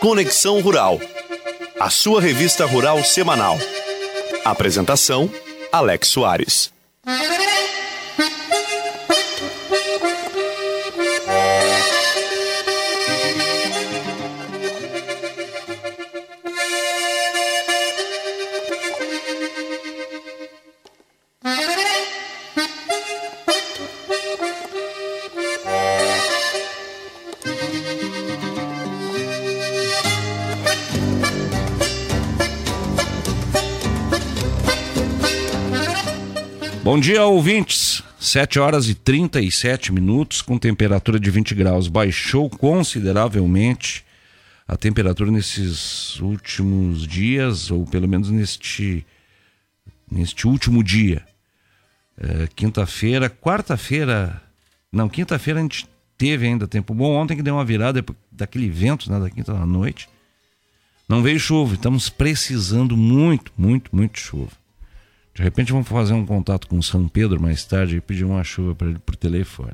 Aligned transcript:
Conexão 0.00 0.60
Rural, 0.60 1.00
a 1.80 1.90
sua 1.90 2.20
revista 2.20 2.64
rural 2.64 3.02
semanal. 3.02 3.58
Apresentação: 4.44 5.28
Alex 5.72 6.06
Soares. 6.08 6.72
Dia, 37.12 37.24
ouvintes. 37.24 38.02
7 38.20 38.58
horas 38.58 38.86
e 38.86 38.94
37 38.94 39.90
minutos, 39.92 40.42
com 40.42 40.58
temperatura 40.58 41.18
de 41.18 41.30
20 41.30 41.54
graus. 41.54 41.88
Baixou 41.88 42.50
consideravelmente 42.50 44.04
a 44.66 44.76
temperatura 44.76 45.30
nesses 45.30 46.20
últimos 46.20 47.06
dias, 47.06 47.70
ou 47.70 47.86
pelo 47.86 48.06
menos 48.06 48.28
neste, 48.30 49.06
neste 50.10 50.46
último 50.46 50.84
dia. 50.84 51.24
É, 52.20 52.46
quinta-feira, 52.54 53.30
quarta-feira. 53.30 54.42
Não, 54.92 55.08
quinta-feira 55.08 55.60
a 55.60 55.62
gente 55.62 55.88
teve 56.18 56.46
ainda 56.46 56.68
tempo 56.68 56.92
bom. 56.92 57.14
Ontem 57.14 57.38
que 57.38 57.42
deu 57.42 57.54
uma 57.54 57.64
virada 57.64 58.04
daquele 58.30 58.68
vento, 58.68 59.10
né, 59.10 59.18
da 59.18 59.30
quinta 59.30 59.54
da 59.54 59.64
noite. 59.64 60.10
Não 61.08 61.22
veio 61.22 61.40
chuva, 61.40 61.74
estamos 61.74 62.10
precisando 62.10 62.98
muito, 62.98 63.50
muito, 63.56 63.96
muito 63.96 64.18
chuva. 64.18 64.67
De 65.38 65.44
repente 65.44 65.70
vamos 65.70 65.86
fazer 65.86 66.14
um 66.14 66.26
contato 66.26 66.66
com 66.66 66.82
São 66.82 67.06
Pedro 67.06 67.40
mais 67.40 67.64
tarde 67.64 67.96
e 67.96 68.00
pedir 68.00 68.24
uma 68.24 68.42
chuva 68.42 68.74
para 68.74 68.88
ele 68.88 68.98
por 68.98 69.14
telefone. 69.14 69.70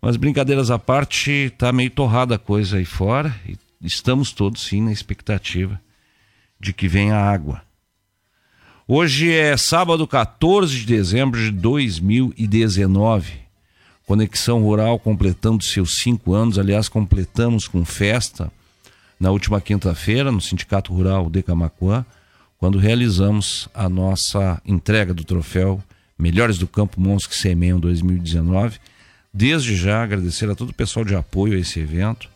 Mas 0.00 0.16
brincadeiras 0.16 0.70
à 0.70 0.78
parte, 0.78 1.52
tá 1.58 1.72
meio 1.72 1.90
torrada 1.90 2.36
a 2.36 2.38
coisa 2.38 2.76
aí 2.76 2.84
fora 2.84 3.34
e 3.44 3.58
estamos 3.82 4.30
todos 4.30 4.62
sim 4.62 4.80
na 4.80 4.92
expectativa 4.92 5.80
de 6.60 6.72
que 6.72 6.86
venha 6.86 7.16
água. 7.16 7.62
Hoje 8.86 9.32
é 9.32 9.56
sábado 9.56 10.06
14 10.06 10.72
de 10.72 10.86
dezembro 10.86 11.40
de 11.40 11.50
2019. 11.50 13.40
Conexão 14.06 14.62
Rural 14.62 15.00
completando 15.00 15.64
seus 15.64 15.96
cinco 15.96 16.32
anos. 16.32 16.60
Aliás, 16.60 16.88
completamos 16.88 17.66
com 17.66 17.84
festa 17.84 18.52
na 19.18 19.32
última 19.32 19.60
quinta-feira 19.60 20.30
no 20.30 20.40
Sindicato 20.40 20.94
Rural 20.94 21.28
de 21.28 21.42
Camacuã 21.42 22.06
quando 22.58 22.78
realizamos 22.78 23.68
a 23.72 23.88
nossa 23.88 24.60
entrega 24.66 25.14
do 25.14 25.24
troféu 25.24 25.82
Melhores 26.18 26.58
do 26.58 26.66
Campo 26.66 27.00
Mons 27.00 27.26
que 27.26 27.36
Semeiam 27.36 27.78
2019. 27.78 28.80
Desde 29.32 29.76
já 29.76 30.02
agradecer 30.02 30.50
a 30.50 30.54
todo 30.54 30.70
o 30.70 30.74
pessoal 30.74 31.04
de 31.04 31.14
apoio 31.14 31.54
a 31.54 31.60
esse 31.60 31.78
evento, 31.78 32.28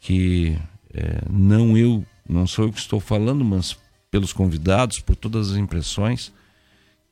que 0.00 0.58
é, 0.92 1.22
não 1.30 1.76
eu, 1.76 2.04
não 2.28 2.46
sou 2.46 2.66
eu 2.66 2.72
que 2.72 2.78
estou 2.78 3.00
falando, 3.00 3.42
mas 3.42 3.76
pelos 4.10 4.32
convidados, 4.32 5.00
por 5.00 5.16
todas 5.16 5.52
as 5.52 5.56
impressões 5.56 6.30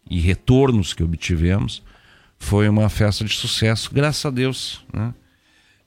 e 0.09 0.21
retornos 0.21 0.93
que 0.93 1.03
obtivemos, 1.03 1.83
foi 2.39 2.69
uma 2.69 2.91
festa 2.91 3.25
de 3.25 3.34
sucesso, 3.34 3.91
graças 3.93 4.27
a 4.27 4.31
Deus. 4.31 4.84
Né? 4.93 5.15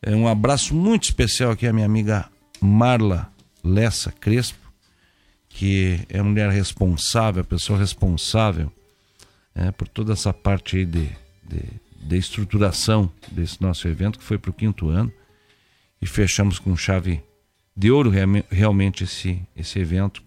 É 0.02 0.16
um 0.16 0.28
abraço 0.28 0.74
muito 0.74 1.04
especial 1.04 1.52
aqui 1.52 1.68
à 1.68 1.74
minha 1.74 1.86
amiga 1.86 2.28
Marla 2.60 3.32
Lessa 3.64 4.12
Crespo, 4.12 4.69
que 5.60 6.00
é 6.08 6.20
a 6.20 6.24
mulher 6.24 6.50
responsável, 6.52 7.42
a 7.42 7.44
pessoa 7.44 7.78
responsável 7.78 8.72
é, 9.54 9.70
por 9.72 9.90
toda 9.90 10.14
essa 10.14 10.32
parte 10.32 10.78
aí 10.78 10.86
de, 10.86 11.10
de, 11.44 11.62
de 12.02 12.18
estruturação 12.18 13.12
desse 13.30 13.62
nosso 13.62 13.86
evento, 13.86 14.18
que 14.18 14.24
foi 14.24 14.38
para 14.38 14.52
o 14.52 14.54
quinto 14.54 14.88
ano, 14.88 15.12
e 16.02 16.06
fechamos 16.06 16.60
com 16.60 16.78
chave 16.78 17.22
de 17.76 17.92
ouro 17.92 18.10
realmente 18.50 19.04
esse, 19.04 19.42
esse 19.54 19.80
evento. 19.80 20.24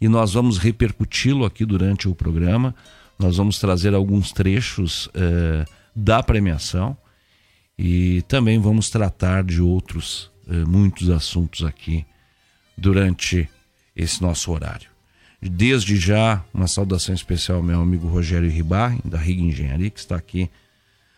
E 0.00 0.08
nós 0.08 0.32
vamos 0.32 0.58
repercuti-lo 0.58 1.44
aqui 1.44 1.64
durante 1.64 2.08
o 2.08 2.14
programa, 2.14 2.74
nós 3.16 3.36
vamos 3.36 3.60
trazer 3.60 3.94
alguns 3.94 4.32
trechos 4.32 5.06
uh, 5.06 5.70
da 5.94 6.20
premiação 6.20 6.96
e 7.78 8.22
também 8.22 8.58
vamos 8.58 8.90
tratar 8.90 9.44
de 9.44 9.62
outros 9.62 10.32
uh, 10.48 10.68
muitos 10.68 11.10
assuntos 11.10 11.62
aqui 11.64 12.04
durante 12.76 13.48
esse 13.94 14.20
nosso 14.22 14.50
horário. 14.52 14.88
Desde 15.40 15.96
já, 15.96 16.42
uma 16.52 16.66
saudação 16.66 17.14
especial 17.14 17.58
ao 17.58 17.62
meu 17.62 17.80
amigo 17.80 18.08
Rogério 18.08 18.48
Ribar, 18.48 18.96
da 19.04 19.18
Riga 19.18 19.42
Engenharia, 19.42 19.90
que 19.90 20.00
está 20.00 20.16
aqui 20.16 20.50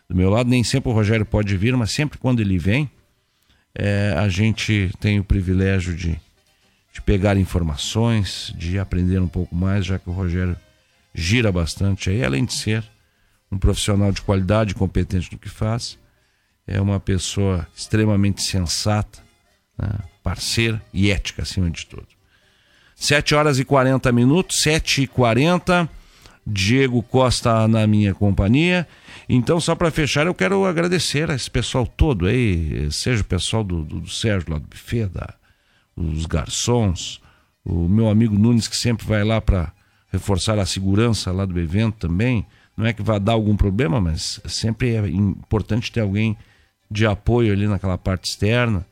do 0.09 0.17
meu 0.17 0.31
lado. 0.31 0.49
Nem 0.49 0.65
sempre 0.65 0.91
o 0.91 0.93
Rogério 0.93 1.25
pode 1.25 1.57
vir, 1.57 1.77
mas 1.77 1.93
sempre 1.93 2.19
quando 2.19 2.41
ele 2.41 2.59
vem, 2.59 2.91
é, 3.75 4.15
a 4.17 4.29
gente 4.29 4.91
tem 4.99 5.21
o 5.21 5.25
privilégio 5.25 5.95
de, 5.95 6.21
de 6.93 7.01
pegar 7.03 7.37
informações, 7.37 8.53
de 8.57 8.79
aprender 8.79 9.21
um 9.21 9.29
pouco 9.29 9.55
mais, 9.55 9.87
já 9.87 9.99
que 9.99 10.09
o 10.09 10.13
Rogério 10.13 10.57
gira 11.15 11.53
bastante 11.53 12.11
aí, 12.11 12.25
além 12.25 12.45
de 12.45 12.55
ser 12.55 12.85
um 13.51 13.59
profissional 13.59 14.11
de 14.11 14.23
qualidade, 14.23 14.75
competente 14.75 15.31
no 15.33 15.39
que 15.39 15.49
faz, 15.49 15.99
é 16.67 16.81
uma 16.81 16.99
pessoa 16.99 17.67
extremamente 17.77 18.43
sensata, 18.43 19.21
né, 19.79 19.89
parceira 20.23 20.83
e 20.93 21.11
ética 21.11 21.43
acima 21.43 21.71
de 21.71 21.87
tudo. 21.87 22.16
7 22.97 23.35
horas 23.35 23.59
e 23.59 23.65
40 23.65 24.11
minutos, 24.11 24.63
7 24.63 25.03
e 25.03 25.07
40 25.07 25.89
Diego 26.47 27.03
Costa 27.03 27.67
na 27.67 27.87
minha 27.87 28.15
companhia. 28.15 28.87
Então, 29.29 29.61
só 29.61 29.75
para 29.75 29.91
fechar, 29.91 30.27
eu 30.27 30.35
quero 30.35 30.65
agradecer 30.65 31.31
a 31.31 31.35
esse 31.35 31.51
pessoal 31.51 31.87
todo 31.87 32.27
aí, 32.27 32.89
seja 32.93 33.23
o 33.23 33.25
pessoal 33.25 33.65
do, 33.65 33.83
do, 33.83 34.01
do 34.01 34.09
Sérgio 34.09 34.53
lá 34.53 34.59
do 34.59 34.67
buffet, 34.67 35.07
da, 35.07 35.35
os 35.97 36.25
garçons, 36.27 37.21
o 37.65 37.89
meu 37.89 38.09
amigo 38.09 38.39
Nunes 38.39 38.69
que 38.69 38.77
sempre 38.77 39.05
vai 39.05 39.25
lá 39.25 39.41
para 39.41 39.73
reforçar 40.13 40.59
a 40.59 40.65
segurança 40.65 41.33
lá 41.33 41.45
do 41.45 41.59
evento 41.59 41.97
também. 42.09 42.47
Não 42.77 42.87
é 42.87 42.93
que 42.93 43.03
vai 43.03 43.19
dar 43.19 43.33
algum 43.33 43.57
problema, 43.57 44.01
mas 44.01 44.41
sempre 44.47 44.95
é 44.95 45.09
importante 45.09 45.91
ter 45.91 46.01
alguém 46.01 46.37
de 46.89 47.07
apoio 47.07 47.53
ali 47.53 47.67
naquela 47.67 47.99
parte 47.99 48.31
externa. 48.31 48.87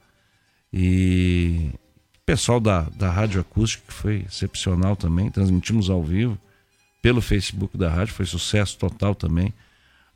E 0.73 1.71
pessoal 2.27 2.59
da, 2.61 2.83
da 2.97 3.11
Rádio 3.11 3.41
Acústica, 3.41 3.85
que 3.87 3.93
foi 3.93 4.25
excepcional 4.29 4.97
também, 4.97 5.31
transmitimos 5.31 5.91
ao 5.91 6.03
vivo 6.03 6.39
pelo 7.03 7.21
Facebook 7.21 7.77
da 7.77 7.91
rádio, 7.91 8.15
foi 8.15 8.25
sucesso 8.25 8.79
total 8.79 9.15
também 9.15 9.53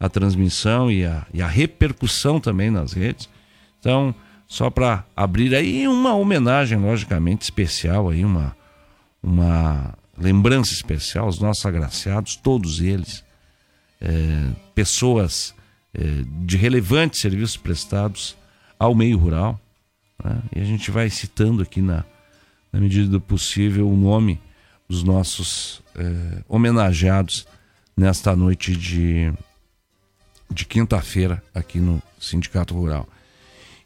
a 0.01 0.09
transmissão 0.09 0.91
e 0.91 1.05
a, 1.05 1.27
e 1.35 1.43
a 1.43 1.47
repercussão 1.47 2.41
também 2.41 2.71
nas 2.71 2.93
redes. 2.93 3.29
Então, 3.79 4.15
só 4.47 4.71
para 4.71 5.05
abrir 5.15 5.55
aí 5.55 5.87
uma 5.87 6.15
homenagem, 6.15 6.79
logicamente, 6.79 7.43
especial 7.43 8.09
aí, 8.09 8.25
uma, 8.25 8.57
uma 9.23 9.95
lembrança 10.17 10.73
especial 10.73 11.27
aos 11.27 11.41
nossos 11.41 11.67
agraciados, 11.67 12.37
todos 12.37 12.81
eles, 12.81 13.23
é, 14.01 14.51
pessoas 14.75 15.55
é, 15.93 16.01
de 16.45 16.57
relevantes 16.57 17.21
serviços 17.21 17.57
prestados 17.57 18.37
ao 18.79 18.95
meio 18.95 19.19
rural, 19.19 19.61
né? 20.23 20.43
E 20.55 20.61
a 20.61 20.65
gente 20.65 20.91
vai 20.91 21.09
citando 21.09 21.63
aqui 21.63 21.81
na, 21.81 22.05
na 22.73 22.81
medida 22.81 23.09
do 23.09 23.21
possível 23.21 23.89
o 23.89 23.97
nome 23.97 24.41
dos 24.89 25.03
nossos 25.03 25.83
é, 25.95 26.43
homenageados 26.49 27.47
nesta 27.97 28.35
noite 28.35 28.75
de, 28.75 29.33
de 30.51 30.65
quinta-feira 30.65 31.43
aqui 31.55 31.79
no 31.79 32.03
Sindicato 32.19 32.75
Rural. 32.75 33.09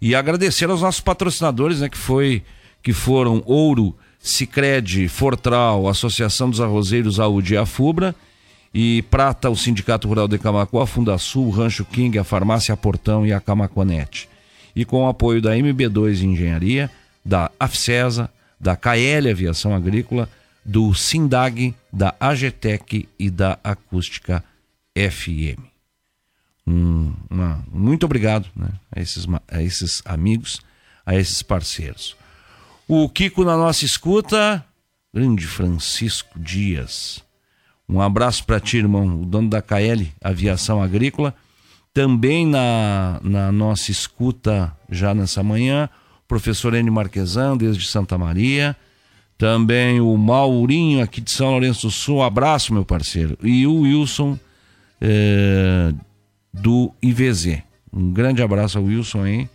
E 0.01 0.15
agradecer 0.15 0.69
aos 0.69 0.83
nossos 0.83 1.01
patrocinadores, 1.01 1.81
né, 1.81 1.89
que, 1.89 1.99
foi, 1.99 2.43
que 2.83 2.93
foram 2.93 3.43
Ouro, 3.47 3.97
Cicred, 4.19 5.09
Fortral, 5.09 5.89
Associação 5.89 6.51
dos 6.51 6.61
Arrozeiros 6.61 7.21
Audi 7.21 7.55
e 7.55 7.57
a 7.57 7.67
Fubra, 7.67 8.15
e 8.75 9.03
Prata, 9.11 9.51
o 9.51 9.57
Sindicato 9.57 10.09
Rural 10.09 10.27
de 10.27 10.39
Camacuã, 10.39 10.85
a 10.85 10.87
Fundasul, 10.87 11.51
Rancho 11.51 11.85
King, 11.85 12.19
a 12.19 12.25
Farmácia 12.25 12.77
Portão 12.77 13.27
e 13.27 13.33
a 13.33 13.41
Camaconete 13.41 14.32
e 14.75 14.85
com 14.85 15.05
o 15.05 15.09
apoio 15.09 15.41
da 15.41 15.53
MB2 15.53 16.23
Engenharia, 16.23 16.91
da 17.25 17.51
AFCESA, 17.59 18.31
da 18.59 18.77
KL 18.77 19.31
Aviação 19.31 19.75
Agrícola, 19.75 20.29
do 20.65 20.95
SINDAG, 20.95 21.75
da 21.93 22.15
AGTEC 22.19 23.09
e 23.19 23.31
da 23.31 23.59
Acústica 23.63 24.43
FM. 24.97 25.61
Um, 26.67 27.13
uma, 27.29 27.65
muito 27.73 28.07
obrigado 28.07 28.49
né, 28.55 28.69
a, 28.95 29.01
esses, 29.01 29.27
a 29.49 29.63
esses 29.63 30.03
amigos, 30.05 30.61
a 31.05 31.17
esses 31.17 31.43
parceiros. 31.43 32.17
O 32.87 33.09
Kiko 33.09 33.45
na 33.45 33.57
nossa 33.57 33.85
escuta, 33.85 34.65
grande 35.13 35.47
Francisco 35.47 36.39
Dias. 36.39 37.23
Um 37.89 38.01
abraço 38.01 38.45
para 38.45 38.61
ti, 38.61 38.79
irmão, 38.79 39.23
o 39.23 39.27
dono 39.27 39.51
da 39.51 39.61
KL 39.61 40.07
Aviação 40.23 40.83
Agrícola 40.83 41.35
também 41.95 42.47
na, 42.47 43.21
na 43.23 43.53
nossa 43.53 43.91
escuta 43.91 44.75
já 44.91 45.15
nessa 45.15 45.43
manhã, 45.43 45.89
professor 46.27 46.75
Enio 46.75 46.93
Marquesan, 46.93 47.57
desde 47.57 47.87
Santa 47.87 48.17
Maria. 48.17 48.77
Também 49.37 50.01
o 50.01 50.17
Maurinho, 50.17 51.03
aqui 51.03 51.21
de 51.21 51.33
São 51.33 51.51
Lourenço 51.51 51.89
do 51.89 51.91
Sul. 51.91 52.19
Um 52.19 52.23
abraço, 52.23 52.73
meu 52.73 52.85
parceiro. 52.85 53.37
E 53.43 53.67
o 53.67 53.81
Wilson, 53.81 54.39
é, 55.01 55.93
do 56.53 56.93
IVZ. 57.03 57.63
Um 57.93 58.13
grande 58.13 58.43
abraço 58.43 58.79
ao 58.79 58.85
Wilson 58.85 59.25
aí, 59.25 59.49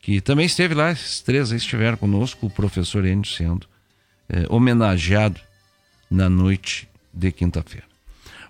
que 0.00 0.20
também 0.20 0.46
esteve 0.46 0.74
lá, 0.74 0.90
esses 0.90 1.20
três 1.20 1.52
aí 1.52 1.58
estiveram 1.58 1.96
conosco, 1.96 2.46
o 2.46 2.50
professor 2.50 3.04
Enio 3.06 3.24
sendo 3.24 3.66
é, 4.28 4.44
homenageado 4.48 5.40
na 6.10 6.28
noite 6.28 6.88
de 7.14 7.30
quinta-feira. 7.30 7.86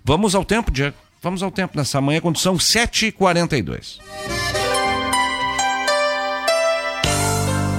Vamos 0.02 0.34
ao 0.34 0.44
tempo, 0.44 0.70
Diego. 0.70 0.96
Vamos 1.22 1.42
ao 1.42 1.50
tempo 1.50 1.76
nessa 1.76 2.00
manhã, 2.00 2.18
quando 2.18 2.38
são 2.38 2.56
7h42. 2.56 3.98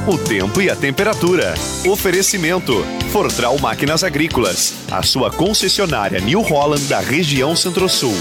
O 0.07 0.17
tempo 0.17 0.61
e 0.61 0.69
a 0.69 0.75
temperatura. 0.75 1.55
Oferecimento: 1.89 2.83
Fortral 3.11 3.57
Máquinas 3.57 4.03
Agrícolas. 4.03 4.75
A 4.91 5.01
sua 5.01 5.31
concessionária 5.31 6.19
New 6.19 6.41
Holland 6.41 6.85
da 6.85 6.99
região 6.99 7.55
Centro-Sul. 7.55 8.13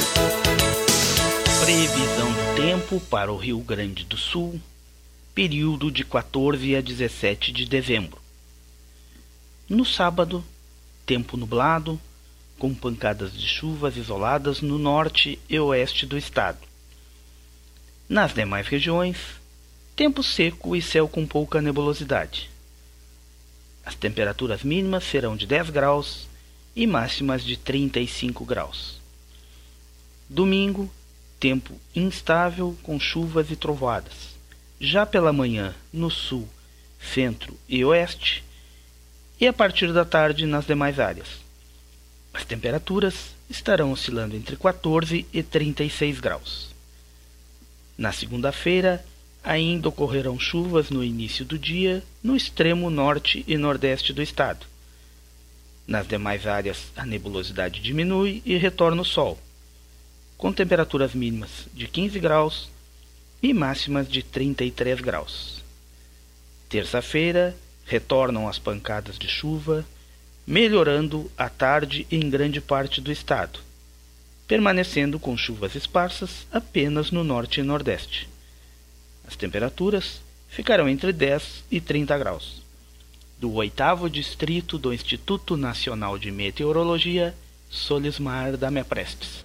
Previsão 1.65 2.33
do 2.33 2.57
tempo 2.57 2.99
para 3.11 3.31
o 3.31 3.37
Rio 3.37 3.59
Grande 3.61 4.05
do 4.05 4.17
Sul. 4.17 4.59
Período 5.35 5.91
de 5.91 6.03
14 6.03 6.77
a 6.77 6.81
17 6.81 7.53
de 7.53 7.67
dezembro. 7.67 8.19
No 9.69 9.85
sábado, 9.85 10.43
tempo 11.05 11.37
nublado, 11.37 12.01
com 12.61 12.75
pancadas 12.75 13.33
de 13.33 13.49
chuvas 13.49 13.97
isoladas 13.97 14.61
no 14.61 14.79
norte 14.79 15.41
e 15.49 15.59
oeste 15.59 16.05
do 16.05 16.19
estado. 16.19 16.59
Nas 18.07 18.35
demais 18.35 18.69
regiões, 18.69 19.17
tempo 19.97 20.23
seco 20.23 20.77
e 20.77 20.83
céu 20.83 21.09
com 21.09 21.27
pouca 21.27 21.63
nebulosidade. 21.63 22.51
As 23.83 23.95
temperaturas 23.95 24.63
mínimas 24.63 25.05
serão 25.05 25.39
de 25.39 25.47
10 25.47 25.71
graus 25.71 26.29
e 26.77 26.87
máximas 26.87 27.43
de 27.43 27.57
35 27.57 28.45
graus. 28.45 29.01
Domingo, 30.29 30.93
tempo 31.41 31.73
instável 31.97 32.77
com 32.83 33.01
chuvas 33.01 33.51
e 33.51 33.57
trovoadas. 33.57 34.37
Já 34.79 35.07
pela 35.07 35.33
manhã, 35.33 35.75
no 35.91 36.11
sul, 36.11 36.47
centro 37.01 37.57
e 37.67 37.83
oeste, 37.87 38.45
e 39.41 39.47
a 39.47 39.53
partir 39.53 39.95
da 39.95 40.05
tarde 40.05 40.45
nas 40.45 40.67
demais 40.67 41.01
áreas. 41.01 41.40
As 42.33 42.45
temperaturas 42.45 43.35
estarão 43.49 43.93
oscilando 43.93 44.37
entre 44.37 44.57
14 44.57 45.27
e 45.33 45.43
36 45.43 46.21
graus. 46.21 46.71
Na 47.99 48.13
segunda-feira, 48.13 49.05
ainda 49.43 49.89
ocorrerão 49.89 50.39
chuvas 50.39 50.91
no 50.91 51.03
início 51.03 51.45
do 51.45 51.59
dia 51.59 52.03
no 52.23 52.37
extremo 52.37 52.89
norte 52.91 53.45
e 53.47 53.57
nordeste 53.57 54.13
do 54.13 54.23
estado. 54.23 54.67
Nas 55.87 56.07
demais 56.07 56.47
áreas, 56.47 56.93
a 56.97 57.05
nebulosidade 57.05 57.81
diminui 57.81 58.43
e 58.45 58.57
retorna 58.57 59.03
o 59.03 59.05
sol, 59.05 59.39
com 60.37 60.53
temperaturas 60.53 61.15
mínimas 61.15 61.51
de 61.75 61.89
15 61.89 62.19
graus 62.21 62.71
e 63.43 63.53
máximas 63.53 64.09
de 64.09 64.23
33 64.23 65.01
graus. 65.01 65.63
Terça-feira, 66.69 67.57
retornam 67.85 68.49
as 68.49 68.59
pancadas 68.59 69.19
de 69.19 69.27
chuva 69.27 69.85
melhorando 70.51 71.31
à 71.39 71.49
tarde 71.49 72.09
em 72.11 72.29
grande 72.29 72.61
parte 72.61 73.01
do 73.01 73.13
estado, 73.13 73.61
permanecendo 74.49 75.17
com 75.17 75.37
chuvas 75.37 75.77
esparsas 75.77 76.45
apenas 76.51 77.13
no 77.13 77.23
norte 77.23 77.61
e 77.61 77.63
nordeste. 77.63 78.29
As 79.25 79.37
temperaturas 79.37 80.21
ficarão 80.49 80.89
entre 80.89 81.13
10 81.13 81.63
e 81.71 81.81
30 81.81 82.19
graus. 82.19 82.63
Do 83.39 83.53
oitavo 83.55 84.11
distrito 84.11 84.77
do 84.77 84.93
Instituto 84.93 85.57
Nacional 85.57 86.19
de 86.19 86.33
Meteorologia, 86.33 87.33
Solismar 87.71 88.57
da 88.57 88.73
Prestes. 88.85 89.45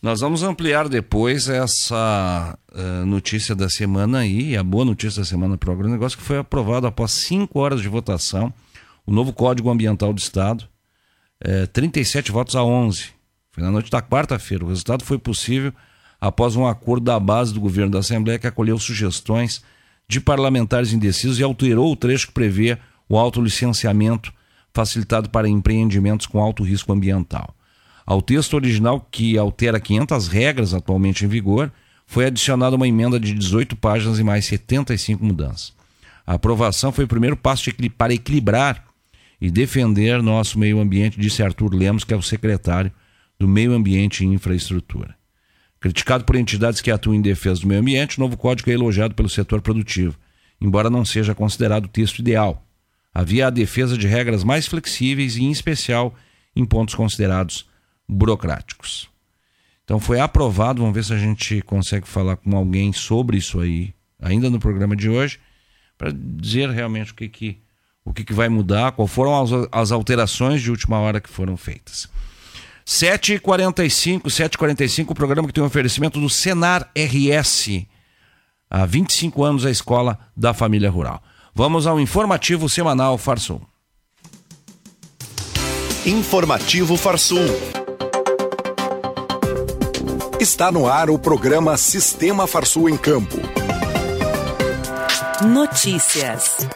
Nós 0.00 0.20
vamos 0.20 0.44
ampliar 0.44 0.88
depois 0.88 1.48
essa 1.48 2.56
uh, 2.72 3.04
notícia 3.04 3.56
da 3.56 3.68
semana 3.68 4.20
aí, 4.20 4.56
a 4.56 4.62
boa 4.62 4.84
notícia 4.84 5.20
da 5.20 5.26
semana 5.26 5.58
para 5.58 5.70
o 5.70 5.72
agronegócio, 5.72 6.16
que 6.16 6.22
foi 6.22 6.38
aprovado 6.38 6.86
após 6.86 7.10
cinco 7.10 7.58
horas 7.58 7.82
de 7.82 7.88
votação 7.88 8.54
o 9.08 9.10
novo 9.10 9.32
Código 9.32 9.70
Ambiental 9.70 10.12
do 10.12 10.18
Estado, 10.18 10.68
é, 11.40 11.64
37 11.64 12.30
votos 12.30 12.54
a 12.54 12.62
11. 12.62 13.06
Foi 13.50 13.62
na 13.62 13.70
noite 13.70 13.90
da 13.90 14.02
quarta-feira. 14.02 14.66
O 14.66 14.68
resultado 14.68 15.02
foi 15.02 15.18
possível 15.18 15.72
após 16.20 16.56
um 16.56 16.66
acordo 16.66 17.04
da 17.04 17.18
base 17.18 17.54
do 17.54 17.60
governo 17.60 17.90
da 17.90 18.00
Assembleia 18.00 18.38
que 18.38 18.46
acolheu 18.46 18.78
sugestões 18.78 19.62
de 20.06 20.20
parlamentares 20.20 20.92
indecisos 20.92 21.38
e 21.38 21.42
alterou 21.42 21.90
o 21.90 21.96
trecho 21.96 22.26
que 22.26 22.34
prevê 22.34 22.76
o 23.08 23.18
autolicenciamento 23.18 24.30
facilitado 24.74 25.30
para 25.30 25.48
empreendimentos 25.48 26.26
com 26.26 26.38
alto 26.38 26.62
risco 26.62 26.92
ambiental. 26.92 27.54
Ao 28.04 28.20
texto 28.20 28.52
original, 28.52 29.00
que 29.10 29.38
altera 29.38 29.80
500 29.80 30.28
regras 30.28 30.74
atualmente 30.74 31.24
em 31.24 31.28
vigor, 31.28 31.72
foi 32.06 32.26
adicionada 32.26 32.76
uma 32.76 32.86
emenda 32.86 33.18
de 33.18 33.32
18 33.32 33.74
páginas 33.74 34.18
e 34.18 34.22
mais 34.22 34.44
75 34.44 35.24
mudanças. 35.24 35.72
A 36.26 36.34
aprovação 36.34 36.92
foi 36.92 37.04
o 37.04 37.08
primeiro 37.08 37.38
passo 37.38 37.70
para 37.96 38.12
equilibrar 38.12 38.87
e 39.40 39.50
defender 39.50 40.22
nosso 40.22 40.58
meio 40.58 40.80
ambiente, 40.80 41.18
disse 41.18 41.42
Arthur 41.42 41.74
Lemos, 41.74 42.04
que 42.04 42.12
é 42.12 42.16
o 42.16 42.22
secretário 42.22 42.92
do 43.38 43.46
Meio 43.46 43.72
Ambiente 43.72 44.24
e 44.24 44.26
Infraestrutura. 44.26 45.16
Criticado 45.80 46.24
por 46.24 46.34
entidades 46.34 46.80
que 46.80 46.90
atuam 46.90 47.14
em 47.14 47.22
defesa 47.22 47.60
do 47.60 47.68
meio 47.68 47.80
ambiente, 47.80 48.18
o 48.18 48.20
novo 48.20 48.36
código 48.36 48.68
é 48.68 48.74
elogiado 48.74 49.14
pelo 49.14 49.28
setor 49.28 49.60
produtivo, 49.60 50.18
embora 50.60 50.90
não 50.90 51.04
seja 51.04 51.36
considerado 51.36 51.84
o 51.84 51.88
texto 51.88 52.18
ideal. 52.18 52.66
Havia 53.14 53.46
a 53.46 53.50
defesa 53.50 53.96
de 53.96 54.08
regras 54.08 54.42
mais 54.42 54.66
flexíveis 54.66 55.36
e, 55.36 55.44
em 55.44 55.52
especial, 55.52 56.14
em 56.54 56.64
pontos 56.64 56.96
considerados 56.96 57.68
burocráticos. 58.08 59.08
Então 59.84 60.00
foi 60.00 60.18
aprovado, 60.18 60.82
vamos 60.82 60.94
ver 60.94 61.04
se 61.04 61.14
a 61.14 61.18
gente 61.18 61.62
consegue 61.62 62.06
falar 62.06 62.36
com 62.36 62.56
alguém 62.56 62.92
sobre 62.92 63.38
isso 63.38 63.60
aí, 63.60 63.94
ainda 64.20 64.50
no 64.50 64.58
programa 64.58 64.96
de 64.96 65.08
hoje, 65.08 65.38
para 65.96 66.12
dizer 66.12 66.70
realmente 66.70 67.12
o 67.12 67.14
que, 67.14 67.28
que 67.28 67.58
o 68.08 68.12
que, 68.12 68.24
que 68.24 68.32
vai 68.32 68.48
mudar, 68.48 68.92
qual 68.92 69.06
foram 69.06 69.38
as, 69.38 69.50
as 69.70 69.92
alterações 69.92 70.62
de 70.62 70.70
última 70.70 70.98
hora 70.98 71.20
que 71.20 71.28
foram 71.28 71.56
feitas. 71.58 72.08
7h45, 72.86 74.22
7h45, 74.22 75.10
o 75.10 75.14
programa 75.14 75.46
que 75.46 75.52
tem 75.52 75.62
um 75.62 75.66
oferecimento 75.66 76.18
do 76.18 76.30
Senar 76.30 76.90
RS. 76.96 77.84
Há 78.70 78.86
25 78.86 79.44
anos 79.44 79.66
a 79.66 79.70
escola 79.70 80.18
da 80.34 80.54
família 80.54 80.90
rural. 80.90 81.22
Vamos 81.54 81.86
ao 81.86 82.00
informativo 82.00 82.66
semanal 82.66 83.18
Farsul. 83.18 83.60
Informativo 86.06 86.96
Farsul. 86.96 87.46
Está 90.40 90.72
no 90.72 90.88
ar 90.88 91.10
o 91.10 91.18
programa 91.18 91.76
Sistema 91.76 92.46
Farsul 92.46 92.88
em 92.88 92.96
Campo. 92.96 93.36
Notícias. 95.42 96.66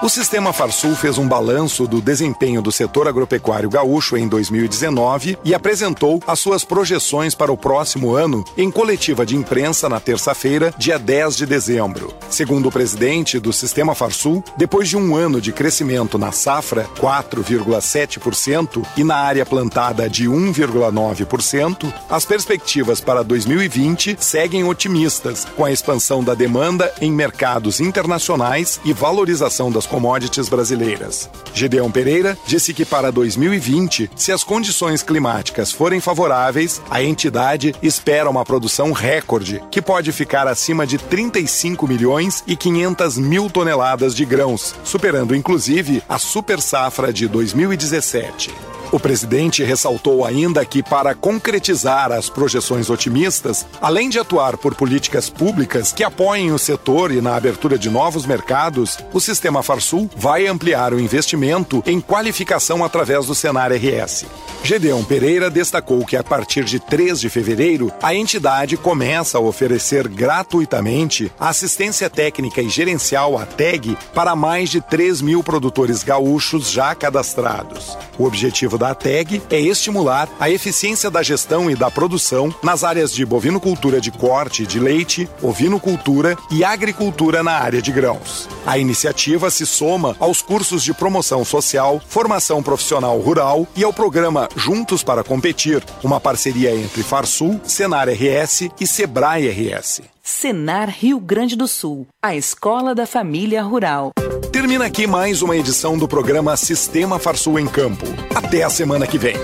O 0.00 0.08
Sistema 0.08 0.52
Farsul 0.52 0.96
fez 0.96 1.16
um 1.16 1.28
balanço 1.28 1.86
do 1.86 2.00
desempenho 2.00 2.60
do 2.60 2.72
setor 2.72 3.06
agropecuário 3.06 3.70
gaúcho 3.70 4.16
em 4.16 4.26
2019 4.26 5.38
e 5.44 5.54
apresentou 5.54 6.20
as 6.26 6.40
suas 6.40 6.64
projeções 6.64 7.36
para 7.36 7.52
o 7.52 7.56
próximo 7.56 8.12
ano 8.12 8.44
em 8.56 8.68
coletiva 8.68 9.24
de 9.24 9.36
imprensa 9.36 9.88
na 9.88 10.00
terça-feira, 10.00 10.74
dia 10.76 10.98
10 10.98 11.36
de 11.36 11.46
dezembro. 11.46 12.12
Segundo 12.28 12.68
o 12.68 12.72
presidente 12.72 13.38
do 13.38 13.52
Sistema 13.52 13.94
Farsul, 13.94 14.42
depois 14.56 14.88
de 14.88 14.96
um 14.96 15.14
ano 15.14 15.40
de 15.40 15.52
crescimento 15.52 16.18
na 16.18 16.32
safra, 16.32 16.88
4,7%, 16.98 18.84
e 18.96 19.04
na 19.04 19.16
área 19.16 19.46
plantada 19.46 20.10
de 20.10 20.28
1,9%, 20.28 21.92
as 22.10 22.24
perspectivas 22.24 23.00
para 23.00 23.22
2020 23.22 24.16
seguem 24.18 24.64
otimistas, 24.64 25.44
com 25.56 25.64
a 25.64 25.70
expansão 25.70 26.24
da 26.24 26.34
demanda 26.34 26.92
em 27.00 27.12
mercados 27.12 27.80
internacionais 27.80 28.80
e 28.84 28.92
valorização 28.92 29.70
das 29.82 29.86
commodities 29.86 30.48
brasileiras. 30.48 31.28
Gedeão 31.52 31.90
Pereira 31.90 32.38
disse 32.46 32.72
que 32.72 32.84
para 32.84 33.10
2020, 33.10 34.10
se 34.14 34.30
as 34.30 34.44
condições 34.44 35.02
climáticas 35.02 35.72
forem 35.72 36.00
favoráveis, 36.00 36.80
a 36.88 37.02
entidade 37.02 37.74
espera 37.82 38.30
uma 38.30 38.44
produção 38.44 38.92
recorde, 38.92 39.62
que 39.70 39.82
pode 39.82 40.12
ficar 40.12 40.46
acima 40.46 40.86
de 40.86 40.98
35 40.98 41.86
milhões 41.86 42.44
e 42.46 42.56
500 42.56 43.18
mil 43.18 43.50
toneladas 43.50 44.14
de 44.14 44.24
grãos, 44.24 44.74
superando 44.84 45.34
inclusive 45.34 46.02
a 46.08 46.18
super 46.18 46.60
safra 46.60 47.12
de 47.12 47.26
2017. 47.26 48.81
O 48.92 49.00
presidente 49.00 49.64
ressaltou 49.64 50.22
ainda 50.22 50.62
que, 50.66 50.82
para 50.82 51.14
concretizar 51.14 52.12
as 52.12 52.28
projeções 52.28 52.90
otimistas, 52.90 53.66
além 53.80 54.10
de 54.10 54.18
atuar 54.18 54.58
por 54.58 54.74
políticas 54.74 55.30
públicas 55.30 55.92
que 55.92 56.04
apoiem 56.04 56.52
o 56.52 56.58
setor 56.58 57.10
e 57.10 57.22
na 57.22 57.34
abertura 57.34 57.78
de 57.78 57.88
novos 57.88 58.26
mercados, 58.26 58.98
o 59.10 59.18
sistema 59.18 59.62
Farsul 59.62 60.10
vai 60.14 60.46
ampliar 60.46 60.92
o 60.92 61.00
investimento 61.00 61.82
em 61.86 62.02
qualificação 62.02 62.84
através 62.84 63.24
do 63.24 63.34
Senar 63.34 63.72
RS. 63.72 64.26
Gedeon 64.62 65.02
Pereira 65.02 65.50
destacou 65.50 66.04
que 66.04 66.16
a 66.16 66.22
partir 66.22 66.62
de 66.62 66.78
3 66.78 67.18
de 67.18 67.30
fevereiro, 67.30 67.90
a 68.02 68.14
entidade 68.14 68.76
começa 68.76 69.38
a 69.38 69.40
oferecer 69.40 70.06
gratuitamente 70.06 71.32
assistência 71.40 72.10
técnica 72.10 72.60
e 72.60 72.68
gerencial 72.68 73.38
à 73.38 73.46
TEG 73.46 73.96
para 74.14 74.36
mais 74.36 74.68
de 74.68 74.82
3 74.82 75.22
mil 75.22 75.42
produtores 75.42 76.04
gaúchos 76.04 76.70
já 76.70 76.94
cadastrados. 76.94 77.96
O 78.18 78.24
objetivo 78.24 78.78
da 78.82 78.96
TEG 78.96 79.40
é 79.48 79.60
estimular 79.60 80.28
a 80.40 80.50
eficiência 80.50 81.08
da 81.08 81.22
gestão 81.22 81.70
e 81.70 81.76
da 81.76 81.88
produção 81.88 82.52
nas 82.64 82.82
áreas 82.82 83.14
de 83.14 83.24
bovinocultura 83.24 84.00
de 84.00 84.10
corte 84.10 84.66
de 84.66 84.80
leite, 84.80 85.28
ovinocultura 85.40 86.36
e 86.50 86.64
agricultura 86.64 87.44
na 87.44 87.52
área 87.52 87.80
de 87.80 87.92
grãos. 87.92 88.48
A 88.66 88.78
iniciativa 88.78 89.52
se 89.52 89.64
soma 89.64 90.16
aos 90.18 90.42
cursos 90.42 90.82
de 90.82 90.92
promoção 90.92 91.44
social, 91.44 92.00
formação 92.08 92.60
profissional 92.60 93.20
rural 93.20 93.68
e 93.76 93.84
ao 93.84 93.92
programa 93.92 94.48
Juntos 94.56 95.04
para 95.04 95.22
Competir, 95.22 95.80
uma 96.02 96.18
parceria 96.18 96.74
entre 96.74 97.04
Farsul, 97.04 97.60
Senar 97.62 98.08
RS 98.08 98.68
e 98.80 98.86
Sebrae 98.86 99.48
RS. 99.48 100.02
Senar 100.24 100.88
Rio 100.88 101.18
Grande 101.18 101.56
do 101.56 101.66
Sul, 101.66 102.06
a 102.22 102.36
escola 102.36 102.94
da 102.94 103.06
família 103.06 103.60
rural. 103.60 104.12
Termina 104.52 104.86
aqui 104.86 105.04
mais 105.04 105.42
uma 105.42 105.56
edição 105.56 105.98
do 105.98 106.06
programa 106.06 106.56
Sistema 106.56 107.18
Farsul 107.18 107.58
em 107.58 107.66
Campo. 107.66 108.04
Até 108.32 108.62
a 108.62 108.70
semana 108.70 109.04
que 109.04 109.18
vem. 109.18 109.34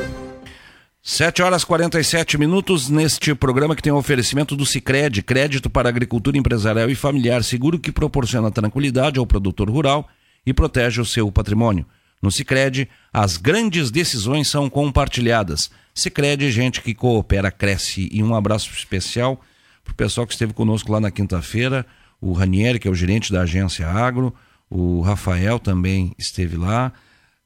7 1.03 1.43
horas 1.43 1.65
47 1.65 2.39
minutos 2.39 2.89
neste 2.89 3.35
programa 3.35 3.75
que 3.75 3.83
tem 3.83 3.93
o 3.93 3.97
um 3.97 3.99
oferecimento 3.99 4.55
do 4.55 4.65
Cicred, 4.65 5.21
crédito 5.21 5.69
para 5.69 5.89
agricultura 5.89 6.39
empresarial 6.39 6.89
e 6.89 6.95
familiar, 6.95 7.43
seguro 7.43 7.81
que 7.81 7.91
proporciona 7.91 8.49
tranquilidade 8.49 9.19
ao 9.19 9.27
produtor 9.27 9.69
rural 9.69 10.09
e 10.47 10.55
protege 10.55 11.01
o 11.01 11.05
seu 11.05 11.33
patrimônio. 11.33 11.85
No 12.23 12.31
Cicred, 12.31 12.89
as 13.13 13.37
grandes 13.37 13.91
decisões 13.91 14.49
são 14.49 14.71
compartilhadas. 14.71 15.73
Cicred, 15.93 16.53
gente 16.53 16.81
que 16.81 16.95
coopera, 16.95 17.51
cresce. 17.51 18.09
E 18.13 18.23
um 18.23 18.33
abraço 18.33 18.73
especial 18.73 19.41
para 19.89 19.93
o 19.93 19.97
pessoal 19.97 20.27
que 20.27 20.35
esteve 20.35 20.53
conosco 20.53 20.93
lá 20.93 21.01
na 21.01 21.11
quinta-feira, 21.11 21.87
o 22.21 22.33
Ranieri, 22.33 22.79
que 22.79 22.87
é 22.87 22.91
o 22.91 22.95
gerente 22.95 23.33
da 23.33 23.43
agência 23.43 23.89
Agro, 23.89 24.35
o 24.69 25.01
Rafael 25.01 25.59
também 25.59 26.13
esteve 26.19 26.57
lá, 26.57 26.93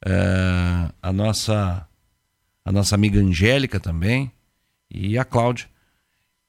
uh, 0.05 0.93
a 1.01 1.13
nossa 1.13 1.87
a 2.65 2.71
nossa 2.71 2.95
amiga 2.95 3.21
Angélica 3.21 3.81
também. 3.81 4.31
E 4.91 5.19
a 5.19 5.25
Cláudia. 5.25 5.67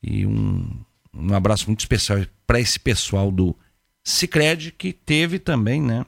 E 0.02 0.26
um, 0.26 0.84
um 1.14 1.34
abraço 1.34 1.68
muito 1.68 1.80
especial 1.80 2.20
para 2.46 2.60
esse 2.60 2.80
pessoal 2.80 3.32
do 3.32 3.56
Cicred 4.04 4.74
que 4.78 4.92
teve 4.92 5.40
também, 5.40 5.82
né, 5.82 6.06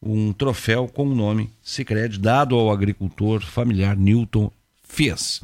um 0.00 0.32
troféu 0.32 0.86
com 0.86 1.08
o 1.08 1.14
nome 1.14 1.50
Cicred 1.60 2.18
dado 2.18 2.54
ao 2.54 2.70
agricultor 2.70 3.42
familiar 3.42 3.96
Newton 3.96 4.50
Fias. 4.88 5.42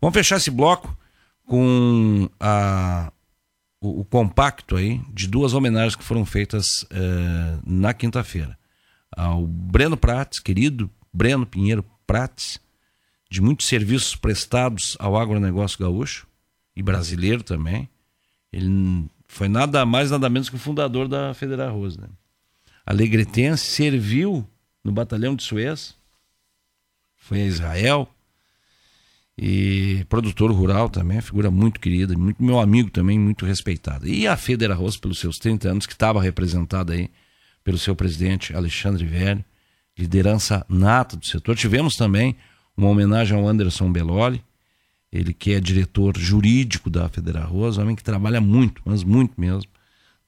Vamos 0.00 0.14
fechar 0.14 0.36
esse 0.36 0.50
bloco 0.50 0.96
com 1.46 2.28
a, 2.40 3.12
o, 3.80 4.00
o, 4.00 4.04
compacto 4.04 4.76
aí 4.76 5.00
de 5.12 5.28
duas 5.28 5.54
homenagens 5.54 5.94
que 5.94 6.04
foram 6.04 6.26
feitas 6.26 6.82
uh, 6.82 7.62
na 7.64 7.94
quinta-feira. 7.94 8.58
Ao 9.16 9.46
Breno 9.46 9.96
Prates, 9.96 10.40
querido 10.40 10.90
Breno 11.12 11.46
Pinheiro 11.46 11.84
Prates, 12.06 12.60
de 13.30 13.40
muitos 13.40 13.66
serviços 13.66 14.14
prestados 14.16 14.96
ao 14.98 15.16
agronegócio 15.16 15.78
gaúcho 15.78 16.26
e 16.74 16.82
brasileiro 16.82 17.42
também. 17.42 17.88
Ele 18.52 19.06
foi 19.26 19.48
nada 19.48 19.84
mais, 19.86 20.10
nada 20.10 20.28
menos 20.28 20.48
que 20.48 20.56
o 20.56 20.60
fundador 20.60 21.08
da 21.08 21.32
Federal 21.34 21.68
Arroz. 21.68 21.96
Né? 21.96 22.08
Alegretense, 22.84 23.66
serviu 23.66 24.48
no 24.84 24.92
batalhão 24.92 25.34
de 25.34 25.42
Suez, 25.42 25.96
foi 27.16 27.42
a 27.42 27.46
Israel, 27.46 28.08
e 29.38 30.04
produtor 30.08 30.50
rural 30.50 30.88
também, 30.88 31.20
figura 31.20 31.50
muito 31.50 31.78
querida, 31.78 32.16
muito 32.16 32.42
meu 32.42 32.58
amigo 32.58 32.90
também, 32.90 33.18
muito 33.18 33.44
respeitada. 33.44 34.08
E 34.08 34.26
a 34.26 34.36
Federa 34.36 34.72
Arroz, 34.72 34.96
pelos 34.96 35.18
seus 35.18 35.38
30 35.38 35.68
anos, 35.68 35.86
que 35.86 35.92
estava 35.92 36.22
representada 36.22 36.94
aí 36.94 37.10
pelo 37.62 37.76
seu 37.76 37.94
presidente 37.94 38.54
Alexandre 38.54 39.04
Velho, 39.04 39.44
liderança 39.98 40.64
nata 40.68 41.16
do 41.16 41.26
setor. 41.26 41.56
Tivemos 41.56 41.96
também 41.96 42.36
uma 42.76 42.88
homenagem 42.88 43.36
ao 43.36 43.46
Anderson 43.46 43.92
Belloli, 43.92 44.42
ele 45.12 45.32
que 45.32 45.52
é 45.52 45.60
diretor 45.60 46.16
jurídico 46.16 46.88
da 46.88 47.08
Federa 47.08 47.40
Arroz, 47.40 47.78
homem 47.78 47.96
que 47.96 48.04
trabalha 48.04 48.40
muito, 48.40 48.82
mas 48.84 49.04
muito 49.04 49.38
mesmo, 49.38 49.70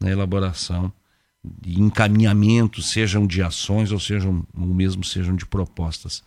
na 0.00 0.10
elaboração 0.10 0.92
e 1.64 1.80
encaminhamento, 1.80 2.82
sejam 2.82 3.26
de 3.26 3.42
ações 3.42 3.90
ou 3.90 3.98
sejam 3.98 4.46
ou 4.56 4.66
mesmo 4.66 5.04
sejam 5.04 5.34
de 5.34 5.46
propostas 5.46 6.22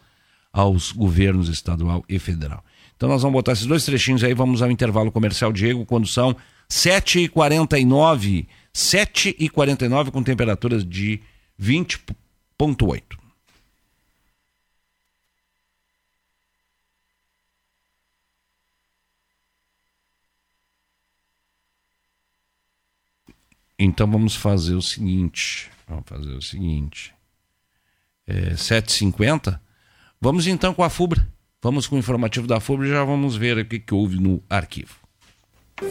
aos 0.51 0.91
governos 0.91 1.47
estadual 1.47 2.03
e 2.09 2.19
federal. 2.19 2.63
Então 3.01 3.09
nós 3.09 3.23
vamos 3.23 3.33
botar 3.33 3.53
esses 3.53 3.65
dois 3.65 3.83
trechinhos 3.83 4.23
aí, 4.23 4.31
vamos 4.31 4.61
ao 4.61 4.69
intervalo 4.69 5.11
comercial, 5.11 5.51
Diego, 5.51 5.87
quando 5.87 6.05
são 6.05 6.37
7h49, 6.69 8.47
7h49 8.71 10.11
com 10.11 10.21
temperaturas 10.21 10.87
de 10.87 11.19
20,8. 11.59 13.01
Então 23.79 24.05
vamos 24.11 24.35
fazer 24.35 24.75
o 24.75 24.81
seguinte. 24.83 25.71
Vamos 25.87 26.03
fazer 26.05 26.33
o 26.35 26.41
seguinte. 26.43 27.15
É, 28.27 28.51
7h50. 28.51 29.59
Vamos 30.21 30.45
então 30.45 30.71
com 30.71 30.83
a 30.83 30.89
FUBRA. 30.91 31.27
Vamos 31.63 31.85
com 31.85 31.95
o 31.95 31.99
informativo 31.99 32.47
da 32.47 32.59
FUBRA 32.59 32.87
e 32.87 32.89
já 32.89 33.03
vamos 33.03 33.35
ver 33.35 33.55
o 33.59 33.65
que, 33.65 33.77
que 33.77 33.93
houve 33.93 34.19
no 34.19 34.41
arquivo. 34.49 34.95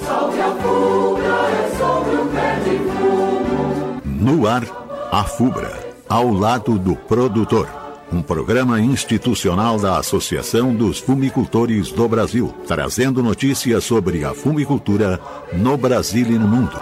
Salve 0.01 0.41
a 0.41 0.53
FUBRA, 0.57 1.49
é 1.49 1.71
sobre 1.79 2.17
pé 2.35 2.61
de 2.65 2.79
fumo. 2.91 4.03
No 4.05 4.49
ar, 4.49 4.65
a 5.13 5.23
FUBRA, 5.23 5.95
ao 6.09 6.33
lado 6.33 6.77
do 6.77 6.97
produtor. 6.97 7.69
Um 8.13 8.21
programa 8.21 8.81
institucional 8.81 9.79
da 9.79 9.99
Associação 9.99 10.75
dos 10.75 10.99
Fumicultores 10.99 11.93
do 11.93 12.09
Brasil, 12.09 12.53
trazendo 12.67 13.23
notícias 13.23 13.85
sobre 13.85 14.25
a 14.25 14.35
fumicultura 14.35 15.21
no 15.53 15.77
Brasil 15.77 16.27
e 16.27 16.37
no 16.37 16.49
mundo. 16.49 16.77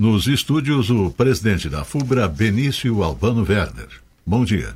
Nos 0.00 0.26
estúdios, 0.26 0.88
o 0.88 1.10
presidente 1.10 1.68
da 1.68 1.84
FUBRA, 1.84 2.26
Benício 2.26 3.02
Albano 3.02 3.42
Werner. 3.46 3.88
Bom 4.24 4.46
dia. 4.46 4.74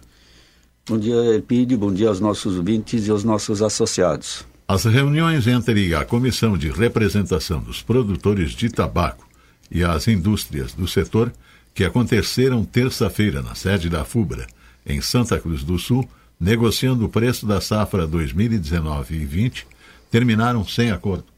Bom 0.87 0.99
dia, 0.99 1.15
Elpide. 1.15 1.79
Bom 1.79 1.91
dia 1.95 2.09
aos 2.09 2.21
nossos 2.21 2.59
ouvintes 2.59 3.07
e 3.07 3.11
aos 3.11 3.25
nossos 3.25 3.63
associados. 3.63 4.45
As 4.69 4.85
reuniões 4.85 5.47
entre 5.47 5.95
a 5.95 6.05
Comissão 6.05 6.59
de 6.59 6.69
Representação 6.69 7.63
dos 7.63 7.81
Produtores 7.81 8.51
de 8.51 8.69
Tabaco 8.69 9.27
e 9.71 9.83
as 9.83 10.07
indústrias 10.09 10.75
do 10.75 10.87
setor, 10.87 11.33
que 11.73 11.85
aconteceram 11.85 12.63
terça-feira 12.63 13.41
na 13.41 13.55
sede 13.55 13.89
da 13.89 14.05
FUBRA, 14.05 14.47
em 14.85 15.01
Santa 15.01 15.41
Cruz 15.41 15.65
do 15.65 15.79
Sul, 15.79 16.07
negociando 16.39 17.07
o 17.07 17.09
preço 17.09 17.47
da 17.47 17.63
safra 17.63 18.07
2019 18.07 19.15
e 19.15 19.25
20, 19.25 19.67
terminaram 20.11 20.67
sem 20.67 20.91
acordo. 20.91 21.34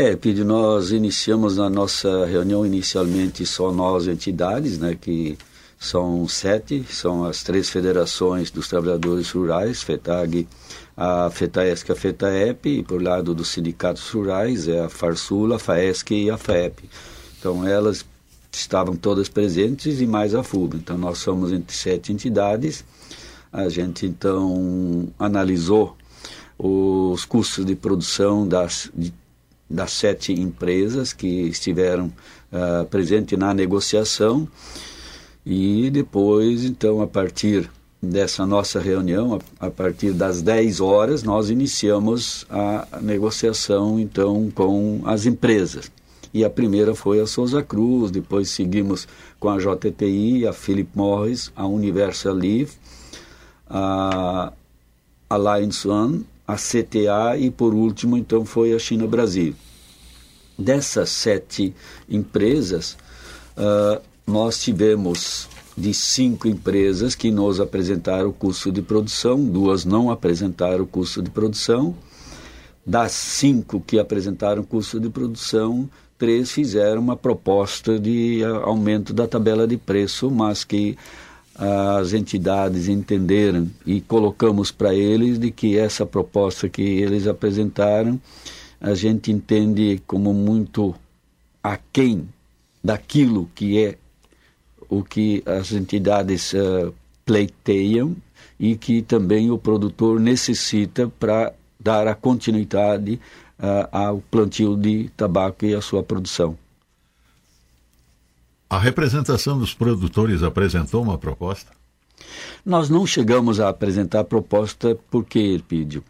É, 0.00 0.14
Pide, 0.14 0.44
nós 0.44 0.92
iniciamos 0.92 1.58
a 1.58 1.68
nossa 1.68 2.24
reunião 2.24 2.64
inicialmente 2.64 3.44
só 3.44 3.72
nós 3.72 4.06
entidades, 4.06 4.78
né, 4.78 4.94
que 4.94 5.36
são 5.76 6.28
sete, 6.28 6.84
são 6.88 7.24
as 7.24 7.42
três 7.42 7.68
federações 7.68 8.48
dos 8.48 8.68
trabalhadores 8.68 9.28
rurais, 9.32 9.82
FETAG, 9.82 10.46
a 10.96 11.28
FETAESC, 11.30 11.90
a 11.90 11.96
FETAEP, 11.96 12.78
e 12.78 12.82
por 12.84 13.02
lado 13.02 13.34
dos 13.34 13.48
sindicatos 13.48 14.08
rurais 14.10 14.68
é 14.68 14.84
a 14.84 14.88
FARSULA, 14.88 15.56
a 15.56 15.58
FAESC 15.58 16.12
e 16.12 16.30
a 16.30 16.38
FAEP. 16.38 16.88
Então 17.36 17.66
elas 17.66 18.06
estavam 18.52 18.94
todas 18.94 19.28
presentes 19.28 20.00
e 20.00 20.06
mais 20.06 20.32
a 20.32 20.44
FUB. 20.44 20.76
Então 20.76 20.96
nós 20.96 21.18
somos 21.18 21.50
entre 21.50 21.76
sete 21.76 22.12
entidades. 22.12 22.84
A 23.52 23.68
gente 23.68 24.06
então 24.06 25.08
analisou 25.18 25.96
os 26.56 27.24
custos 27.24 27.64
de 27.64 27.74
produção 27.74 28.46
das, 28.46 28.92
de 28.94 29.12
das 29.68 29.92
sete 29.92 30.32
empresas 30.32 31.12
que 31.12 31.26
estiveram 31.26 32.12
uh, 32.52 32.84
presentes 32.86 33.38
na 33.38 33.52
negociação 33.52 34.48
e 35.50 35.88
depois, 35.90 36.64
então, 36.64 37.00
a 37.00 37.06
partir 37.06 37.70
dessa 38.02 38.46
nossa 38.46 38.78
reunião, 38.78 39.40
a, 39.60 39.66
a, 39.66 39.70
partir 39.70 40.12
das 40.12 40.42
10 40.42 40.80
horas, 40.80 41.22
nós 41.22 41.50
iniciamos 41.50 42.46
a, 42.50 42.86
a 42.92 43.00
negociação, 43.00 43.98
então, 43.98 44.50
com 44.54 45.00
as 45.04 45.26
empresas. 45.26 45.90
E 46.32 46.44
a 46.44 46.50
primeira 46.50 46.94
foi 46.94 47.20
a 47.20 47.26
Souza 47.26 47.62
Cruz, 47.62 48.10
depois 48.10 48.50
seguimos 48.50 49.08
com 49.40 49.48
a 49.48 49.56
JTI, 49.56 50.46
a 50.46 50.52
Philip 50.52 50.90
Morris, 50.94 51.50
a 51.56 51.66
Universal 51.66 52.34
Leaf, 52.34 52.76
a 53.68 54.52
Alliance 55.30 55.88
One, 55.88 56.26
a 56.48 56.56
CTA 56.56 57.36
e 57.38 57.50
por 57.50 57.74
último 57.74 58.16
então 58.16 58.42
foi 58.42 58.72
a 58.72 58.78
China 58.78 59.06
Brasil. 59.06 59.54
Dessas 60.58 61.10
sete 61.10 61.74
empresas, 62.08 62.96
uh, 63.54 64.00
nós 64.26 64.58
tivemos 64.58 65.46
de 65.76 65.92
cinco 65.92 66.48
empresas 66.48 67.14
que 67.14 67.30
nos 67.30 67.60
apresentaram 67.60 68.30
o 68.30 68.32
custo 68.32 68.72
de 68.72 68.80
produção, 68.80 69.44
duas 69.44 69.84
não 69.84 70.10
apresentaram 70.10 70.84
o 70.84 70.86
custo 70.86 71.22
de 71.22 71.30
produção. 71.30 71.94
Das 72.84 73.12
cinco 73.12 73.78
que 73.78 73.98
apresentaram 73.98 74.62
o 74.62 74.66
custo 74.66 74.98
de 74.98 75.10
produção, 75.10 75.88
três 76.16 76.50
fizeram 76.50 77.02
uma 77.02 77.16
proposta 77.16 77.98
de 77.98 78.40
uh, 78.42 78.64
aumento 78.64 79.12
da 79.12 79.28
tabela 79.28 79.66
de 79.66 79.76
preço, 79.76 80.30
mas 80.30 80.64
que 80.64 80.96
as 81.58 82.12
entidades 82.12 82.88
entenderam 82.88 83.68
e 83.84 84.00
colocamos 84.00 84.70
para 84.70 84.94
eles 84.94 85.40
de 85.40 85.50
que 85.50 85.76
essa 85.76 86.06
proposta 86.06 86.68
que 86.68 86.82
eles 86.82 87.26
apresentaram 87.26 88.20
a 88.80 88.94
gente 88.94 89.32
entende 89.32 90.00
como 90.06 90.32
muito 90.32 90.94
aquém 91.60 92.28
daquilo 92.82 93.50
que 93.56 93.84
é 93.84 93.98
o 94.88 95.02
que 95.02 95.42
as 95.44 95.72
entidades 95.72 96.52
uh, 96.52 96.94
pleiteiam 97.26 98.16
e 98.58 98.76
que 98.76 99.02
também 99.02 99.50
o 99.50 99.58
produtor 99.58 100.20
necessita 100.20 101.12
para 101.18 101.52
dar 101.78 102.06
a 102.06 102.14
continuidade 102.14 103.20
uh, 103.58 103.88
ao 103.90 104.22
plantio 104.30 104.76
de 104.76 105.10
tabaco 105.16 105.64
e 105.64 105.74
à 105.74 105.80
sua 105.80 106.04
produção. 106.04 106.56
A 108.70 108.78
representação 108.78 109.58
dos 109.58 109.72
produtores 109.72 110.42
apresentou 110.42 111.02
uma 111.02 111.16
proposta? 111.16 111.72
Nós 112.66 112.90
não 112.90 113.06
chegamos 113.06 113.60
a 113.60 113.70
apresentar 113.70 114.20
a 114.20 114.24
proposta 114.24 114.98
porque, 115.10 115.38
Elpidio, 115.38 116.04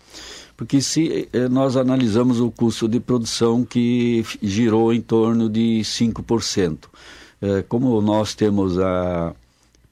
porque 0.56 0.80
se 0.80 1.28
eh, 1.32 1.48
nós 1.48 1.76
analisamos 1.76 2.40
o 2.40 2.50
custo 2.50 2.88
de 2.88 2.98
produção 2.98 3.64
que 3.64 4.24
girou 4.42 4.92
em 4.92 5.00
torno 5.00 5.48
de 5.48 5.82
5%, 5.84 6.88
eh, 7.40 7.64
como 7.68 8.00
nós 8.00 8.34
temos 8.34 8.76
a 8.78 9.34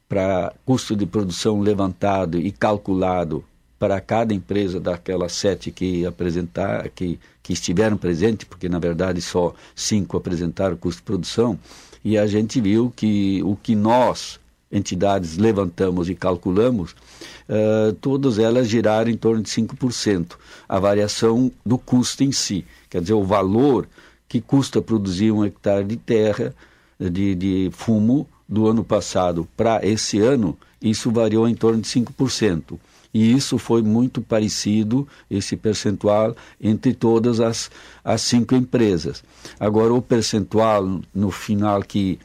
para 0.09 0.53
custo 0.65 0.95
de 0.95 1.05
produção 1.05 1.61
levantado 1.61 2.39
e 2.39 2.53
calculado 2.53 3.45
para 3.79 4.01
cada 4.01 4.33
empresa 4.33 4.81
daquelas 4.81 5.33
sete 5.33 5.71
que 5.71 6.07
apresentar, 6.07 6.89
que, 6.91 7.19
que 7.43 7.53
estiveram 7.53 7.97
presentes, 7.97 8.47
porque 8.49 8.69
na 8.69 8.79
verdade 8.79 9.21
só 9.21 9.55
cinco 9.75 10.17
apresentaram 10.17 10.77
custo 10.77 11.01
de 11.01 11.05
produção, 11.05 11.59
e 12.07 12.17
a 12.17 12.25
gente 12.25 12.61
viu 12.61 12.93
que 12.95 13.43
o 13.43 13.57
que 13.57 13.75
nós, 13.75 14.39
entidades, 14.71 15.39
levantamos 15.39 16.09
e 16.09 16.15
calculamos, 16.15 16.93
uh, 16.93 17.93
todas 18.01 18.39
elas 18.39 18.69
giraram 18.69 19.11
em 19.11 19.17
torno 19.17 19.43
de 19.43 19.51
5%, 19.51 20.37
a 20.69 20.79
variação 20.79 21.51
do 21.65 21.77
custo 21.77 22.23
em 22.23 22.31
si, 22.31 22.65
quer 22.89 23.01
dizer, 23.01 23.15
o 23.15 23.25
valor 23.25 23.89
que 24.29 24.41
custa 24.41 24.81
produzir 24.81 25.33
um 25.33 25.45
hectare 25.45 25.83
de 25.83 25.97
terra, 25.97 26.55
de, 26.97 27.35
de 27.35 27.71
fumo, 27.73 28.25
do 28.49 28.69
ano 28.69 28.85
passado 28.85 29.49
para 29.57 29.85
esse 29.85 30.21
ano, 30.21 30.57
isso 30.81 31.11
variou 31.11 31.49
em 31.49 31.57
torno 31.57 31.81
de 31.83 31.89
5%. 31.89 32.79
E 33.17 33.33
isso 33.33 33.57
foi 33.57 33.81
muito 33.81 34.21
parecido, 34.21 35.09
esse 35.31 35.57
percentual, 35.57 36.37
entre 36.61 36.93
todas 36.93 37.41
as, 37.41 37.71
as 38.05 38.21
cinco 38.21 38.55
empresas. 38.55 39.25
Agora, 39.59 39.95
o 39.95 40.03
percentual 40.03 41.01
no 41.15 41.31
final, 41.31 41.83
que, 41.83 42.19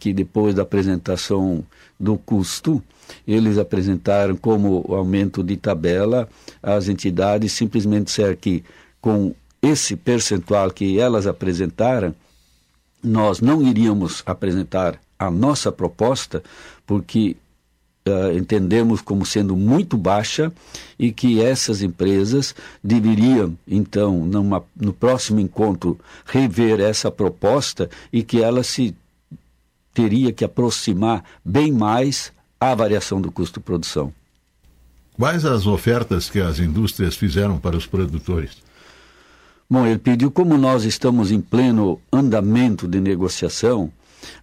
que 0.00 0.12
depois 0.12 0.52
da 0.52 0.62
apresentação 0.62 1.64
do 2.00 2.18
custo, 2.18 2.82
eles 3.24 3.58
apresentaram 3.58 4.34
como 4.36 4.84
aumento 4.88 5.40
de 5.40 5.56
tabela, 5.56 6.28
as 6.60 6.88
entidades 6.88 7.52
simplesmente 7.52 8.06
disseram 8.06 8.34
que 8.34 8.64
com 9.00 9.36
esse 9.62 9.94
percentual 9.94 10.68
que 10.72 10.98
elas 10.98 11.28
apresentaram, 11.28 12.12
nós 13.00 13.40
não 13.40 13.62
iríamos 13.62 14.20
apresentar 14.26 15.00
a 15.16 15.30
nossa 15.30 15.70
proposta, 15.70 16.42
porque 16.84 17.36
uh, 18.08 18.36
entendemos 18.36 19.00
como 19.00 19.24
sendo 19.24 19.56
muito 19.56 19.96
baixa 19.96 20.52
e 20.98 21.12
que 21.12 21.40
essas 21.40 21.82
empresas 21.82 22.54
deveriam, 22.82 23.56
então, 23.66 24.24
numa, 24.24 24.62
no 24.76 24.92
próximo 24.92 25.40
encontro, 25.40 25.98
rever 26.24 26.80
essa 26.80 27.10
proposta 27.10 27.88
e 28.12 28.22
que 28.22 28.42
ela 28.42 28.62
se 28.62 28.94
teria 29.92 30.32
que 30.32 30.44
aproximar 30.44 31.24
bem 31.44 31.72
mais 31.72 32.32
à 32.60 32.74
variação 32.74 33.20
do 33.20 33.30
custo 33.30 33.60
de 33.60 33.64
produção. 33.64 34.12
Quais 35.16 35.44
as 35.44 35.66
ofertas 35.66 36.28
que 36.28 36.40
as 36.40 36.58
indústrias 36.58 37.14
fizeram 37.16 37.58
para 37.58 37.76
os 37.76 37.86
produtores? 37.86 38.56
Bom, 39.70 39.86
ele 39.86 39.98
pediu, 39.98 40.30
como 40.30 40.58
nós 40.58 40.84
estamos 40.84 41.30
em 41.30 41.40
pleno 41.40 42.00
andamento 42.12 42.86
de 42.88 43.00
negociação, 43.00 43.92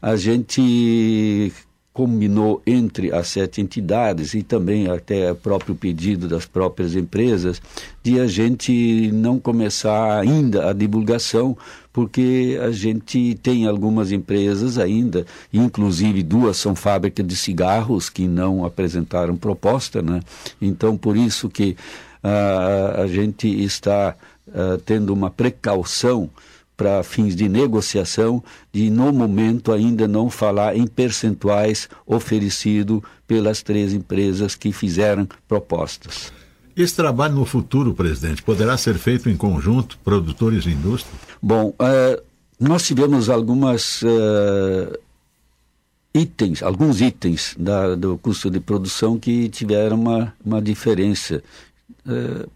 a 0.02 0.16
gente 0.16 1.52
combinou 1.94 2.62
entre 2.66 3.14
as 3.14 3.28
sete 3.28 3.60
entidades 3.60 4.34
e 4.34 4.42
também 4.42 4.88
até 4.88 5.34
próprio 5.34 5.76
pedido 5.76 6.28
das 6.28 6.46
próprias 6.46 6.96
empresas 6.96 7.62
de 8.02 8.20
a 8.20 8.28
gente 8.28 9.12
não 9.12 9.40
começar 9.40 10.20
ainda 10.20 10.70
a 10.70 10.74
divulgação 10.74 11.58
porque 11.92 12.58
a 12.62 12.72
gente 12.72 13.38
tem 13.44 13.68
algumas 13.68 14.14
empresas 14.14 14.78
ainda, 14.78 15.26
inclusive 15.52 16.24
duas 16.24 16.56
são 16.56 16.74
fábricas 16.74 17.28
de 17.28 17.36
cigarros 17.36 18.10
que 18.10 18.26
não 18.26 18.64
apresentaram 18.64 19.36
proposta, 19.36 20.02
né? 20.02 20.22
Então 20.62 20.96
por 20.96 21.18
isso 21.18 21.50
que 21.50 21.76
uh, 22.24 23.02
a 23.02 23.08
gente 23.08 23.48
está 23.48 24.16
uh, 24.48 24.78
tendo 24.86 25.14
uma 25.14 25.30
precaução 25.30 26.30
para 26.82 27.04
fins 27.04 27.36
de 27.36 27.48
negociação, 27.48 28.44
de 28.74 28.90
no 28.90 29.14
momento 29.14 29.72
ainda 29.72 30.08
não 30.08 30.32
falar 30.32 30.76
em 30.76 30.88
percentuais 30.88 31.88
oferecido 32.08 33.04
pelas 33.28 33.62
três 33.62 33.94
empresas 33.94 34.56
que 34.56 34.72
fizeram 34.72 35.28
propostas. 35.48 36.34
Esse 36.76 36.96
trabalho 36.96 37.36
no 37.36 37.46
futuro, 37.46 37.94
presidente, 37.94 38.42
poderá 38.42 38.76
ser 38.78 38.96
feito 38.96 39.30
em 39.30 39.38
conjunto, 39.38 40.00
produtores 40.04 40.66
e 40.66 40.72
indústria? 40.72 41.14
Bom, 41.40 41.68
uh, 41.70 42.24
nós 42.60 42.88
tivemos 42.88 43.30
algumas 43.30 44.02
uh, 44.02 44.98
itens, 46.16 46.64
alguns 46.64 47.00
itens 47.00 47.56
da, 47.60 47.94
do 47.94 48.18
custo 48.18 48.50
de 48.50 48.60
produção 48.60 49.20
que 49.20 49.50
tiveram 49.50 50.02
uma, 50.02 50.34
uma 50.44 50.60
diferença. 50.60 51.44
Uh, 52.08 52.50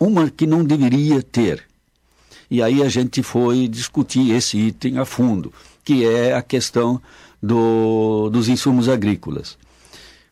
uma 0.00 0.28
que 0.28 0.48
não 0.48 0.64
deveria 0.64 1.22
ter, 1.22 1.62
e 2.50 2.62
aí 2.62 2.82
a 2.82 2.88
gente 2.88 3.22
foi 3.22 3.68
discutir 3.68 4.30
esse 4.32 4.56
item 4.58 4.98
a 4.98 5.04
fundo, 5.04 5.52
que 5.84 6.04
é 6.04 6.34
a 6.34 6.42
questão 6.42 7.00
do, 7.42 8.28
dos 8.30 8.48
insumos 8.48 8.88
agrícolas. 8.88 9.58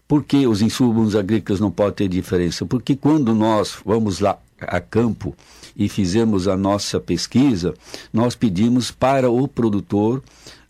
Por 0.06 0.22
que 0.22 0.46
os 0.46 0.60
insumos 0.60 1.16
agrícolas 1.16 1.60
não 1.60 1.70
podem 1.70 1.94
ter 1.94 2.08
diferença? 2.08 2.66
Porque 2.66 2.94
quando 2.94 3.34
nós 3.34 3.76
vamos 3.84 4.20
lá 4.20 4.38
a 4.60 4.80
campo 4.80 5.34
e 5.76 5.88
fizemos 5.88 6.46
a 6.46 6.56
nossa 6.56 7.00
pesquisa, 7.00 7.74
nós 8.12 8.34
pedimos 8.34 8.90
para 8.90 9.30
o 9.30 9.48
produtor 9.48 10.22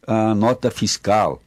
a 0.06 0.34
nota 0.34 0.70
fiscal 0.70 1.42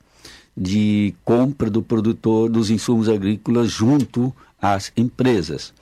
de 0.55 1.13
compra 1.23 1.69
do 1.69 1.83
produtor 1.83 2.49
dos 2.49 2.69
insumos 2.69 3.07
agrícolas 3.07 3.69
junto 3.69 4.33
às 4.59 4.91
empresas. 4.97 5.73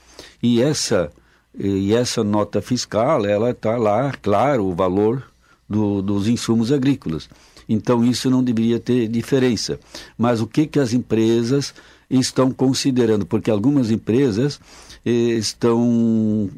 E 0.44 0.62
essa 0.62 1.10
e 1.58 1.94
essa 1.94 2.24
nota 2.24 2.62
fiscal, 2.62 3.26
ela 3.26 3.52
está 3.52 3.78
lá, 3.78 4.12
claro, 4.22 4.66
o 4.66 4.76
valor 4.76 5.24
do, 5.68 6.02
dos 6.02 6.28
insumos 6.28 6.72
agrícolas. 6.72 7.30
Então 7.68 8.04
isso 8.04 8.30
não 8.30 8.44
deveria 8.44 8.80
ter 8.80 9.08
diferença. 9.08 9.80
Mas 10.18 10.42
o 10.42 10.48
que, 10.48 10.68
que 10.68 10.80
as 10.80 10.94
empresas 10.94 11.74
estão 12.10 12.52
considerando? 12.52 13.26
Porque 13.26 13.50
algumas 13.50 13.90
empresas 13.90 14.60
eh, 15.06 15.10
estão 15.10 16.50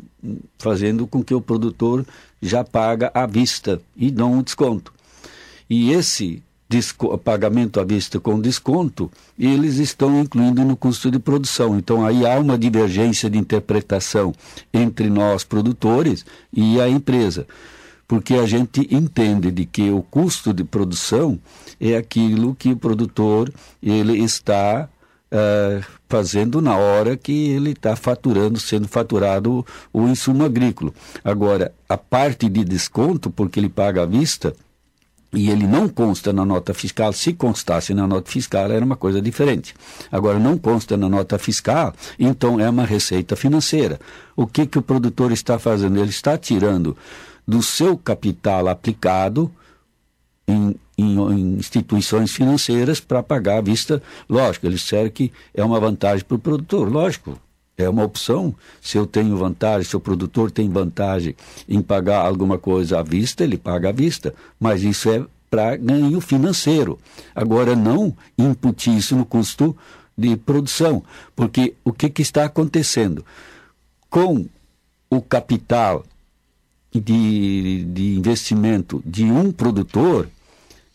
fazendo 0.57 1.07
com 1.07 1.23
que 1.23 1.33
o 1.33 1.41
produtor 1.41 2.05
já 2.41 2.63
paga 2.63 3.12
à 3.13 3.25
vista 3.25 3.81
e 3.95 4.12
dão 4.12 4.33
um 4.33 4.43
desconto. 4.43 4.93
E 5.69 5.91
esse 5.91 6.43
pagamento 7.23 7.80
à 7.80 7.84
vista 7.84 8.19
com 8.19 8.39
desconto, 8.39 9.10
eles 9.39 9.77
estão 9.77 10.19
incluindo 10.19 10.63
no 10.63 10.75
custo 10.75 11.10
de 11.10 11.19
produção. 11.19 11.77
Então 11.77 12.06
aí 12.06 12.25
há 12.25 12.38
uma 12.39 12.58
divergência 12.58 13.30
de 13.30 13.38
interpretação 13.38 14.34
entre 14.73 15.10
nós 15.10 15.43
produtores 15.43 16.25
e 16.51 16.80
a 16.82 16.89
empresa. 16.89 17.47
Porque 18.08 18.36
a 18.36 18.45
gente 18.45 18.88
entende 18.89 19.51
de 19.51 19.65
que 19.65 19.89
o 19.89 20.01
custo 20.01 20.53
de 20.53 20.63
produção 20.63 21.39
é 21.80 21.95
aquilo 21.95 22.56
que 22.56 22.71
o 22.71 22.77
produtor 22.77 23.51
ele 23.84 24.17
está 24.23 24.88
uh, 25.32 25.86
fazendo 26.08 26.62
na 26.62 26.77
hora 26.77 27.17
que 27.17 27.49
ele 27.49 27.71
está 27.71 27.95
faturando, 27.95 28.60
sendo 28.60 28.88
faturado 28.88 29.65
o, 29.93 30.01
o 30.01 30.08
insumo 30.08 30.45
agrícola. 30.45 30.93
Agora, 31.23 31.73
a 31.88 31.97
parte 31.97 32.47
de 32.49 32.63
desconto, 32.63 33.30
porque 33.30 33.60
ele 33.60 33.69
paga 33.69 34.03
à 34.03 34.06
vista, 34.06 34.56
e 35.33 35.49
ele 35.49 35.67
não 35.67 35.89
consta 35.89 36.31
na 36.31 36.45
nota 36.45 36.73
fiscal, 36.73 37.11
se 37.11 37.33
constasse 37.33 37.93
na 37.93 38.07
nota 38.07 38.31
fiscal 38.31 38.71
era 38.71 38.83
uma 38.83 38.95
coisa 38.95 39.21
diferente. 39.21 39.73
Agora 40.11 40.39
não 40.39 40.57
consta 40.57 40.95
na 40.95 41.09
nota 41.09 41.37
fiscal, 41.37 41.93
então 42.17 42.59
é 42.59 42.69
uma 42.69 42.85
receita 42.85 43.35
financeira. 43.35 43.99
O 44.35 44.47
que 44.47 44.65
que 44.65 44.77
o 44.79 44.81
produtor 44.81 45.31
está 45.31 45.59
fazendo? 45.59 45.99
Ele 45.99 46.09
está 46.09 46.37
tirando 46.37 46.95
do 47.45 47.61
seu 47.61 47.97
capital 47.97 48.67
aplicado 48.67 49.51
em, 50.47 50.75
em, 50.97 51.19
em 51.19 51.57
instituições 51.57 52.31
financeiras 52.31 52.99
para 52.99 53.21
pagar 53.21 53.57
à 53.57 53.61
vista. 53.61 54.01
Lógico, 54.29 54.65
ele 54.65 54.75
disseram 54.75 55.09
que 55.09 55.31
é 55.53 55.63
uma 55.63 55.79
vantagem 55.79 56.23
para 56.25 56.35
o 56.35 56.39
produtor, 56.39 56.89
lógico. 56.91 57.37
É 57.77 57.87
uma 57.87 58.03
opção. 58.03 58.55
Se 58.81 58.97
eu 58.97 59.05
tenho 59.05 59.37
vantagem, 59.37 59.87
se 59.87 59.95
o 59.95 59.99
produtor 59.99 60.49
tem 60.49 60.67
vantagem 60.67 61.35
em 61.69 61.79
pagar 61.79 62.25
alguma 62.25 62.57
coisa 62.57 62.99
à 62.99 63.03
vista, 63.03 63.43
ele 63.43 63.55
paga 63.55 63.89
à 63.89 63.91
vista. 63.91 64.33
Mas 64.59 64.81
isso 64.81 65.11
é 65.11 65.23
para 65.47 65.77
ganho 65.77 66.19
financeiro. 66.19 66.97
Agora, 67.35 67.75
não 67.75 68.17
imputir 68.35 68.97
isso 68.97 69.15
no 69.15 69.23
custo 69.25 69.77
de 70.17 70.35
produção. 70.35 71.03
Porque 71.35 71.75
o 71.85 71.93
que, 71.93 72.09
que 72.09 72.23
está 72.23 72.45
acontecendo? 72.45 73.23
Com 74.09 74.47
o 75.07 75.21
capital 75.21 76.03
de, 76.91 77.85
de 77.85 78.15
investimento 78.17 79.03
de 79.05 79.25
um 79.25 79.51
produtor, 79.51 80.27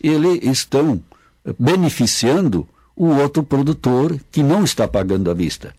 eles 0.00 0.40
estão 0.42 1.00
beneficiando 1.56 2.66
o 2.96 3.06
outro 3.06 3.44
produtor 3.44 4.18
que 4.32 4.42
não 4.42 4.64
está 4.64 4.88
pagando 4.88 5.30
à 5.30 5.34
vista. 5.34 5.72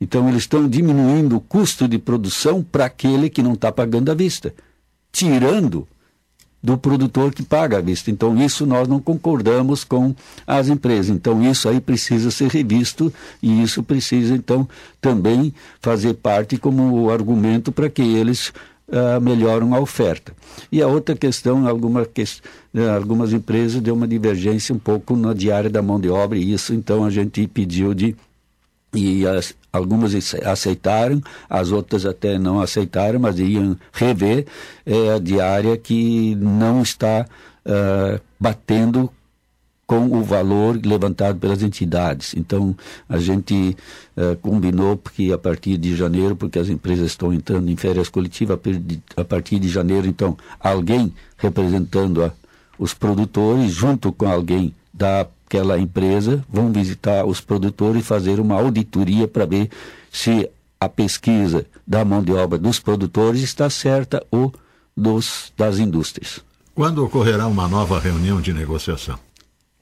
Então, 0.00 0.28
eles 0.28 0.42
estão 0.42 0.68
diminuindo 0.68 1.36
o 1.36 1.40
custo 1.40 1.88
de 1.88 1.98
produção 1.98 2.62
para 2.62 2.84
aquele 2.84 3.30
que 3.30 3.42
não 3.42 3.54
está 3.54 3.72
pagando 3.72 4.10
à 4.10 4.14
vista, 4.14 4.54
tirando 5.10 5.88
do 6.62 6.76
produtor 6.76 7.32
que 7.32 7.42
paga 7.42 7.78
à 7.78 7.80
vista. 7.80 8.10
Então, 8.10 8.36
isso 8.42 8.66
nós 8.66 8.88
não 8.88 9.00
concordamos 9.00 9.84
com 9.84 10.14
as 10.46 10.68
empresas. 10.68 11.14
Então, 11.14 11.42
isso 11.48 11.68
aí 11.68 11.80
precisa 11.80 12.30
ser 12.30 12.48
revisto 12.50 13.12
e 13.42 13.62
isso 13.62 13.82
precisa, 13.82 14.34
então, 14.34 14.68
também 15.00 15.54
fazer 15.80 16.14
parte 16.14 16.56
como 16.56 17.08
argumento 17.08 17.70
para 17.70 17.88
que 17.88 18.02
eles 18.02 18.52
uh, 18.88 19.20
melhoram 19.20 19.74
a 19.74 19.80
oferta. 19.80 20.32
E 20.70 20.82
a 20.82 20.88
outra 20.88 21.14
questão, 21.14 21.68
alguma 21.68 22.04
que, 22.04 22.22
uh, 22.22 22.90
algumas 22.96 23.32
empresas 23.32 23.80
deu 23.80 23.94
uma 23.94 24.08
divergência 24.08 24.74
um 24.74 24.78
pouco 24.78 25.16
na 25.16 25.32
diária 25.32 25.70
da 25.70 25.80
mão 25.80 26.00
de 26.00 26.08
obra 26.08 26.36
e 26.36 26.52
isso, 26.52 26.74
então, 26.74 27.04
a 27.04 27.10
gente 27.10 27.46
pediu 27.46 27.94
de 27.94 28.16
e 28.94 29.26
as, 29.26 29.54
algumas 29.76 30.14
aceitaram, 30.44 31.20
as 31.48 31.70
outras 31.70 32.04
até 32.04 32.38
não 32.38 32.60
aceitaram, 32.60 33.20
mas 33.20 33.38
iam 33.38 33.76
rever 33.92 34.46
é, 34.84 35.14
a 35.14 35.18
diária 35.18 35.76
que 35.76 36.34
não 36.36 36.82
está 36.82 37.26
uh, 37.64 38.20
batendo 38.38 39.10
com 39.86 40.06
o 40.06 40.22
valor 40.22 40.80
levantado 40.84 41.38
pelas 41.38 41.62
entidades. 41.62 42.34
Então, 42.36 42.76
a 43.08 43.18
gente 43.18 43.76
uh, 44.16 44.36
combinou 44.42 44.96
que 44.96 45.32
a 45.32 45.38
partir 45.38 45.78
de 45.78 45.94
janeiro, 45.94 46.34
porque 46.34 46.58
as 46.58 46.68
empresas 46.68 47.06
estão 47.06 47.32
entrando 47.32 47.70
em 47.70 47.76
férias 47.76 48.08
coletivas, 48.08 48.58
a 49.16 49.24
partir 49.24 49.60
de 49.60 49.68
janeiro, 49.68 50.08
então, 50.08 50.36
alguém 50.58 51.14
representando 51.36 52.24
a, 52.24 52.32
os 52.76 52.92
produtores, 52.92 53.72
junto 53.72 54.12
com 54.12 54.26
alguém 54.26 54.74
da 54.92 55.26
aquela 55.46 55.78
empresa, 55.78 56.44
vão 56.48 56.72
visitar 56.72 57.24
os 57.24 57.40
produtores 57.40 58.02
e 58.02 58.04
fazer 58.04 58.40
uma 58.40 58.56
auditoria 58.56 59.28
para 59.28 59.46
ver 59.46 59.70
se 60.10 60.50
a 60.80 60.88
pesquisa 60.88 61.64
da 61.86 62.04
mão 62.04 62.22
de 62.22 62.32
obra 62.32 62.58
dos 62.58 62.80
produtores 62.80 63.42
está 63.42 63.70
certa 63.70 64.22
ou 64.30 64.52
dos, 64.96 65.52
das 65.56 65.78
indústrias. 65.78 66.40
Quando 66.74 67.04
ocorrerá 67.04 67.46
uma 67.46 67.68
nova 67.68 67.98
reunião 67.98 68.40
de 68.40 68.52
negociação? 68.52 69.18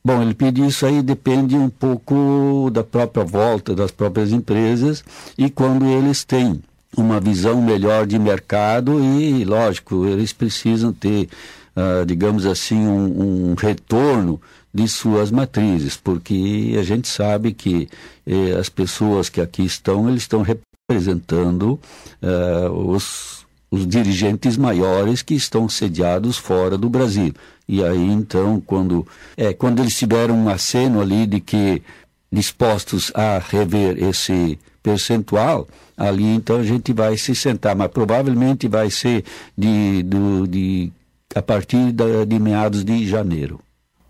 Bom, 0.05 0.20
ele 0.20 0.35
pediu 0.35 0.66
isso 0.66 0.85
aí 0.85 1.03
depende 1.03 1.57
um 1.57 1.70
pouco 1.70 2.70
da 2.70 2.85
própria 2.85 3.24
volta 3.24 3.74
das 3.74 3.90
próprias 3.90 4.33
empresas 4.33 5.03
e 5.37 5.48
quando 5.48 5.87
eles 5.87 6.24
têm 6.24 6.62
uma 6.96 7.18
visão 7.18 7.61
melhor 7.62 8.07
de 8.07 8.18
mercado 8.18 9.03
e, 9.03 9.44
lógico, 9.44 10.05
eles 10.05 10.33
precisam 10.33 10.92
ter, 10.92 11.29
uh, 11.74 12.05
digamos 12.07 12.44
assim, 12.44 12.77
um, 12.77 13.50
um 13.50 13.55
retorno 13.55 14.40
de 14.74 14.88
suas 14.88 15.30
matrizes, 15.30 15.96
porque 15.96 16.74
a 16.76 16.82
gente 16.82 17.06
sabe 17.06 17.52
que 17.52 17.88
eh, 18.26 18.56
as 18.58 18.68
pessoas 18.68 19.28
que 19.28 19.40
aqui 19.40 19.64
estão, 19.64 20.08
eles 20.08 20.22
estão 20.22 20.42
representando 20.42 21.80
uh, 22.20 22.70
os, 22.90 23.46
os 23.70 23.87
dirigentes 23.87 24.56
maiores 24.56 25.22
que 25.22 25.34
estão 25.34 25.68
sediados 25.68 26.37
fora 26.37 26.76
do 26.76 26.90
Brasil. 26.90 27.32
E 27.68 27.84
aí, 27.84 28.10
então, 28.10 28.60
quando, 28.60 29.06
é, 29.37 29.52
quando 29.54 29.80
eles 29.80 29.96
tiveram 29.96 30.34
um 30.34 30.48
aceno 30.48 31.00
ali 31.00 31.24
de 31.24 31.40
que 31.40 31.80
dispostos 32.30 33.12
a 33.14 33.38
rever 33.38 34.02
esse 34.02 34.58
percentual, 34.82 35.68
ali 35.96 36.24
então 36.24 36.56
a 36.56 36.64
gente 36.64 36.92
vai 36.92 37.16
se 37.16 37.34
sentar, 37.34 37.76
mas 37.76 37.88
provavelmente 37.92 38.66
vai 38.66 38.90
ser 38.90 39.24
de, 39.56 40.02
do, 40.02 40.46
de, 40.48 40.92
a 41.34 41.40
partir 41.40 41.92
da, 41.92 42.24
de 42.26 42.38
meados 42.40 42.84
de 42.84 43.06
janeiro. 43.06 43.60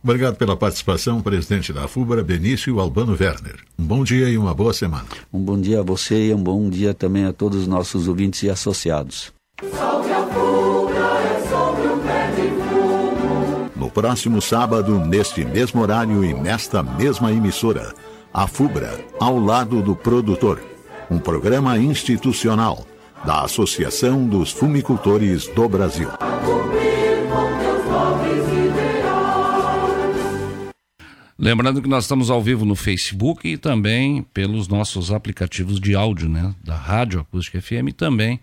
Obrigado 0.05 0.37
pela 0.37 0.55
participação, 0.55 1.23
presidente 1.23 1.73
da 1.73 1.89
FUBRA, 1.89 2.23
Benício 2.23 2.79
Albano 2.79 3.17
Werner. 3.19 3.57
Um 3.79 3.85
bom 3.85 4.05
dia 4.05 4.29
e 4.29 4.37
uma 4.37 4.53
boa 4.53 4.75
semana. 4.75 5.07
Um 5.33 5.41
bom 5.41 5.59
dia 5.59 5.81
a 5.81 5.83
você 5.83 6.27
e 6.27 6.35
um 6.35 6.43
bom 6.43 6.69
dia 6.69 6.93
também 6.93 7.25
a 7.25 7.33
todos 7.33 7.63
os 7.63 7.67
nossos 7.67 8.07
ouvintes 8.07 8.43
e 8.43 8.51
associados. 8.51 9.33
Salve 9.73 10.13
a 10.13 10.27
FUBRA, 10.27 10.99
é 11.01 11.49
sobre 11.49 11.87
o 11.89 11.97
pé 12.01 12.31
de 12.33 12.49
fumo. 12.69 13.71
No 13.75 13.91
próximo 13.91 14.43
sábado, 14.43 14.99
neste 14.99 15.43
mesmo 15.43 15.81
horário 15.81 16.23
e 16.23 16.35
nesta 16.35 16.83
mesma 16.83 17.33
emissora, 17.33 17.95
a 18.31 18.47
FUBRA, 18.47 19.01
ao 19.19 19.39
lado 19.39 19.81
do 19.81 19.97
produtor. 19.97 20.61
Um 21.11 21.19
programa 21.19 21.79
institucional 21.79 22.85
da 23.25 23.41
Associação 23.41 24.27
dos 24.27 24.53
Fumicultores 24.53 25.47
do 25.47 25.67
Brasil. 25.67 26.11
Lembrando 31.37 31.83
que 31.83 31.89
nós 31.89 32.05
estamos 32.05 32.31
ao 32.31 32.41
vivo 32.41 32.65
no 32.65 32.77
Facebook 32.77 33.49
e 33.49 33.57
também 33.57 34.23
pelos 34.23 34.69
nossos 34.69 35.11
aplicativos 35.11 35.81
de 35.81 35.95
áudio, 35.95 36.29
né? 36.29 36.55
Da 36.63 36.77
Rádio 36.77 37.21
Acústica 37.21 37.61
FM 37.61 37.89
e 37.89 37.93
também 37.93 38.41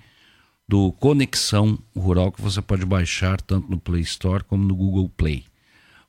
do 0.68 0.92
Conexão 0.94 1.80
Rural, 1.96 2.32
que 2.32 2.42
você 2.42 2.62
pode 2.62 2.86
baixar 2.86 3.40
tanto 3.42 3.70
no 3.70 3.80
Play 3.80 4.02
Store 4.02 4.44
como 4.44 4.64
no 4.64 4.76
Google 4.76 5.10
Play. 5.10 5.46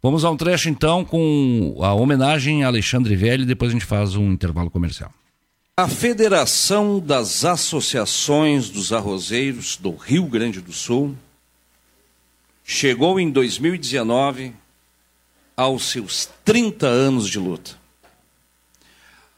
Vamos 0.02 0.24
a 0.24 0.30
um 0.30 0.36
trecho 0.36 0.68
então 0.68 1.04
com 1.04 1.78
a 1.80 1.94
homenagem 1.94 2.64
a 2.64 2.66
Alexandre 2.66 3.14
Velho 3.14 3.42
e 3.42 3.46
depois 3.46 3.70
a 3.70 3.74
gente 3.74 3.84
faz 3.84 4.16
um 4.16 4.32
intervalo 4.32 4.68
comercial. 4.68 5.12
A 5.76 5.86
Federação 5.86 6.98
das 6.98 7.44
Associações 7.44 8.68
dos 8.68 8.92
Arrozeiros 8.92 9.76
do 9.76 9.94
Rio 9.94 10.26
Grande 10.26 10.60
do 10.60 10.72
Sul 10.72 11.16
chegou 12.64 13.20
em 13.20 13.30
2019 13.30 14.52
aos 15.62 15.84
seus 15.90 16.28
30 16.44 16.86
anos 16.86 17.28
de 17.28 17.38
luta. 17.38 17.72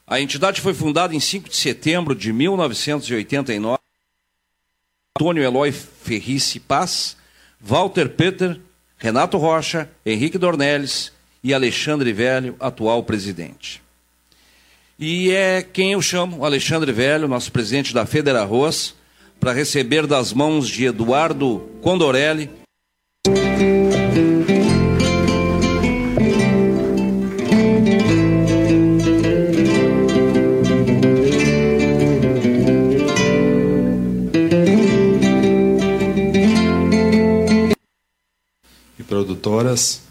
A 0.07 0.21
entidade 0.21 0.61
foi 0.61 0.75
fundada 0.75 1.15
em 1.15 1.21
5 1.21 1.49
de 1.49 1.57
setembro 1.57 2.15
de 2.15 2.33
1989. 2.33 3.79
Antônio 5.17 5.43
Eloy 5.43 5.73
Ferrice 5.73 6.61
Paz, 6.61 7.17
Walter 7.61 8.09
Peter, 8.11 8.61
Renato 8.99 9.39
Rocha, 9.39 9.89
Henrique 10.05 10.37
Dornelles 10.37 11.13
e 11.43 11.55
Alexandre 11.55 12.13
Velho, 12.13 12.57
atual 12.59 13.03
presidente. 13.05 13.83
E 14.99 15.31
é 15.31 15.63
quem 15.63 15.93
eu 15.93 16.03
chamo, 16.03 16.45
Alexandre 16.45 16.93
Velho, 16.93 17.29
nosso 17.29 17.51
presidente 17.51 17.95
da 17.95 18.07
Federa 18.07 18.43
Arroz, 18.43 18.95
para 19.39 19.53
receber 19.53 20.07
das 20.07 20.33
mãos 20.33 20.69
de 20.69 20.85
Eduardo 20.87 21.61
Condorelli 21.83 22.51
produtoras. 39.25 40.03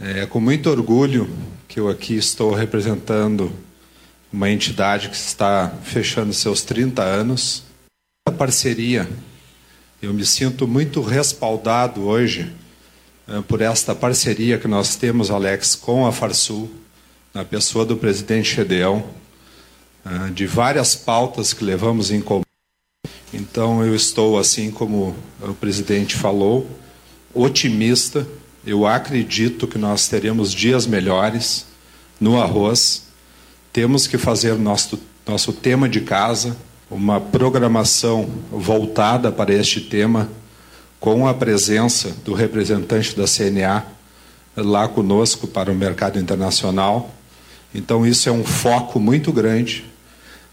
É 0.00 0.26
com 0.26 0.40
muito 0.40 0.68
orgulho 0.68 1.30
que 1.68 1.78
eu 1.78 1.88
aqui 1.88 2.16
estou 2.16 2.52
representando 2.52 3.52
uma 4.32 4.50
entidade 4.50 5.08
que 5.08 5.16
está 5.16 5.72
fechando 5.84 6.32
seus 6.32 6.62
30 6.62 7.02
anos. 7.02 7.62
A 8.26 8.32
parceria, 8.32 9.08
eu 10.02 10.12
me 10.12 10.26
sinto 10.26 10.66
muito 10.66 11.00
respaldado 11.00 12.02
hoje 12.02 12.52
é, 13.28 13.40
por 13.42 13.60
esta 13.60 13.94
parceria 13.94 14.58
que 14.58 14.68
nós 14.68 14.96
temos, 14.96 15.30
Alex, 15.30 15.76
com 15.76 16.06
a 16.06 16.12
Farsul, 16.12 16.68
na 17.32 17.44
pessoa 17.44 17.84
do 17.84 17.96
presidente 17.96 18.54
Gedeão, 18.56 19.04
é, 20.04 20.30
de 20.30 20.46
várias 20.46 20.96
pautas 20.96 21.52
que 21.52 21.64
levamos 21.64 22.10
em 22.10 22.20
comum. 22.20 22.42
Então 23.32 23.84
eu 23.84 23.94
estou, 23.94 24.38
assim 24.38 24.70
como 24.70 25.14
o 25.40 25.54
presidente 25.54 26.16
falou, 26.16 26.68
otimista 27.34 28.26
eu 28.68 28.86
acredito 28.86 29.66
que 29.66 29.78
nós 29.78 30.08
teremos 30.08 30.52
dias 30.52 30.86
melhores 30.86 31.64
no 32.20 32.38
arroz. 32.38 33.04
Temos 33.72 34.06
que 34.06 34.18
fazer 34.18 34.56
nosso, 34.56 35.00
nosso 35.26 35.54
tema 35.54 35.88
de 35.88 36.02
casa, 36.02 36.54
uma 36.90 37.18
programação 37.18 38.28
voltada 38.50 39.32
para 39.32 39.54
este 39.54 39.80
tema, 39.80 40.28
com 41.00 41.26
a 41.26 41.32
presença 41.32 42.10
do 42.24 42.34
representante 42.34 43.16
da 43.16 43.24
CNA 43.24 43.86
lá 44.54 44.86
conosco 44.86 45.46
para 45.46 45.72
o 45.72 45.74
mercado 45.74 46.18
internacional. 46.18 47.14
Então, 47.74 48.04
isso 48.04 48.28
é 48.28 48.32
um 48.32 48.44
foco 48.44 49.00
muito 49.00 49.32
grande. 49.32 49.84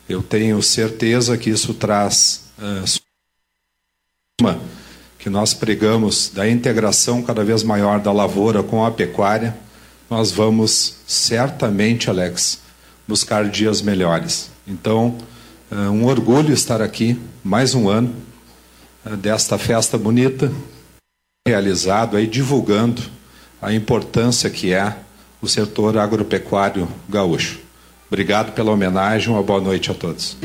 Eu 0.07 0.23
tenho 0.23 0.61
certeza 0.61 1.38
que 1.38 1.49
isso 1.49 1.73
traz 1.73 2.45
uh, 2.59 2.85
que 5.25 5.29
nós 5.31 5.55
pregamos 5.55 6.29
da 6.31 6.47
integração 6.47 7.23
cada 7.23 7.43
vez 7.43 7.63
maior 7.63 7.99
da 7.99 8.11
lavoura 8.11 8.61
com 8.61 8.85
a 8.85 8.91
pecuária. 8.91 9.57
Nós 10.07 10.31
vamos 10.31 10.97
certamente, 11.07 12.11
Alex, 12.11 12.59
buscar 13.07 13.49
dias 13.49 13.81
melhores. 13.81 14.51
Então, 14.67 15.17
uh, 15.71 15.89
um 15.89 16.05
orgulho 16.05 16.53
estar 16.53 16.79
aqui 16.79 17.19
mais 17.43 17.73
um 17.73 17.89
ano 17.89 18.13
uh, 19.03 19.17
desta 19.17 19.57
festa 19.57 19.97
bonita 19.97 20.51
realizado 21.47 22.17
aí 22.17 22.27
divulgando 22.27 23.01
a 23.59 23.73
importância 23.73 24.47
que 24.47 24.75
é 24.75 24.95
o 25.41 25.47
setor 25.47 25.97
agropecuário 25.97 26.88
gaúcho. 27.09 27.61
Obrigado 28.07 28.53
pela 28.53 28.71
homenagem, 28.71 29.33
uma 29.33 29.41
boa 29.41 29.59
noite 29.59 29.89
a 29.89 29.95
todos. 29.95 30.38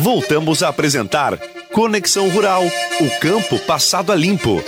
Voltamos 0.00 0.62
a 0.62 0.68
apresentar 0.68 1.38
Conexão 1.74 2.30
Rural, 2.30 2.62
o 2.64 3.20
campo 3.20 3.58
passado 3.58 4.10
a 4.10 4.16
limpo. 4.16 4.62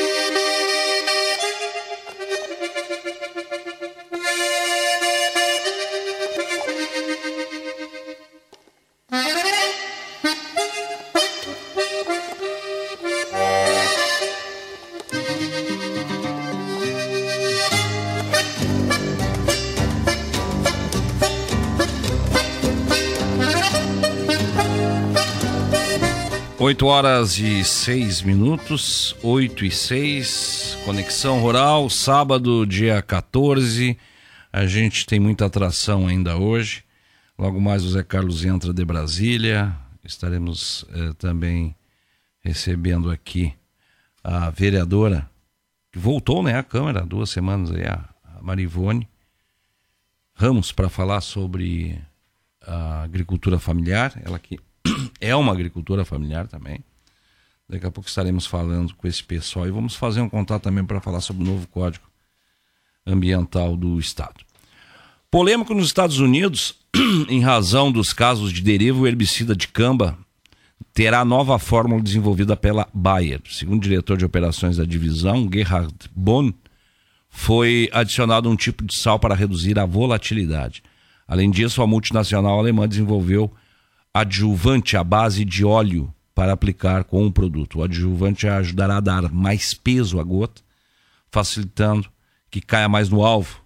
Oito 26.72 26.87
horas 26.87 27.38
e 27.38 27.62
seis 27.64 28.22
minutos, 28.22 29.14
oito 29.22 29.62
e 29.62 29.70
seis, 29.70 30.78
Conexão 30.87 31.38
Rural, 31.38 31.90
sábado, 31.90 32.64
dia 32.64 33.02
14. 33.02 33.98
A 34.50 34.64
gente 34.64 35.04
tem 35.04 35.20
muita 35.20 35.44
atração 35.44 36.06
ainda 36.06 36.38
hoje. 36.38 36.82
Logo 37.38 37.61
mais 37.61 37.85
o 37.85 37.90
Zé 37.90 38.02
Carlos 38.02 38.42
entra 38.42 38.72
de 38.72 38.82
Brasília. 38.87 39.76
Estaremos 40.02 40.87
eh, 40.94 41.12
também 41.18 41.76
recebendo 42.40 43.11
aqui 43.11 43.52
a 44.24 44.48
vereadora 44.48 45.28
que 45.92 45.98
voltou 45.98 46.42
né, 46.42 46.56
à 46.56 46.62
Câmara 46.62 47.04
duas 47.04 47.28
semanas 47.28 47.70
aí, 47.70 47.85
a 47.85 48.08
Marivone 48.40 49.06
Ramos, 50.32 50.72
para 50.72 50.88
falar 50.88 51.20
sobre 51.20 52.00
a 52.62 53.02
agricultura 53.02 53.58
familiar. 53.58 54.18
Ela 54.24 54.38
que 54.38 54.58
é 55.21 55.35
uma 55.35 55.53
agricultura 55.53 56.05
familiar 56.05 56.47
também. 56.47 56.81
Daqui 57.68 57.87
a 57.87 57.90
pouco 57.90 58.09
estaremos 58.09 58.47
falando 58.47 58.95
com 58.95 59.09
esse 59.09 59.23
pessoal 59.23 59.66
e 59.66 59.71
vamos 59.71 59.95
fazer 59.95 60.21
um 60.21 60.29
contato 60.29 60.62
também 60.62 60.85
para 60.85 61.01
falar 61.01 61.21
sobre 61.21 61.42
o 61.42 61.47
novo 61.47 61.66
Código 61.68 62.05
Ambiental 63.07 63.77
do 63.77 63.99
Estado. 63.99 64.45
Polêmico 65.31 65.73
nos 65.73 65.87
Estados 65.87 66.18
Unidos, 66.18 66.75
em 67.29 67.40
razão 67.40 67.90
dos 67.90 68.12
casos 68.12 68.53
de 68.53 68.61
deriva, 68.61 69.09
herbicida 69.09 69.57
de 69.57 69.68
camba 69.68 70.18
terá 70.92 71.25
nova 71.25 71.59
fórmula 71.59 72.03
desenvolvida 72.03 72.57
pela 72.57 72.87
Bayer. 72.92 73.40
Segundo 73.49 73.79
o 73.79 73.83
diretor 73.83 74.18
de 74.18 74.25
operações 74.25 74.77
da 74.77 74.85
divisão, 74.85 75.49
Gerhard 75.51 75.95
Bonn, 76.14 76.53
foi 77.31 77.88
adicionado 77.92 78.51
um 78.51 78.57
tipo 78.57 78.85
de 78.85 78.95
sal 78.95 79.18
para 79.18 79.35
reduzir 79.35 79.79
a 79.79 79.87
volatilidade. 79.87 80.83
Além 81.27 81.51
disso, 81.51 81.81
a 81.81 81.87
multinacional 81.87 82.59
alemã 82.59 82.87
desenvolveu 82.87 83.51
adjuvante 84.12 84.96
à 84.96 85.05
base 85.05 85.44
de 85.44 85.64
óleo 85.64 86.12
para 86.35 86.53
aplicar 86.53 87.05
com 87.05 87.27
o 87.27 87.33
produto. 87.33 87.79
O 87.79 87.83
adjuvante 87.83 88.46
ajudará 88.46 88.96
a 88.96 89.01
dar 89.01 89.33
mais 89.33 89.75
peso 89.75 90.18
à 90.18 90.22
gota, 90.22 90.62
facilitando 91.31 92.09
que 92.51 92.61
caia 92.61 92.88
mais 92.88 93.09
no 93.09 93.25
alvo. 93.25 93.62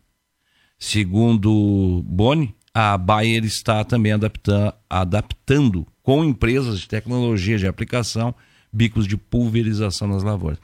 Segundo 0.79 2.03
Boni, 2.07 2.55
a 2.73 2.97
Bayer 2.99 3.45
está 3.45 3.83
também 3.85 4.13
adaptando, 4.13 4.75
adaptando 4.89 5.87
com 6.03 6.25
empresas 6.25 6.81
de 6.81 6.89
tecnologia 6.89 7.59
de 7.59 7.67
aplicação 7.67 8.35
bicos 8.73 9.07
de 9.07 9.17
pulverização 9.17 10.07
nas 10.07 10.23
lavouras. 10.23 10.59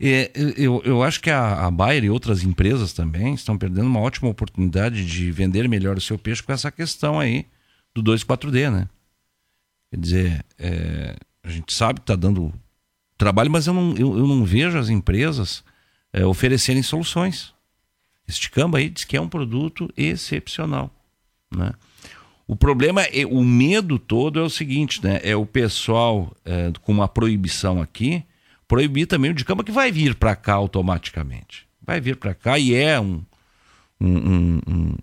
É, 0.00 0.30
eu, 0.56 0.82
eu 0.84 1.02
acho 1.02 1.20
que 1.20 1.30
a, 1.30 1.66
a 1.66 1.70
Bayer 1.70 2.04
e 2.04 2.10
outras 2.10 2.42
empresas 2.42 2.92
também 2.92 3.34
estão 3.34 3.56
perdendo 3.56 3.86
uma 3.86 4.00
ótima 4.00 4.28
oportunidade 4.28 5.04
de 5.04 5.30
vender 5.30 5.68
melhor 5.68 5.96
o 5.96 6.00
seu 6.00 6.18
peixe 6.18 6.42
com 6.42 6.52
essa 6.52 6.70
questão 6.70 7.18
aí 7.18 7.46
do 7.94 8.02
2,4-D, 8.02 8.70
né? 8.70 8.88
Quer 9.90 10.00
dizer, 10.00 10.44
é, 10.58 11.16
a 11.42 11.48
gente 11.48 11.72
sabe 11.72 12.00
que 12.00 12.04
está 12.04 12.16
dando 12.16 12.52
trabalho, 13.16 13.50
mas 13.50 13.66
eu 13.66 13.74
não, 13.74 13.94
eu, 13.96 14.18
eu 14.18 14.26
não 14.26 14.44
vejo 14.44 14.78
as 14.78 14.88
empresas 14.88 15.64
é, 16.12 16.24
oferecerem 16.24 16.82
soluções. 16.82 17.54
Este 18.26 18.50
Camba 18.50 18.78
aí 18.78 18.90
diz 18.90 19.04
que 19.04 19.16
é 19.16 19.20
um 19.20 19.28
produto 19.28 19.92
excepcional. 19.96 20.90
Né? 21.50 21.72
O 22.46 22.56
problema, 22.56 23.02
é, 23.02 23.26
o 23.26 23.42
medo 23.42 23.98
todo 23.98 24.38
é 24.38 24.42
o 24.42 24.48
seguinte, 24.48 25.04
né? 25.04 25.20
É 25.22 25.36
o 25.36 25.44
pessoal 25.44 26.34
é, 26.44 26.72
com 26.80 26.92
uma 26.92 27.06
proibição 27.06 27.80
aqui, 27.80 28.24
proibir 28.66 29.06
também 29.06 29.30
o 29.30 29.34
de 29.34 29.44
camba 29.44 29.62
que 29.62 29.70
vai 29.70 29.92
vir 29.92 30.14
para 30.14 30.34
cá 30.34 30.54
automaticamente. 30.54 31.66
Vai 31.82 32.00
vir 32.00 32.16
para 32.16 32.34
cá 32.34 32.58
e 32.58 32.74
é 32.74 32.98
um, 32.98 33.22
um, 34.00 34.60
um, 34.66 34.94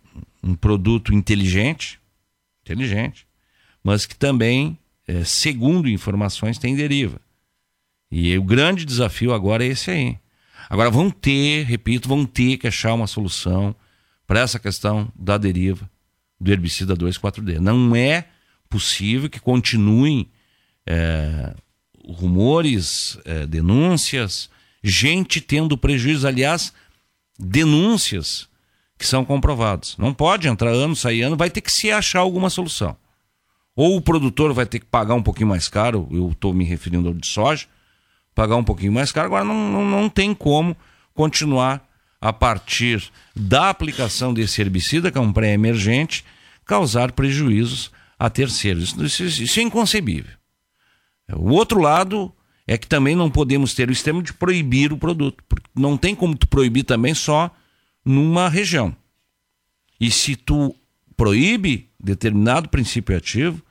um, 0.44 0.56
produto 0.56 1.14
inteligente, 1.14 2.00
inteligente, 2.64 3.28
mas 3.86 4.08
que 4.08 4.16
também, 4.16 4.76
é, 5.08 5.24
segundo 5.24 5.88
informações, 5.88 6.58
tem 6.58 6.76
deriva. 6.76 7.22
E 8.12 8.36
o 8.36 8.44
grande 8.44 8.84
desafio 8.84 9.32
agora 9.32 9.64
é 9.64 9.68
esse 9.68 9.92
aí. 9.92 10.18
Agora 10.68 10.90
vão 10.90 11.12
ter, 11.12 11.68
repito, 11.68 12.10
vão 12.10 12.26
ter 12.26 12.58
que 12.58 12.68
achar 12.68 12.96
uma 12.96 13.06
solução 13.06 13.76
para 14.26 14.40
essa 14.40 14.58
questão 14.58 15.08
da 15.16 15.38
deriva 15.38 15.88
do 16.42 16.52
herbicida 16.52 16.98
2,4-D. 16.98 17.60
Não 17.60 17.96
é 17.96 18.26
possível 18.68 19.30
que 19.30 19.40
continuem 19.40 20.32
é, 20.84 21.54
rumores, 22.04 23.20
é, 23.24 23.46
denúncias, 23.46 24.50
gente 24.84 25.40
tendo 25.40 25.78
prejuízo, 25.78 26.28
aliás, 26.28 26.74
denúncias 27.38 28.50
que 28.98 29.06
são 29.06 29.24
comprovadas. 29.24 29.96
Não 29.96 30.12
pode 30.12 30.48
entrar 30.48 30.72
ano, 30.72 30.96
sair 30.96 31.22
ano, 31.22 31.38
vai 31.38 31.52
ter 31.52 31.62
que 31.62 31.72
se 31.72 31.92
achar 31.92 32.22
alguma 32.22 32.50
solução. 32.50 32.98
Ou 33.76 33.98
o 33.98 34.02
produtor 34.02 34.54
vai 34.54 34.66
ter 34.66 34.80
que 34.80 34.86
pagar 34.86 35.16
um 35.16 35.24
pouquinho 35.24 35.50
mais 35.50 35.68
caro, 35.68 36.08
eu 36.12 36.30
estou 36.32 36.54
me 36.54 36.64
referindo 36.64 37.10
ao 37.10 37.14
de 37.14 37.28
soja, 37.28 37.68
pagar 38.34 38.56
um 38.56 38.64
pouquinho 38.64 38.92
mais 38.92 39.12
caro, 39.12 39.28
agora 39.28 39.44
não, 39.44 39.72
não, 39.72 39.86
não 39.86 40.10
tem 40.10 40.34
como 40.34 40.76
continuar 41.14 41.86
a 42.22 42.32
partir 42.32 43.12
da 43.36 43.70
aplicação 43.70 44.34
desse 44.34 44.62
herbicida, 44.62 45.12
que 45.12 45.18
é 45.18 45.22
um 45.22 45.34
pré-emergente, 45.34 46.24
causar 46.66 47.12
prejuízos 47.12 47.92
a 48.18 48.30
terceiros. 48.30 48.94
Isso, 48.94 49.24
isso, 49.24 49.44
isso, 49.44 49.60
é 49.60 49.64
inconcebível. 49.64 50.32
O 51.34 51.52
outro 51.52 51.80
lado 51.80 52.34
é 52.66 52.78
que 52.78 52.88
também 52.88 53.16
não 53.16 53.30
podemos 53.30 53.74
ter 53.74 53.90
o 53.90 53.92
extremo 53.92 54.24
de 54.24 54.34
proibir 54.34 54.92
o 54.92 54.98
produto, 54.98 55.44
porque 55.48 55.70
não 55.76 55.98
tem 55.98 56.16
como 56.16 56.36
tu 56.36 56.48
proibir 56.48 56.84
também 56.84 57.14
só 57.14 57.52
numa 58.04 58.50
região. 58.50 58.96
E 60.00 60.10
se 60.10 60.36
tu 60.36 60.76
proíbe 61.16 61.90
determinado 62.06 62.70
princípio 62.70 63.18
ativo, 63.18 63.62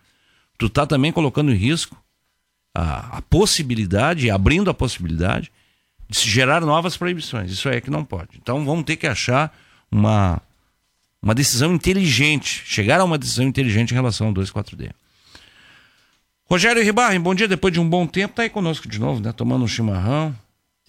tu 0.58 0.66
está 0.66 0.86
também 0.86 1.12
colocando 1.12 1.52
em 1.52 1.56
risco 1.56 1.96
a, 2.74 3.18
a 3.18 3.22
possibilidade, 3.22 4.30
abrindo 4.30 4.68
a 4.68 4.74
possibilidade 4.74 5.50
de 6.08 6.18
se 6.18 6.28
gerar 6.28 6.60
novas 6.60 6.96
proibições. 6.96 7.50
Isso 7.50 7.68
é 7.68 7.80
que 7.80 7.90
não 7.90 8.04
pode. 8.04 8.30
Então 8.36 8.64
vamos 8.64 8.84
ter 8.84 8.96
que 8.96 9.06
achar 9.06 9.56
uma, 9.90 10.42
uma 11.22 11.34
decisão 11.34 11.72
inteligente, 11.74 12.62
chegar 12.66 13.00
a 13.00 13.04
uma 13.04 13.16
decisão 13.16 13.46
inteligente 13.46 13.92
em 13.92 13.94
relação 13.94 14.28
ao 14.28 14.34
2,4D. 14.34 14.90
Rogério 16.46 16.82
Ribarren, 16.82 17.20
bom 17.20 17.34
dia. 17.34 17.48
Depois 17.48 17.72
de 17.72 17.80
um 17.80 17.88
bom 17.88 18.06
tempo, 18.06 18.34
tá 18.34 18.42
aí 18.42 18.50
conosco 18.50 18.86
de 18.86 18.98
novo, 18.98 19.20
né? 19.20 19.32
Tomando 19.32 19.64
um 19.64 19.68
chimarrão. 19.68 20.36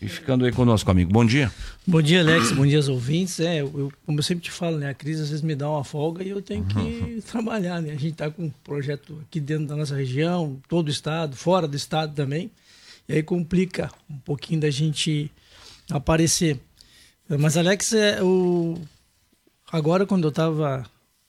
E 0.02 0.10
ficando 0.10 0.44
aí 0.44 0.52
conosco, 0.52 0.92
amigo. 0.92 1.10
Bom 1.10 1.24
dia. 1.24 1.50
Bom 1.88 2.02
dia, 2.02 2.20
Alex. 2.20 2.52
Bom 2.52 2.66
dia 2.66 2.78
aos 2.78 2.90
ouvintes. 2.90 3.40
É, 3.40 3.62
eu, 3.62 3.92
como 4.06 4.20
eu 4.20 4.24
sempre 4.24 4.44
te 4.44 4.52
falo, 4.52 4.78
né? 4.78 4.90
A 4.90 4.94
crise 4.94 5.22
às 5.22 5.30
vezes 5.30 5.42
me 5.42 5.56
dá 5.56 5.70
uma 5.70 5.86
folga 5.86 6.22
e 6.22 6.30
eu 6.30 6.42
tenho 6.42 6.66
que 6.66 6.78
uhum. 6.78 7.22
trabalhar, 7.26 7.82
né? 7.82 7.92
A 7.92 7.94
gente 7.94 8.12
está 8.12 8.30
com 8.30 8.44
um 8.44 8.50
projeto 8.62 9.18
aqui 9.26 9.40
dentro 9.40 9.68
da 9.68 9.76
nossa 9.76 9.96
região, 9.96 10.60
todo 10.68 10.90
o 10.90 10.92
estado, 10.92 11.38
fora 11.38 11.66
do 11.66 11.78
estado 11.78 12.14
também. 12.14 12.52
E 13.08 13.14
aí 13.14 13.24
complica 13.24 13.90
um 14.10 14.18
pouquinho 14.18 14.60
da 14.60 14.70
gente 14.70 15.32
aparecer. 15.90 16.60
Mas, 17.30 17.56
Alex, 17.56 17.94
é, 17.94 18.22
o... 18.22 18.78
agora 19.72 20.06
quando 20.06 20.26
eu 20.26 20.30
estava 20.30 20.86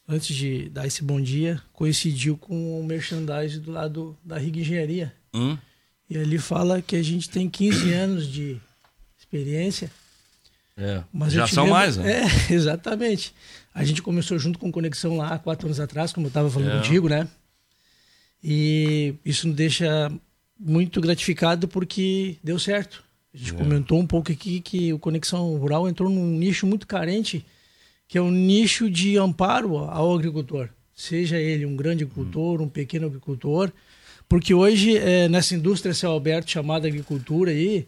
antes 0.08 0.34
de 0.34 0.68
dar 0.70 0.86
esse 0.86 1.04
bom 1.04 1.20
dia, 1.20 1.62
coincidiu 1.72 2.36
com 2.36 2.80
o 2.80 2.84
merchandising 2.84 3.60
do 3.60 3.70
lado 3.70 4.16
da 4.24 4.38
Riga 4.38 4.58
Engenharia. 4.58 5.14
Hum? 5.32 5.56
E 6.08 6.16
ali 6.16 6.38
fala 6.38 6.80
que 6.80 6.96
a 6.96 7.02
gente 7.02 7.28
tem 7.28 7.48
15 7.48 7.92
anos 7.92 8.26
de 8.26 8.60
experiência. 9.18 9.90
É, 10.76 11.02
mas 11.12 11.32
já 11.32 11.46
são 11.46 11.64
lembro... 11.64 11.78
mais, 11.78 11.96
né? 11.96 12.22
É, 12.22 12.52
exatamente. 12.52 13.34
A 13.74 13.84
gente 13.84 14.02
começou 14.02 14.38
junto 14.38 14.58
com 14.58 14.70
Conexão 14.70 15.16
lá 15.16 15.38
quatro 15.38 15.66
anos 15.66 15.80
atrás, 15.80 16.12
como 16.12 16.26
eu 16.26 16.28
estava 16.28 16.50
falando 16.50 16.72
é. 16.72 16.76
contigo, 16.78 17.08
né? 17.08 17.28
E 18.42 19.14
isso 19.24 19.48
nos 19.48 19.56
deixa 19.56 20.12
muito 20.58 21.00
gratificado 21.00 21.66
porque 21.66 22.36
deu 22.42 22.58
certo. 22.58 23.02
A 23.34 23.36
gente 23.36 23.54
é. 23.54 23.56
comentou 23.56 23.98
um 23.98 24.06
pouco 24.06 24.30
aqui 24.30 24.60
que 24.60 24.92
o 24.92 24.98
Conexão 24.98 25.56
Rural 25.56 25.88
entrou 25.88 26.08
num 26.08 26.30
nicho 26.38 26.66
muito 26.66 26.86
carente 26.86 27.44
que 28.08 28.16
é 28.16 28.20
o 28.20 28.30
nicho 28.30 28.88
de 28.88 29.18
amparo 29.18 29.78
ao 29.78 30.14
agricultor, 30.14 30.68
seja 30.94 31.38
ele 31.38 31.66
um 31.66 31.76
grande 31.76 32.04
agricultor, 32.04 32.62
um 32.62 32.68
pequeno 32.68 33.06
agricultor, 33.06 33.72
porque 34.28 34.52
hoje 34.52 34.96
é, 34.96 35.28
nessa 35.28 35.54
indústria 35.54 35.94
céu 35.94 36.14
aberto 36.16 36.50
chamada 36.50 36.88
agricultura 36.88 37.50
aí 37.50 37.86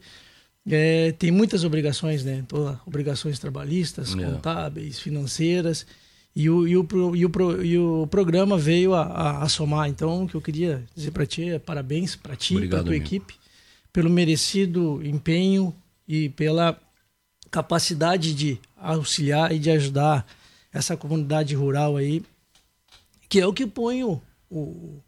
é, 0.71 1.13
tem 1.13 1.31
muitas 1.31 1.65
obrigações, 1.65 2.25
né? 2.25 2.45
Toda, 2.47 2.81
obrigações 2.87 3.39
trabalhistas, 3.39 4.15
é. 4.15 4.23
contábeis, 4.23 4.99
financeiras 5.01 5.87
e 6.37 6.49
o, 6.51 6.69
e 6.69 6.77
o, 6.77 6.87
e 7.17 7.25
o, 7.25 7.65
e 7.65 7.79
o 7.79 8.07
programa 8.07 8.59
veio 8.59 8.95
a, 8.95 9.03
a, 9.03 9.43
a, 9.43 9.49
somar. 9.49 9.89
Então, 9.89 10.25
o 10.25 10.29
que 10.29 10.35
eu 10.35 10.41
queria 10.41 10.85
dizer 10.95 11.11
para 11.11 11.27
ti 11.27 11.49
é 11.49 11.59
parabéns 11.59 12.15
para 12.15 12.37
ti 12.37 12.55
e 12.55 12.69
para 12.69 12.83
tua 12.83 12.91
amigo. 12.91 13.05
equipe 13.05 13.35
pelo 13.93 14.11
merecido 14.11 15.01
empenho 15.05 15.75
e 16.07 16.29
pela 16.29 16.79
capacidade 17.51 18.35
de 18.35 18.61
auxiliar 18.77 19.53
e 19.53 19.59
de 19.59 19.71
ajudar 19.71 20.27
essa 20.73 20.97
comunidade 20.97 21.55
rural 21.55 21.97
aí, 21.97 22.23
que 23.29 23.41
é 23.41 23.47
o 23.47 23.53
que 23.53 23.67
põe 23.67 24.05
o, 24.05 24.21
o, 24.51 25.03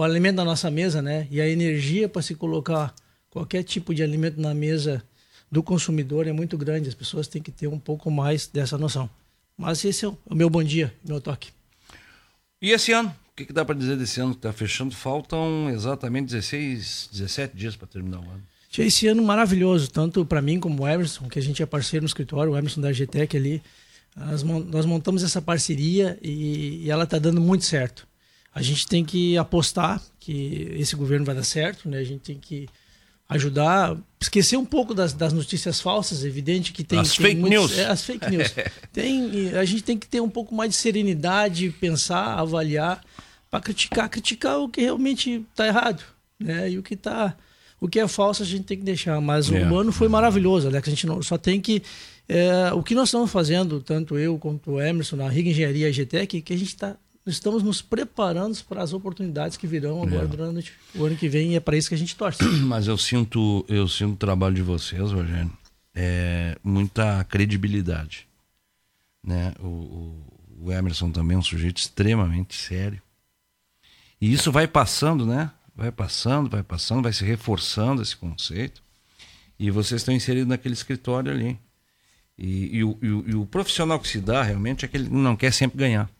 o 0.00 0.02
alimento 0.02 0.36
na 0.36 0.44
nossa 0.44 0.70
mesa, 0.70 1.02
né? 1.02 1.28
E 1.30 1.42
a 1.42 1.48
energia 1.48 2.08
para 2.08 2.22
se 2.22 2.34
colocar 2.34 2.94
qualquer 3.28 3.62
tipo 3.62 3.94
de 3.94 4.02
alimento 4.02 4.40
na 4.40 4.54
mesa 4.54 5.02
do 5.52 5.62
consumidor 5.62 6.26
é 6.26 6.32
muito 6.32 6.56
grande. 6.56 6.88
As 6.88 6.94
pessoas 6.94 7.28
têm 7.28 7.42
que 7.42 7.50
ter 7.50 7.66
um 7.66 7.78
pouco 7.78 8.10
mais 8.10 8.46
dessa 8.46 8.78
noção. 8.78 9.10
Mas 9.58 9.84
esse 9.84 10.06
é 10.06 10.08
o 10.08 10.34
meu 10.34 10.48
bom 10.48 10.64
dia, 10.64 10.94
meu 11.06 11.20
toque. 11.20 11.50
E 12.62 12.70
esse 12.70 12.92
ano? 12.92 13.14
O 13.30 13.36
que, 13.36 13.44
que 13.44 13.52
dá 13.52 13.62
para 13.62 13.74
dizer 13.74 13.96
desse 13.96 14.20
ano 14.20 14.32
que 14.32 14.38
está 14.38 14.54
fechando? 14.54 14.94
Faltam 14.94 15.68
exatamente 15.68 16.28
16, 16.28 17.10
17 17.12 17.54
dias 17.54 17.76
para 17.76 17.86
terminar 17.86 18.20
o 18.20 18.22
ano. 18.22 18.42
Tinha 18.70 18.86
esse 18.86 19.06
ano 19.06 19.22
maravilhoso, 19.22 19.90
tanto 19.90 20.24
para 20.24 20.40
mim 20.40 20.58
como 20.58 20.82
o 20.82 20.88
Emerson, 20.88 21.28
que 21.28 21.38
a 21.38 21.42
gente 21.42 21.62
é 21.62 21.66
parceiro 21.66 22.04
no 22.04 22.06
escritório, 22.06 22.52
o 22.52 22.56
Emerson 22.56 22.80
da 22.80 22.90
GTEC 22.90 23.36
ali. 23.36 23.62
Nós, 24.16 24.86
montamos 24.86 25.22
essa 25.22 25.42
parceria 25.42 26.18
e, 26.22 26.84
e 26.84 26.90
ela 26.90 27.04
está 27.04 27.18
dando 27.18 27.40
muito 27.40 27.66
certo. 27.66 28.08
A 28.54 28.62
gente 28.62 28.86
tem 28.86 29.04
que 29.04 29.36
apostar 29.38 30.02
que 30.18 30.74
esse 30.76 30.96
governo 30.96 31.24
vai 31.24 31.34
dar 31.34 31.44
certo, 31.44 31.88
né? 31.88 31.98
A 31.98 32.04
gente 32.04 32.20
tem 32.20 32.38
que 32.38 32.68
ajudar, 33.28 33.96
esquecer 34.20 34.56
um 34.56 34.64
pouco 34.64 34.92
das, 34.92 35.12
das 35.12 35.32
notícias 35.32 35.80
falsas, 35.80 36.24
evidente 36.24 36.72
que 36.72 36.82
tem 36.82 36.98
as 36.98 37.14
tem 37.14 37.26
fake 37.26 37.40
muitos, 37.40 37.58
news, 37.58 37.78
é, 37.78 37.86
as 37.86 38.04
fake 38.04 38.28
news. 38.28 38.52
tem, 38.92 39.50
a 39.56 39.64
gente 39.64 39.82
tem 39.82 39.96
que 39.96 40.08
ter 40.08 40.20
um 40.20 40.28
pouco 40.28 40.52
mais 40.52 40.70
de 40.70 40.76
serenidade, 40.76 41.70
pensar, 41.70 42.38
avaliar, 42.38 43.04
para 43.48 43.60
criticar, 43.60 44.08
criticar 44.08 44.58
o 44.58 44.68
que 44.68 44.80
realmente 44.80 45.46
está 45.50 45.66
errado, 45.66 46.02
né? 46.38 46.70
E 46.70 46.78
o 46.78 46.82
que 46.82 46.94
está 46.94 47.36
o 47.80 47.88
que 47.88 47.98
é 47.98 48.06
falso 48.06 48.42
a 48.42 48.46
gente 48.46 48.64
tem 48.64 48.76
que 48.76 48.84
deixar. 48.84 49.20
Mas 49.20 49.48
o 49.48 49.56
é. 49.56 49.62
ano 49.62 49.90
foi 49.90 50.06
maravilhoso, 50.06 50.68
Alex. 50.68 50.86
A 50.86 50.90
gente 50.90 51.06
não, 51.06 51.22
só 51.22 51.38
tem 51.38 51.60
que. 51.60 51.82
É, 52.28 52.72
o 52.74 52.82
que 52.82 52.94
nós 52.94 53.08
estamos 53.08 53.30
fazendo, 53.30 53.80
tanto 53.80 54.18
eu 54.18 54.38
quanto 54.38 54.72
o 54.72 54.80
Emerson, 54.80 55.16
na 55.16 55.28
Riga 55.28 55.50
Engenharia 55.50 55.88
e 55.88 55.92
GTEC, 55.92 56.42
que 56.42 56.52
a 56.52 56.56
gente 56.56 56.68
está 56.68 56.96
estamos 57.26 57.62
nos 57.62 57.82
preparando 57.82 58.56
para 58.64 58.82
as 58.82 58.92
oportunidades 58.92 59.56
que 59.56 59.66
virão 59.66 60.02
agora 60.02 60.24
é. 60.24 60.28
durante 60.28 60.72
o 60.94 61.04
ano 61.04 61.16
que 61.16 61.28
vem 61.28 61.52
e 61.52 61.56
é 61.56 61.60
para 61.60 61.76
isso 61.76 61.88
que 61.88 61.94
a 61.94 61.98
gente 61.98 62.16
torce. 62.16 62.42
Mas 62.64 62.86
eu 62.86 62.96
sinto, 62.96 63.64
eu 63.68 63.86
sinto 63.88 64.14
o 64.14 64.16
trabalho 64.16 64.54
de 64.54 64.62
vocês, 64.62 65.12
Rogério, 65.12 65.50
é 65.94 66.56
muita 66.62 67.24
credibilidade, 67.24 68.26
né? 69.24 69.52
O, 69.60 70.16
o 70.62 70.72
Emerson 70.72 71.10
também 71.10 71.36
é 71.36 71.38
um 71.38 71.42
sujeito 71.42 71.78
extremamente 71.78 72.54
sério 72.54 73.00
e 74.20 74.32
isso 74.32 74.52
vai 74.52 74.68
passando, 74.68 75.24
né? 75.24 75.50
vai 75.80 75.90
passando, 75.90 76.50
vai 76.50 76.62
passando, 76.62 77.02
vai 77.02 77.12
se 77.12 77.24
reforçando 77.24 78.02
esse 78.02 78.14
conceito. 78.14 78.82
E 79.58 79.70
vocês 79.70 80.02
estão 80.02 80.14
inseridos 80.14 80.48
naquele 80.48 80.74
escritório 80.74 81.32
ali. 81.32 81.58
E, 82.36 82.76
e, 82.76 82.84
o, 82.84 82.98
e, 83.00 83.08
o, 83.08 83.24
e, 83.30 83.34
o, 83.34 83.46
profissional 83.46 83.98
que 83.98 84.08
se 84.08 84.20
dá 84.20 84.42
realmente 84.42 84.84
é 84.84 84.88
que 84.88 84.96
ele 84.96 85.08
não 85.08 85.36
quer 85.36 85.52
sempre 85.52 85.78
ganhar. 85.78 86.10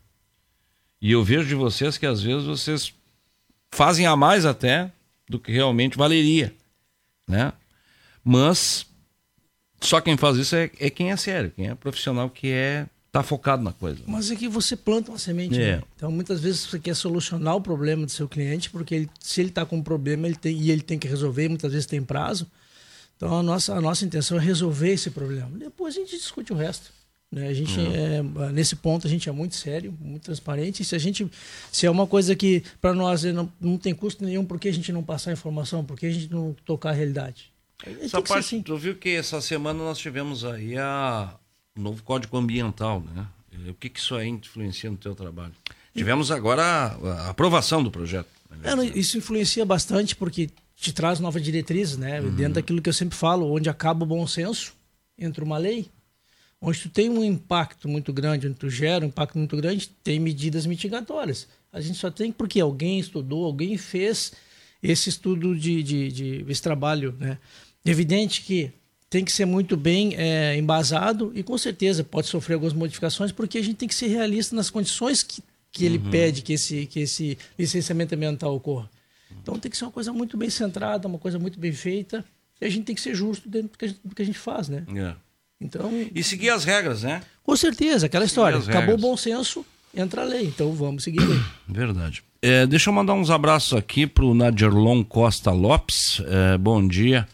E 1.01 1.13
eu 1.13 1.25
vejo 1.25 1.49
de 1.49 1.55
vocês 1.55 1.97
que 1.97 2.07
às 2.07 2.23
vezes 2.23 2.45
vocês 2.45 2.93
fazem 3.71 4.07
a 4.07 4.17
mais 4.17 4.45
até 4.45 4.93
do 5.29 5.39
que 5.39 5.53
realmente 5.53 5.97
valeria, 5.97 6.55
né? 7.27 7.53
Mas 8.23 8.85
só 9.81 10.01
quem 10.01 10.17
faz 10.17 10.37
isso 10.37 10.55
é, 10.55 10.71
é 10.79 10.91
quem 10.91 11.11
é 11.11 11.17
sério, 11.17 11.53
quem 11.55 11.69
é 11.69 11.75
profissional 11.75 12.29
que 12.29 12.49
é 12.49 12.87
tá 13.11 13.23
focado 13.23 13.63
na 13.63 13.73
coisa. 13.73 14.03
Mas 14.07 14.31
é 14.31 14.37
que 14.37 14.49
você 14.49 14.77
planta 14.77 15.11
uma 15.11 15.19
semente. 15.19 15.61
É. 15.61 15.77
Né? 15.77 15.83
Então, 15.97 16.13
muitas 16.13 16.41
vezes 16.41 16.67
você 16.67 16.79
quer 16.79 16.95
solucionar 16.95 17.57
o 17.57 17.61
problema 17.61 18.07
do 18.07 18.13
seu 18.13 18.29
cliente, 18.29 18.71
porque 18.71 18.95
ele, 18.95 19.11
se 19.19 19.41
ele 19.41 19.49
está 19.49 19.67
com 19.67 19.77
um 19.79 19.83
problema 19.83 20.27
ele 20.27 20.37
tem, 20.37 20.57
e 20.57 20.71
ele 20.71 20.83
tem 20.83 20.99
que 20.99 21.09
resolver, 21.09 21.49
muitas 21.49 21.73
vezes 21.73 21.87
tem 21.87 22.03
prazo. 22.03 22.47
Então, 23.17 23.39
a 23.39 23.43
nossa, 23.43 23.75
a 23.75 23.81
nossa 23.81 24.05
intenção 24.05 24.39
é 24.39 24.41
resolver 24.41 24.93
esse 24.93 25.11
problema. 25.11 25.51
Depois 25.59 25.97
a 25.97 26.01
gente 26.01 26.17
discute 26.17 26.53
o 26.53 26.57
resto. 26.57 26.93
Né? 27.31 27.49
A 27.49 27.55
gente 27.55 27.79
é. 27.79 28.19
É, 28.19 28.53
nesse 28.53 28.75
ponto 28.75 29.07
a 29.07 29.11
gente 29.11 29.29
é 29.29 29.33
muito 29.33 29.55
sério, 29.55 29.97
muito 30.01 30.25
transparente. 30.25 30.83
E 30.83 30.85
se 30.85 30.95
a 30.95 30.99
gente, 30.99 31.31
se 31.71 31.87
é 31.87 31.91
uma 31.91 32.07
coisa 32.07 32.35
que 32.35 32.63
para 32.81 32.93
nós 32.93 33.23
não, 33.25 33.51
não 33.61 33.79
tem 33.79 33.95
custo 33.95 34.25
nenhum, 34.25 34.45
por 34.45 34.59
que 34.59 34.69
a 34.69 34.73
gente 34.73 34.93
não 34.93 35.03
passar 35.03 35.33
informação? 35.33 35.85
Por 35.85 35.99
que 35.99 36.07
a 36.07 36.11
gente 36.11 36.31
não 36.31 36.57
tocar 36.65 36.91
a 36.91 36.93
realidade? 36.93 37.53
Essa 38.01 38.21
parte, 38.21 38.57
assim. 38.57 38.63
tu 38.63 38.77
viu 38.77 38.95
que 38.97 39.11
essa 39.11 39.41
semana 39.41 39.83
nós 39.83 39.99
tivemos 39.99 40.45
aí 40.45 40.77
a, 40.77 41.35
novo 41.77 42.03
código 42.03 42.37
ambiental, 42.37 43.03
né? 43.15 43.27
O 43.69 43.75
que, 43.75 43.89
que 43.89 43.99
isso 43.99 44.15
aí 44.15 44.29
influencia 44.29 44.91
no 44.91 44.97
teu 44.97 45.15
trabalho? 45.15 45.53
Tivemos 45.95 46.31
agora 46.31 46.63
a, 46.63 47.27
a 47.27 47.31
aprovação 47.31 47.83
do 47.83 47.91
projeto. 47.91 48.29
Né? 48.51 48.89
É, 48.93 48.99
isso 48.99 49.19
influencia 49.19 49.65
bastante 49.65 50.15
porque 50.15 50.51
te 50.77 50.93
traz 50.93 51.21
novas 51.21 51.43
diretrizes, 51.43 51.97
né? 51.97 52.21
Uhum. 52.21 52.35
Dentro 52.35 52.55
daquilo 52.55 52.81
que 52.81 52.89
eu 52.89 52.95
sempre 52.95 53.17
falo, 53.17 53.53
onde 53.53 53.69
acaba 53.69 54.05
o 54.05 54.07
bom 54.07 54.27
senso, 54.27 54.73
entra 55.19 55.45
uma 55.45 55.59
lei. 55.59 55.89
Onde 56.61 56.81
tu 56.81 56.89
tem 56.91 57.09
um 57.09 57.25
impacto 57.25 57.89
muito 57.89 58.13
grande, 58.13 58.47
onde 58.47 58.57
tu 58.57 58.69
gera 58.69 59.05
um 59.05 59.09
impacto 59.09 59.39
muito 59.39 59.57
grande, 59.57 59.89
tem 60.03 60.21
medidas 60.21 60.67
mitigatórias. 60.67 61.49
A 61.73 61.81
gente 61.81 61.99
só 61.99 62.11
tem 62.11 62.31
porque 62.31 62.61
alguém 62.61 62.99
estudou, 62.99 63.45
alguém 63.45 63.79
fez 63.79 64.33
esse 64.83 65.09
estudo 65.09 65.57
de, 65.57 65.83
de, 65.83 66.13
de 66.13 66.45
esse 66.49 66.61
trabalho, 66.61 67.15
né? 67.19 67.39
Evidente 67.85 68.43
que 68.43 68.73
tem 69.09 69.25
que 69.25 69.33
ser 69.33 69.45
muito 69.45 69.77
bem 69.77 70.15
é, 70.17 70.57
embasado 70.57 71.33
e 71.35 71.43
com 71.43 71.57
certeza 71.59 72.05
pode 72.05 72.29
sofrer 72.29 72.55
algumas 72.55 72.75
modificações 72.75 73.33
porque 73.33 73.59
a 73.59 73.63
gente 73.63 73.77
tem 73.77 73.89
que 73.89 73.95
ser 73.95 74.07
realista 74.07 74.55
nas 74.55 74.71
condições 74.71 75.23
que, 75.23 75.43
que 75.73 75.85
ele 75.85 75.99
uhum. 75.99 76.11
pede 76.11 76.43
que 76.43 76.53
esse, 76.53 76.87
que 76.87 77.01
esse 77.01 77.37
licenciamento 77.59 78.15
ambiental 78.15 78.55
ocorra. 78.55 78.89
Então 79.43 79.59
tem 79.59 79.71
que 79.71 79.77
ser 79.77 79.85
uma 79.85 79.91
coisa 79.91 80.13
muito 80.13 80.37
bem 80.37 80.51
centrada, 80.51 81.09
uma 81.09 81.19
coisa 81.19 81.39
muito 81.39 81.59
bem 81.59 81.73
feita 81.73 82.25
e 82.61 82.65
a 82.65 82.69
gente 82.69 82.85
tem 82.85 82.95
que 82.95 83.01
ser 83.01 83.15
justo 83.15 83.49
dentro 83.49 83.71
do 83.71 83.79
que 83.79 83.85
a 83.85 83.89
gente, 83.89 84.01
do 84.05 84.15
que 84.15 84.23
a 84.23 84.27
gente 84.27 84.39
faz, 84.39 84.69
né? 84.69 84.85
É. 84.95 85.17
Então, 85.61 85.91
e 86.15 86.23
seguir 86.25 86.51
as 86.51 86.65
regras, 86.65 87.03
né? 87.03 87.21
Com 87.45 87.55
certeza, 87.55 88.07
aquela 88.07 88.25
história. 88.25 88.59
Acabou 88.59 88.95
o 88.95 88.99
bom 88.99 89.17
senso, 89.17 89.65
entra 89.95 90.23
a 90.23 90.25
lei. 90.25 90.47
Então 90.47 90.73
vamos 90.73 91.05
seguir 91.05 91.21
a 91.23 91.27
lei. 91.27 91.41
Verdade. 91.69 92.23
É, 92.41 92.67
deixa 92.67 92.89
eu 92.89 92.95
mandar 92.95 93.13
uns 93.13 93.31
abraços 93.31 93.77
aqui 93.77 94.07
para 94.07 94.25
o 94.25 94.33
Nadirlon 94.33 95.05
Costa 95.05 95.51
Lopes. 95.51 96.23
É, 96.27 96.57
bom 96.57 96.87
dia 96.87 97.29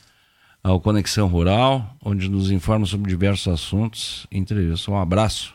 ao 0.64 0.80
Conexão 0.80 1.28
Rural, 1.28 1.96
onde 2.04 2.28
nos 2.28 2.50
informa 2.50 2.84
sobre 2.86 3.08
diversos 3.08 3.46
assuntos. 3.52 4.26
Entrevista. 4.32 4.90
Um 4.90 4.98
abraço. 4.98 5.54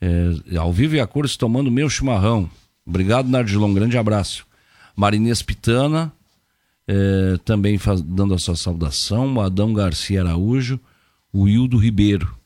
É, 0.00 0.56
ao 0.56 0.72
vivo 0.72 0.94
e 0.94 1.00
a 1.00 1.06
cores 1.06 1.36
tomando 1.36 1.70
meu 1.70 1.90
chimarrão. 1.90 2.48
Obrigado, 2.86 3.28
Nardilon. 3.28 3.70
Um 3.70 3.74
grande 3.74 3.98
abraço. 3.98 4.46
Marinês 4.94 5.42
Pitana, 5.42 6.12
é, 6.86 7.38
também 7.44 7.78
faz, 7.78 8.00
dando 8.00 8.34
a 8.34 8.38
sua 8.38 8.54
saudação. 8.54 9.34
O 9.34 9.40
Adão 9.40 9.72
Garcia 9.72 10.20
Araújo, 10.20 10.78
o 11.32 11.48
Hildo 11.48 11.76
Ribeiro. 11.76 12.36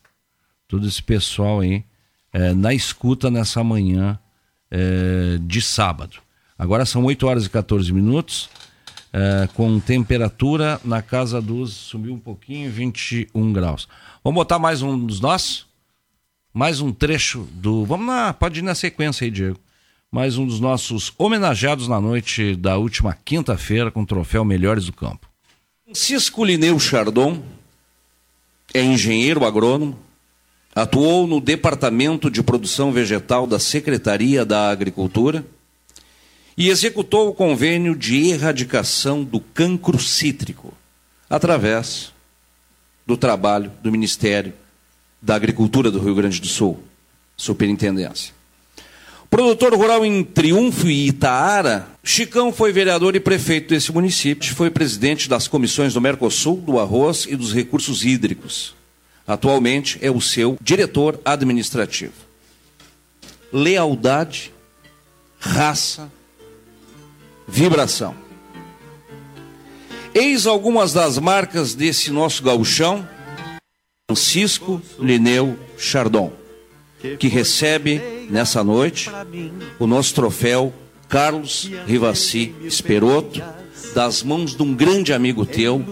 Todo 0.69 0.87
esse 0.87 1.03
pessoal 1.03 1.61
aí 1.61 1.85
é, 2.33 2.53
na 2.55 2.73
escuta 2.75 3.31
nessa 3.31 3.65
manhã 3.65 4.19
é, 4.71 5.39
de 5.41 5.61
sábado. 5.63 6.19
Agora 6.59 6.87
são 6.87 7.05
8 7.05 7.27
horas 7.27 7.47
e 7.47 7.51
14 7.51 7.93
minutos. 7.93 8.49
uh, 9.13 9.53
com 9.55 9.81
temperatura 9.81 10.81
na 10.85 11.01
casa 11.01 11.41
dos. 11.41 11.73
subiu 11.73 12.13
um 12.15 12.19
pouquinho, 12.19 12.71
21 12.71 13.53
graus. 13.53 13.89
Vamos 14.23 14.37
botar 14.37 14.59
mais 14.59 14.83
um 14.83 14.99
dos 14.99 15.21
nossos? 15.21 15.67
Mais 16.53 16.81
um 16.81 16.93
trecho 16.93 17.49
do. 17.53 17.85
Vamos 17.85 18.07
lá, 18.07 18.33
pode 18.33 18.61
ir 18.61 18.63
na 18.63 18.75
sequência 18.75 19.25
aí, 19.25 19.31
Diego. 19.31 19.59
Mais 20.11 20.39
um 20.39 20.47
dos 20.47 20.61
nossos 20.61 21.13
homenageados 21.19 21.89
na 21.89 22.01
noite 22.01 22.55
da 22.57 22.77
última 22.77 23.13
quinta-feira 23.13 23.91
com 23.91 24.03
o 24.03 24.07
troféu 24.07 24.45
Melhores 24.45 24.87
do 24.87 24.93
Campo. 24.93 25.29
Francisco 25.85 26.45
Lineu 26.45 26.79
Chardon 26.79 27.43
é 28.75 28.83
engenheiro 28.83 29.45
agrônomo, 29.45 29.99
atuou 30.75 31.27
no 31.27 31.41
Departamento 31.41 32.31
de 32.31 32.43
Produção 32.43 32.93
Vegetal 32.93 33.47
da 33.47 33.59
Secretaria 33.59 34.45
da 34.45 34.71
Agricultura 34.71 35.45
e 36.57 36.69
executou 36.69 37.29
o 37.29 37.35
convênio 37.35 37.97
de 37.97 38.29
erradicação 38.29 39.25
do 39.25 39.41
cancro 39.41 39.99
cítrico 39.99 40.73
através 41.29 42.13
do 43.07 43.17
trabalho 43.17 43.73
do 43.83 43.91
Ministério 43.91 44.53
da 45.21 45.35
Agricultura 45.35 45.91
do 45.91 45.99
Rio 45.99 46.15
Grande 46.15 46.41
do 46.41 46.47
Sul, 46.47 46.83
Superintendência. 47.37 48.36
Produtor 49.29 49.75
rural 49.75 50.05
em 50.05 50.23
Triunfo 50.23 50.89
e 50.89 51.09
Itaara, 51.09 51.89
Chicão 52.03 52.53
foi 52.53 52.73
vereador 52.73 53.17
e 53.17 53.21
prefeito 53.21 53.69
desse 53.69 53.93
município, 53.93 54.55
foi 54.55 54.71
presidente 54.71 55.29
das 55.29 55.49
comissões 55.49 55.95
do 55.95 56.01
Mercosul, 56.01 56.59
do 56.59 56.79
Arroz 56.79 57.27
e 57.29 57.35
dos 57.35 57.53
Recursos 57.53 58.05
Hídricos. 58.05 58.75
Atualmente 59.27 59.99
é 60.01 60.11
o 60.11 60.21
seu 60.21 60.57
diretor 60.61 61.21
administrativo. 61.25 62.13
Lealdade, 63.53 64.53
raça, 65.39 66.11
vibração. 67.49 68.15
Eis 70.15 70.47
algumas 70.47 70.93
das 70.93 71.19
marcas 71.19 71.75
desse 71.75 72.11
nosso 72.11 72.43
gauchão, 72.43 73.07
Francisco 74.09 74.81
Lineu 74.99 75.59
Chardon, 75.77 76.33
que 77.19 77.29
recebe 77.29 78.29
nessa 78.31 78.63
noite 78.63 79.11
o 79.79 79.87
nosso 79.87 80.15
troféu 80.15 80.73
Carlos 81.09 81.71
Rivassi 81.87 82.55
Esperoto, 82.63 83.43
das 83.95 84.23
mãos 84.23 84.55
de 84.55 84.63
um 84.63 84.75
grande 84.75 85.13
amigo 85.13 85.47
teu, 85.47 85.83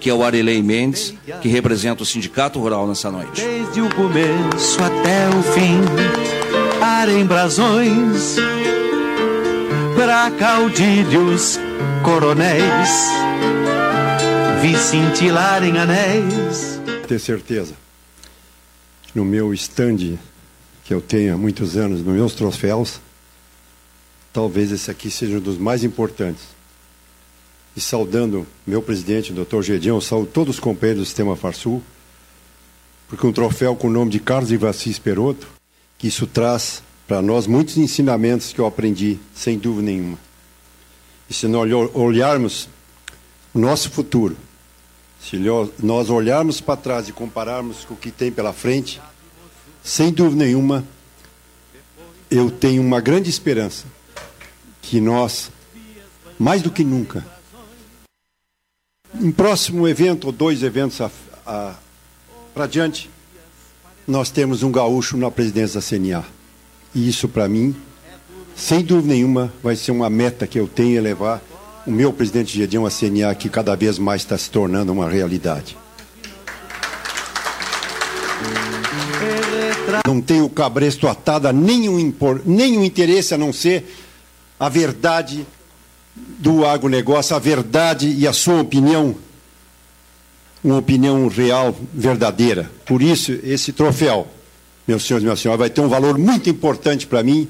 que 0.00 0.10
é 0.10 0.14
o 0.14 0.22
Arelei 0.22 0.62
Mendes, 0.62 1.14
que 1.40 1.48
representa 1.48 2.02
o 2.02 2.06
Sindicato 2.06 2.58
Rural 2.58 2.86
nessa 2.86 3.10
noite. 3.10 3.40
Desde 3.40 3.80
o 3.80 3.94
começo 3.94 4.82
até 4.82 5.28
o 5.28 5.42
fim, 5.42 5.80
para 6.80 7.24
brasões 7.24 8.36
para 9.96 10.30
caudilhos, 10.32 11.58
coronéis, 12.02 13.08
vi 14.60 14.76
cintilar 14.76 15.62
em 15.62 15.78
anéis. 15.78 16.80
Ter 17.06 17.18
certeza, 17.18 17.74
no 19.14 19.24
meu 19.24 19.54
stand 19.54 20.18
que 20.84 20.92
eu 20.92 21.00
tenho 21.00 21.34
há 21.34 21.36
muitos 21.36 21.76
anos, 21.76 22.02
nos 22.02 22.14
meus 22.14 22.34
troféus, 22.34 23.00
talvez 24.32 24.70
esse 24.70 24.90
aqui 24.90 25.10
seja 25.10 25.38
um 25.38 25.40
dos 25.40 25.56
mais 25.56 25.82
importantes. 25.82 26.42
E 27.74 27.80
saudando 27.80 28.46
meu 28.66 28.82
presidente, 28.82 29.32
Dr. 29.32 29.62
Gedião, 29.62 30.00
saúdo 30.00 30.30
todos 30.32 30.56
os 30.56 30.60
companheiros 30.60 31.02
do 31.02 31.06
Sistema 31.06 31.34
Farsul, 31.34 31.82
porque 33.08 33.26
um 33.26 33.32
troféu 33.32 33.74
com 33.74 33.88
o 33.88 33.90
nome 33.90 34.10
de 34.10 34.20
Carlos 34.20 34.52
Ivassi 34.52 34.90
Esperoto, 34.90 35.48
que 35.96 36.06
isso 36.06 36.26
traz 36.26 36.82
para 37.08 37.22
nós 37.22 37.46
muitos 37.46 37.76
ensinamentos 37.76 38.52
que 38.52 38.60
eu 38.60 38.66
aprendi, 38.66 39.18
sem 39.34 39.58
dúvida 39.58 39.86
nenhuma. 39.86 40.18
E 41.28 41.34
se 41.34 41.48
nós 41.48 41.70
olharmos 41.94 42.68
o 43.54 43.58
nosso 43.58 43.90
futuro, 43.90 44.36
se 45.20 45.38
nós 45.82 46.10
olharmos 46.10 46.60
para 46.60 46.76
trás 46.76 47.08
e 47.08 47.12
compararmos 47.12 47.84
com 47.84 47.94
o 47.94 47.96
que 47.96 48.10
tem 48.10 48.30
pela 48.30 48.52
frente, 48.52 49.00
sem 49.84 50.10
dúvida 50.10 50.42
nenhuma, 50.42 50.82
eu 52.30 52.50
tenho 52.50 52.80
uma 52.82 53.02
grande 53.02 53.28
esperança 53.28 53.84
que 54.80 54.98
nós, 54.98 55.50
mais 56.38 56.62
do 56.62 56.70
que 56.70 56.82
nunca, 56.82 57.24
em 59.20 59.30
próximo 59.30 59.86
evento 59.86 60.24
ou 60.24 60.32
dois 60.32 60.62
eventos 60.62 60.98
para 62.54 62.66
diante, 62.66 63.10
nós 64.08 64.30
temos 64.30 64.62
um 64.62 64.72
gaúcho 64.72 65.18
na 65.18 65.30
presidência 65.30 65.80
da 65.80 65.86
CNA. 65.86 66.24
E 66.94 67.08
isso, 67.08 67.28
para 67.28 67.46
mim, 67.46 67.76
sem 68.56 68.82
dúvida 68.82 69.12
nenhuma, 69.14 69.52
vai 69.62 69.76
ser 69.76 69.90
uma 69.92 70.08
meta 70.08 70.46
que 70.46 70.58
eu 70.58 70.66
tenho 70.66 70.96
elevar 70.96 71.42
o 71.86 71.90
meu 71.90 72.12
presidente 72.12 72.56
Gedião 72.56 72.86
a 72.86 72.90
CNA, 72.90 73.34
que 73.34 73.50
cada 73.50 73.74
vez 73.74 73.98
mais 73.98 74.22
está 74.22 74.38
se 74.38 74.50
tornando 74.50 74.92
uma 74.92 75.08
realidade. 75.08 75.76
Não 80.06 80.20
tenho 80.20 80.48
cabresto 80.48 81.08
atado 81.08 81.48
a 81.48 81.52
nenhum, 81.52 81.98
impor, 81.98 82.40
nenhum 82.44 82.84
interesse 82.84 83.34
a 83.34 83.38
não 83.38 83.52
ser 83.52 83.84
a 84.58 84.68
verdade 84.68 85.46
do 86.14 86.64
agronegócio, 86.64 87.34
a 87.34 87.38
verdade 87.38 88.08
e 88.08 88.26
a 88.26 88.32
sua 88.32 88.60
opinião, 88.60 89.14
uma 90.62 90.78
opinião 90.78 91.26
real, 91.28 91.76
verdadeira. 91.92 92.70
Por 92.86 93.02
isso, 93.02 93.32
esse 93.42 93.72
troféu 93.72 94.28
meus 94.86 95.04
senhores 95.04 95.22
e 95.22 95.26
minhas 95.26 95.40
senhoras, 95.40 95.58
vai 95.58 95.70
ter 95.70 95.80
um 95.80 95.88
valor 95.88 96.18
muito 96.18 96.48
importante 96.48 97.06
para 97.06 97.22
mim, 97.22 97.48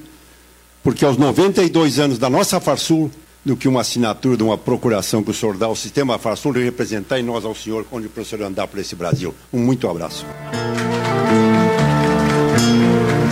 porque 0.83 1.03
aos 1.03 1.17
92 1.17 1.99
anos 1.99 2.17
da 2.17 2.29
nossa 2.29 2.59
Farsul, 2.59 3.11
do 3.43 3.55
que 3.55 3.67
uma 3.67 3.81
assinatura 3.81 4.37
de 4.37 4.43
uma 4.43 4.57
procuração 4.57 5.21
que 5.21 5.29
o 5.29 5.33
senhor 5.33 5.55
dá 5.55 5.67
ao 5.67 5.75
sistema 5.75 6.17
Farsul 6.17 6.53
de 6.53 6.63
representar 6.63 7.19
e 7.19 7.23
nós 7.23 7.45
ao 7.45 7.53
senhor, 7.53 7.85
onde 7.91 8.07
o 8.07 8.09
professor 8.09 8.41
andar 8.41 8.67
por 8.67 8.79
esse 8.79 8.95
Brasil. 8.95 9.35
Um 9.53 9.59
muito 9.59 9.87
abraço. 9.87 10.25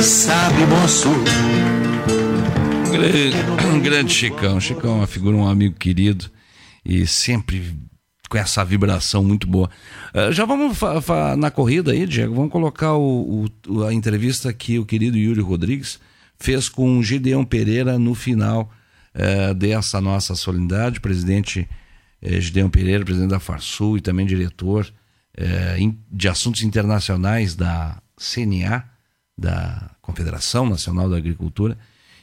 Sabe, 0.04 0.66
moço. 0.66 1.08
Um 3.74 3.80
grande 3.80 4.12
Chicão. 4.12 4.60
Chicão 4.60 4.92
é 4.92 4.96
uma 4.96 5.08
figura, 5.08 5.38
um 5.38 5.48
amigo 5.48 5.76
querido 5.76 6.30
e 6.84 7.08
sempre 7.08 7.74
com 8.30 8.38
essa 8.38 8.66
vibração 8.66 9.24
muito 9.24 9.48
boa. 9.48 9.70
Uh, 10.14 10.30
já 10.34 10.44
vamos 10.44 10.78
na 11.38 11.50
corrida 11.50 11.94
aí, 11.94 12.06
Diego, 12.06 12.36
vamos 12.36 12.52
colocar 12.52 12.96
o, 12.96 13.46
o, 13.66 13.84
a 13.86 13.94
entrevista 13.94 14.52
que 14.52 14.78
o 14.78 14.86
querido 14.86 15.18
Yuri 15.18 15.40
Rodrigues 15.40 16.02
fez 16.38 16.68
com 16.68 16.98
o 16.98 17.04
Gideão 17.04 17.46
Pereira 17.46 17.98
no 17.98 18.14
final 18.14 18.70
uh, 19.16 19.54
dessa 19.54 20.02
nossa 20.02 20.36
solenidade, 20.36 21.00
presidente 21.00 21.70
uh, 22.22 22.42
Gideão 22.42 22.70
Pereira, 22.70 23.06
presidente 23.06 23.30
da 23.30 23.40
Farsul 23.40 23.98
e 24.00 24.02
também 24.02 24.26
diretor 24.26 24.86
in, 25.80 25.98
de 26.12 26.28
assuntos 26.28 26.62
internacionais 26.62 27.56
da 27.56 28.02
CNA, 28.18 28.84
da 29.38 29.93
Confederação 30.04 30.70
Nacional 30.70 31.10
da 31.10 31.18
Agricultura, 31.18 31.76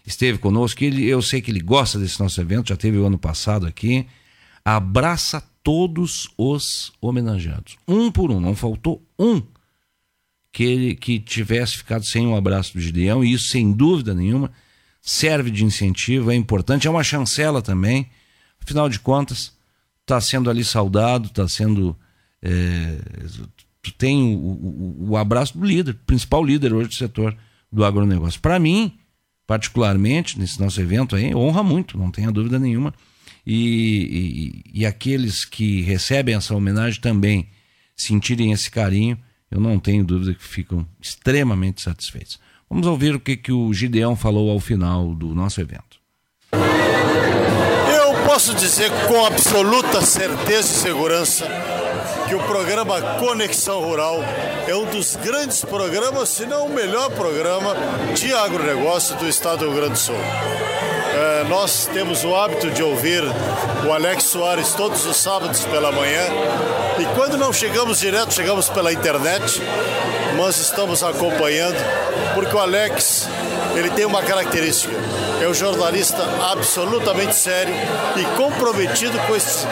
esteve 0.07 0.39
conosco. 0.39 0.85
Ele, 0.85 1.05
eu 1.05 1.21
sei 1.21 1.41
que 1.41 1.51
ele 1.51 1.61
gosta 1.61 1.99
desse 1.99 2.21
nosso 2.21 2.41
evento, 2.41 2.69
já 2.69 2.77
teve 2.77 2.97
o 2.99 3.07
ano 3.07 3.19
passado 3.19 3.67
aqui. 3.67 4.07
Abraça 4.65 5.43
todos 5.63 6.29
os 6.37 6.93
homenageados. 7.01 7.77
Um 7.89 8.13
por 8.13 8.31
um, 8.31 8.39
não 8.39 8.55
faltou 8.55 9.03
um 9.19 9.43
que 10.53 10.63
ele 10.63 10.95
que 10.95 11.19
tivesse 11.19 11.79
ficado 11.79 12.05
sem 12.05 12.27
um 12.27 12.37
abraço 12.37 12.75
do 12.75 12.81
Gideão, 12.81 13.25
e 13.25 13.33
isso 13.33 13.49
sem 13.49 13.73
dúvida 13.73 14.15
nenhuma 14.15 14.53
serve 15.01 15.51
de 15.51 15.65
incentivo, 15.65 16.31
é 16.31 16.35
importante, 16.35 16.87
é 16.87 16.91
uma 16.91 17.03
chancela 17.03 17.63
também. 17.63 18.09
Afinal 18.63 18.89
de 18.89 19.01
contas, 19.01 19.53
está 20.03 20.21
sendo 20.21 20.51
ali 20.51 20.65
saudado, 20.65 21.29
está 21.29 21.49
sendo. 21.49 21.97
É, 22.43 22.99
tem 23.97 24.35
o, 24.35 24.39
o, 24.39 25.07
o, 25.11 25.17
abraço 25.17 25.57
do 25.57 25.65
líder, 25.65 25.95
principal 26.07 26.45
líder 26.45 26.75
hoje 26.75 26.89
do 26.89 26.95
setor 26.95 27.37
do 27.73 27.85
agronegócio. 27.85 28.41
Para 28.41 28.59
mim, 28.59 28.99
particularmente, 29.47 30.39
nesse 30.39 30.61
nosso 30.61 30.81
evento 30.81 31.17
aí, 31.17 31.35
honra 31.35 31.63
muito, 31.63 31.99
não 31.99 32.11
tenha 32.11 32.31
dúvida 32.31 32.59
nenhuma 32.59 32.95
e, 33.47 34.63
e, 34.75 34.81
e 34.81 34.87
aqueles 34.87 35.45
que 35.45 35.81
recebem 35.83 36.35
essa 36.35 36.55
homenagem 36.55 37.01
também 37.01 37.49
sentirem 37.97 38.53
esse 38.53 38.71
carinho, 38.71 39.19
eu 39.51 39.61
não 39.61 39.79
tenho 39.79 40.05
dúvida 40.05 40.35
que 40.35 40.45
ficam 40.45 40.87
extremamente 41.01 41.83
satisfeitos. 41.83 42.39
Vamos 42.69 42.87
ouvir 42.87 43.15
o 43.15 43.21
que, 43.21 43.37
que 43.37 43.53
o 43.53 43.73
Gideão 43.75 44.15
falou 44.15 44.51
ao 44.51 44.61
final 44.61 45.15
do 45.15 45.35
nosso 45.35 45.61
evento. 45.61 45.99
Eu 46.53 48.25
posso 48.27 48.55
dizer 48.55 48.91
com 49.09 49.27
absoluta 49.27 50.01
certeza 50.03 50.69
e 50.69 50.81
segurança 50.83 51.80
que 52.31 52.35
o 52.37 52.43
programa 52.45 53.03
Conexão 53.19 53.81
Rural 53.81 54.21
é 54.69 54.73
um 54.73 54.85
dos 54.85 55.17
grandes 55.17 55.65
programas, 55.65 56.29
se 56.29 56.47
não 56.47 56.67
o 56.67 56.69
melhor 56.69 57.11
programa 57.11 57.75
de 58.15 58.33
agronegócio 58.33 59.17
do 59.17 59.29
estado 59.29 59.59
do 59.59 59.65
Rio 59.65 59.75
Grande 59.75 59.95
do 59.95 59.99
Sul. 59.99 60.15
É, 60.15 61.45
nós 61.49 61.91
temos 61.93 62.23
o 62.23 62.33
hábito 62.37 62.71
de 62.71 62.85
ouvir 62.85 63.25
o 63.85 63.93
Alex 63.93 64.23
Soares 64.23 64.73
todos 64.75 65.05
os 65.07 65.17
sábados 65.17 65.65
pela 65.65 65.91
manhã 65.91 66.23
e 67.01 67.05
quando 67.17 67.37
não 67.37 67.53
chegamos 67.53 67.99
direto, 67.99 68.33
chegamos 68.33 68.69
pela 68.69 68.93
internet, 68.93 69.61
mas 70.37 70.57
estamos 70.59 71.03
acompanhando 71.03 71.79
porque 72.33 72.55
o 72.55 72.61
Alex 72.61 73.29
ele 73.75 73.91
tem 73.91 74.05
uma 74.05 74.23
característica 74.23 74.95
é 75.41 75.49
um 75.49 75.55
jornalista 75.55 76.23
absolutamente 76.51 77.35
sério 77.35 77.75
e 78.17 78.25
comprometido 78.37 79.19
com 79.21 79.35
este, 79.35 79.67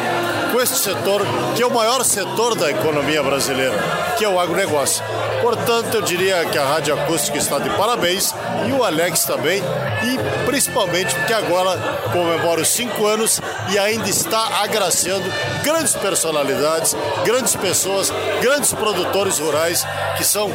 com 0.51 0.61
este 0.61 0.79
setor, 0.79 1.23
que 1.55 1.63
é 1.63 1.67
o 1.67 1.71
maior 1.71 2.03
setor 2.05 2.55
da 2.55 2.71
economia 2.71 3.23
brasileira, 3.23 3.75
que 4.17 4.25
é 4.25 4.29
o 4.29 4.41
agronegócio. 4.41 5.05
Portanto, 5.43 5.95
eu 5.95 6.03
diria 6.03 6.45
que 6.47 6.59
a 6.59 6.65
Rádio 6.65 6.95
Acústica 6.95 7.37
está 7.37 7.59
de 7.59 7.69
parabéns 7.71 8.35
e 8.67 8.73
o 8.73 8.83
Alex 8.83 9.25
também, 9.25 9.63
e 10.03 10.47
principalmente 10.47 11.15
porque 11.15 11.33
agora 11.33 11.79
comemora 12.13 12.63
os 12.63 12.69
cinco 12.69 13.07
anos 13.07 13.41
e 13.71 13.79
ainda 13.79 14.09
está 14.09 14.63
agraciando 14.63 15.25
grandes 15.63 15.95
personalidades, 15.95 16.97
grandes 17.25 17.55
pessoas, 17.55 18.13
grandes 18.41 18.73
produtores 18.73 19.39
rurais 19.39 19.87
que 20.17 20.25
são 20.25 20.51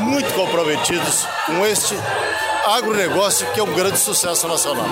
muito 0.00 0.32
comprometidos 0.34 1.26
com 1.46 1.64
este 1.66 1.94
agronegócio 2.76 3.50
que 3.52 3.60
é 3.60 3.62
um 3.62 3.74
grande 3.74 3.98
sucesso 3.98 4.46
nacional. 4.46 4.86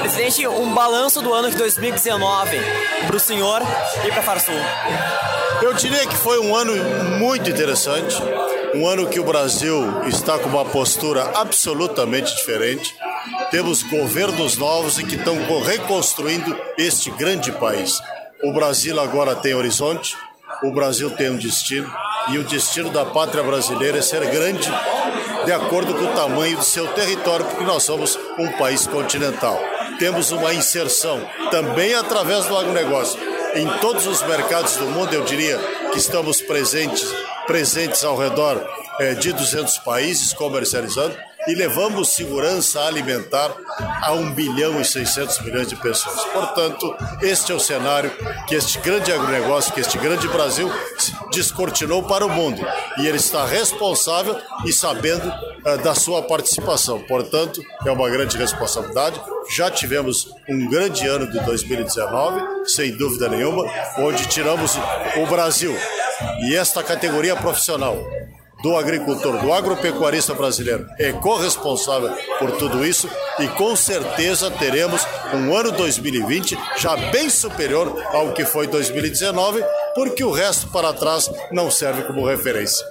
Presidente, 0.00 0.46
um 0.46 0.72
balanço 0.72 1.20
do 1.20 1.32
ano 1.34 1.50
de 1.50 1.56
2019 1.56 2.56
para 3.06 3.16
o 3.16 3.20
senhor 3.20 3.60
e 4.06 4.10
para 4.10 4.20
a 4.20 4.22
Farsul. 4.22 4.54
Eu 5.60 5.74
diria 5.74 6.06
que 6.06 6.16
foi 6.16 6.38
um 6.38 6.54
ano 6.54 6.72
muito 7.18 7.50
interessante, 7.50 8.16
um 8.74 8.86
ano 8.86 9.08
que 9.08 9.18
o 9.18 9.24
Brasil 9.24 10.06
está 10.06 10.38
com 10.38 10.48
uma 10.48 10.64
postura 10.64 11.32
absolutamente 11.34 12.34
diferente. 12.36 12.94
Temos 13.50 13.82
governos 13.82 14.56
novos 14.56 14.98
e 14.98 15.04
que 15.04 15.16
estão 15.16 15.36
reconstruindo 15.60 16.56
este 16.76 17.10
grande 17.10 17.50
país. 17.50 18.00
O 18.44 18.52
Brasil 18.52 18.98
agora 19.00 19.34
tem 19.34 19.54
horizonte, 19.54 20.16
o 20.62 20.70
Brasil 20.70 21.10
tem 21.10 21.30
um 21.30 21.36
destino 21.36 21.92
e 22.30 22.38
o 22.38 22.44
destino 22.44 22.90
da 22.90 23.04
pátria 23.04 23.42
brasileira 23.42 23.98
é 23.98 24.02
ser 24.02 24.24
grande 24.26 24.70
de 25.44 25.52
acordo 25.52 25.94
com 25.94 26.04
o 26.04 26.14
tamanho 26.14 26.56
do 26.56 26.64
seu 26.64 26.86
território, 26.88 27.44
porque 27.46 27.64
nós 27.64 27.82
somos 27.82 28.18
um 28.38 28.50
país 28.52 28.86
continental. 28.86 29.60
Temos 29.98 30.30
uma 30.30 30.54
inserção 30.54 31.20
também 31.50 31.94
através 31.94 32.46
do 32.46 32.56
agronegócio. 32.56 33.18
Em 33.54 33.66
todos 33.78 34.06
os 34.06 34.22
mercados 34.22 34.76
do 34.76 34.86
mundo, 34.86 35.12
eu 35.12 35.24
diria 35.24 35.58
que 35.92 35.98
estamos 35.98 36.40
presentes, 36.40 37.08
presentes 37.46 38.04
ao 38.04 38.16
redor 38.16 38.64
é, 39.00 39.14
de 39.14 39.32
200 39.32 39.78
países 39.78 40.32
comercializando 40.32 41.16
e 41.46 41.54
levamos 41.54 42.08
segurança 42.10 42.80
alimentar 42.80 43.54
a 44.02 44.12
1 44.12 44.32
bilhão 44.32 44.80
e 44.80 44.84
600 44.84 45.40
milhões 45.42 45.68
de 45.68 45.76
pessoas. 45.76 46.24
Portanto, 46.26 46.94
este 47.22 47.52
é 47.52 47.54
o 47.54 47.60
cenário 47.60 48.10
que 48.46 48.54
este 48.54 48.78
grande 48.80 49.12
agronegócio, 49.12 49.72
que 49.72 49.80
este 49.80 49.98
grande 49.98 50.28
Brasil 50.28 50.70
descortinou 51.32 52.02
para 52.02 52.26
o 52.26 52.28
mundo. 52.28 52.60
E 52.98 53.06
ele 53.06 53.16
está 53.16 53.46
responsável 53.46 54.36
e 54.66 54.72
sabendo 54.72 55.28
uh, 55.28 55.78
da 55.82 55.94
sua 55.94 56.22
participação. 56.22 57.00
Portanto, 57.04 57.62
é 57.86 57.90
uma 57.90 58.10
grande 58.10 58.36
responsabilidade. 58.36 59.20
Já 59.50 59.70
tivemos 59.70 60.28
um 60.48 60.68
grande 60.68 61.06
ano 61.06 61.30
de 61.30 61.38
2019, 61.44 62.68
sem 62.68 62.96
dúvida 62.96 63.28
nenhuma, 63.28 63.64
onde 63.98 64.26
tiramos 64.26 64.76
o 65.16 65.26
Brasil 65.26 65.74
e 66.40 66.56
esta 66.56 66.82
categoria 66.82 67.36
profissional 67.36 67.96
do 68.62 68.76
agricultor, 68.76 69.40
do 69.40 69.52
agropecuarista 69.52 70.34
brasileiro 70.34 70.86
é 70.98 71.12
corresponsável 71.12 72.10
por 72.38 72.52
tudo 72.52 72.84
isso 72.84 73.08
e 73.38 73.46
com 73.48 73.74
certeza 73.76 74.50
teremos 74.50 75.02
um 75.32 75.54
ano 75.54 75.70
2020 75.72 76.58
já 76.76 76.96
bem 77.10 77.30
superior 77.30 78.02
ao 78.12 78.32
que 78.32 78.44
foi 78.44 78.66
2019, 78.66 79.62
porque 79.94 80.24
o 80.24 80.32
resto 80.32 80.68
para 80.68 80.92
trás 80.92 81.30
não 81.52 81.70
serve 81.70 82.02
como 82.02 82.26
referência. 82.26 82.84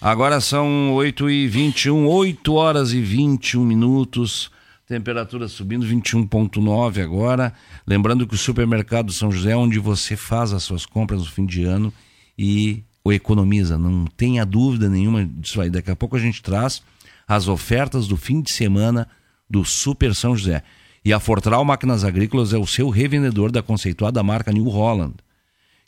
Agora 0.00 0.38
são 0.40 0.92
8 0.92 1.30
e 1.30 1.48
21, 1.48 2.06
8 2.06 2.54
horas 2.54 2.92
e 2.92 3.00
21 3.00 3.64
minutos. 3.64 4.50
Temperatura 4.86 5.48
subindo 5.48 5.86
21,9 5.86 7.02
agora. 7.02 7.54
Lembrando 7.86 8.26
que 8.26 8.34
o 8.34 8.38
supermercado 8.38 9.10
São 9.10 9.32
José 9.32 9.52
é 9.52 9.56
onde 9.56 9.78
você 9.78 10.14
faz 10.14 10.52
as 10.52 10.62
suas 10.62 10.84
compras 10.84 11.20
no 11.20 11.30
fim 11.30 11.46
de 11.46 11.64
ano 11.64 11.90
e 12.38 12.84
ou 13.04 13.12
economiza, 13.12 13.76
não 13.76 14.06
tenha 14.06 14.46
dúvida 14.46 14.88
nenhuma 14.88 15.26
disso 15.26 15.60
aí. 15.60 15.68
Daqui 15.68 15.90
a 15.90 15.96
pouco 15.96 16.16
a 16.16 16.18
gente 16.18 16.42
traz 16.42 16.82
as 17.28 17.46
ofertas 17.48 18.08
do 18.08 18.16
fim 18.16 18.40
de 18.40 18.50
semana 18.50 19.06
do 19.48 19.62
Super 19.62 20.14
São 20.14 20.34
José. 20.34 20.62
E 21.04 21.12
a 21.12 21.20
Fortral 21.20 21.62
Máquinas 21.66 22.02
Agrícolas 22.02 22.54
é 22.54 22.58
o 22.58 22.66
seu 22.66 22.88
revendedor 22.88 23.52
da 23.52 23.62
conceituada 23.62 24.22
marca 24.22 24.50
New 24.50 24.64
Holland. 24.64 25.14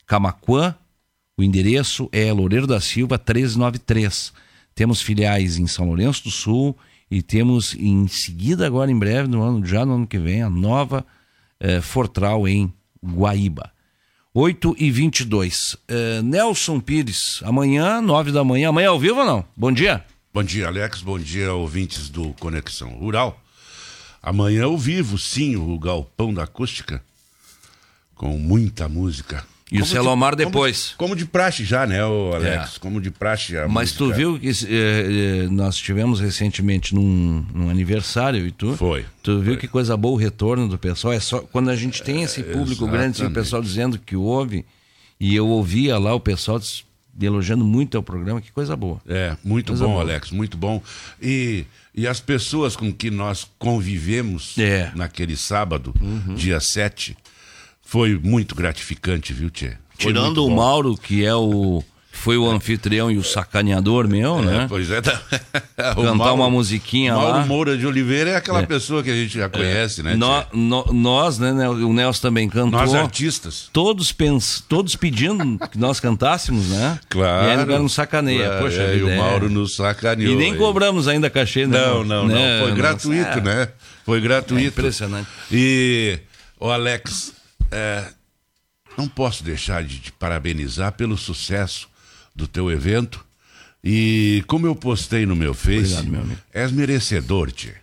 Camaquã, 0.07 0.75
o 1.39 1.43
endereço 1.43 2.07
é 2.12 2.31
Loureiro 2.31 2.67
da 2.67 2.81
Silva 2.81 3.17
1393. 3.17 4.35
Temos 4.75 5.01
filiais 5.01 5.57
em 5.57 5.67
São 5.67 5.87
Lourenço 5.87 6.25
do 6.25 6.31
Sul 6.31 6.77
e 7.11 7.23
temos 7.23 7.75
em 7.75 8.07
seguida, 8.09 8.67
agora 8.67 8.91
em 8.91 8.99
breve, 8.99 9.27
no 9.27 9.43
ano, 9.43 9.64
já 9.64 9.87
no 9.87 9.95
ano 9.95 10.07
que 10.07 10.19
vem, 10.19 10.43
a 10.43 10.51
nova 10.51 11.05
eh, 11.59 11.81
Fortral 11.81 12.47
em 12.47 12.71
Guaíba. 13.03 13.73
8 14.39 14.76
e 14.78 14.91
22. 14.91 15.72
Uh, 15.72 16.22
Nelson 16.22 16.78
Pires, 16.78 17.41
amanhã, 17.43 18.03
9 18.03 18.32
da 18.32 18.45
manhã. 18.45 18.68
Amanhã 18.68 18.91
ao 18.91 19.01
vivo 19.01 19.20
ou 19.20 19.24
não? 19.24 19.43
Bom 19.57 19.72
dia. 19.72 20.05
Bom 20.30 20.43
dia, 20.43 20.66
Alex. 20.66 21.01
Bom 21.01 21.18
dia, 21.18 21.55
ouvintes 21.55 22.11
do 22.11 22.34
Conexão 22.34 22.91
Rural. 22.91 23.43
Amanhã 24.22 24.64
ao 24.64 24.76
vivo, 24.76 25.16
sim, 25.16 25.57
o 25.57 25.78
Galpão 25.78 26.34
da 26.34 26.43
Acústica, 26.43 27.03
com 28.14 28.37
muita 28.37 28.91
música. 28.91 29.43
E 29.79 29.83
o 29.83 29.87
Celomar 29.87 30.35
de, 30.35 30.45
depois. 30.45 30.95
Como, 30.97 31.11
como, 31.11 31.16
de 31.16 31.27
praxe 31.27 31.64
já, 31.64 31.87
né, 31.87 32.01
Alex? 32.01 32.77
É. 32.77 32.79
Como 32.79 33.01
de 33.01 33.11
praxe. 33.11 33.57
A 33.57 33.68
Mas 33.68 33.93
música. 33.93 33.99
tu 33.99 34.12
viu 34.12 34.39
que 34.39 34.51
eh, 34.68 35.49
nós 35.51 35.77
tivemos 35.77 36.20
recentemente 36.20 36.95
num, 36.95 37.45
num, 37.53 37.70
aniversário 37.70 38.47
e 38.47 38.51
tu? 38.51 38.77
Foi. 38.77 39.05
Tu 39.22 39.41
viu 39.41 39.53
foi. 39.53 39.57
que 39.57 39.68
coisa 39.68 39.97
boa 39.97 40.14
o 40.14 40.16
retorno 40.16 40.68
do 40.68 40.79
pessoal? 40.79 41.12
É 41.12 41.20
só 41.20 41.41
quando 41.41 41.70
a 41.70 41.77
gente 41.77 42.03
tem 42.03 42.22
esse 42.22 42.43
público 42.43 42.87
é, 42.87 42.91
grande, 42.91 43.24
o 43.24 43.31
pessoal 43.31 43.62
dizendo 43.62 43.99
que 43.99 44.16
ouve, 44.16 44.64
e 45.18 45.35
eu 45.35 45.47
ouvia 45.47 45.99
lá 45.99 46.14
o 46.14 46.20
pessoal 46.20 46.61
elogiando 47.24 47.64
muito 47.64 47.99
o 47.99 48.03
programa, 48.03 48.41
que 48.41 48.53
coisa 48.53 48.77
boa. 48.77 49.01
É, 49.09 49.37
muito 49.43 49.68
coisa 49.68 49.85
bom, 49.85 49.93
boa. 49.93 50.03
Alex, 50.03 50.31
muito 50.31 50.57
bom. 50.57 50.83
E, 51.20 51.64
e 51.95 52.07
as 52.07 52.20
pessoas 52.20 52.77
com 52.77 52.93
que 52.93 53.11
nós 53.11 53.47
convivemos 53.59 54.57
é. 54.59 54.91
naquele 54.95 55.37
sábado, 55.37 55.95
uhum. 56.01 56.35
dia 56.35 56.61
7, 56.61 57.16
foi 57.87 58.20
muito 58.22 58.55
gratificante, 58.55 59.32
viu, 59.32 59.49
Tchê? 59.49 59.68
Foi 59.68 60.12
Tirando 60.12 60.45
o 60.45 60.51
Mauro, 60.51 60.97
que 60.97 61.24
é 61.24 61.34
o. 61.34 61.82
Foi 62.11 62.37
o 62.39 62.51
anfitrião 62.51 63.11
e 63.11 63.18
o 63.18 63.22
sacaneador 63.22 64.09
meu, 64.09 64.39
é, 64.39 64.43
né? 64.43 64.66
Pois 64.68 64.91
é. 64.91 65.03
Tá... 65.03 65.20
Cantar 65.76 66.14
Mauro, 66.14 66.34
uma 66.34 66.51
musiquinha 66.51 67.12
Mauro 67.12 67.26
lá. 67.26 67.34
Mauro 67.34 67.49
Moura 67.49 67.76
de 67.76 67.87
Oliveira 67.87 68.30
é 68.30 68.37
aquela 68.37 68.61
é. 68.61 68.66
pessoa 68.66 69.03
que 69.03 69.11
a 69.11 69.14
gente 69.14 69.37
já 69.39 69.51
conhece, 69.51 70.01
é. 70.01 70.05
né? 70.05 70.16
No, 70.16 70.45
no, 70.53 70.93
nós, 70.95 71.39
né? 71.39 71.68
O 71.68 71.93
Nelson 71.93 72.22
também 72.22 72.49
cantou. 72.49 72.80
Nós 72.80 72.95
artistas. 72.95 73.68
Todos, 73.70 74.12
pens, 74.12 74.64
todos 74.66 74.97
pedindo 74.97 75.59
que 75.68 75.78
nós 75.78 76.01
cantássemos, 76.01 76.70
né? 76.70 76.99
Claro. 77.09 77.47
E 77.47 77.51
aí 77.51 77.61
agora 77.61 77.82
nos 77.82 77.93
sacaneia. 77.93 78.47
Claro, 78.47 78.64
Poxa 78.64 78.82
é, 78.82 78.97
e 78.97 79.03
o 79.03 79.16
Mauro 79.16 79.51
nos 79.51 79.76
sacaneou. 79.76 80.32
E 80.32 80.37
nem 80.37 80.53
aí. 80.53 80.59
cobramos 80.59 81.07
ainda 81.07 81.30
cachê, 81.30 81.66
né? 81.66 81.78
Não, 81.78 82.03
não, 82.03 82.26
né? 82.26 82.59
não. 82.59 82.66
Foi 82.66 82.74
gratuito, 82.74 83.41
né? 83.43 83.68
Foi 84.05 84.20
gratuito. 84.20 84.66
impressionante. 84.66 85.28
E, 85.53 86.18
o 86.59 86.70
Alex, 86.70 87.36
é, 87.71 88.12
não 88.97 89.09
posso 89.09 89.43
deixar 89.45 89.85
de 89.85 89.99
te 89.99 90.12
parabenizar 90.12 90.93
pelo 90.93 91.17
sucesso 91.17 91.89
do 92.35 92.47
teu 92.47 92.71
evento. 92.71 93.25
E 93.83 94.43
como 94.47 94.67
eu 94.67 94.75
postei 94.75 95.25
no 95.27 95.37
meu 95.37 95.55
Face, 95.55 95.95
Obrigado, 95.95 96.09
meu 96.27 96.37
és 96.53 96.73
merecedor, 96.73 97.53
Tchê. 97.53 97.75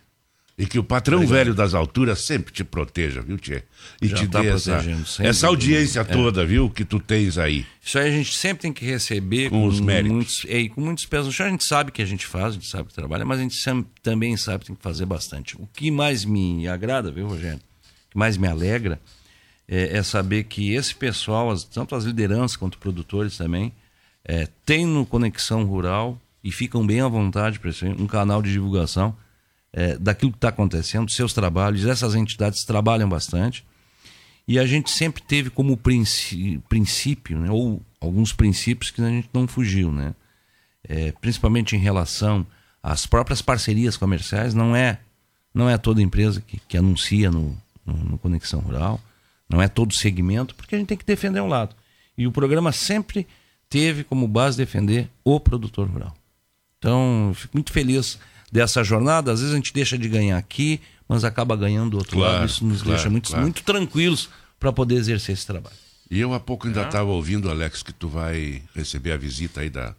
E 0.56 0.66
que 0.66 0.78
o 0.78 0.84
patrão 0.84 1.18
Obrigado. 1.18 1.36
velho 1.36 1.54
das 1.54 1.74
alturas 1.74 2.20
sempre 2.20 2.52
te 2.52 2.62
proteja, 2.62 3.20
viu, 3.20 3.36
Tchê? 3.38 3.64
E 4.00 4.06
Já 4.06 4.16
te 4.18 4.28
tá 4.28 4.40
dê 4.40 4.48
essa, 4.50 4.80
sempre. 4.80 5.26
essa 5.26 5.46
audiência 5.48 6.00
É. 6.00 6.04
toda, 6.04 6.46
viu, 6.46 6.70
que 6.70 6.84
tu 6.84 7.00
tens 7.00 7.38
aí. 7.38 7.66
Isso 7.82 7.98
aí 7.98 8.08
a 8.08 8.12
gente 8.12 8.36
sempre 8.36 8.62
tem 8.62 8.72
que 8.72 8.84
receber 8.84 9.50
Com 9.50 9.66
os 9.66 9.80
méritos. 9.80 10.12
Muitos, 10.14 10.44
é, 10.46 10.68
com 10.68 10.80
muitos 10.80 11.06
pés 11.06 11.26
no 11.26 11.32
chão. 11.32 11.46
A 11.46 11.50
gente 11.50 11.64
sabe 11.64 11.90
que 11.90 12.00
a 12.00 12.06
gente 12.06 12.24
faz, 12.24 12.46
a 12.46 12.52
gente 12.52 12.68
sabe 12.68 12.88
que 12.88 12.94
trabalha, 12.94 13.24
mas 13.24 13.40
a 13.40 13.42
gente 13.42 13.56
sempre, 13.56 13.90
também 14.00 14.36
sabe 14.36 14.60
que 14.60 14.66
tem 14.66 14.76
que 14.76 14.82
fazer 14.82 15.06
bastante. 15.06 15.56
O 15.56 15.66
que 15.72 15.90
mais 15.90 16.24
me 16.24 16.68
agrada, 16.68 17.10
viu, 17.10 17.26
Rogério? 17.26 17.58
O 17.58 18.10
que 18.12 18.18
mais 18.18 18.36
me 18.36 18.46
alegra 18.46 19.00
é, 19.68 19.96
é 19.98 20.02
saber 20.02 20.44
que 20.44 20.72
esse 20.74 20.94
pessoal, 20.94 21.50
as- 21.50 21.64
tanto 21.64 21.94
as 21.94 22.04
lideranças 22.04 22.56
quanto 22.56 22.78
produtores 22.78 23.36
também, 23.36 23.72
é, 24.24 24.48
tem 24.64 24.86
no 24.86 25.04
Conexão 25.04 25.64
Rural 25.64 26.18
e 26.42 26.50
ficam 26.52 26.86
bem 26.86 27.00
à 27.00 27.08
vontade 27.08 27.58
para 27.58 27.70
isso 27.70 27.86
um 27.86 28.06
canal 28.06 28.42
de 28.42 28.52
divulgação 28.52 29.16
é, 29.72 29.96
daquilo 29.98 30.30
que 30.30 30.36
está 30.38 30.48
acontecendo, 30.50 31.10
seus 31.10 31.32
trabalhos. 31.32 31.84
Essas 31.84 32.14
entidades 32.14 32.64
trabalham 32.64 33.08
bastante. 33.08 33.64
E 34.46 34.58
a 34.58 34.66
gente 34.66 34.90
sempre 34.90 35.22
teve 35.22 35.50
como 35.50 35.76
princí- 35.76 36.60
princípio, 36.68 37.38
né, 37.38 37.50
ou 37.50 37.80
alguns 38.00 38.32
princípios 38.32 38.90
que 38.90 39.00
a 39.02 39.08
gente 39.08 39.28
não 39.32 39.48
fugiu, 39.48 39.90
né? 39.90 40.14
É, 40.86 41.12
principalmente 41.12 41.74
em 41.74 41.78
relação 41.78 42.46
às 42.82 43.06
próprias 43.06 43.40
parcerias 43.40 43.96
comerciais, 43.96 44.52
não 44.52 44.76
é 44.76 45.00
não 45.54 45.68
é 45.70 45.78
toda 45.78 46.02
empresa 46.02 46.40
que, 46.40 46.60
que 46.68 46.76
anuncia 46.76 47.30
no, 47.30 47.56
no, 47.86 47.94
no 47.94 48.18
Conexão 48.18 48.60
Rural, 48.60 49.00
não 49.54 49.62
é 49.62 49.68
todo 49.68 49.94
segmento, 49.94 50.52
porque 50.56 50.74
a 50.74 50.78
gente 50.78 50.88
tem 50.88 50.98
que 50.98 51.04
defender 51.06 51.40
um 51.40 51.46
lado. 51.46 51.76
E 52.18 52.26
o 52.26 52.32
programa 52.32 52.72
sempre 52.72 53.24
teve 53.70 54.02
como 54.02 54.26
base 54.26 54.56
defender 54.56 55.08
o 55.22 55.38
produtor 55.38 55.88
rural. 55.88 56.12
Então, 56.78 57.28
eu 57.28 57.34
fico 57.34 57.56
muito 57.56 57.72
feliz 57.72 58.18
dessa 58.50 58.82
jornada, 58.82 59.30
às 59.32 59.38
vezes 59.40 59.52
a 59.54 59.56
gente 59.56 59.72
deixa 59.72 59.96
de 59.96 60.08
ganhar 60.08 60.36
aqui, 60.36 60.80
mas 61.08 61.22
acaba 61.24 61.56
ganhando 61.56 61.90
do 61.92 61.98
outro 61.98 62.16
Claro, 62.16 62.32
lado. 62.34 62.46
Isso 62.46 62.64
nos 62.64 62.82
claro, 62.82 62.96
deixa 62.96 63.10
muito, 63.10 63.28
claro. 63.28 63.42
muito 63.42 63.62
tranquilos 63.62 64.28
para 64.58 64.72
poder 64.72 64.96
exercer 64.96 65.34
esse 65.34 65.46
trabalho. 65.46 65.76
E 66.10 66.20
eu 66.20 66.34
há 66.34 66.40
pouco 66.40 66.66
ainda 66.66 66.82
É. 66.82 66.86
estava 66.86 67.10
ouvindo, 67.10 67.48
Alex, 67.50 67.82
que 67.82 67.92
tu 67.92 68.08
vai 68.08 68.62
receber 68.74 69.12
a 69.12 69.16
visita 69.16 69.60
aí 69.60 69.70
da. 69.70 69.94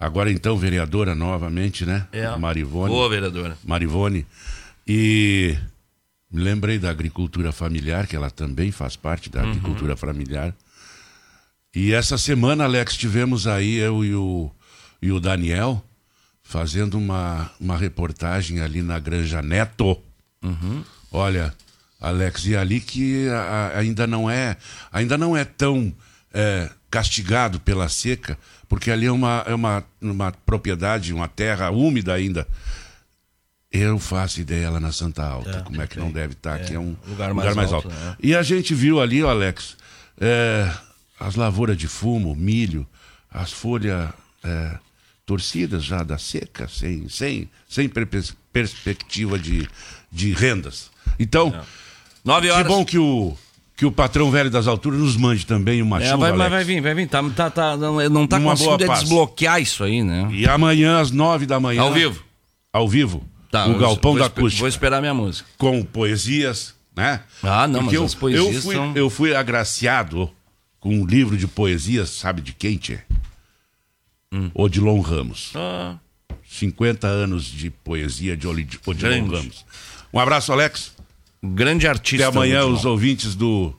Agora 0.00 0.30
então, 0.30 0.56
vereadora 0.56 1.14
novamente, 1.14 1.84
né? 1.84 2.06
É. 2.12 2.34
Marivone. 2.36 2.88
Boa, 2.92 3.08
vereadora. 3.08 3.58
Marivone. 3.64 4.26
E 4.86 5.56
lembrei 6.32 6.78
da 6.78 6.90
agricultura 6.90 7.52
familiar, 7.52 8.06
que 8.06 8.14
ela 8.16 8.30
também 8.30 8.70
faz 8.70 8.96
parte 8.96 9.30
da 9.30 9.42
Uhum. 9.42 9.48
agricultura 9.50 9.96
familiar. 9.96 10.54
E 11.74 11.92
essa 11.92 12.16
semana, 12.18 12.64
Alex, 12.64 12.96
tivemos 12.96 13.46
aí 13.46 13.76
eu 13.76 14.04
e 14.04 14.14
o, 14.14 14.50
e 15.00 15.12
o 15.12 15.20
Daniel 15.20 15.82
fazendo 16.42 16.96
uma, 16.96 17.50
uma 17.60 17.76
reportagem 17.76 18.60
ali 18.60 18.80
na 18.82 18.98
Granja 18.98 19.42
Neto. 19.42 20.00
Uhum. 20.42 20.82
Olha, 21.12 21.54
Alex, 22.00 22.46
e 22.46 22.56
ali 22.56 22.80
que 22.80 23.28
a- 23.28 23.40
a- 23.74 23.78
ainda 23.78 24.06
não 24.06 24.30
é, 24.30 24.56
ainda 24.92 25.18
não 25.18 25.36
é 25.36 25.44
tão 25.44 25.92
é, 26.32 26.70
castigado 26.90 27.58
pela 27.60 27.88
seca, 27.88 28.38
porque 28.68 28.90
ali 28.90 29.06
é 29.06 29.12
uma, 29.12 29.42
é 29.46 29.54
uma, 29.54 29.84
uma 30.00 30.30
propriedade, 30.32 31.12
uma 31.12 31.26
terra 31.28 31.70
úmida 31.70 32.12
ainda. 32.14 32.46
Eu 33.70 33.98
faço 33.98 34.40
ideia 34.40 34.70
lá 34.70 34.80
na 34.80 34.92
Santa 34.92 35.22
Alta, 35.22 35.60
como 35.62 35.80
é 35.82 35.86
que 35.86 35.98
não 35.98 36.10
deve 36.10 36.32
estar, 36.32 36.58
que 36.60 36.72
é 36.74 36.78
um 36.78 36.96
lugar 37.06 37.34
mais 37.34 37.72
alto, 37.72 37.88
né? 37.88 38.16
E 38.22 38.34
a 38.34 38.42
gente 38.42 38.74
viu 38.74 38.98
ali, 39.00 39.22
ó, 39.22 39.28
Alex, 39.30 39.76
é, 40.18 40.70
as 41.20 41.34
lavouras 41.34 41.76
de 41.76 41.86
fumo, 41.86 42.34
milho, 42.34 42.86
as 43.30 43.52
folhas 43.52 44.08
é, 44.42 44.78
torcidas 45.26 45.84
já 45.84 46.02
da 46.02 46.16
seca, 46.16 46.66
sem, 46.66 47.10
sem, 47.10 47.48
sem 47.68 47.90
perspectiva 48.52 49.38
de, 49.38 49.68
de 50.10 50.32
rendas. 50.32 50.90
Então, 51.18 51.54
Nove 52.24 52.48
horas. 52.50 52.62
que 52.66 52.68
bom 52.72 52.84
que 52.86 52.98
o, 52.98 53.36
que 53.76 53.84
o 53.84 53.92
patrão 53.92 54.30
velho 54.30 54.50
das 54.50 54.66
alturas 54.66 54.98
nos 54.98 55.14
mande 55.14 55.44
também 55.44 55.82
uma 55.82 56.02
É, 56.02 56.06
chuva, 56.06 56.16
vai, 56.16 56.30
vai, 56.30 56.46
Alex. 56.46 56.50
vai 56.52 56.64
vir, 56.64 56.80
vai 56.80 56.94
vir. 56.94 57.06
Tá, 57.06 57.22
tá, 57.36 57.50
tá, 57.50 57.76
não, 57.76 58.08
não 58.08 58.26
tá 58.26 58.38
Numa 58.38 58.52
conseguindo 58.52 58.88
desbloquear 58.94 59.60
isso 59.60 59.84
aí, 59.84 60.02
né? 60.02 60.26
E 60.32 60.48
amanhã, 60.48 61.00
às 61.00 61.10
nove 61.10 61.44
da 61.44 61.60
manhã. 61.60 61.82
Ao 61.82 61.92
vivo. 61.92 62.24
Ao 62.72 62.88
vivo. 62.88 63.22
Tá, 63.50 63.66
o 63.66 63.78
Galpão 63.78 64.16
da 64.16 64.26
Acústica. 64.26 64.60
Vou 64.60 64.68
esperar 64.68 65.00
minha 65.00 65.14
música. 65.14 65.48
Com 65.56 65.82
poesias, 65.82 66.74
né? 66.94 67.22
Ah, 67.42 67.66
não, 67.66 67.80
Porque 67.80 67.84
mas 67.86 67.94
eu, 67.94 68.04
as 68.04 68.14
poesias 68.14 68.54
eu 68.56 68.62
fui, 68.62 68.74
são- 68.74 68.92
eu 68.94 69.10
fui 69.10 69.34
agraciado 69.34 70.30
com 70.80 70.94
um 70.94 71.06
livro 71.06 71.36
de 71.36 71.46
poesias, 71.46 72.10
sabe 72.10 72.40
de 72.42 72.52
quem, 72.52 72.76
tchê? 72.76 73.00
Odilon 74.54 75.00
Ramos. 75.00 75.52
Hum. 75.54 75.58
Ah. 75.58 75.96
50 76.46 77.06
anos 77.06 77.44
de 77.44 77.70
poesia 77.70 78.36
de 78.36 78.46
Odilon 78.46 78.66
Grande. 78.96 79.34
Ramos. 79.36 79.64
Um 80.12 80.18
abraço, 80.18 80.52
Alex. 80.52 80.92
Grande 81.42 81.86
artista. 81.86 82.28
Até 82.28 82.36
amanhã, 82.36 82.60
Odilon. 82.62 82.76
os 82.76 82.84
ouvintes 82.84 83.34
do 83.34 83.74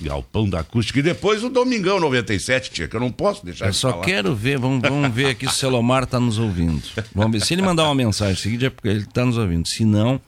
Galpão 0.00 0.48
da 0.48 0.60
Acústica. 0.60 0.98
E 0.98 1.02
depois 1.02 1.42
o 1.44 1.48
Domingão 1.50 2.00
97, 2.00 2.70
tia, 2.70 2.88
que 2.88 2.96
eu 2.96 3.00
não 3.00 3.10
posso 3.10 3.44
deixar 3.44 3.66
Eu 3.66 3.70
de 3.70 3.76
só 3.76 3.90
falar. 3.92 4.04
quero 4.04 4.34
ver, 4.34 4.58
vamos, 4.58 4.80
vamos 4.80 5.12
ver 5.12 5.26
aqui 5.26 5.46
se 5.46 5.52
o 5.52 5.56
Celomar 5.56 6.06
tá 6.06 6.18
nos 6.18 6.38
ouvindo. 6.38 6.82
Vamos 7.14 7.32
ver. 7.32 7.44
Se 7.46 7.54
ele 7.54 7.62
mandar 7.62 7.84
uma 7.84 7.94
mensagem 7.94 8.36
seguinte 8.36 8.64
é 8.66 8.70
porque 8.70 8.88
ele 8.88 9.04
tá 9.06 9.24
nos 9.24 9.36
ouvindo. 9.36 9.66
Se 9.68 9.84
não, 9.84 10.20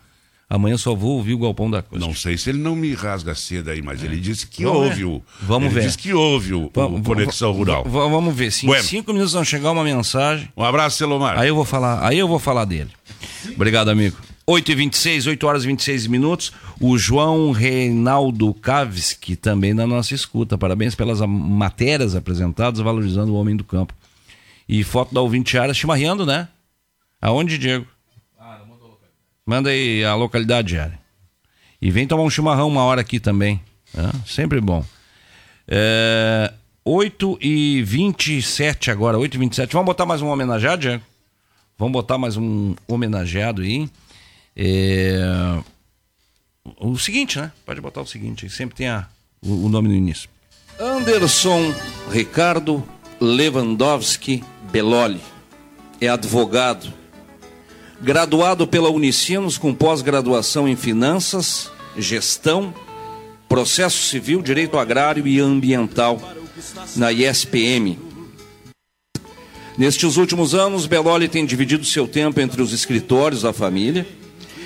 amanhã 0.48 0.74
eu 0.74 0.78
só 0.78 0.94
vou 0.94 1.12
ouvir 1.16 1.34
o 1.34 1.38
Galpão 1.38 1.70
da 1.70 1.78
Acústica. 1.78 2.06
Não 2.06 2.14
sei 2.14 2.36
se 2.36 2.50
ele 2.50 2.58
não 2.58 2.76
me 2.76 2.92
rasga 2.94 3.34
cedo 3.34 3.70
aí, 3.70 3.80
mas 3.80 4.02
ele 4.04 4.18
disse 4.20 4.46
que 4.46 4.64
Vamos 4.64 4.78
houve 4.80 4.96
ver. 4.96 5.04
o. 5.04 5.22
Vamos 5.42 5.70
ele 5.72 5.80
ver. 5.80 5.86
disse 5.86 5.98
que 5.98 6.12
houve 6.12 6.54
o, 6.54 6.64
o 6.66 7.02
Conexão 7.02 7.52
Rural. 7.52 7.84
vamos 7.84 8.34
ver. 8.34 8.50
Se 8.52 8.66
em 8.66 8.68
Bueno. 8.68 8.84
cinco 8.84 9.12
minutos 9.12 9.34
não 9.34 9.44
chegar 9.44 9.70
uma 9.70 9.84
mensagem. 9.84 10.48
Um 10.56 10.62
abraço, 10.64 10.98
Celomar. 10.98 11.38
Aí 11.38 11.48
eu 11.48 11.54
vou 11.54 11.64
falar, 11.64 12.06
aí 12.06 12.18
eu 12.18 12.28
vou 12.28 12.38
falar 12.38 12.64
dele. 12.66 12.90
Obrigado, 13.54 13.88
amigo. 13.88 14.16
8h26, 14.46 15.26
8 15.28 15.46
horas 15.46 15.64
e 15.64 15.66
26 15.68 16.06
minutos. 16.06 16.52
O 16.80 16.98
João 16.98 17.52
Reinaldo 17.52 18.52
Kavski 18.54 19.36
também 19.36 19.72
na 19.72 19.86
nossa 19.86 20.14
escuta. 20.14 20.58
Parabéns 20.58 20.94
pelas 20.94 21.20
a- 21.22 21.26
matérias 21.26 22.14
apresentadas, 22.16 22.80
valorizando 22.80 23.32
o 23.32 23.36
homem 23.36 23.56
do 23.56 23.64
campo. 23.64 23.94
E 24.68 24.82
foto 24.82 25.14
da 25.14 25.20
ouvinte 25.20 25.56
Ara 25.58 25.72
chimarreando, 25.74 26.24
né? 26.26 26.48
Aonde, 27.20 27.56
Diego? 27.58 27.86
Manda 29.46 29.70
aí 29.70 30.04
a 30.04 30.14
localidade, 30.14 30.76
Ara. 30.78 30.98
E 31.80 31.90
vem 31.90 32.06
tomar 32.06 32.22
um 32.22 32.30
chimarrão 32.30 32.68
uma 32.68 32.82
hora 32.82 33.00
aqui 33.00 33.18
também. 33.20 33.60
né? 33.94 34.10
Sempre 34.26 34.60
bom. 34.60 34.84
É, 35.68 36.52
8 36.84 37.38
e 37.40 37.82
27 37.82 38.90
agora, 38.90 39.18
8 39.18 39.34
e 39.34 39.38
27. 39.38 39.72
Vamos 39.72 39.86
botar 39.86 40.06
mais 40.06 40.22
um 40.22 40.28
homenageado, 40.28 40.80
Diego? 40.82 41.02
Vamos 41.78 41.92
botar 41.92 42.18
mais 42.18 42.36
um 42.36 42.74
homenageado 42.86 43.62
aí. 43.62 43.88
É, 44.56 45.58
O 46.80 46.98
seguinte, 46.98 47.38
né? 47.38 47.52
Pode 47.64 47.80
botar 47.80 48.00
o 48.02 48.06
seguinte, 48.06 48.48
sempre 48.50 48.76
tem 48.76 48.88
a, 48.88 49.06
o, 49.40 49.66
o 49.66 49.68
nome 49.68 49.88
no 49.88 49.94
início. 49.94 50.28
Anderson 50.78 51.74
Ricardo 52.10 52.82
Lewandowski 53.20 54.42
Beloli. 54.70 55.20
É 56.00 56.08
advogado. 56.08 56.92
Graduado 58.00 58.66
pela 58.66 58.90
Unicinos 58.90 59.56
com 59.56 59.72
pós-graduação 59.72 60.66
em 60.66 60.74
Finanças, 60.74 61.70
Gestão, 61.96 62.74
Processo 63.48 64.02
Civil, 64.02 64.42
Direito 64.42 64.76
Agrário 64.76 65.26
e 65.26 65.38
Ambiental 65.38 66.20
na 66.96 67.12
ISPM. 67.12 67.96
Nestes 69.78 70.16
últimos 70.16 70.54
anos, 70.54 70.86
Beloli 70.86 71.28
tem 71.28 71.46
dividido 71.46 71.84
seu 71.84 72.08
tempo 72.08 72.40
entre 72.40 72.60
os 72.60 72.72
escritórios 72.72 73.42
da 73.42 73.52
família 73.52 74.06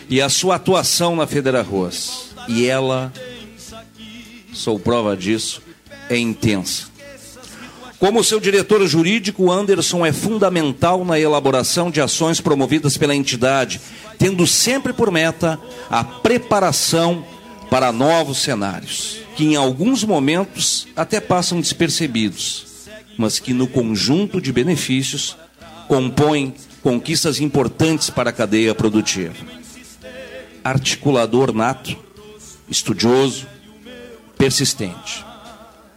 e 0.09 0.20
a 0.20 0.28
sua 0.28 0.57
atuação 0.57 1.16
na 1.16 1.26
Federa 1.26 1.61
Arroz. 1.61 2.34
E 2.48 2.66
ela, 2.66 3.12
sou 4.52 4.78
prova 4.78 5.16
disso, 5.16 5.62
é 6.09 6.16
intensa. 6.16 6.96
Como 7.98 8.22
seu 8.22 8.38
diretor 8.38 8.86
jurídico, 8.86 9.50
Anderson 9.50 10.04
é 10.04 10.12
fundamental 10.12 11.02
na 11.04 11.18
elaboração 11.18 11.90
de 11.90 12.00
ações 12.00 12.40
promovidas 12.40 12.98
pela 12.98 13.14
entidade, 13.14 13.80
tendo 14.18 14.46
sempre 14.46 14.92
por 14.92 15.11
meta 15.11 15.59
a 15.90 16.04
preparação 16.04 17.24
para 17.70 17.92
novos 17.92 18.38
cenários, 18.38 19.20
que 19.34 19.44
em 19.44 19.57
alguns 19.57 20.04
momentos 20.04 20.86
até 20.94 21.20
passam 21.20 21.59
despercebidos, 21.59 22.66
mas 23.16 23.38
que 23.38 23.54
no 23.54 23.66
conjunto 23.66 24.42
de 24.42 24.52
benefícios 24.52 25.36
compõem 25.88 26.54
conquistas 26.82 27.40
importantes 27.40 28.11
para 28.11 28.30
a 28.30 28.32
cadeia 28.32 28.74
produtiva. 28.74 29.34
Articulador 30.66 31.52
nato, 31.54 31.96
estudioso, 32.68 33.46
persistente. 34.36 35.24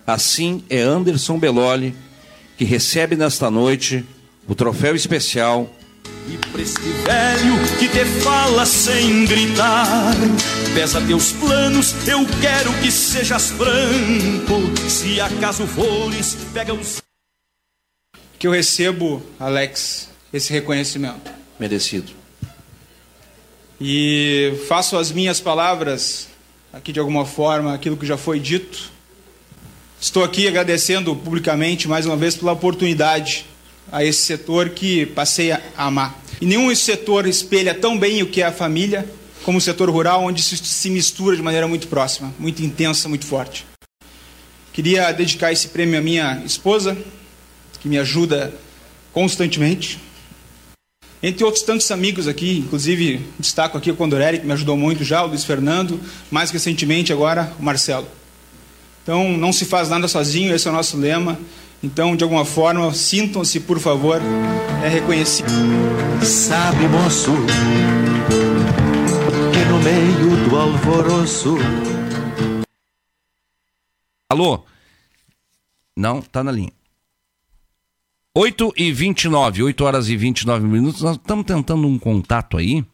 Assim 0.05 0.63
é 0.70 0.80
Anderson 0.80 1.39
Beloli 1.39 1.95
que 2.55 2.65
recebe 2.65 3.15
nesta 3.15 3.49
noite 3.49 4.05
o 4.47 4.53
troféu 4.53 4.95
especial 4.95 5.67
E 6.28 6.38
pra 6.38 6.61
este 6.61 6.82
velho 6.82 7.78
que 7.80 7.88
te 7.88 8.05
fala 8.22 8.63
sem 8.63 9.26
gritar 9.26 10.13
Pesa 10.76 11.01
teus 11.01 11.32
planos, 11.32 11.95
eu 12.07 12.20
quero 12.39 12.72
que 12.80 12.91
sejas 12.91 13.49
franco 13.49 14.89
Se 14.89 15.20
acaso 15.20 15.65
fores, 15.65 16.38
pega 16.53 16.76
os... 16.76 17.01
que 18.38 18.45
eu 18.45 18.51
recebo, 18.51 19.20
Alex, 19.39 20.09
esse 20.32 20.53
reconhecimento. 20.53 21.32
merecido. 21.59 22.18
E 23.82 24.54
faço 24.68 24.98
as 24.98 25.12
minhas 25.12 25.40
palavras 25.40 26.28
aqui 26.72 26.92
de 26.92 27.00
alguma 27.00 27.26
forma, 27.26 27.74
aquilo 27.74 27.96
que 27.98 28.06
já 28.06 28.18
foi 28.18 28.40
dito. 28.40 28.92
Estou 30.00 30.24
aqui 30.24 30.48
agradecendo 30.48 31.16
publicamente 31.16 31.88
mais 31.88 32.06
uma 32.06 32.16
vez 32.16 32.36
pela 32.36 32.52
oportunidade 32.52 33.46
a 33.92 34.04
esse 34.04 34.22
setor 34.22 34.70
que 34.70 35.06
passei 35.08 35.52
a 35.52 35.62
amar. 35.78 36.20
E 36.40 36.46
nenhum 36.46 36.74
setor 36.76 37.26
espelha 37.26 37.74
tão 37.74 37.98
bem 37.98 38.22
o 38.22 38.28
que 38.28 38.42
é 38.42 38.46
a 38.46 38.52
família 38.52 39.08
como 39.44 39.58
o 39.58 39.62
setor 39.62 39.90
rural, 39.90 40.24
onde 40.24 40.42
isso 40.42 40.56
se 40.58 40.90
mistura 40.90 41.36
de 41.36 41.42
maneira 41.42 41.68
muito 41.68 41.88
próxima, 41.88 42.34
muito 42.38 42.62
intensa, 42.62 43.10
muito 43.10 43.26
forte. 43.26 43.66
Queria 44.74 45.12
dedicar 45.12 45.52
esse 45.52 45.70
prêmio 45.70 45.98
à 45.98 46.02
minha 46.02 46.44
esposa, 46.46 46.98
que 47.80 47.88
me 47.88 47.98
ajuda 47.98 48.54
constantemente. 49.12 50.00
Entre 51.22 51.43
outros 51.43 51.63
tantos 51.63 51.91
amigos 51.91 52.30
aqui, 52.30 52.59
inclusive 52.59 53.26
destaco 53.38 53.78
aqui 53.78 53.91
o 53.91 53.95
Condorelli, 53.95 54.39
que 54.39 54.45
me 54.45 54.53
ajudou 54.53 54.78
muito 54.78 55.03
já, 55.03 55.22
o 55.24 55.28
Luiz 55.28 55.43
Fernando, 55.43 55.99
mais 56.32 56.49
recentemente 56.49 57.11
agora 57.11 57.51
o 57.59 57.63
Marcelo. 57.63 58.07
Então, 59.03 59.38
não 59.38 59.51
se 59.51 59.65
faz 59.65 59.89
nada 59.89 60.07
sozinho, 60.07 60.55
esse 60.55 60.67
é 60.67 60.72
o 60.72 60.74
nosso 60.74 60.95
lema. 60.95 61.38
Então, 61.84 62.15
de 62.15 62.24
alguma 62.24 62.45
forma, 62.45 62.93
sintam-se, 62.93 63.59
por 63.59 63.80
favor, 63.80 64.22
é 64.84 64.88
reconhecido. 64.88 65.49
Sabe, 66.24 66.88
moço, 66.88 67.32
que 69.51 69.65
no 69.65 69.80
meio 69.80 70.49
do 70.49 70.55
alvoroço. 70.55 71.57
Alô? 74.30 74.63
Não, 75.97 76.22
tá 76.22 76.43
na 76.43 76.51
linha. 76.51 76.79
8 78.36 78.74
e 78.78 78.92
29, 78.92 79.64
8 79.64 79.84
horas 79.84 80.10
e 80.10 80.16
29 80.16 80.66
minutos. 80.66 81.02
Nós 81.02 81.18
estamos 81.18 81.46
tentando 81.46 81.88
um 81.88 81.98
contato 81.98 82.58
aí 82.58 82.86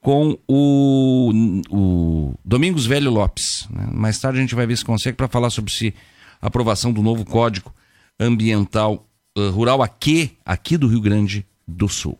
com 0.00 0.38
o, 0.46 1.30
o 1.70 2.34
Domingos 2.44 2.86
Velho 2.86 3.10
Lopes. 3.10 3.66
né? 3.70 3.88
Mais 3.92 4.18
tarde 4.18 4.38
a 4.38 4.42
gente 4.42 4.54
vai 4.54 4.66
ver 4.66 4.76
se 4.76 4.84
consegue 4.84 5.16
para 5.16 5.28
falar 5.28 5.50
sobre 5.50 5.72
se 5.72 5.94
a 6.40 6.46
aprovação 6.46 6.92
do 6.92 7.02
novo 7.02 7.24
Código 7.24 7.74
Ambiental 8.18 9.06
eh, 9.36 9.48
Rural 9.48 9.82
aqui, 9.82 10.36
aqui 10.44 10.76
do 10.76 10.88
Rio 10.88 11.00
Grande 11.00 11.46
do 11.66 11.88
Sul. 11.88 12.16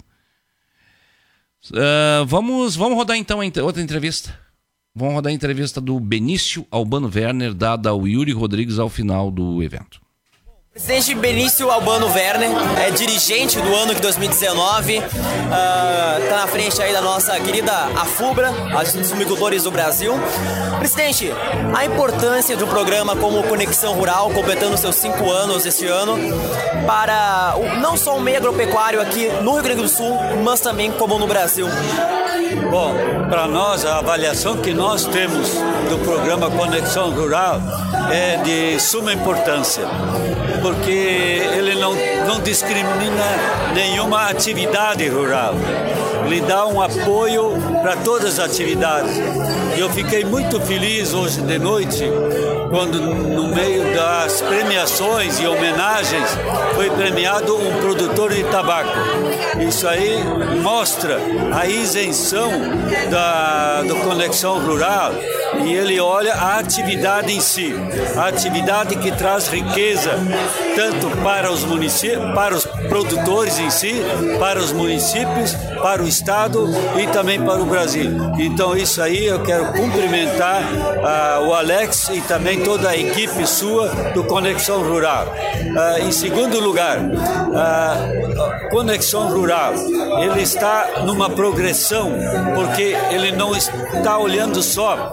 Ah, 1.74 2.24
vamos, 2.26 2.74
vamos 2.76 2.96
rodar 2.96 3.16
então 3.16 3.40
outra 3.62 3.82
entrevista. 3.82 4.38
Vamos 4.94 5.14
rodar 5.14 5.30
a 5.30 5.34
entrevista 5.34 5.80
do 5.80 6.00
Benício 6.00 6.66
Albano 6.70 7.10
Werner, 7.14 7.54
dada 7.54 7.90
ao 7.90 8.08
Yuri 8.08 8.32
Rodrigues 8.32 8.78
ao 8.78 8.88
final 8.88 9.30
do 9.30 9.62
evento. 9.62 9.99
Presidente 10.86 11.14
Benício 11.14 11.70
Albano 11.70 12.06
Werner, 12.12 12.48
é 12.84 12.90
dirigente 12.90 13.60
do 13.60 13.74
ano 13.76 13.94
de 13.94 14.00
2019, 14.00 14.96
está 14.96 16.36
na 16.36 16.46
frente 16.48 16.80
aí 16.82 16.92
da 16.92 17.00
nossa 17.00 17.38
querida 17.38 17.70
AFUBRA, 17.96 18.48
Associação 18.72 19.00
dos 19.02 19.10
Fumicultores 19.10 19.62
do 19.64 19.70
Brasil. 19.70 20.14
Presidente, 20.78 21.32
a 21.76 21.84
importância 21.84 22.56
de 22.56 22.64
um 22.64 22.66
programa 22.66 23.14
como 23.14 23.42
Conexão 23.44 23.92
Rural, 23.94 24.30
completando 24.30 24.76
seus 24.78 24.96
cinco 24.96 25.30
anos 25.30 25.64
este 25.66 25.86
ano, 25.86 26.16
para 26.86 27.54
o- 27.56 27.78
não 27.80 27.96
só 27.96 28.16
o 28.16 28.20
meio 28.20 28.38
agropecuário 28.38 29.00
aqui 29.00 29.28
no 29.42 29.52
Rio 29.52 29.62
Grande 29.62 29.82
do 29.82 29.88
Sul, 29.88 30.18
mas 30.42 30.60
também 30.60 30.90
como 30.92 31.18
no 31.18 31.26
Brasil. 31.26 31.68
Bom, 32.70 32.94
para 33.28 33.46
nós, 33.46 33.84
a 33.84 33.98
avaliação 33.98 34.56
que 34.56 34.72
nós 34.74 35.04
temos 35.04 35.50
do 35.88 35.98
programa 36.04 36.50
Conexão 36.50 37.10
Rural 37.10 37.60
é 38.12 38.38
de 38.38 38.80
suma 38.80 39.12
importância, 39.12 39.84
porque 40.60 40.90
ele 40.90 41.74
não, 41.74 41.94
não 42.26 42.40
discrimina 42.40 43.24
nenhuma 43.74 44.28
atividade 44.28 45.08
rural. 45.08 45.54
Ele 46.30 46.42
dá 46.42 46.64
um 46.64 46.80
apoio 46.80 47.54
para 47.82 47.96
todas 47.96 48.38
as 48.38 48.50
atividades. 48.50 49.10
Eu 49.76 49.90
fiquei 49.90 50.24
muito 50.24 50.60
feliz 50.60 51.12
hoje 51.12 51.40
de 51.40 51.58
noite 51.58 52.04
quando, 52.70 53.00
no 53.00 53.48
meio 53.48 53.92
das 53.92 54.40
premiações 54.40 55.40
e 55.40 55.46
homenagens, 55.48 56.30
foi 56.76 56.88
premiado 56.90 57.56
um 57.56 57.80
produtor 57.80 58.32
de 58.32 58.44
tabaco. 58.44 58.96
Isso 59.68 59.88
aí 59.88 60.22
mostra 60.62 61.18
a 61.52 61.66
isenção 61.66 62.48
da, 63.10 63.82
do 63.82 63.96
Conexão 63.96 64.64
Rural 64.64 65.12
e 65.64 65.74
ele 65.74 65.98
olha 65.98 66.34
a 66.34 66.58
atividade 66.58 67.32
em 67.32 67.40
si, 67.40 67.74
a 68.16 68.28
atividade 68.28 68.94
que 68.96 69.10
traz 69.10 69.48
riqueza 69.48 70.12
tanto 70.76 71.10
para 71.22 71.50
os 71.50 71.64
municípios, 71.64 72.34
para 72.34 72.54
os 72.54 72.64
produtores 72.64 73.58
em 73.58 73.68
si, 73.68 74.00
para 74.38 74.60
os 74.60 74.72
municípios, 74.72 75.54
para 75.82 76.02
o 76.02 76.06
estado 76.20 76.68
e 77.00 77.06
também 77.06 77.40
para 77.40 77.62
o 77.62 77.64
Brasil. 77.64 78.10
Então 78.38 78.76
isso 78.76 79.00
aí 79.02 79.24
eu 79.24 79.42
quero 79.42 79.72
cumprimentar 79.72 80.62
ah, 81.02 81.40
o 81.42 81.54
Alex 81.54 82.10
e 82.12 82.20
também 82.20 82.60
toda 82.60 82.90
a 82.90 82.96
equipe 82.96 83.46
sua 83.46 83.88
do 84.12 84.22
Conexão 84.24 84.82
Rural. 84.82 85.34
Ah, 85.76 86.00
em 86.00 86.12
segundo 86.12 86.60
lugar, 86.60 86.98
a 87.54 88.68
Conexão 88.70 89.30
Rural, 89.30 89.72
ele 90.22 90.42
está 90.42 91.04
numa 91.06 91.30
progressão 91.30 92.12
porque 92.54 92.94
ele 93.10 93.32
não 93.32 93.56
está 93.56 94.18
olhando 94.18 94.62
só 94.62 95.12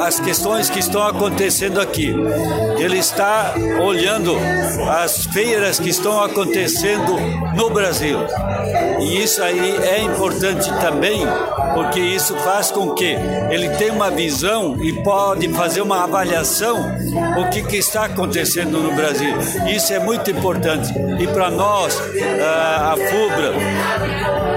as 0.00 0.20
questões 0.20 0.70
que 0.70 0.78
estão 0.78 1.06
acontecendo 1.06 1.80
aqui. 1.80 2.14
Ele 2.78 2.98
está 2.98 3.54
olhando 3.80 4.36
as 4.88 5.26
feiras 5.26 5.78
que 5.78 5.90
estão 5.90 6.20
acontecendo 6.22 7.16
no 7.56 7.70
Brasil. 7.70 8.18
E 9.00 9.22
isso 9.22 9.42
aí 9.42 9.71
é 9.76 10.02
importante 10.02 10.70
também, 10.80 11.26
porque 11.74 12.00
isso 12.00 12.34
faz 12.36 12.70
com 12.70 12.90
que 12.90 13.16
ele 13.50 13.68
tenha 13.70 13.92
uma 13.92 14.10
visão 14.10 14.76
e 14.82 14.92
pode 15.02 15.48
fazer 15.50 15.80
uma 15.80 16.04
avaliação 16.04 16.78
o 17.38 17.50
que, 17.50 17.62
que 17.62 17.76
está 17.76 18.06
acontecendo 18.06 18.78
no 18.78 18.94
Brasil. 18.94 19.34
Isso 19.74 19.92
é 19.92 19.98
muito 19.98 20.30
importante. 20.30 20.92
E 21.20 21.26
para 21.26 21.50
nós, 21.50 22.00
ah, 22.40 22.92
a 22.92 22.96
FUBRA, 22.96 23.52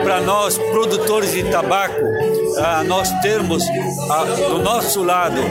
para 0.03 0.21
nós, 0.21 0.57
produtores 0.57 1.31
de 1.31 1.43
tabaco, 1.43 2.01
ah, 2.57 2.83
nós 2.83 3.11
termos 3.21 3.63
ah, 4.09 4.23
do 4.23 4.59
nosso 4.59 5.03
lado 5.03 5.41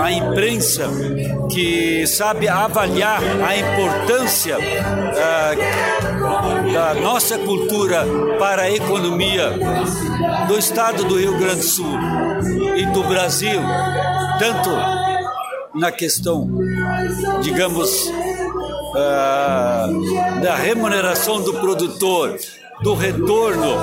a 0.00 0.12
imprensa 0.12 0.88
que 1.50 2.06
sabe 2.06 2.48
avaliar 2.48 3.20
a 3.46 3.56
importância 3.56 4.58
da 6.76 6.92
nossa 6.92 7.38
cultura 7.38 8.04
para 8.38 8.62
a 8.64 8.70
economia 8.70 9.50
do 10.46 10.58
estado 10.58 11.04
do 11.04 11.18
Rio 11.18 11.38
Grande 11.38 11.60
do 11.60 11.66
Sul 11.66 11.98
e 12.76 12.84
do 12.92 13.02
Brasil, 13.04 13.62
tanto 14.38 14.68
na 15.74 15.90
questão, 15.90 16.46
digamos, 17.40 18.12
ah, 18.94 19.88
da 20.42 20.54
remuneração 20.54 21.40
do 21.40 21.54
produtor, 21.54 22.36
do 22.82 22.94
retorno 22.94 23.78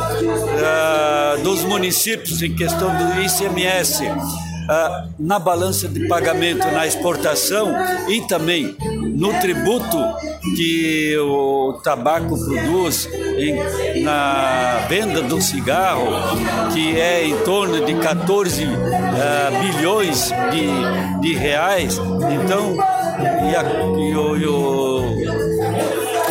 ah, 0.63 1.35
dos 1.41 1.63
municípios 1.63 2.43
em 2.43 2.53
questão 2.53 2.95
do 2.95 3.21
ICMS, 3.23 4.03
ah, 4.69 5.05
na 5.19 5.39
balança 5.39 5.87
de 5.87 6.07
pagamento 6.07 6.65
na 6.71 6.85
exportação 6.87 7.73
e 8.07 8.21
também 8.21 8.75
no 9.15 9.33
tributo 9.39 9.97
que 10.55 11.15
o 11.17 11.79
tabaco 11.83 12.35
produz 12.45 13.07
em- 13.37 14.01
na 14.03 14.85
venda 14.89 15.21
do 15.21 15.41
cigarro, 15.41 16.07
que 16.73 16.99
é 16.99 17.25
em 17.25 17.37
torno 17.39 17.85
de 17.85 17.93
14 17.95 18.65
ah, 18.65 19.51
bilhões 19.61 20.31
de, 20.51 21.21
de 21.21 21.33
reais. 21.35 21.97
Então, 22.43 22.73
e, 22.73 23.55
a, 23.55 23.63
e 23.63 24.15
o- 24.15 24.37
e 24.37 24.45
o 24.47 25.42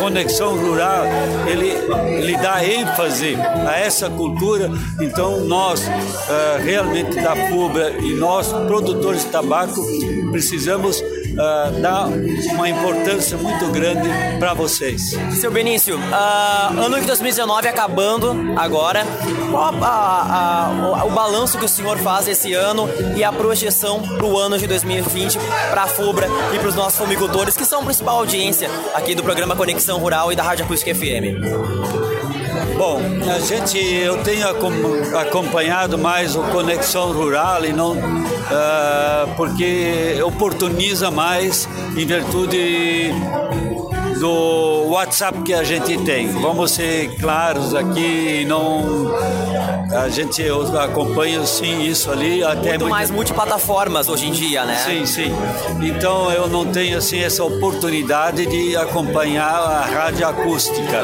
Conexão 0.03 0.57
Rural, 0.57 1.05
ele, 1.47 1.69
ele 2.17 2.35
dá 2.35 2.61
ênfase 2.61 3.37
a 3.65 3.79
essa 3.79 4.09
cultura. 4.09 4.69
Então, 4.99 5.45
nós, 5.45 5.81
ah, 5.87 6.59
realmente 6.61 7.15
da 7.21 7.33
FUBRA 7.33 7.91
e 8.01 8.13
nós, 8.13 8.51
produtores 8.51 9.23
de 9.23 9.31
tabaco, 9.31 9.81
precisamos 10.29 11.01
ah, 11.39 11.71
dar 11.81 12.07
uma 12.53 12.69
importância 12.69 13.37
muito 13.37 13.67
grande 13.71 14.09
para 14.39 14.53
vocês. 14.53 15.11
Seu 15.39 15.51
Benício, 15.51 15.99
ah, 16.11 16.71
ano 16.77 16.99
de 16.99 17.05
2019 17.05 17.67
acabando 17.67 18.35
agora, 18.57 19.05
qual 19.51 19.73
a- 19.83 20.69
a- 20.99 21.03
o, 21.05 21.07
o 21.07 21.11
balanço 21.11 21.57
que 21.57 21.65
o 21.65 21.69
senhor 21.69 21.97
faz 21.99 22.27
esse 22.27 22.53
ano 22.53 22.89
e 23.15 23.23
a 23.23 23.31
projeção 23.31 24.01
para 24.01 24.25
o 24.25 24.37
ano 24.37 24.57
de 24.57 24.67
2020 24.67 25.37
para 25.69 25.83
a 25.83 25.87
FUBRA 25.87 26.27
e 26.53 26.59
para 26.59 26.67
os 26.69 26.75
nossos 26.75 26.97
fumicultores, 26.99 27.55
que 27.57 27.65
são 27.65 27.81
a 27.81 27.83
principal 27.85 28.17
audiência 28.17 28.69
aqui 28.93 29.15
do 29.15 29.23
programa 29.23 29.55
Conexão 29.55 29.97
Rural 29.99 30.31
e 30.31 30.35
da 30.35 30.43
Rádio 30.43 30.65
Acústica 30.65 30.93
FM? 30.93 32.32
Bom, 32.77 32.99
a 33.33 33.39
gente, 33.39 33.77
eu 33.77 34.17
tenho 34.23 34.47
acom- 34.49 34.71
acompanhado 35.19 35.97
mais 35.97 36.35
o 36.35 36.41
Conexão 36.43 37.11
Rural 37.13 37.65
e 37.65 37.71
não 37.73 37.95
ah, 38.51 39.27
porque 39.37 40.19
oportuniza 40.25 41.09
mais 41.11 41.67
em 41.95 42.05
virtude 42.05 43.13
do 44.19 44.87
WhatsApp 44.89 45.41
que 45.43 45.53
a 45.53 45.63
gente 45.63 45.97
tem. 45.99 46.27
Vamos 46.27 46.71
ser 46.71 47.15
claros 47.19 47.75
aqui, 47.75 48.43
não 48.45 49.13
a 49.95 50.09
gente 50.09 50.41
eu 50.41 50.61
acompanha 50.79 51.45
sim 51.45 51.83
isso 51.83 52.09
ali 52.09 52.43
até 52.43 52.69
Muito 52.71 52.87
mais 52.89 53.11
multiplataformas 53.11 54.09
hoje 54.09 54.27
em 54.27 54.31
dia, 54.31 54.65
né? 54.65 54.75
Sim, 54.77 55.05
sim. 55.05 55.31
Então 55.81 56.31
eu 56.31 56.47
não 56.47 56.65
tenho 56.65 56.97
assim 56.97 57.19
essa 57.19 57.43
oportunidade 57.43 58.45
de 58.47 58.75
acompanhar 58.75 59.51
a 59.53 59.81
rádio 59.85 60.27
acústica. 60.27 61.03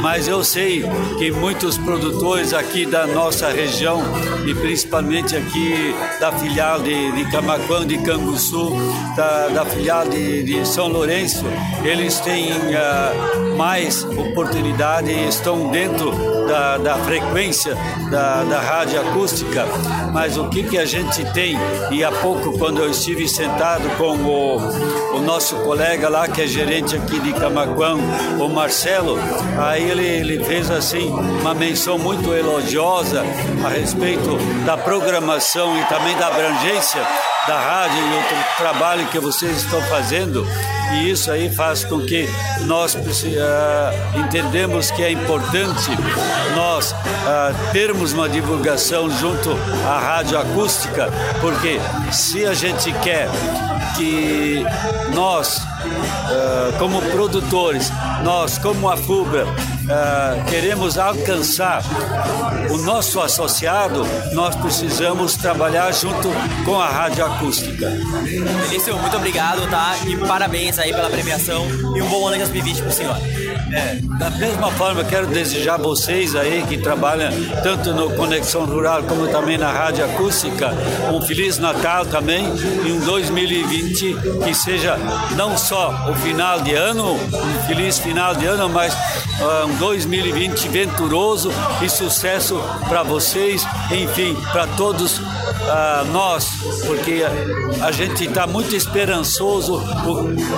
Mas 0.00 0.28
eu 0.28 0.44
sei 0.44 0.84
que 1.18 1.30
muitos 1.30 1.76
produtores 1.78 2.52
aqui 2.52 2.86
da 2.86 3.06
nossa 3.06 3.48
região 3.48 4.02
e 4.46 4.54
principalmente 4.54 5.36
aqui 5.36 5.94
da 6.20 6.32
filial 6.32 6.80
de, 6.80 7.12
de 7.12 7.30
Camaquã, 7.30 7.86
de 7.86 7.98
Canguçu, 7.98 8.72
da, 9.16 9.48
da 9.48 9.66
filial 9.66 10.08
de, 10.08 10.42
de 10.42 10.66
São 10.66 10.88
Lourenço, 10.88 11.44
eles 11.84 12.20
têm 12.20 12.52
ah, 12.74 13.12
mais 13.56 14.04
oportunidade 14.04 15.10
e 15.10 15.28
estão 15.28 15.70
dentro 15.70 16.36
da, 16.46 16.78
da 16.78 16.94
frequência 16.96 17.74
da, 18.10 18.44
da 18.44 18.60
rádio 18.60 19.00
acústica, 19.00 19.66
mas 20.12 20.36
o 20.36 20.48
que, 20.48 20.62
que 20.62 20.78
a 20.78 20.84
gente 20.84 21.24
tem, 21.32 21.56
e 21.90 22.04
há 22.04 22.12
pouco 22.12 22.56
quando 22.58 22.80
eu 22.80 22.90
estive 22.90 23.28
sentado 23.28 23.88
com 23.96 24.16
o, 24.16 25.16
o 25.16 25.20
nosso 25.20 25.56
colega 25.56 26.08
lá, 26.08 26.28
que 26.28 26.42
é 26.42 26.46
gerente 26.46 26.94
aqui 26.94 27.18
de 27.18 27.32
Camaquã, 27.32 27.96
o 28.38 28.48
Marcelo, 28.48 29.18
aí 29.58 29.85
ele, 29.88 30.06
ele 30.06 30.44
fez 30.44 30.70
assim 30.70 31.08
uma 31.08 31.54
menção 31.54 31.98
muito 31.98 32.32
elogiosa 32.34 33.22
a 33.64 33.68
respeito 33.68 34.36
da 34.64 34.76
programação 34.76 35.78
e 35.78 35.84
também 35.86 36.16
da 36.16 36.28
abrangência 36.28 37.00
da 37.46 37.58
rádio 37.58 37.98
e 37.98 38.18
o 38.18 38.56
trabalho 38.56 39.06
que 39.08 39.18
vocês 39.18 39.58
estão 39.58 39.80
fazendo. 39.82 40.46
E 40.94 41.10
isso 41.10 41.30
aí 41.30 41.52
faz 41.52 41.84
com 41.84 42.00
que 42.00 42.28
nós 42.64 42.94
uh, 42.94 44.18
entendemos 44.18 44.90
que 44.90 45.02
é 45.02 45.10
importante 45.10 45.90
nós 46.54 46.92
uh, 46.92 47.72
termos 47.72 48.12
uma 48.12 48.28
divulgação 48.28 49.10
junto 49.10 49.50
à 49.86 49.98
rádio 49.98 50.38
acústica, 50.38 51.08
porque 51.40 51.80
se 52.12 52.46
a 52.46 52.54
gente 52.54 52.92
quer 53.00 53.28
que 53.96 54.64
nós, 55.12 55.58
uh, 55.58 56.78
como 56.78 57.02
produtores, 57.02 57.90
nós, 58.22 58.58
como 58.58 58.88
a 58.88 58.96
FUBRA, 58.96 59.46
queremos 60.48 60.98
alcançar 60.98 61.80
o 62.70 62.78
nosso 62.78 63.20
associado, 63.20 64.04
nós 64.32 64.56
precisamos 64.56 65.36
trabalhar 65.36 65.92
junto 65.92 66.28
com 66.64 66.80
a 66.80 66.88
rádio 66.88 67.24
acústica. 67.24 67.35
Felício, 68.68 68.98
muito 68.98 69.16
obrigado, 69.16 69.68
tá? 69.70 69.96
E 70.06 70.16
parabéns 70.16 70.78
aí 70.78 70.92
pela 70.92 71.10
premiação 71.10 71.66
e 71.96 72.02
um 72.02 72.08
bom 72.08 72.26
ano 72.26 72.34
de 72.34 72.38
2020 72.44 72.78
para 72.78 72.88
o 72.88 72.92
senhor. 72.92 73.16
É, 73.72 73.98
da 74.18 74.30
mesma 74.30 74.70
forma, 74.72 75.02
quero 75.04 75.26
desejar 75.26 75.76
vocês 75.76 76.36
aí 76.36 76.64
que 76.68 76.78
trabalham 76.78 77.30
tanto 77.62 77.92
no 77.92 78.10
Conexão 78.14 78.64
Rural 78.64 79.02
como 79.02 79.26
também 79.28 79.58
na 79.58 79.70
Rádio 79.70 80.04
Acústica 80.04 80.72
um 81.12 81.20
Feliz 81.20 81.58
Natal 81.58 82.06
também 82.06 82.44
e 82.84 82.92
um 82.92 83.00
2020 83.00 84.16
que 84.44 84.54
seja 84.54 84.96
não 85.36 85.56
só 85.58 86.08
o 86.10 86.14
final 86.14 86.60
de 86.60 86.74
ano, 86.74 87.12
um 87.14 87.66
feliz 87.66 87.98
final 87.98 88.34
de 88.34 88.46
ano, 88.46 88.68
mas 88.68 88.94
uh, 88.94 89.66
um 89.66 89.76
2020 89.76 90.68
venturoso 90.68 91.50
e 91.82 91.88
sucesso 91.88 92.60
para 92.88 93.02
vocês, 93.02 93.66
enfim, 93.90 94.36
para 94.52 94.66
todos 94.68 95.18
uh, 95.18 96.04
nós, 96.12 96.48
porque 96.86 97.22
a 97.80 97.92
gente 97.92 98.24
está 98.24 98.46
muito 98.46 98.74
esperançoso 98.74 99.82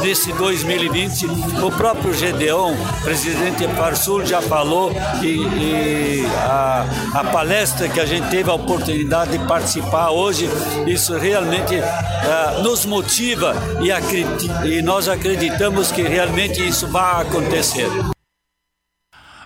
nesse 0.02 0.32
2020. 0.32 1.26
O 1.62 1.70
próprio 1.72 2.14
Gedeon, 2.14 2.74
presidente 3.02 3.66
Farsul, 3.68 4.24
já 4.24 4.40
falou 4.40 4.92
e, 5.22 5.36
e 5.36 6.26
a, 6.26 6.86
a, 7.14 7.24
palestra 7.24 7.88
que 7.88 8.00
a 8.00 8.06
gente 8.06 8.28
teve 8.28 8.50
a 8.50 8.54
oportunidade 8.54 9.36
de 9.36 9.44
participar 9.46 10.10
hoje, 10.10 10.48
isso 10.86 11.16
realmente 11.16 11.74
uh, 11.76 12.62
nos 12.62 12.84
motiva 12.84 13.54
e, 13.80 14.68
e 14.68 14.82
nós 14.82 15.08
acreditamos 15.08 15.90
que 15.90 16.02
realmente 16.02 16.66
isso 16.66 16.86
vai 16.88 17.22
acontecer. 17.22 17.88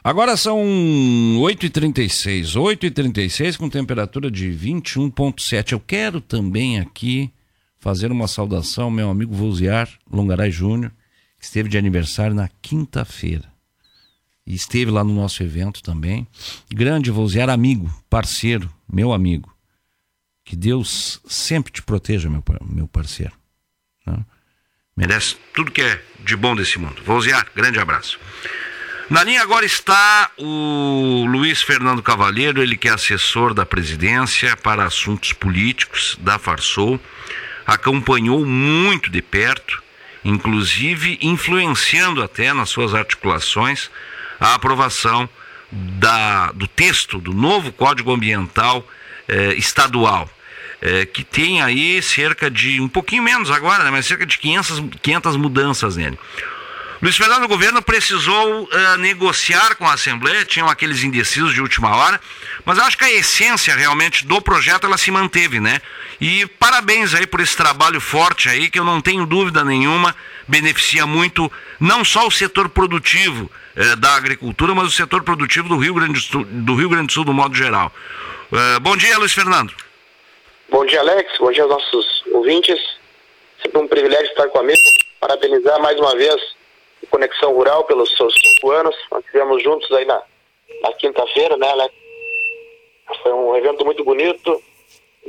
Agora 0.04 0.36
são 0.36 0.58
8h36, 1.38 2.56
8h36 2.56 3.56
com 3.56 3.68
temperatura 3.68 4.28
de 4.28 4.48
21,7. 4.48 5.72
Eu 5.72 5.80
quero 5.80 6.20
também 6.20 6.80
aqui 6.80 7.30
fazer 7.78 8.10
uma 8.10 8.26
saudação 8.26 8.84
ao 8.84 8.90
meu 8.90 9.08
amigo 9.10 9.32
Voziar 9.32 9.88
Longaray 10.10 10.50
Júnior, 10.50 10.92
que 11.42 11.46
esteve 11.46 11.68
de 11.68 11.76
aniversário 11.76 12.36
na 12.36 12.48
quinta-feira. 12.62 13.52
E 14.46 14.54
esteve 14.54 14.92
lá 14.92 15.02
no 15.02 15.12
nosso 15.12 15.42
evento 15.42 15.82
também. 15.82 16.24
Grande 16.72 17.10
Voziar, 17.10 17.50
amigo, 17.50 17.92
parceiro, 18.08 18.72
meu 18.90 19.12
amigo. 19.12 19.52
Que 20.44 20.54
Deus 20.54 21.20
sempre 21.26 21.72
te 21.72 21.82
proteja, 21.82 22.30
meu, 22.30 22.44
meu 22.64 22.86
parceiro. 22.86 23.32
Né? 24.06 24.24
Merece 24.96 25.36
tudo 25.52 25.72
que 25.72 25.82
é 25.82 26.00
de 26.24 26.36
bom 26.36 26.54
desse 26.54 26.78
mundo. 26.78 27.02
Voziar, 27.04 27.44
grande 27.56 27.80
abraço. 27.80 28.20
Na 29.10 29.24
linha 29.24 29.42
agora 29.42 29.66
está 29.66 30.30
o 30.38 31.26
Luiz 31.28 31.60
Fernando 31.60 32.04
Cavalheiro, 32.04 32.62
ele 32.62 32.76
que 32.76 32.86
é 32.86 32.92
assessor 32.92 33.52
da 33.52 33.66
presidência 33.66 34.56
para 34.56 34.84
assuntos 34.84 35.32
políticos 35.32 36.16
da 36.20 36.38
Farsul, 36.38 37.00
acompanhou 37.66 38.46
muito 38.46 39.10
de 39.10 39.20
perto, 39.20 39.82
inclusive 40.24 41.18
influenciando 41.20 42.22
até 42.22 42.52
nas 42.52 42.70
suas 42.70 42.94
articulações 42.94 43.90
a 44.38 44.54
aprovação 44.54 45.28
da, 45.70 46.52
do 46.52 46.66
texto 46.66 47.18
do 47.18 47.32
novo 47.32 47.72
Código 47.72 48.12
Ambiental 48.12 48.86
eh, 49.28 49.54
estadual. 49.54 50.28
Eh, 50.84 51.06
que 51.06 51.22
tem 51.22 51.62
aí 51.62 52.02
cerca 52.02 52.50
de, 52.50 52.80
um 52.80 52.88
pouquinho 52.88 53.22
menos 53.22 53.52
agora, 53.52 53.84
né, 53.84 53.90
mas 53.90 54.04
cerca 54.04 54.26
de 54.26 54.36
500, 54.36 54.82
500 55.00 55.36
mudanças 55.36 55.96
nele. 55.96 56.18
Luiz 57.02 57.16
Fernando, 57.16 57.42
o 57.42 57.48
governo 57.48 57.82
precisou 57.82 58.62
uh, 58.62 58.96
negociar 58.98 59.74
com 59.74 59.84
a 59.84 59.94
Assembleia, 59.94 60.44
tinham 60.44 60.68
aqueles 60.68 61.02
indecisos 61.02 61.52
de 61.52 61.60
última 61.60 61.96
hora, 61.96 62.20
mas 62.64 62.78
acho 62.78 62.96
que 62.96 63.04
a 63.04 63.10
essência 63.10 63.74
realmente 63.74 64.24
do 64.24 64.40
projeto 64.40 64.86
ela 64.86 64.96
se 64.96 65.10
manteve, 65.10 65.58
né? 65.58 65.82
E 66.20 66.46
parabéns 66.60 67.12
aí 67.12 67.26
por 67.26 67.40
esse 67.40 67.56
trabalho 67.56 68.00
forte 68.00 68.48
aí, 68.48 68.70
que 68.70 68.78
eu 68.78 68.84
não 68.84 69.00
tenho 69.00 69.26
dúvida 69.26 69.64
nenhuma, 69.64 70.14
beneficia 70.46 71.04
muito 71.04 71.50
não 71.80 72.04
só 72.04 72.24
o 72.24 72.30
setor 72.30 72.68
produtivo 72.68 73.50
uh, 73.76 73.96
da 73.96 74.14
agricultura, 74.14 74.72
mas 74.72 74.86
o 74.86 74.92
setor 74.92 75.24
produtivo 75.24 75.68
do 75.68 75.78
Rio 75.78 75.94
Grande 75.94 76.12
do 76.12 76.20
Sul, 76.20 76.44
do, 76.44 76.76
Rio 76.76 76.88
Grande 76.88 77.08
do, 77.08 77.12
Sul, 77.14 77.24
do 77.24 77.32
modo 77.34 77.52
geral. 77.52 77.92
Uh, 78.52 78.78
bom 78.78 78.96
dia, 78.96 79.18
Luiz 79.18 79.32
Fernando. 79.32 79.74
Bom 80.68 80.86
dia, 80.86 81.00
Alex. 81.00 81.32
Bom 81.40 81.50
dia 81.50 81.64
aos 81.64 81.72
nossos 81.72 82.22
ouvintes. 82.32 82.78
Sempre 83.60 83.80
um 83.80 83.88
privilégio 83.88 84.26
estar 84.26 84.46
com 84.46 84.60
amigo. 84.60 84.78
Parabenizar 85.18 85.80
mais 85.80 85.98
uma 85.98 86.14
vez 86.14 86.40
Conexão 87.10 87.52
Rural 87.52 87.84
pelos 87.84 88.14
seus 88.16 88.34
cinco 88.34 88.70
anos. 88.70 88.94
Nós 89.10 89.24
estivemos 89.24 89.62
juntos 89.62 89.90
aí 89.92 90.04
na, 90.04 90.22
na 90.82 90.92
quinta-feira, 90.94 91.56
né, 91.56 91.68
Alex? 91.70 91.94
Foi 93.22 93.32
um 93.32 93.56
evento 93.56 93.84
muito 93.84 94.04
bonito. 94.04 94.62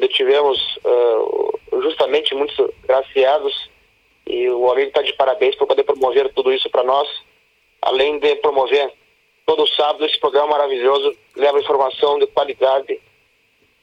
Tivemos 0.10 0.60
uh, 0.84 1.82
justamente 1.82 2.34
muitos 2.36 2.56
graciados 2.84 3.70
e 4.26 4.50
o 4.50 4.72
amigo 4.72 4.88
está 4.88 5.02
de 5.02 5.14
parabéns 5.14 5.56
por 5.56 5.68
poder 5.68 5.84
promover 5.84 6.32
tudo 6.34 6.52
isso 6.52 6.70
para 6.70 6.84
nós. 6.84 7.08
Além 7.82 8.20
de 8.20 8.36
promover 8.38 8.92
todo 9.46 9.68
sábado 9.68 10.06
esse 10.06 10.20
programa 10.20 10.50
maravilhoso, 10.52 11.16
leva 11.36 11.60
informação 11.60 12.18
de 12.20 12.28
qualidade 12.28 13.00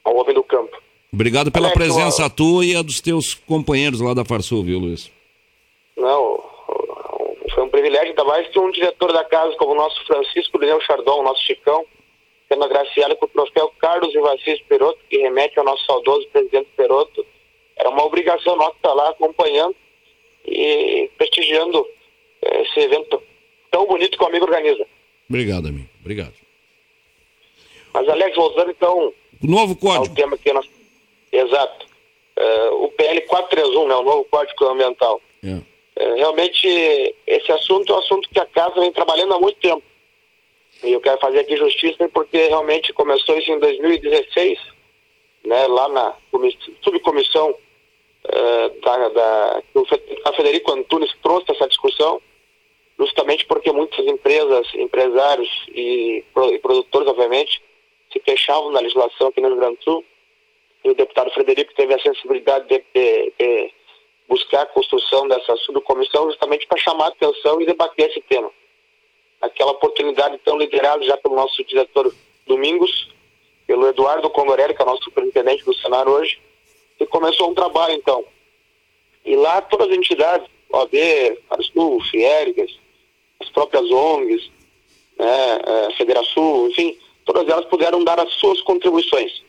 ao 0.03 0.15
homem 0.15 0.33
do 0.33 0.43
campo. 0.43 0.75
Obrigado 1.13 1.51
pela 1.51 1.67
Alex, 1.67 1.77
presença 1.77 2.29
tua 2.29 2.65
e 2.65 2.75
a 2.75 2.81
dos 2.81 3.01
teus 3.01 3.33
companheiros 3.33 3.99
lá 3.99 4.13
da 4.13 4.25
Farsul, 4.25 4.63
viu, 4.63 4.79
Luiz? 4.79 5.11
Não, 5.97 6.43
foi 7.53 7.63
um 7.63 7.69
privilégio, 7.69 8.09
ainda 8.09 8.23
mais 8.23 8.47
que 8.47 8.59
um 8.59 8.71
diretor 8.71 9.11
da 9.11 9.23
casa 9.23 9.55
como 9.57 9.71
o 9.71 9.75
nosso 9.75 10.05
Francisco 10.05 10.57
Leão 10.57 10.79
Chardon, 10.81 11.19
o 11.19 11.23
nosso 11.23 11.41
Chicão, 11.43 11.85
sendo 12.47 12.63
agraciado 12.63 13.15
com 13.15 13.25
o 13.25 13.29
troféu 13.29 13.73
Carlos 13.79 14.13
Ivassis 14.13 14.61
Peroto, 14.67 14.99
que 15.09 15.17
remete 15.17 15.57
ao 15.57 15.65
nosso 15.65 15.85
saudoso 15.85 16.27
presidente 16.29 16.69
Peroto. 16.75 17.25
Era 17.77 17.89
uma 17.89 18.03
obrigação 18.03 18.55
nossa 18.55 18.75
estar 18.75 18.93
lá 18.93 19.09
acompanhando 19.09 19.75
e 20.45 21.09
prestigiando 21.17 21.85
eh, 22.41 22.61
esse 22.63 22.79
evento 22.79 23.21
tão 23.71 23.85
bonito 23.85 24.17
que 24.17 24.23
o 24.23 24.27
amigo 24.27 24.45
organiza. 24.45 24.85
Obrigado, 25.29 25.67
amigo. 25.67 25.89
Obrigado. 26.01 26.33
Mas, 27.93 28.07
Alex, 28.07 28.35
voltando 28.35 28.71
então. 28.71 29.13
O 29.41 29.47
novo 29.47 29.75
código. 29.75 30.13
Tema 30.13 30.37
que 30.37 30.51
nós... 30.53 30.69
Exato. 31.31 31.85
Uh, 32.37 32.85
o 32.85 32.91
PL 32.91 33.21
431, 33.21 33.87
né, 33.87 33.95
o 33.95 34.03
novo 34.03 34.25
Código 34.25 34.65
Ambiental. 34.65 35.21
É. 35.43 35.70
É, 36.01 36.15
realmente 36.15 37.15
esse 37.27 37.51
assunto 37.51 37.93
é 37.93 37.95
um 37.95 37.99
assunto 37.99 38.27
que 38.27 38.39
a 38.39 38.45
casa 38.47 38.79
vem 38.79 38.91
trabalhando 38.91 39.35
há 39.35 39.39
muito 39.39 39.59
tempo. 39.59 39.83
E 40.83 40.91
eu 40.91 40.99
quero 40.99 41.19
fazer 41.19 41.41
aqui 41.41 41.55
justiça 41.55 42.09
porque 42.09 42.47
realmente 42.47 42.91
começou 42.91 43.37
isso 43.37 43.51
em 43.51 43.59
2016, 43.59 44.59
né, 45.45 45.67
lá 45.67 45.87
na 45.89 46.15
subcomissão 46.81 47.51
uh, 47.51 48.81
da, 48.81 49.09
da, 49.09 50.33
Federico 50.35 50.71
Antunes 50.71 51.13
trouxe 51.21 51.51
essa 51.51 51.67
discussão, 51.67 52.19
justamente 52.97 53.45
porque 53.45 53.71
muitas 53.71 54.03
empresas, 54.07 54.67
empresários 54.73 55.49
e, 55.69 56.23
e 56.25 56.59
produtores, 56.59 57.07
obviamente, 57.09 57.61
se 58.11 58.19
fechavam 58.21 58.71
na 58.71 58.79
legislação 58.79 59.27
aqui 59.27 59.39
no 59.39 59.49
Rio 59.49 59.57
Grande 59.57 59.77
do 59.77 59.83
Sul. 59.83 60.05
E 60.83 60.89
o 60.89 60.95
deputado 60.95 61.29
Frederico 61.29 61.75
teve 61.75 61.93
a 61.93 61.99
sensibilidade 61.99 62.67
de, 62.67 62.83
de, 62.91 63.33
de 63.37 63.71
buscar 64.31 64.61
a 64.61 64.65
construção 64.67 65.27
dessa 65.27 65.57
subcomissão 65.57 66.29
justamente 66.29 66.65
para 66.65 66.77
chamar 66.77 67.07
a 67.07 67.09
atenção 67.09 67.61
e 67.61 67.65
debater 67.65 68.09
esse 68.09 68.21
tema. 68.21 68.49
Aquela 69.41 69.71
oportunidade 69.71 70.37
tão 70.45 70.57
liderada 70.57 71.03
já 71.03 71.17
pelo 71.17 71.35
nosso 71.35 71.61
diretor 71.65 72.15
Domingos, 72.47 73.09
pelo 73.67 73.85
Eduardo 73.87 74.29
Condorelli, 74.29 74.73
que 74.73 74.81
é 74.81 74.85
o 74.85 74.87
nosso 74.87 75.03
superintendente 75.03 75.65
do 75.65 75.73
Senado 75.73 76.11
hoje, 76.11 76.39
e 76.97 77.05
começou 77.05 77.51
um 77.51 77.53
trabalho 77.53 77.93
então. 77.93 78.23
E 79.25 79.35
lá 79.35 79.61
todas 79.61 79.89
as 79.89 79.97
entidades, 79.97 80.49
OAB, 80.71 80.93
Farisul, 81.49 82.01
Fiergas, 82.05 82.71
as 83.41 83.49
próprias 83.49 83.91
ONGs, 83.91 84.49
né, 85.17 85.61
é, 85.89 85.91
Federação, 85.97 86.69
enfim, 86.69 86.97
todas 87.25 87.45
elas 87.49 87.65
puderam 87.65 88.01
dar 88.01 88.17
as 88.17 88.31
suas 88.35 88.61
contribuições. 88.61 89.43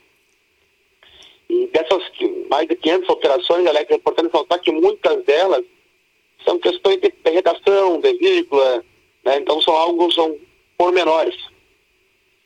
E 1.52 1.66
dessas 1.66 2.02
mais 2.48 2.66
de 2.66 2.74
500 2.76 3.10
alterações, 3.10 3.66
Alex, 3.66 3.90
é 3.90 3.96
importante 3.96 4.32
notar 4.32 4.58
que 4.58 4.72
muitas 4.72 5.22
delas 5.24 5.62
são 6.46 6.58
questões 6.58 6.98
de, 6.98 7.12
redação, 7.26 8.00
de 8.00 8.14
vírgula, 8.14 8.82
né? 9.22 9.36
então 9.36 9.60
são 9.60 9.76
algo, 9.76 10.10
são 10.10 10.34
pormenores. 10.78 11.36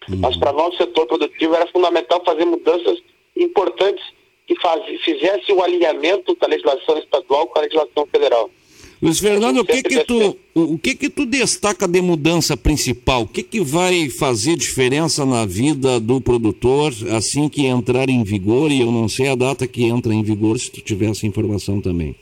Uhum. 0.09 0.19
Mas 0.19 0.37
para 0.37 0.53
nosso 0.53 0.79
setor 0.79 1.07
produtivo 1.07 1.55
era 1.55 1.69
fundamental 1.69 2.21
fazer 2.25 2.47
mudanças 2.47 3.01
importantes 3.37 4.05
que 4.45 4.59
faz, 4.61 4.85
fizesse 5.03 5.53
o 5.53 5.63
alinhamento 5.63 6.35
da 6.35 6.49
legislação 6.49 6.99
estadual 6.99 7.47
com 7.47 7.61
a 7.61 7.63
legislação 7.63 8.09
federal. 8.09 8.51
Luiz 9.01 9.21
Fernando, 9.21 9.61
o 9.61 9.65
que 9.65 9.83
que 9.83 10.05
tu, 10.05 10.39
o 10.55 10.79
que 10.79 10.95
que 10.95 11.11
tu 11.11 11.27
destaca 11.27 11.87
de 11.87 12.01
mudança 12.01 12.57
principal? 12.57 13.23
O 13.23 13.29
que 13.29 13.43
que 13.43 13.61
vai 13.61 14.09
fazer 14.09 14.57
diferença 14.57 15.27
na 15.27 15.45
vida 15.45 16.01
do 16.01 16.19
produtor 16.19 16.93
assim 17.15 17.47
que 17.49 17.67
entrar 17.67 18.09
em 18.09 18.25
vigor? 18.25 18.71
E 18.71 18.81
eu 18.81 18.91
não 18.91 19.07
sei 19.07 19.29
a 19.29 19.35
data 19.35 19.67
que 19.67 19.85
entra 19.85 20.15
em 20.15 20.23
vigor, 20.23 20.59
se 20.59 20.71
tu 20.71 20.81
tiver 20.81 21.11
essa 21.11 21.27
informação 21.27 21.81
também. 21.81 22.17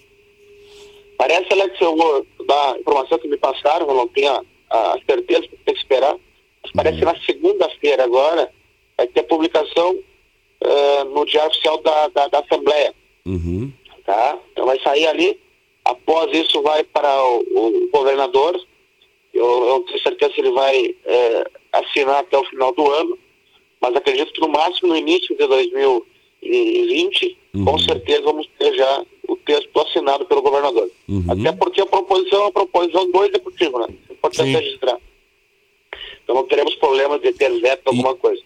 Parece, 1.17 1.47
Alex, 1.53 1.81
eu 1.81 1.97
vou 1.97 2.27
dar 2.47 2.75
a 2.75 2.79
informação 2.79 3.19
que 3.19 3.29
me 3.29 3.37
passaram, 3.37 3.87
eu 3.87 3.95
não 3.95 4.09
tenho 4.09 4.33
a, 4.33 4.43
a 4.71 4.99
certeza, 5.07 5.43
que 5.43 5.57
tem 5.65 5.75
que 5.75 5.81
esperar. 5.81 6.17
Mas 6.63 6.73
parece 6.73 6.99
que 6.99 7.05
na 7.05 7.21
segunda-feira 7.21 8.03
agora 8.03 8.51
vai 8.97 9.07
ter 9.07 9.21
a 9.21 9.25
publicação 9.25 9.93
uh, 9.93 11.05
no 11.15 11.25
Diário 11.25 11.51
Oficial 11.51 11.81
da, 11.83 12.09
da, 12.09 12.27
da 12.27 12.41
Assembleia. 12.41 12.93
Uhum. 13.25 13.73
Tá? 14.05 14.37
Então 14.53 14.67
vai 14.67 14.79
sair 14.81 15.07
ali 15.07 15.44
Após 15.85 16.33
isso, 16.37 16.63
vai 16.63 16.83
para 16.85 17.23
o, 17.25 17.41
o 17.57 17.89
governador. 17.93 18.59
Eu, 19.33 19.69
eu 19.69 19.81
tenho 19.81 20.03
certeza 20.03 20.33
que 20.33 20.41
ele 20.41 20.53
vai 20.53 20.95
é, 21.05 21.51
assinar 21.73 22.21
até 22.21 22.39
o 22.39 22.45
final 22.45 22.73
do 22.73 22.91
ano, 22.91 23.19
mas 23.81 23.95
acredito 23.95 24.33
que 24.33 24.41
no 24.41 24.49
máximo 24.49 24.89
no 24.89 24.97
início 24.97 25.37
de 25.37 25.47
2020, 25.47 27.39
uhum. 27.55 27.65
com 27.65 27.79
certeza 27.79 28.23
vamos 28.23 28.49
ter 28.59 28.75
já 28.75 29.05
o 29.29 29.37
texto 29.37 29.79
assinado 29.81 30.25
pelo 30.25 30.41
governador. 30.43 30.89
Uhum. 31.09 31.25
Até 31.29 31.53
porque 31.53 31.81
a 31.81 31.87
proposição 31.87 32.39
é 32.39 32.43
uma 32.45 32.53
proposição 32.53 33.11
do 33.11 33.25
executivo, 33.25 33.79
né? 33.81 33.89
É 34.09 34.13
importante 34.13 34.47
Sim. 34.47 34.57
registrar. 34.57 34.99
Então 36.23 36.37
não 36.37 36.47
teremos 36.47 36.75
problema 36.77 37.19
de 37.19 37.33
ter 37.33 37.51
veto 37.61 37.89
alguma 37.89 38.15
coisa. 38.15 38.43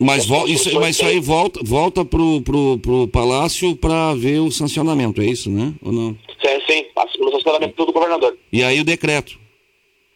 Mas, 0.00 0.26
vo- 0.26 0.46
isso, 0.46 0.72
mas 0.78 0.94
isso 0.96 1.04
aí 1.04 1.18
volta, 1.18 1.60
volta 1.64 2.04
pro, 2.04 2.40
pro, 2.42 2.78
pro 2.78 3.08
Palácio 3.08 3.74
para 3.74 4.14
ver 4.14 4.38
o 4.38 4.50
sancionamento, 4.50 5.20
é 5.20 5.26
isso, 5.26 5.50
né? 5.50 5.74
Ou 5.82 5.90
não? 5.90 6.16
Sim, 6.40 6.60
sim, 6.68 6.86
pelo 7.16 7.32
sancionamento 7.32 7.84
do 7.84 7.92
governador. 7.92 8.38
E 8.52 8.62
aí 8.62 8.78
o 8.80 8.84
decreto. 8.84 9.36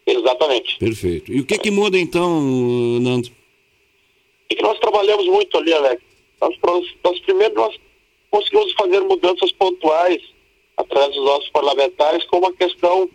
Exatamente. 0.06 0.78
Perfeito. 0.78 1.32
E 1.32 1.40
o 1.40 1.44
que 1.44 1.58
que 1.58 1.70
muda 1.70 1.98
então, 1.98 2.40
Nando? 3.00 3.28
E 4.50 4.54
que 4.54 4.62
nós 4.62 4.78
trabalhamos 4.78 5.26
muito 5.26 5.56
ali, 5.58 5.72
Alex. 5.72 6.00
Nós, 6.40 6.54
nós, 7.04 7.18
primeiro 7.20 7.54
nós 7.54 7.74
conseguimos 8.30 8.72
fazer 8.74 9.00
mudanças 9.00 9.50
pontuais 9.52 10.20
através 10.76 11.14
dos 11.14 11.24
nossos 11.24 11.48
parlamentares, 11.50 12.24
como 12.26 12.46
a 12.46 12.52
questão 12.52 13.08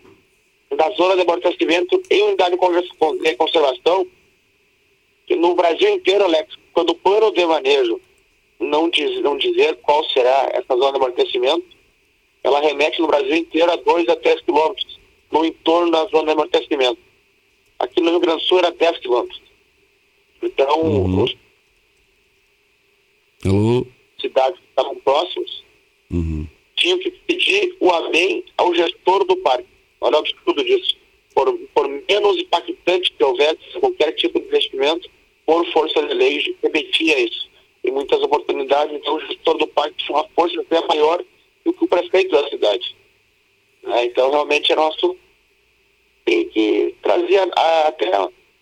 da 0.76 0.90
zona 0.90 1.14
de 1.14 1.22
abastecimento 1.22 2.00
em 2.10 2.22
unidade 2.22 2.52
de 2.52 3.36
conservação, 3.36 4.06
que 5.26 5.34
no 5.36 5.54
Brasil 5.54 5.88
inteiro, 5.94 6.24
Alex, 6.24 6.54
quando 6.78 6.90
o 6.90 6.94
plano 6.94 7.32
de 7.32 7.44
manejo 7.44 8.00
não, 8.60 8.88
diz, 8.88 9.20
não 9.20 9.36
dizer 9.36 9.74
qual 9.82 10.08
será 10.10 10.48
essa 10.52 10.76
zona 10.76 10.92
de 10.92 10.96
amortecimento, 10.98 11.66
ela 12.44 12.60
remete 12.60 13.00
no 13.00 13.08
Brasil 13.08 13.34
inteiro 13.34 13.72
a 13.72 13.74
2 13.74 14.08
a 14.08 14.14
3 14.14 14.42
quilômetros 14.42 14.96
no 15.32 15.44
entorno 15.44 15.90
da 15.90 16.04
zona 16.06 16.26
de 16.26 16.30
amortecimento. 16.30 17.00
Aqui 17.80 18.00
no 18.00 18.10
Rio 18.10 18.20
Grande 18.20 18.42
do 18.44 18.46
Sul 18.46 18.58
era 18.60 18.70
10 18.70 18.98
quilômetros. 18.98 19.42
Então, 20.40 21.04
os 21.24 21.36
Alô? 23.44 23.86
cidades 24.20 24.60
que 24.60 24.66
estavam 24.68 24.94
próximas 25.00 25.64
Uhum. 26.12 26.46
tinham 26.76 26.98
que 27.00 27.10
pedir 27.10 27.76
o 27.80 27.90
amém 27.90 28.44
ao 28.56 28.72
gestor 28.72 29.24
do 29.24 29.36
parque. 29.38 29.66
Olha 30.00 30.14
o 30.14 30.18
absurdo 30.20 30.62
disso. 30.64 30.96
Por, 31.34 31.52
por 31.74 31.88
menos 31.88 32.36
impactante 32.38 33.12
que 33.12 33.24
houvesse 33.24 33.58
qualquer 33.80 34.12
tipo 34.12 34.38
de 34.38 34.46
investimento, 34.46 35.10
por 35.48 35.64
força 35.72 36.02
de 36.06 36.12
lei, 36.12 36.54
repetia 36.62 37.18
isso. 37.20 37.48
Em 37.82 37.90
muitas 37.90 38.20
oportunidades, 38.22 38.94
então, 38.94 39.14
o 39.16 39.20
gestor 39.20 39.56
do 39.56 39.66
parque 39.68 39.96
tinha 40.04 40.18
uma 40.18 40.28
força 40.36 40.60
até 40.60 40.86
maior 40.86 41.24
do 41.64 41.72
que 41.72 41.84
o 41.84 41.88
prefeito 41.88 42.30
da 42.32 42.46
cidade. 42.50 42.94
Né? 43.82 44.04
Então, 44.04 44.30
realmente, 44.30 44.70
um 44.74 44.86
assunto 44.88 45.16
que, 46.26 46.44
que 46.46 46.94
trazia 47.02 47.48
a- 47.56 47.88
até 47.88 48.10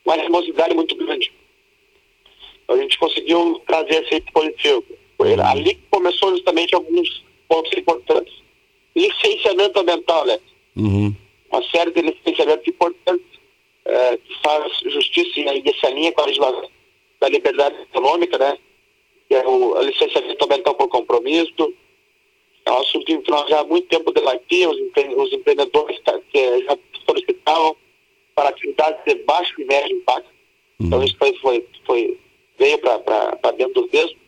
uma 0.05 0.15
animosidade 0.15 0.77
muito 0.77 0.95
grande. 0.95 1.33
A 2.69 2.77
gente 2.77 2.97
conseguiu 3.01 3.61
trazer 3.67 4.05
esse 4.05 4.21
positivo. 4.33 4.85
Foi 5.17 5.35
ali 5.41 5.75
que 5.75 5.83
começou 5.91 6.31
justamente 6.37 6.73
alguns 6.77 7.25
pontos 7.49 7.73
importantes. 7.77 8.33
Licenciamento 8.95 9.81
ambiental, 9.81 10.25
né? 10.25 10.39
Uhum. 10.77 11.15
Uma 11.51 11.63
série 11.71 11.91
de 11.91 12.01
licenciamentos 12.03 12.67
importantes 12.69 13.27
eh, 13.85 14.19
que 14.19 14.35
faz 14.43 14.73
justiça 14.85 15.31
e 15.41 15.75
se 15.81 15.87
alinha 15.87 16.13
com 16.13 16.21
a 16.21 16.27
legislação 16.27 16.71
da 17.21 17.29
liberdade 17.29 17.77
econômica, 17.83 18.37
né? 18.37 18.59
Que 19.29 19.35
é 19.37 19.47
o 19.47 19.81
licenciamento 19.83 20.45
ambiental 20.45 20.75
por 20.75 20.89
compromisso. 20.89 21.75
É 22.65 22.71
um 22.73 22.79
assunto 22.79 23.05
que 23.07 23.31
nós 23.31 23.49
já 23.49 23.61
há 23.61 23.65
muito 23.65 23.87
tempo 23.89 24.13
debatíamos, 24.13 24.77
os 24.77 24.83
empre- 24.89 25.15
os 25.15 25.33
empreendedores 25.33 26.01
tá- 26.03 26.21
que 26.33 26.65
já 26.65 26.77
solicitavam 27.07 27.77
para 28.35 28.49
atividades 28.51 29.01
de 29.07 29.15
baixo 29.25 29.55
e 29.61 29.65
médio 29.65 29.97
impacto. 29.97 30.29
Então 30.81 31.03
isso 31.05 31.17
foi, 31.19 31.33
foi, 31.39 31.67
foi 31.87 32.19
veio 32.59 32.79
para 32.79 33.51
dentro 33.57 33.83
do 33.83 33.89
mesmo. 33.93 34.19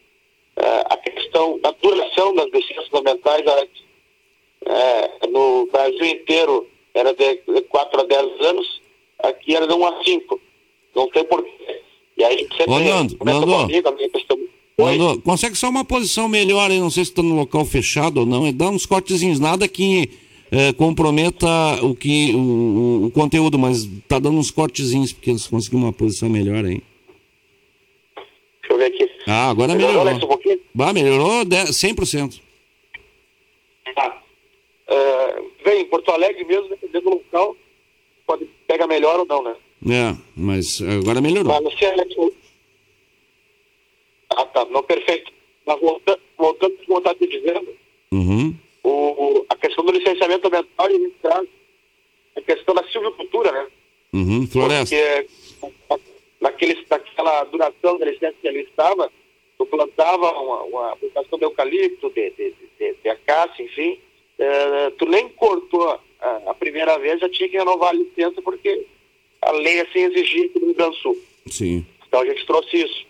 Eh, 0.57 0.85
a 0.89 0.97
questão 0.99 1.59
da 1.61 1.71
duração 1.73 2.35
das 2.35 2.51
licenças 2.51 2.89
ambientais, 2.93 3.47
Alex, 3.47 3.71
eh, 4.67 5.27
no 5.29 5.67
Brasil 5.67 6.05
inteiro 6.05 6.69
era 6.95 7.13
de, 7.15 7.37
4 7.69 8.01
a 8.01 8.05
10 8.05 8.41
anos, 8.47 8.83
aqui 9.21 9.55
era 9.55 9.67
de 9.67 9.75
1 9.75 9.87
a 9.87 10.05
5. 10.05 10.41
Não 10.95 11.09
tem 11.11 11.25
porquê. 11.25 11.81
E 12.17 12.25
aí 12.25 12.35
a 12.35 12.39
gente 12.39 12.57
sempre 12.57 12.73
Ô, 12.75 12.79
Nando, 12.99 13.17
comigo, 13.17 14.11
questão. 14.13 14.39
Nando, 14.79 15.21
consegue 15.23 15.57
só 15.57 15.69
uma 15.69 15.85
posição 15.85 16.29
melhor 16.29 16.71
aí, 16.71 16.79
não 16.79 16.91
sei 16.91 17.05
se 17.05 17.11
está 17.11 17.23
no 17.23 17.35
local 17.35 17.65
fechado 17.65 18.21
ou 18.21 18.27
não, 18.27 18.47
é 18.47 18.53
dar 18.53 18.69
uns 18.71 18.87
cortezinhos, 18.87 19.41
nada 19.41 19.67
que 19.67 20.09
eh, 20.53 20.73
comprometa 20.75 21.47
o, 21.83 21.95
que, 21.95 22.33
o, 22.35 23.07
o- 23.07 23.11
conteúdo, 23.11 23.59
mas 23.59 23.89
tá 24.07 24.19
dando 24.19 24.39
uns 24.39 24.51
cortezinhos, 24.51 25.13
porque 25.13 25.31
eles 25.31 25.47
conseguiram 25.47 25.85
uma 25.85 25.93
posição 25.93 26.29
melhor 26.29 26.65
aí. 26.65 26.81
Deixa 28.61 28.71
eu 28.73 28.79
ver 28.79 28.85
aqui. 28.87 29.11
Ah, 29.27 29.51
agora 29.51 29.75
Melhorou, 29.75 30.05
melhorou. 30.05 30.25
Um 30.27 30.29
pouquinho? 30.29 30.61
Bah, 30.75 30.93
melhorou 30.93 31.45
10, 31.45 31.71
100%. 31.71 32.41
Tá. 33.95 34.23
Eh, 34.89 35.43
vem, 35.65 35.83
em 35.83 35.87
Porto 35.87 36.11
Alegre 36.13 36.45
mesmo, 36.45 36.69
dependendo 36.69 37.05
do 37.11 37.17
local, 37.17 37.57
pode 38.27 38.47
pega 38.67 38.87
melhor 38.87 39.19
ou 39.21 39.27
não, 39.27 39.43
né? 39.43 39.55
É, 39.91 40.17
mas 40.37 40.81
agora 40.83 41.21
melhorou. 41.21 41.53
Mas 41.63 41.75
você, 41.75 41.87
Alex, 41.87 42.15
o- 42.17 42.33
Ah, 44.39 44.45
tá, 44.47 44.65
não, 44.67 44.83
perfeito. 44.85 45.33
Mas 45.67 45.81
voltando, 45.81 46.21
voltando 46.37 46.77
como 46.87 46.95
eu 46.95 46.99
estava 46.99 47.15
te 47.19 47.27
dizendo, 47.27 47.69
Uhum. 48.13 48.55
o, 48.85 48.91
o- 48.91 49.47
a 49.49 49.57
questão 49.57 49.85
do 49.85 49.91
licenciamento 49.93 50.47
ambiental, 50.47 50.87
a 50.87 50.91
gente 50.91 51.11
traz 51.21 51.49
a 52.37 52.41
questão 52.41 52.75
da 52.75 52.85
silvicultura, 52.85 53.51
né? 53.51 53.67
Uhum. 54.15 54.47
Floresta. 54.47 54.95
Porque 55.61 55.71
naquele, 56.41 56.87
naquela 56.89 57.45
duração 57.45 57.99
da 57.99 58.07
licença 58.07 58.37
que 58.41 58.47
ele 58.49 58.61
estava, 58.61 59.11
tu 59.59 59.67
plantava 59.67 60.31
uma, 60.41 60.63
uma 60.63 60.97
plantação 60.97 61.37
de 61.39 61.45
eucalipto, 61.45 62.11
de, 62.11 62.31
de, 62.31 62.55
de, 62.79 62.95
de 63.03 63.09
acácia, 63.09 63.63
enfim, 63.63 63.99
eh, 64.39 64.91
tu 64.97 65.05
nem 65.07 65.29
cortou 65.31 65.89
a, 66.21 66.37
a 66.47 66.55
primeira 66.55 66.97
vez, 66.99 67.19
já 67.21 67.29
tinha 67.29 67.49
que 67.49 67.59
renovar 67.59 67.91
a 67.91 67.93
licença 67.95 68.41
porque 68.41 68.87
a 69.43 69.51
lei 69.51 69.81
assim 69.81 69.99
exigia 70.05 70.47
aqui 70.47 70.61
no 70.61 70.67
Rio 70.67 70.75
Grande 70.77 70.97
do 70.97 71.03
Sul. 71.03 71.19
Sim. 71.51 71.85
Então 72.07 72.21
a 72.21 72.25
gente 72.27 72.47
trouxe 72.47 72.77
isso. 72.85 73.07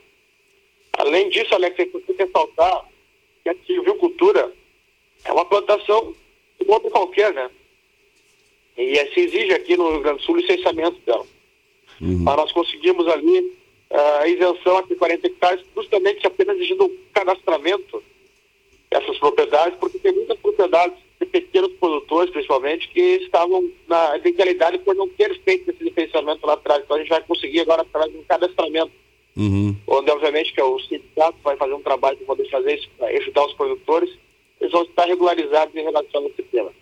Além 0.99 1.29
disso, 1.29 1.55
Alex, 1.55 1.79
é 1.79 1.83
importante 1.85 2.19
ressaltar 2.19 2.85
que 3.43 3.49
a 3.49 3.55
silvicultura 3.67 4.53
é 5.25 5.33
uma 5.33 5.45
plantação 5.45 6.13
como 6.59 6.73
outra 6.73 6.91
qualquer, 6.91 7.33
né? 7.33 7.49
E 8.77 8.97
se 9.15 9.21
exige 9.21 9.53
aqui 9.53 9.77
no 9.77 9.91
Rio 9.93 10.01
Grande 10.01 10.19
do 10.19 10.25
Sul 10.25 10.37
licenciamento 10.37 10.99
dela. 11.07 11.25
Mas 12.01 12.37
nós 12.37 12.53
conseguimos 12.53 13.07
ali 13.09 13.57
ah, 13.91 14.21
a 14.23 14.29
isenção 14.29 14.77
até 14.77 14.95
40 14.95 15.27
hectares, 15.27 15.65
justamente 15.75 16.27
apenas 16.27 16.57
exigindo 16.57 16.85
o 16.85 16.99
cadastramento 17.13 18.03
dessas 18.91 19.19
propriedades, 19.19 19.79
porque 19.79 19.99
tem 19.99 20.13
muitas 20.13 20.39
propriedades 20.39 20.99
de 21.21 21.27
pequenos 21.27 21.73
produtores, 21.75 22.31
principalmente, 22.31 22.89
que 22.89 23.01
estavam 23.01 23.71
na 23.87 24.17
ilegalidade 24.19 24.79
por 24.79 24.95
não 24.95 25.09
ter 25.09 25.41
feito 25.43 25.71
esse 25.71 25.83
licenciamento 25.83 26.45
lá 26.47 26.55
atrás. 26.55 26.83
Então 26.85 26.97
a 26.97 27.01
gente 27.01 27.09
vai 27.09 27.23
conseguir 27.23 27.61
agora 27.61 27.83
através 27.83 28.13
de 28.13 28.19
um 28.19 28.25
cadastramento 28.25 28.93
Uhum. 29.39 29.77
onde 29.87 30.11
obviamente 30.11 30.53
que 30.53 30.61
o 30.61 30.81
sindicato 30.81 31.39
vai 31.45 31.57
fazer 31.57 31.73
um 31.73 31.83
trabalho 31.83 32.17
para 32.17 32.27
poder 32.27 32.51
fazer 32.51 32.75
isso, 32.77 32.91
para 32.99 33.07
ajudar 33.07 33.47
os 33.47 33.55
produtores, 33.55 34.11
eles 34.61 34.73
vão 34.73 34.83
estar 34.83 35.05
regularizados 35.05 35.75
em 35.77 35.83
relação 35.83 36.25
a 36.25 36.29
esse 36.29 36.43
tema. 36.43 36.73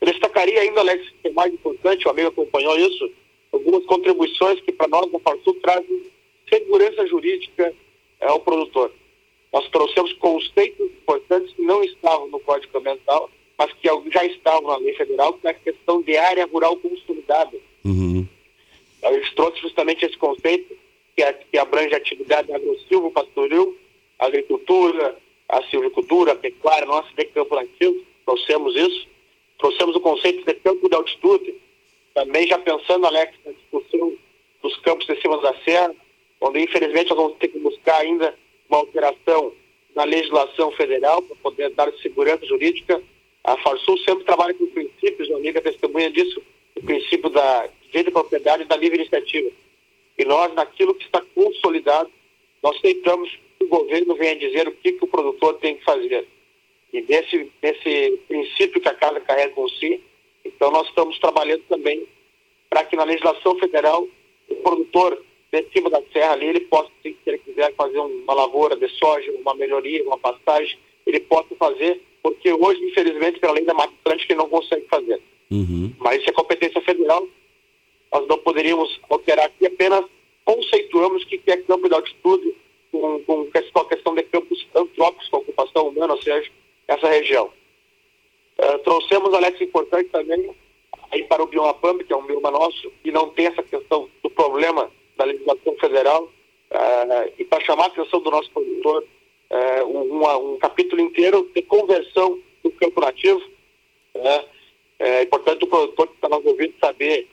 Eu 0.00 0.06
destacaria 0.06 0.60
ainda, 0.60 0.80
Alex, 0.80 1.06
que 1.20 1.28
é 1.28 1.32
mais 1.32 1.52
importante, 1.52 2.06
o 2.06 2.10
amigo 2.10 2.28
acompanhou 2.28 2.78
isso, 2.78 3.10
algumas 3.52 3.84
contribuições 3.84 4.60
que 4.60 4.72
para 4.72 4.88
nós 4.88 5.10
da 5.12 5.18
Farsul 5.18 5.54
trazem 5.60 6.02
segurança 6.48 7.06
jurídica 7.06 7.74
eh, 8.20 8.26
ao 8.26 8.40
produtor. 8.40 8.90
Nós 9.52 9.68
trouxemos 9.68 10.12
conceitos 10.14 10.86
importantes 10.86 11.52
que 11.52 11.62
não 11.62 11.82
estavam 11.84 12.28
no 12.28 12.40
Código 12.40 12.78
Ambiental, 12.78 13.30
mas 13.58 13.72
que 13.74 13.88
já 14.10 14.24
estavam 14.24 14.70
na 14.70 14.76
lei 14.78 14.94
federal, 14.94 15.34
que 15.34 15.46
é 15.46 15.50
a 15.50 15.54
questão 15.54 16.00
de 16.00 16.16
área 16.16 16.46
rural 16.46 16.76
consolidada. 16.76 17.58
Uhum. 17.84 18.26
A 19.02 19.12
gente 19.12 19.34
trouxe 19.34 19.60
justamente 19.60 20.04
esse 20.04 20.16
conceito 20.16 20.76
que, 21.18 21.32
que 21.50 21.58
abrange 21.58 21.94
a 21.94 21.98
atividade 21.98 22.52
agro-silvo, 22.52 23.10
pastoril, 23.10 23.76
agricultura, 24.18 25.16
a 25.48 25.62
silvicultura, 25.64 26.32
a 26.32 26.36
pecuária, 26.36 26.86
nossa 26.86 27.08
de 27.16 27.24
campo 27.26 27.56
nativo, 27.56 28.04
trouxemos 28.24 28.76
isso. 28.76 29.08
Trouxemos 29.58 29.96
o 29.96 30.00
conceito 30.00 30.44
de 30.44 30.54
campo 30.54 30.88
de 30.88 30.94
altitude, 30.94 31.54
também 32.14 32.46
já 32.46 32.58
pensando, 32.58 33.06
Alex, 33.06 33.34
na 33.44 33.50
discussão 33.50 34.12
dos 34.62 34.76
campos 34.78 35.04
de 35.06 35.20
cima 35.20 35.36
da 35.38 35.52
serra, 35.64 35.92
onde 36.40 36.60
infelizmente 36.60 37.10
nós 37.10 37.18
vamos 37.18 37.38
ter 37.38 37.48
que 37.48 37.58
buscar 37.58 37.96
ainda 37.96 38.32
uma 38.68 38.78
alteração 38.78 39.52
na 39.96 40.04
legislação 40.04 40.70
federal 40.72 41.20
para 41.22 41.36
poder 41.42 41.70
dar 41.70 41.92
segurança 41.94 42.46
jurídica. 42.46 43.02
A 43.42 43.56
Farsul 43.56 43.98
sempre 43.98 44.24
trabalha 44.24 44.54
com 44.54 44.66
princípios, 44.68 45.28
uma 45.28 45.38
amiga 45.38 45.60
testemunha 45.60 46.10
disso, 46.10 46.40
o 46.76 46.82
princípio 46.82 47.30
da 47.30 47.68
direito 47.86 48.06
de 48.06 48.12
propriedade 48.12 48.62
e 48.62 48.66
da 48.66 48.76
livre 48.76 48.98
iniciativa. 48.98 49.50
E 50.18 50.24
nós, 50.24 50.52
naquilo 50.54 50.94
que 50.94 51.04
está 51.04 51.22
consolidado, 51.34 52.10
nós 52.62 52.76
aceitamos 52.76 53.30
que 53.58 53.64
o 53.64 53.68
governo 53.68 54.14
venha 54.16 54.36
dizer 54.36 54.66
o 54.66 54.72
que, 54.72 54.92
que 54.92 55.04
o 55.04 55.08
produtor 55.08 55.54
tem 55.54 55.76
que 55.76 55.84
fazer. 55.84 56.26
E 56.92 57.02
nesse, 57.02 57.50
nesse 57.62 58.18
princípio 58.26 58.80
que 58.80 58.88
a 58.88 58.94
Casa 58.94 59.20
carrega 59.20 59.52
com 59.54 59.68
si, 59.68 60.02
então 60.44 60.70
nós 60.70 60.88
estamos 60.88 61.18
trabalhando 61.18 61.62
também 61.68 62.06
para 62.68 62.84
que 62.84 62.96
na 62.96 63.04
legislação 63.04 63.58
federal 63.58 64.06
o 64.48 64.54
produtor 64.56 65.22
de 65.52 65.66
cima 65.72 65.88
da 65.88 66.02
serra 66.12 66.32
ali, 66.32 66.46
ele 66.46 66.60
possa, 66.60 66.90
se 67.02 67.16
ele 67.26 67.38
quiser 67.38 67.74
fazer 67.74 67.98
uma 67.98 68.34
lavoura 68.34 68.76
de 68.76 68.88
soja, 68.90 69.32
uma 69.40 69.54
melhoria, 69.54 70.04
uma 70.04 70.18
pastagem, 70.18 70.78
ele 71.06 71.20
possa 71.20 71.54
fazer, 71.56 72.02
porque 72.22 72.52
hoje, 72.52 72.82
infelizmente, 72.84 73.40
pela 73.40 73.54
lei 73.54 73.64
da 73.64 73.72
Mata 73.72 73.92
Atlântica, 74.00 74.32
ele 74.32 74.40
não 74.40 74.48
consegue 74.48 74.86
fazer. 74.88 75.20
Uhum. 75.50 75.92
Mas 75.98 76.20
isso 76.20 76.28
é 76.28 76.32
competência 76.32 76.80
federal, 76.82 77.26
nós 78.12 78.26
não 78.26 78.38
poderíamos 78.38 79.00
alterar 79.08 79.46
aqui, 79.46 79.66
apenas 79.66 80.04
conceituamos 80.44 81.24
que 81.24 81.40
é 81.46 81.56
campo 81.58 81.88
de 81.88 81.94
altitude 81.94 82.54
com, 82.90 83.22
com 83.24 83.48
a 83.80 83.84
questão 83.84 84.14
de 84.14 84.22
campos 84.24 84.66
antrópicos 84.74 85.28
com 85.28 85.36
ocupação 85.38 85.88
humana, 85.88 86.14
ou 86.14 86.22
seja, 86.22 86.50
essa 86.86 87.08
região. 87.08 87.50
Uh, 88.58 88.78
trouxemos, 88.80 89.32
Alex, 89.34 89.60
importante 89.60 90.08
também, 90.10 90.50
aí 91.12 91.22
para 91.24 91.42
o 91.42 91.46
bioma 91.46 91.74
PAMB, 91.74 92.04
que 92.04 92.12
é 92.12 92.16
um 92.16 92.26
bioma 92.26 92.50
nosso, 92.50 92.90
e 93.04 93.12
não 93.12 93.30
tem 93.30 93.46
essa 93.46 93.62
questão 93.62 94.08
do 94.22 94.30
problema 94.30 94.90
da 95.16 95.24
legislação 95.24 95.76
federal, 95.76 96.24
uh, 96.24 97.32
e 97.38 97.44
para 97.44 97.64
chamar 97.64 97.84
a 97.84 97.86
atenção 97.88 98.20
do 98.20 98.30
nosso 98.30 98.50
produtor, 98.50 99.04
uh, 99.50 99.84
um, 99.86 100.54
um, 100.54 100.58
capítulo 100.58 101.00
inteiro 101.02 101.48
de 101.54 101.62
conversão 101.62 102.40
do 102.62 102.70
campo 102.72 103.00
nativo. 103.00 103.42
Né? 104.14 104.44
É 104.98 105.22
importante 105.22 105.64
o 105.64 105.68
produtor 105.68 106.08
que 106.08 106.14
está 106.14 106.28
nos 106.28 106.44
ouvindo 106.44 106.74
saber 106.80 107.28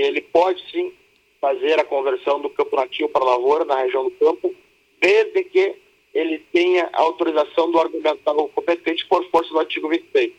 ele 0.00 0.20
pode 0.20 0.62
sim 0.70 0.92
fazer 1.40 1.78
a 1.78 1.84
conversão 1.84 2.40
do 2.40 2.48
campo 2.50 2.76
nativo 2.76 3.08
para 3.08 3.24
lavoura 3.24 3.64
na 3.64 3.80
região 3.80 4.04
do 4.04 4.10
campo, 4.12 4.54
desde 5.00 5.44
que 5.44 5.74
ele 6.14 6.38
tenha 6.52 6.88
a 6.92 7.00
autorização 7.00 7.70
do 7.70 7.78
argumental 7.78 8.48
competente 8.48 9.06
por 9.06 9.28
força 9.30 9.50
do 9.50 9.58
artigo 9.58 9.88
26. 9.88 10.32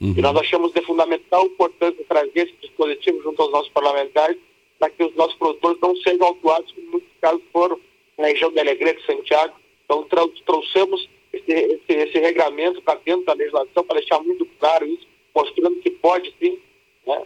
Uhum. 0.00 0.14
E 0.16 0.20
nós 0.20 0.36
achamos 0.36 0.72
de 0.72 0.82
fundamental 0.82 1.46
importância 1.46 2.04
trazer 2.08 2.48
esse 2.48 2.54
dispositivo 2.60 3.22
junto 3.22 3.40
aos 3.42 3.52
nossos 3.52 3.70
parlamentares 3.70 4.36
para 4.78 4.90
que 4.90 5.04
os 5.04 5.14
nossos 5.14 5.34
produtores 5.36 5.78
não 5.80 5.94
sejam 5.96 6.26
autuados, 6.26 6.72
como 6.72 6.90
muitos 6.92 7.10
casos 7.20 7.42
foram 7.52 7.78
na 8.18 8.28
região 8.28 8.50
de 8.50 8.60
Alegrete, 8.60 9.04
Santiago. 9.04 9.54
Então 9.84 10.06
trouxemos 10.46 11.08
esse, 11.32 11.52
esse, 11.52 11.92
esse 11.92 12.18
regramento 12.18 12.80
para 12.82 12.98
dentro 13.04 13.24
da 13.24 13.34
legislação 13.34 13.84
para 13.84 13.98
deixar 13.98 14.20
muito 14.20 14.46
claro 14.58 14.86
isso, 14.86 15.06
mostrando 15.34 15.76
que 15.76 15.90
pode 15.90 16.34
sim, 16.40 16.58
né? 17.06 17.22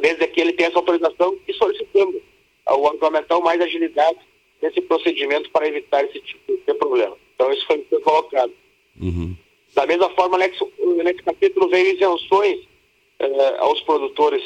Desde 0.00 0.26
que 0.26 0.40
ele 0.40 0.52
tenha 0.52 0.68
essa 0.68 0.78
autorização 0.78 1.36
e 1.46 1.52
solicitando 1.54 2.20
ao 2.64 2.86
argumental 2.86 3.40
mais 3.40 3.60
agilidade 3.60 4.18
nesse 4.60 4.80
procedimento 4.80 5.50
para 5.50 5.68
evitar 5.68 6.04
esse 6.04 6.20
tipo 6.20 6.56
de 6.66 6.74
problema. 6.74 7.16
Então 7.34 7.52
isso 7.52 7.66
foi, 7.66 7.84
foi 7.88 8.00
colocado. 8.00 8.52
Uhum. 9.00 9.36
Da 9.74 9.86
mesma 9.86 10.08
forma, 10.10 10.38
nesse, 10.38 10.64
nesse 11.02 11.22
capítulo 11.22 11.68
veio 11.68 11.94
isenções 11.94 12.66
eh, 13.18 13.56
aos 13.58 13.80
produtores 13.82 14.42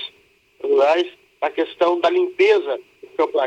rurais 0.62 1.06
a 1.40 1.50
questão 1.50 2.00
da 2.00 2.10
limpeza 2.10 2.78
do 3.00 3.08
campo 3.16 3.38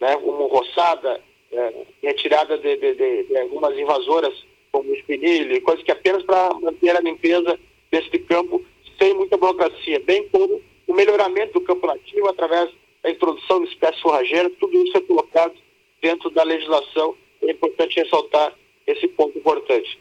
né, 0.00 0.16
como 0.16 0.46
roçada, 0.46 1.20
eh, 1.50 1.74
retirada 2.02 2.56
de, 2.58 2.76
de, 2.76 2.94
de, 2.94 3.22
de, 3.24 3.36
algumas 3.38 3.76
invasoras, 3.78 4.34
como 4.70 4.94
espinilho, 4.94 5.60
coisas 5.62 5.84
que 5.84 5.90
apenas 5.90 6.22
para 6.22 6.54
manter 6.54 6.96
a 6.96 7.00
limpeza 7.00 7.58
desse 7.90 8.18
campo 8.20 8.64
sem 8.98 9.14
muita 9.14 9.36
burocracia, 9.36 9.98
bem 10.00 10.28
como 10.28 10.60
o 10.90 10.94
melhoramento 10.94 11.52
do 11.52 11.60
campo 11.60 11.86
nativo 11.86 12.28
através 12.28 12.68
da 13.00 13.10
introdução 13.10 13.62
de 13.62 13.68
espécies 13.68 14.00
forrageiras, 14.00 14.52
tudo 14.58 14.76
isso 14.84 14.96
é 14.96 15.00
colocado 15.00 15.54
dentro 16.02 16.28
da 16.30 16.42
legislação. 16.42 17.16
É 17.42 17.52
importante 17.52 17.94
ressaltar 17.94 18.52
esse 18.84 19.06
ponto 19.06 19.38
importante. 19.38 20.00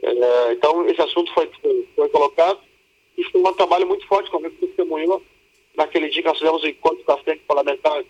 É, 0.00 0.52
então, 0.52 0.88
esse 0.88 1.02
assunto 1.02 1.34
foi, 1.34 1.50
foi 1.96 2.08
colocado 2.10 2.60
e 3.16 3.24
foi 3.24 3.40
um 3.40 3.52
trabalho 3.52 3.88
muito 3.88 4.06
forte, 4.06 4.30
como 4.30 4.46
eu 4.46 4.52
testemunhou 4.52 5.20
naquele 5.76 6.08
dia 6.08 6.22
que 6.22 6.28
nós 6.28 6.38
fizemos 6.38 6.62
o 6.62 6.68
encontro 6.68 7.02
com 7.04 7.12
a 7.12 7.18
frente 7.18 7.42
parlamentar 7.44 8.04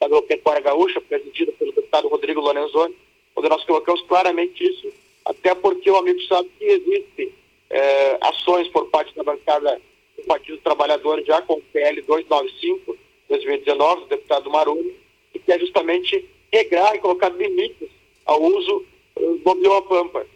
da 0.00 0.06
agropecuária 0.06 0.62
gaúcha, 0.62 1.02
presidida 1.02 1.52
pelo 1.52 1.72
deputado 1.72 2.08
Rodrigo 2.08 2.40
Lorenzoni, 2.40 2.96
onde 3.36 3.48
nós 3.50 3.62
colocamos 3.64 4.00
claramente 4.02 4.64
isso, 4.64 4.90
até 5.22 5.54
porque 5.54 5.90
o 5.90 5.96
amigo 5.96 6.20
sabe 6.22 6.48
que 6.58 6.64
existem 6.64 7.30
é, 7.68 8.18
ações 8.22 8.68
por 8.68 8.88
parte 8.88 9.14
da 9.14 9.22
bancada 9.22 9.78
do 10.24 10.26
Partido 10.26 10.58
Trabalhador 10.58 11.22
já 11.24 11.40
com 11.42 11.54
o 11.54 11.62
PL 11.72 12.00
295, 12.02 12.96
2019, 13.28 14.00
do 14.00 14.06
deputado 14.06 14.50
Maroni, 14.50 14.94
que 15.32 15.38
quer 15.38 15.60
justamente 15.60 16.24
regrar 16.52 16.94
e 16.94 16.98
colocar 16.98 17.28
limites 17.28 17.88
ao 18.24 18.42
uso 18.42 18.84
do 19.16 19.54
bioma 19.54 19.82
pampa. 19.82 20.26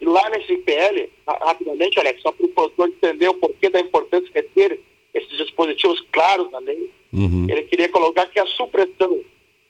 E 0.00 0.04
lá 0.04 0.28
nesse 0.30 0.56
PL, 0.58 1.10
rapidamente, 1.26 1.98
Alex, 1.98 2.20
só 2.20 2.30
para 2.30 2.46
o 2.46 2.50
produtor 2.50 2.88
entender 2.88 3.28
o 3.28 3.34
porquê 3.34 3.70
da 3.70 3.80
importância 3.80 4.30
de 4.30 4.42
ter 4.42 4.80
esses 5.14 5.38
dispositivos 5.38 6.00
claros 6.12 6.50
na 6.50 6.58
lei, 6.58 6.90
uhum. 7.12 7.46
ele 7.48 7.62
queria 7.62 7.88
colocar 7.88 8.26
que 8.26 8.38
a 8.38 8.46
supressão 8.46 9.20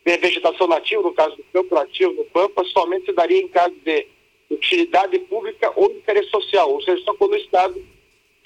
de 0.04 0.16
vegetação 0.18 0.66
nativa, 0.66 1.02
no 1.02 1.12
caso 1.12 1.36
do 1.36 1.44
campo 1.52 1.74
nativo, 1.74 2.12
no 2.12 2.24
Pampa, 2.26 2.64
somente 2.64 3.06
se 3.06 3.12
daria 3.12 3.40
em 3.40 3.48
caso 3.48 3.74
de 3.84 4.06
utilidade 4.50 5.18
pública 5.20 5.72
ou 5.76 5.90
interesse 5.92 6.30
social, 6.30 6.70
ou 6.70 6.82
seja, 6.82 7.02
só 7.04 7.14
quando 7.14 7.32
o 7.32 7.36
Estado 7.36 7.82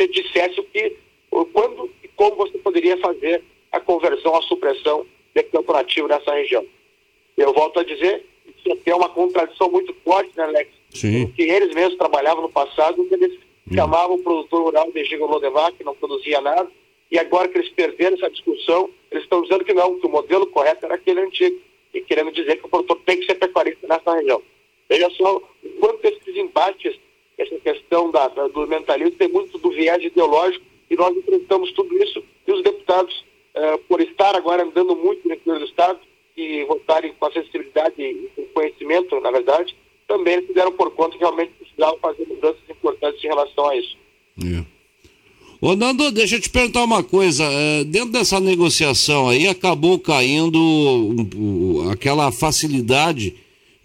dissesse 0.06 0.60
o 0.60 0.64
que, 0.64 0.96
quando 1.52 1.90
e 2.02 2.08
como 2.08 2.36
você 2.36 2.56
poderia 2.58 2.96
fazer 2.98 3.42
a 3.72 3.80
conversão, 3.80 4.36
a 4.36 4.42
supressão 4.42 5.06
de 5.34 5.42
campo 5.44 5.72
nativo 5.72 6.08
nessa 6.08 6.32
região. 6.32 6.64
Eu 7.36 7.52
volto 7.52 7.80
a 7.80 7.84
dizer, 7.84 8.24
isso 8.46 8.78
é 8.84 8.94
uma 8.94 9.08
contradição 9.08 9.70
muito 9.70 9.94
forte, 10.04 10.30
né, 10.36 10.44
Alex? 10.44 10.70
Sim. 10.90 11.32
Que 11.36 11.42
eles 11.42 11.74
mesmos 11.74 11.98
trabalhavam 11.98 12.42
no 12.42 12.50
passado, 12.50 13.06
eles 13.10 13.34
hum. 13.70 13.74
chamavam 13.74 14.16
o 14.16 14.22
produtor 14.22 14.62
rural 14.62 14.90
de 14.92 15.04
gigolodevac, 15.04 15.76
que 15.76 15.84
não 15.84 15.94
produzia 15.94 16.40
nada, 16.40 16.70
e 17.10 17.18
agora 17.18 17.48
que 17.48 17.58
eles 17.58 17.70
perderam 17.70 18.16
essa 18.16 18.30
discussão, 18.30 18.90
eles 19.10 19.24
estão 19.24 19.42
dizendo 19.42 19.64
que 19.64 19.72
não, 19.72 19.98
que 19.98 20.06
o 20.06 20.10
modelo 20.10 20.46
correto 20.46 20.86
era 20.86 20.94
aquele 20.94 21.20
antigo, 21.20 21.58
e 21.94 22.00
querendo 22.00 22.32
dizer 22.32 22.56
que 22.56 22.66
o 22.66 22.68
produtor 22.68 23.00
tem 23.06 23.18
que 23.18 23.26
ser 23.26 23.34
pecuarista 23.34 23.86
nessa 23.86 24.14
região. 24.14 24.42
Veja 24.88 25.10
só 25.10 25.36
o 25.36 25.68
quanto 25.80 26.04
esses 26.04 26.36
embates, 26.36 26.98
essa 27.38 27.56
questão 27.60 28.10
da, 28.10 28.28
da, 28.28 28.48
do 28.48 28.66
mentalismo, 28.66 29.16
tem 29.16 29.28
muito 29.28 29.56
do 29.58 29.70
viés 29.70 30.02
ideológico, 30.02 30.64
e 30.90 30.96
nós 30.96 31.16
enfrentamos 31.16 31.72
tudo 31.72 31.96
isso, 32.02 32.22
e 32.46 32.52
os 32.52 32.62
deputados, 32.62 33.24
uh, 33.54 33.78
por 33.88 34.00
estar 34.00 34.34
agora 34.34 34.64
andando 34.64 34.96
muito 34.96 35.26
no 35.26 35.34
interior 35.34 35.58
do 35.58 35.66
Estado, 35.66 36.00
e 36.36 36.64
votarem 36.64 37.12
com 37.18 37.32
sensibilidade 37.32 37.94
e 38.00 38.30
com 38.36 38.42
conhecimento, 38.54 39.20
na 39.20 39.30
verdade, 39.30 39.74
também 40.06 40.40
se 40.46 40.52
deram 40.54 40.72
por 40.72 40.90
conta 40.92 41.12
que 41.12 41.18
realmente 41.18 41.52
precisavam 41.58 41.98
fazer 41.98 42.26
mudanças 42.26 42.62
importantes 42.70 43.22
em 43.22 43.28
relação 43.28 43.68
a 43.68 43.76
isso. 43.76 43.96
É. 44.44 44.64
Ô 45.60 45.74
Nando, 45.74 46.12
deixa 46.12 46.36
eu 46.36 46.40
te 46.40 46.48
perguntar 46.48 46.84
uma 46.84 47.02
coisa. 47.02 47.42
É, 47.44 47.84
dentro 47.84 48.10
dessa 48.10 48.38
negociação 48.38 49.28
aí 49.28 49.48
acabou 49.48 49.98
caindo 49.98 50.56
um, 50.56 51.90
aquela 51.90 52.30
facilidade 52.30 53.34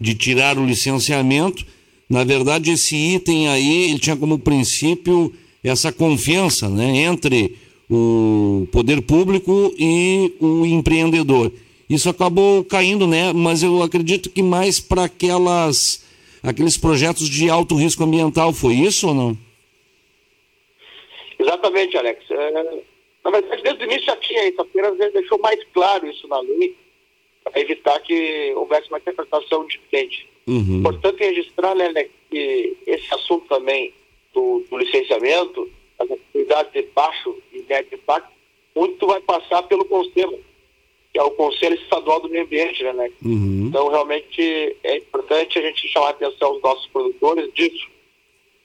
de 0.00 0.14
tirar 0.14 0.56
o 0.56 0.64
licenciamento. 0.64 1.66
Na 2.14 2.22
verdade, 2.22 2.70
esse 2.70 2.94
item 2.94 3.48
aí 3.48 3.90
ele 3.90 3.98
tinha 3.98 4.16
como 4.16 4.38
princípio 4.38 5.34
essa 5.64 5.92
confiança 5.92 6.68
né, 6.68 6.98
entre 6.98 7.58
o 7.90 8.68
poder 8.70 9.02
público 9.02 9.74
e 9.76 10.32
o 10.38 10.64
empreendedor. 10.64 11.50
Isso 11.90 12.08
acabou 12.08 12.64
caindo, 12.64 13.04
né? 13.04 13.32
Mas 13.32 13.64
eu 13.64 13.82
acredito 13.82 14.30
que 14.30 14.44
mais 14.44 14.78
para 14.78 15.06
aquelas 15.06 16.04
aqueles 16.40 16.76
projetos 16.78 17.28
de 17.28 17.50
alto 17.50 17.74
risco 17.74 18.04
ambiental. 18.04 18.52
Foi 18.52 18.74
isso 18.74 19.08
ou 19.08 19.14
não? 19.14 19.36
Exatamente, 21.36 21.98
Alex. 21.98 22.24
É, 22.30 22.50
na 23.24 23.30
verdade, 23.32 23.60
desde 23.60 23.82
o 23.82 23.86
início 23.86 24.04
já 24.04 24.16
tinha 24.18 24.48
isso, 24.48 24.60
apenas 24.60 24.96
deixou 25.12 25.40
mais 25.40 25.58
claro 25.74 26.08
isso 26.08 26.28
na 26.28 26.38
lei, 26.38 26.76
evitar 27.54 28.00
que 28.00 28.52
houvesse 28.56 28.88
uma 28.88 28.98
interpretação 28.98 29.66
diferente. 29.66 30.28
Uhum. 30.46 30.78
Importante 30.78 31.24
registrar, 31.24 31.74
né, 31.74 31.92
né, 31.92 32.08
que 32.30 32.76
esse 32.86 33.14
assunto 33.14 33.46
também 33.48 33.92
do, 34.32 34.64
do 34.70 34.76
licenciamento, 34.78 35.70
as 35.98 36.10
atividades 36.10 36.72
de 36.72 36.82
baixo 36.94 37.36
e 37.52 37.62
médio 37.62 37.94
impacto, 37.94 38.32
muito 38.74 39.06
vai 39.06 39.20
passar 39.20 39.62
pelo 39.64 39.84
conselho. 39.84 40.38
que 41.12 41.18
é 41.18 41.22
o 41.22 41.30
Conselho 41.30 41.76
Estadual 41.76 42.20
do 42.20 42.28
Meio 42.28 42.44
Ambiente, 42.44 42.82
né, 42.82 42.92
né? 42.92 43.10
Uhum. 43.24 43.66
Então, 43.68 43.88
realmente 43.88 44.76
é 44.82 44.96
importante 44.96 45.58
a 45.58 45.62
gente 45.62 45.86
chamar 45.88 46.08
a 46.08 46.10
atenção 46.10 46.48
aos 46.48 46.62
nossos 46.62 46.86
produtores 46.88 47.52
disso, 47.54 47.88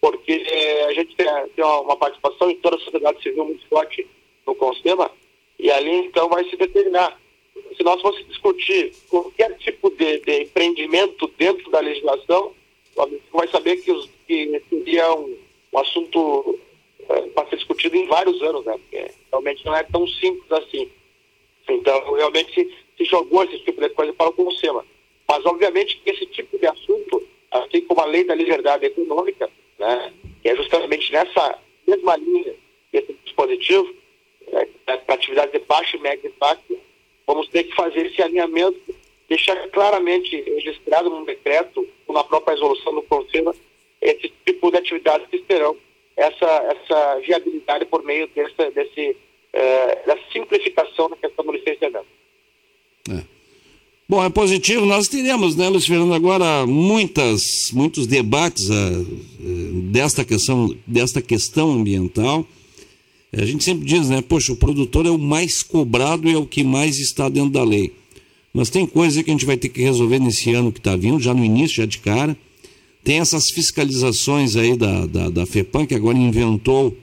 porque 0.01 0.43
eh, 0.47 0.85
a 0.85 0.93
gente 0.93 1.15
tem, 1.15 1.27
tem 1.55 1.63
uma, 1.63 1.81
uma 1.81 1.97
participação 1.97 2.49
em 2.49 2.55
toda 2.55 2.77
a 2.77 2.79
sociedade 2.79 3.21
civil 3.21 3.45
muito 3.45 3.67
forte 3.67 4.07
no 4.47 4.55
Conselho, 4.55 5.09
e 5.59 5.69
ali, 5.69 6.05
então, 6.05 6.27
vai 6.29 6.43
se 6.49 6.55
determinar. 6.55 7.19
Se 7.75 7.83
nós 7.83 8.01
fosse 8.01 8.23
discutir 8.23 8.93
qualquer 9.09 9.57
tipo 9.57 9.89
de, 9.91 10.19
de 10.19 10.43
empreendimento 10.43 11.27
dentro 11.37 11.69
da 11.71 11.79
legislação, 11.79 12.53
vai 13.31 13.47
saber 13.47 13.77
que, 13.77 13.91
os, 13.91 14.09
que 14.27 14.61
seria 14.69 15.13
um, 15.13 15.37
um 15.73 15.79
assunto 15.79 16.59
eh, 17.09 17.21
para 17.33 17.47
ser 17.49 17.57
discutido 17.57 17.95
em 17.95 18.07
vários 18.07 18.41
anos, 18.41 18.65
né? 18.65 18.73
Porque 18.73 19.11
realmente 19.31 19.65
não 19.65 19.75
é 19.75 19.83
tão 19.83 20.07
simples 20.07 20.51
assim. 20.51 20.89
Então, 21.67 22.13
realmente 22.13 22.53
se, 22.53 22.73
se 22.97 23.05
jogou 23.05 23.43
esse 23.43 23.59
tipo 23.59 23.79
de 23.79 23.89
coisa 23.89 24.11
para 24.13 24.29
o 24.29 24.33
Conselho. 24.33 24.83
Mas, 25.27 25.45
obviamente, 25.45 25.99
que 26.03 26.09
esse 26.09 26.25
tipo 26.25 26.57
de 26.57 26.67
assunto, 26.67 27.25
assim 27.51 27.81
como 27.81 28.01
a 28.01 28.05
lei 28.05 28.23
da 28.23 28.35
liberdade 28.35 28.85
econômica, 28.85 29.49
né, 29.77 30.11
que 30.41 30.49
é 30.49 30.55
justamente 30.55 31.11
nessa 31.11 31.59
mesma 31.87 32.15
linha 32.17 32.55
desse 32.91 33.13
dispositivo, 33.23 33.93
né, 34.51 34.67
para 35.05 35.15
atividades 35.15 35.51
de 35.53 35.59
baixo 35.59 35.97
e 35.97 35.99
médio 35.99 36.27
impacto, 36.27 36.79
vamos 37.29 37.47
ter 37.49 37.63
que 37.63 37.75
fazer 37.75 38.07
esse 38.07 38.19
alinhamento, 38.23 38.79
deixar 39.29 39.55
claramente 39.69 40.35
registrado 40.41 41.11
num 41.11 41.23
decreto 41.23 41.87
ou 42.07 42.15
na 42.15 42.23
própria 42.23 42.55
resolução 42.55 42.95
do 42.95 43.03
Conselho 43.03 43.53
esse 44.01 44.33
tipo 44.43 44.71
de 44.71 44.77
atividades 44.77 45.27
que 45.29 45.37
terão 45.39 45.77
essa, 46.17 46.47
essa 46.47 47.19
viabilidade 47.19 47.85
por 47.85 48.03
meio 48.03 48.27
desse, 48.29 48.71
desse 48.71 49.15
eh, 49.53 50.03
da 50.07 50.17
simplificação 50.33 51.09
na 51.09 51.17
questão 51.17 51.45
do 51.45 51.51
licenciamento. 51.51 52.07
Bom, 54.07 54.23
é 54.25 54.29
positivo. 54.31 54.87
Nós 54.87 55.07
teremos, 55.07 55.55
né, 55.55 55.69
Luiz 55.69 55.85
Fernando, 55.85 56.15
agora 56.15 56.65
muitas, 56.65 57.69
muitos 57.71 58.07
debates 58.07 58.71
ah, 58.71 58.73
eh, 58.73 59.45
desta, 59.91 60.25
questão, 60.25 60.75
desta 60.87 61.21
questão 61.21 61.73
ambiental. 61.73 62.43
A 63.31 63.45
gente 63.45 63.63
sempre 63.63 63.85
diz, 63.85 64.09
né, 64.09 64.21
poxa, 64.21 64.51
o 64.51 64.55
produtor 64.55 65.05
é 65.05 65.11
o 65.11 65.17
mais 65.17 65.61
cobrado 65.61 66.27
e 66.27 66.33
é 66.33 66.37
o 66.37 66.45
que 66.45 66.63
mais 66.63 66.97
está 66.97 67.29
dentro 67.29 67.51
da 67.51 67.63
lei. 67.63 67.91
Mas 68.53 68.69
tem 68.69 68.85
coisa 68.85 69.23
que 69.23 69.29
a 69.29 69.33
gente 69.33 69.45
vai 69.45 69.55
ter 69.55 69.69
que 69.69 69.81
resolver 69.81 70.19
nesse 70.19 70.51
ano 70.53 70.71
que 70.71 70.79
está 70.79 70.95
vindo, 70.95 71.19
já 71.19 71.33
no 71.33 71.45
início, 71.45 71.77
já 71.77 71.85
de 71.85 71.99
cara. 71.99 72.35
Tem 73.03 73.19
essas 73.19 73.49
fiscalizações 73.51 74.55
aí 74.55 74.75
da, 74.75 75.05
da, 75.05 75.29
da 75.29 75.45
FEPAM, 75.45 75.85
que 75.85 75.93
agora 75.93 76.17
inventou 76.17 76.97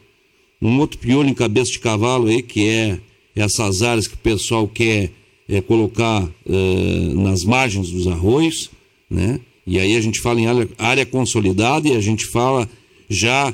um 0.60 0.78
outro 0.80 0.98
piolho 0.98 1.28
em 1.28 1.34
cabeça 1.34 1.70
de 1.70 1.78
cavalo 1.78 2.26
aí, 2.26 2.42
que 2.42 2.66
é 2.66 2.98
essas 3.34 3.82
áreas 3.82 4.08
que 4.08 4.14
o 4.14 4.18
pessoal 4.18 4.66
quer 4.66 5.10
é, 5.48 5.60
colocar 5.60 6.28
eh, 6.48 7.12
nas 7.14 7.44
margens 7.44 7.90
dos 7.90 8.06
arroios, 8.06 8.70
né? 9.08 9.38
E 9.66 9.78
aí 9.78 9.96
a 9.96 10.00
gente 10.00 10.20
fala 10.20 10.40
em 10.40 10.46
área, 10.46 10.68
área 10.78 11.06
consolidada 11.06 11.88
e 11.88 11.96
a 11.96 12.00
gente 12.00 12.24
fala 12.24 12.68
já 13.08 13.52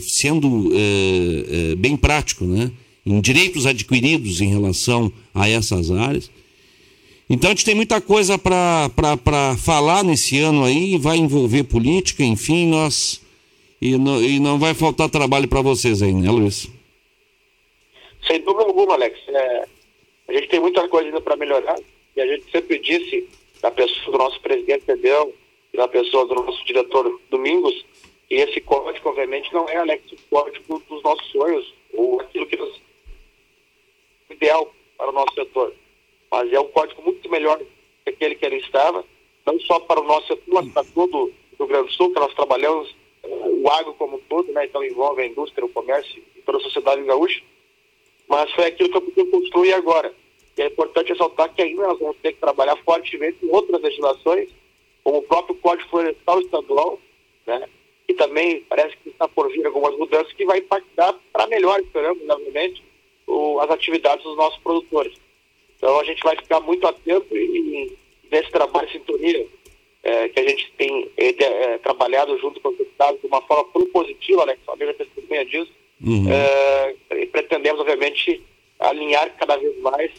sendo 0.00 0.70
eh, 0.72 1.72
eh, 1.72 1.74
bem 1.76 1.96
prático, 1.96 2.44
né? 2.44 2.70
Em 3.04 3.20
direitos 3.20 3.66
adquiridos 3.66 4.40
em 4.40 4.48
relação 4.48 5.12
a 5.34 5.48
essas 5.48 5.90
áreas. 5.90 6.30
Então 7.28 7.48
a 7.50 7.54
gente 7.54 7.64
tem 7.64 7.74
muita 7.74 8.00
coisa 8.00 8.36
para 8.38 9.56
falar 9.56 10.02
nesse 10.02 10.38
ano 10.40 10.64
aí, 10.64 10.98
vai 10.98 11.16
envolver 11.16 11.64
política, 11.64 12.24
enfim, 12.24 12.66
nós. 12.68 13.20
E 13.80 13.96
não, 13.96 14.22
e 14.22 14.38
não 14.38 14.58
vai 14.58 14.74
faltar 14.74 15.08
trabalho 15.08 15.48
para 15.48 15.62
vocês 15.62 16.02
aí, 16.02 16.12
né, 16.12 16.30
Luiz? 16.30 16.68
Sem 18.26 18.42
dúvida 18.42 18.64
alguma, 18.64 18.94
Alex. 18.94 19.18
É, 19.28 19.64
a 20.28 20.32
gente 20.32 20.48
tem 20.48 20.60
muita 20.60 20.86
coisa 20.88 21.06
ainda 21.06 21.20
para 21.20 21.36
melhorar 21.36 21.76
e 22.16 22.20
a 22.20 22.26
gente 22.26 22.50
sempre 22.50 22.78
disse, 22.78 23.28
na 23.62 23.70
pessoa 23.70 24.12
do 24.12 24.18
nosso 24.18 24.40
presidente 24.40 24.84
e 25.72 25.76
na 25.76 25.88
pessoa 25.88 26.26
do 26.26 26.34
nosso 26.34 26.64
diretor 26.64 27.20
Domingos, 27.30 27.84
esse 28.30 28.60
código, 28.60 29.08
obviamente, 29.08 29.52
não 29.52 29.68
é, 29.68 29.82
o 29.82 30.28
código 30.30 30.78
dos 30.88 31.02
nossos 31.02 31.26
sonhos 31.32 31.74
ou 31.92 32.20
aquilo 32.20 32.46
que 32.46 32.56
nos 32.56 32.80
ideal 34.30 34.72
para 34.96 35.10
o 35.10 35.12
nosso 35.12 35.34
setor. 35.34 35.74
Mas 36.30 36.52
é 36.52 36.60
um 36.60 36.68
código 36.68 37.02
muito 37.02 37.28
melhor 37.28 37.58
que 38.04 38.10
aquele 38.10 38.36
que 38.36 38.46
ele 38.46 38.56
estava, 38.58 39.04
não 39.44 39.58
só 39.60 39.80
para 39.80 40.00
o 40.00 40.04
nosso 40.04 40.28
setor, 40.28 40.62
mas 40.62 40.72
para 40.72 40.86
todo 40.94 41.16
o 41.18 41.32
Rio 41.58 41.66
Grande 41.66 41.88
do 41.88 41.92
Sul, 41.92 42.12
que 42.12 42.20
nós 42.20 42.32
trabalhamos 42.34 42.94
eh, 43.24 43.28
o 43.28 43.68
agro 43.68 43.94
como 43.94 44.16
um 44.16 44.20
todo, 44.28 44.52
né? 44.52 44.64
então 44.64 44.84
envolve 44.84 45.22
a 45.22 45.26
indústria, 45.26 45.64
o 45.64 45.68
comércio 45.68 46.22
e 46.36 46.42
toda 46.42 46.58
a 46.58 46.62
sociedade 46.62 47.02
gaúcha. 47.02 47.42
Mas 48.28 48.50
foi 48.52 48.66
aquilo 48.66 48.90
que 48.90 48.96
eu 48.96 49.02
pude 49.02 49.30
construir 49.30 49.72
agora. 49.72 50.14
E 50.56 50.62
é 50.62 50.66
importante 50.66 51.08
ressaltar 51.08 51.52
que 51.52 51.62
ainda 51.62 51.82
nós 51.88 51.98
vamos 51.98 52.16
ter 52.18 52.32
que 52.32 52.40
trabalhar 52.40 52.76
fortemente 52.76 53.38
em 53.42 53.50
outras 53.50 53.82
legislações, 53.82 54.50
como 55.02 55.18
o 55.18 55.22
próprio 55.22 55.56
Código 55.56 55.88
Florestal 55.90 56.40
Estadual, 56.40 57.00
né? 57.46 57.68
Também 58.14 58.64
parece 58.68 58.96
que 58.98 59.10
está 59.10 59.28
por 59.28 59.50
vir 59.50 59.66
algumas 59.66 59.96
mudanças 59.96 60.32
que 60.32 60.44
vai 60.44 60.58
impactar 60.58 61.14
para 61.32 61.46
melhor, 61.46 61.80
esperamos, 61.80 62.24
novamente, 62.24 62.82
o, 63.26 63.60
as 63.60 63.70
atividades 63.70 64.24
dos 64.24 64.36
nossos 64.36 64.58
produtores. 64.60 65.14
Então 65.76 65.98
a 65.98 66.04
gente 66.04 66.22
vai 66.22 66.36
ficar 66.36 66.60
muito 66.60 66.86
atento 66.86 67.36
e, 67.36 67.38
e 67.38 67.98
nesse 68.30 68.50
trabalho 68.50 68.86
de 68.86 68.94
sintonia 68.94 69.46
é, 70.02 70.28
que 70.28 70.40
a 70.40 70.48
gente 70.48 70.72
tem 70.76 71.10
é, 71.16 71.28
é, 71.28 71.78
trabalhado 71.78 72.38
junto 72.38 72.60
com 72.60 72.70
os 72.70 72.78
deputados 72.78 73.20
de 73.20 73.26
uma 73.26 73.42
forma 73.42 73.64
propositiva, 73.64 74.46
né, 74.46 74.54
que 74.54 74.70
a 74.70 74.72
amiga 74.72 74.94
testemunha 74.94 75.44
disso, 75.44 75.72
Uhum. 76.02 76.32
é, 76.32 76.96
e 77.10 77.26
pretendemos, 77.26 77.80
obviamente, 77.80 78.42
alinhar 78.78 79.36
cada 79.36 79.56
vez 79.56 79.78
mais 79.80 80.10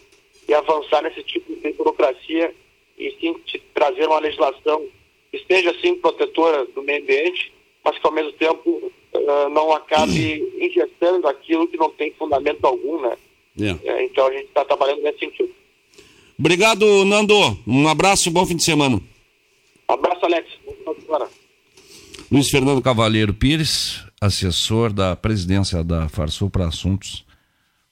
e 0.48 0.54
avançar 0.54 1.02
nesse 1.02 1.24
tipo 1.24 1.56
de 1.56 1.74
burocracia 1.74 2.54
e 2.98 3.12
sim 3.20 3.36
trazer 3.74 4.06
uma 4.06 4.20
legislação 4.20 4.88
que 5.32 5.38
esteja, 5.38 5.76
sim, 5.82 5.96
protetora 5.96 6.66
do 6.66 6.84
meio 6.84 7.02
ambiente, 7.02 7.52
mas 7.84 7.98
que, 7.98 8.08
ao 8.08 8.14
mesmo 8.14 8.32
tempo, 8.34 8.92
eh, 9.14 9.50
não 9.50 9.72
acabe 9.74 10.42
injetando 10.60 11.28
aquilo 11.28 11.68
que 11.68 11.78
não 11.78 11.90
tem 11.92 12.14
fundamento 12.14 12.64
algum, 12.66 13.02
né? 13.02 13.18
É. 13.60 13.90
É, 13.90 14.06
então, 14.06 14.28
a 14.28 14.32
gente 14.32 14.46
está 14.46 14.64
trabalhando 14.64 15.02
nesse 15.02 15.20
sentido. 15.20 15.50
Obrigado, 16.38 17.06
Nando. 17.06 17.36
Um 17.68 17.88
abraço 17.88 18.30
e 18.30 18.32
bom 18.32 18.46
fim 18.46 18.56
de 18.56 18.64
semana. 18.64 18.96
Um 18.98 19.94
abraço, 19.94 20.26
Alex. 20.26 20.48
Bom 20.66 20.74
final 20.74 20.96
de 20.96 21.02
semana. 21.02 21.28
Luiz 22.32 22.50
Fernando 22.50 22.82
Cavalheiro 22.82 23.34
Pires, 23.34 24.06
assessor 24.20 24.94
da 24.94 25.16
presidência 25.16 25.84
da 25.84 26.08
Farsul 26.08 26.50
para 26.50 26.68
assuntos 26.68 27.26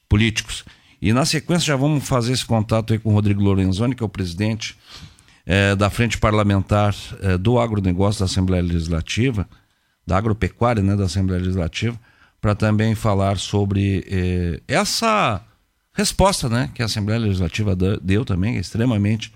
políticos. 0.07 0.63
E 1.01 1.13
na 1.13 1.25
sequência 1.25 1.67
já 1.67 1.75
vamos 1.75 2.07
fazer 2.07 2.33
esse 2.33 2.45
contato 2.45 2.93
aí 2.93 2.99
com 2.99 3.09
o 3.09 3.13
Rodrigo 3.13 3.41
Lorenzoni, 3.41 3.95
que 3.95 4.03
é 4.03 4.05
o 4.05 4.09
presidente 4.09 4.77
eh, 5.45 5.75
da 5.75 5.89
Frente 5.89 6.17
Parlamentar 6.17 6.95
eh, 7.21 7.37
do 7.37 7.59
Agronegócio 7.59 8.19
da 8.19 8.25
Assembleia 8.25 8.63
Legislativa, 8.63 9.47
da 10.09 10.17
Agropecuária 10.17 10.81
né, 10.81 10.95
da 10.95 11.03
Assembleia 11.03 11.39
Legislativa, 11.39 11.97
para 12.41 12.55
também 12.55 12.95
falar 12.95 13.37
sobre 13.37 14.03
eh, 14.09 14.59
essa 14.67 15.39
resposta 15.93 16.49
né, 16.49 16.71
que 16.73 16.81
a 16.81 16.85
Assembleia 16.85 17.19
Legislativa 17.19 17.77
deu 18.01 18.25
também, 18.25 18.57
é 18.57 18.59
extremamente 18.59 19.31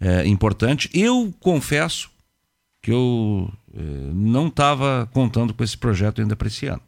eh, 0.00 0.26
importante. 0.26 0.90
Eu 0.92 1.32
confesso 1.38 2.10
que 2.82 2.90
eu 2.90 3.48
eh, 3.72 3.78
não 4.12 4.48
estava 4.48 5.08
contando 5.12 5.54
com 5.54 5.62
esse 5.62 5.78
projeto 5.78 6.20
ainda 6.20 6.34
para 6.34 6.48
esse 6.48 6.66
ano. 6.66 6.82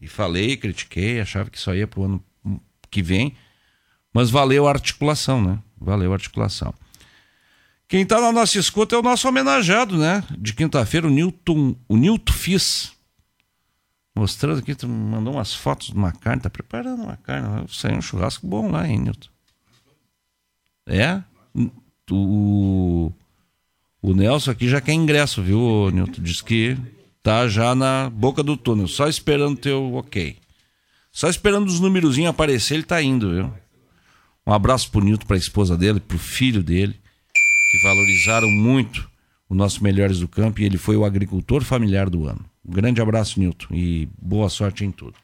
E 0.00 0.06
falei, 0.06 0.56
critiquei, 0.56 1.20
achava 1.20 1.50
que 1.50 1.58
só 1.58 1.74
ia 1.74 1.88
para 1.88 1.98
o 1.98 2.04
ano 2.04 2.24
que 2.88 3.02
vem, 3.02 3.34
mas 4.14 4.30
valeu 4.30 4.68
a 4.68 4.70
articulação, 4.70 5.42
né? 5.42 5.58
Valeu 5.76 6.12
a 6.12 6.14
articulação. 6.14 6.72
Quem 7.92 8.04
está 8.04 8.22
na 8.22 8.32
nossa 8.32 8.58
escuta 8.58 8.96
é 8.96 8.98
o 8.98 9.02
nosso 9.02 9.28
homenageado, 9.28 9.98
né? 9.98 10.24
De 10.38 10.54
quinta-feira, 10.54 11.06
o 11.06 11.10
Newton, 11.10 11.76
o 11.86 11.94
Newton 11.94 12.32
Fis. 12.32 12.90
Mostrando 14.16 14.60
aqui, 14.60 14.74
tu 14.74 14.88
mandou 14.88 15.34
umas 15.34 15.52
fotos 15.52 15.88
de 15.88 15.92
uma 15.92 16.10
carne, 16.10 16.40
tá 16.40 16.48
preparando 16.48 17.02
uma 17.02 17.18
carne. 17.18 17.66
Saiu 17.68 17.98
um 17.98 18.00
churrasco 18.00 18.46
bom 18.46 18.70
lá, 18.70 18.88
hein, 18.88 18.98
Newton? 18.98 19.28
É? 20.86 21.22
O, 22.10 23.12
o 24.00 24.14
Nelson 24.14 24.52
aqui 24.52 24.70
já 24.70 24.80
quer 24.80 24.94
ingresso, 24.94 25.42
viu, 25.42 25.90
Newton? 25.90 26.22
Diz 26.22 26.40
que 26.40 26.78
tá 27.22 27.46
já 27.46 27.74
na 27.74 28.08
boca 28.08 28.42
do 28.42 28.56
túnel, 28.56 28.88
só 28.88 29.06
esperando 29.06 29.58
teu 29.58 29.92
ok. 29.96 30.38
Só 31.12 31.28
esperando 31.28 31.66
os 31.68 31.78
numerozinhos 31.78 32.30
aparecer, 32.30 32.72
ele 32.72 32.84
tá 32.84 33.02
indo, 33.02 33.34
viu? 33.34 33.52
Um 34.46 34.52
abraço 34.54 34.90
pro 34.90 35.04
Newton, 35.04 35.26
pra 35.26 35.36
esposa 35.36 35.76
dele, 35.76 36.00
pro 36.00 36.18
filho 36.18 36.62
dele, 36.62 37.01
que 37.72 37.78
valorizaram 37.78 38.50
muito 38.50 39.08
o 39.48 39.54
nosso 39.54 39.82
Melhores 39.82 40.18
do 40.18 40.28
Campo 40.28 40.60
e 40.60 40.64
ele 40.64 40.76
foi 40.76 40.94
o 40.94 41.06
agricultor 41.06 41.64
familiar 41.64 42.10
do 42.10 42.28
ano. 42.28 42.44
Um 42.62 42.70
grande 42.70 43.00
abraço, 43.00 43.40
Newton, 43.40 43.74
e 43.74 44.06
boa 44.20 44.50
sorte 44.50 44.84
em 44.84 44.90
tudo. 44.90 45.14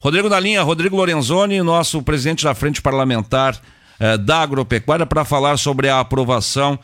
Rodrigo 0.00 0.28
da 0.28 0.40
linha, 0.40 0.62
Rodrigo 0.62 0.96
Lorenzoni, 0.96 1.62
nosso 1.62 2.02
presidente 2.02 2.42
da 2.42 2.56
Frente 2.56 2.82
Parlamentar 2.82 3.56
eh, 4.00 4.18
da 4.18 4.40
Agropecuária, 4.40 5.06
para 5.06 5.24
falar 5.24 5.56
sobre 5.56 5.88
a 5.88 6.00
aprovação 6.00 6.76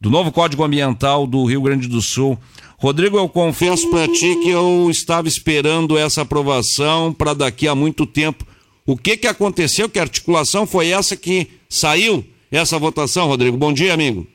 do 0.00 0.08
novo 0.08 0.32
Código 0.32 0.64
Ambiental 0.64 1.26
do 1.26 1.44
Rio 1.44 1.60
Grande 1.60 1.86
do 1.86 2.00
Sul. 2.00 2.38
Rodrigo, 2.78 3.18
eu 3.18 3.28
confesso 3.28 3.90
para 3.90 4.08
ti 4.08 4.34
que 4.42 4.48
eu 4.48 4.88
estava 4.90 5.28
esperando 5.28 5.96
essa 5.98 6.22
aprovação 6.22 7.12
para 7.12 7.34
daqui 7.34 7.68
a 7.68 7.74
muito 7.74 8.06
tempo 8.06 8.46
O 8.86 8.96
que 8.96 9.16
que 9.16 9.26
aconteceu? 9.26 9.90
Que 9.90 9.98
articulação 9.98 10.66
foi 10.66 10.88
essa 10.88 11.16
que 11.16 11.50
saiu 11.68 12.24
essa 12.50 12.78
votação, 12.78 13.26
Rodrigo? 13.26 13.56
Bom 13.56 13.72
dia, 13.72 13.94
amigo. 13.94 14.26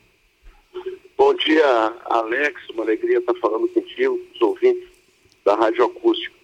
Bom 1.17 1.33
dia, 1.35 1.93
Alex. 2.05 2.61
Uma 2.69 2.83
alegria 2.83 3.19
estar 3.19 3.33
falando 3.35 3.67
contigo, 3.69 4.19
os 4.33 4.41
ouvintes 4.41 4.89
da 5.45 5.55
Rádio 5.55 5.85
Acústica. 5.85 6.35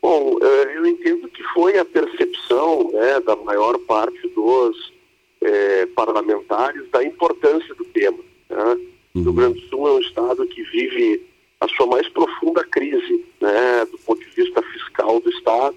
Bom, 0.00 0.38
eh, 0.40 0.76
eu 0.76 0.86
entendo 0.86 1.28
que 1.28 1.42
foi 1.54 1.78
a 1.78 1.84
percepção 1.84 2.90
né, 2.92 3.20
da 3.20 3.36
maior 3.36 3.78
parte 3.80 4.28
dos 4.28 4.92
eh, 5.40 5.86
parlamentares 5.94 6.88
da 6.90 7.02
importância 7.02 7.74
do 7.74 7.84
tema. 7.86 8.18
Né? 8.48 8.78
O 9.14 9.20
Rio 9.20 9.32
Grande 9.32 9.60
do 9.60 9.66
Sul 9.68 9.88
é 9.88 9.92
um 9.92 10.00
estado 10.00 10.46
que 10.46 10.62
vive 10.62 11.26
a 11.60 11.68
sua 11.68 11.86
mais 11.86 12.08
profunda 12.08 12.64
crise, 12.64 13.24
né, 13.40 13.84
do 13.90 13.98
ponto 13.98 14.20
de 14.20 14.30
vista 14.30 14.62
fiscal 14.62 15.20
do 15.20 15.28
estado, 15.30 15.76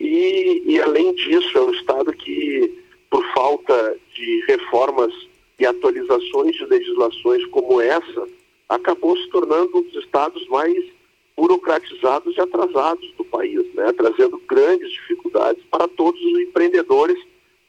e, 0.00 0.62
e 0.64 0.80
além 0.80 1.14
disso 1.14 1.58
é 1.58 1.60
um 1.60 1.70
estado 1.72 2.12
que, 2.12 2.81
de 4.14 4.44
reformas 4.46 5.12
e 5.58 5.66
atualizações 5.66 6.56
de 6.56 6.64
legislações 6.66 7.44
como 7.46 7.80
essa, 7.80 8.26
acabou 8.68 9.16
se 9.16 9.28
tornando 9.28 9.78
um 9.78 9.82
dos 9.82 9.94
estados 10.02 10.46
mais 10.48 10.84
burocratizados 11.36 12.36
e 12.36 12.40
atrasados 12.40 13.12
do 13.16 13.24
país, 13.24 13.62
né? 13.74 13.92
trazendo 13.92 14.38
grandes 14.48 14.90
dificuldades 14.90 15.62
para 15.70 15.88
todos 15.88 16.20
os 16.20 16.40
empreendedores 16.40 17.18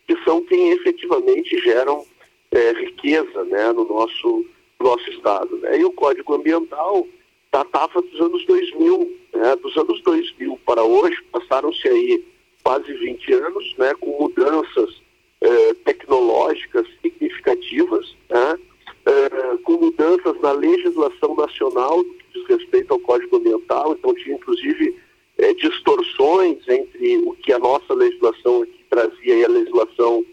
que 0.08 0.18
são 0.24 0.44
quem 0.44 0.72
efetivamente 0.72 1.58
geram 1.60 2.06
é, 2.52 2.74
riqueza 2.74 3.44
né? 3.46 3.72
no 3.72 3.86
nosso, 3.86 4.46
nosso 4.80 5.10
estado. 5.12 5.56
Né? 5.58 5.80
E 5.80 5.86
o 5.86 5.92
Código 5.92 6.36
Ambiental 6.36 7.08
datava 7.52 8.02
dos 8.02 8.20
anos 8.20 8.46
2000, 8.46 9.18
né? 9.34 9.56
dos 9.58 9.76
anos 9.78 10.02
2000 10.02 10.60
para 10.66 10.84
hoje, 10.84 11.22
passaram-se 11.32 11.88
aí 11.88 12.26
quase 12.64 12.92
20 12.94 13.34
anos, 13.34 13.76
né? 13.78 13.94
com 14.00 14.18
mudanças 14.20 15.03
eh, 15.44 15.74
tecnológicas 15.84 16.88
significativas, 17.02 18.16
né? 18.30 18.58
eh, 19.06 19.58
com 19.66 19.74
mudanças 19.74 20.40
na 20.40 20.54
legislação 20.54 21.36
nacional 21.36 22.02
que 22.02 22.40
diz 22.40 22.48
respeito 22.48 22.94
ao 22.94 23.00
Código 23.02 23.36
Ambiental, 23.36 23.92
então 23.92 24.16
tinha 24.16 24.38
inclusive 24.38 24.98
eh, 25.38 25.54
distorções 25.56 26.66
entre 26.70 27.18
o 27.26 27.34
que 27.34 27.52
a 27.52 27.60
nossa 27.60 27.94
legislação 27.94 28.62
aqui 28.62 28.86
trazia 28.90 29.36
e 29.36 29.44
a 29.44 29.50
legislação 29.50 30.26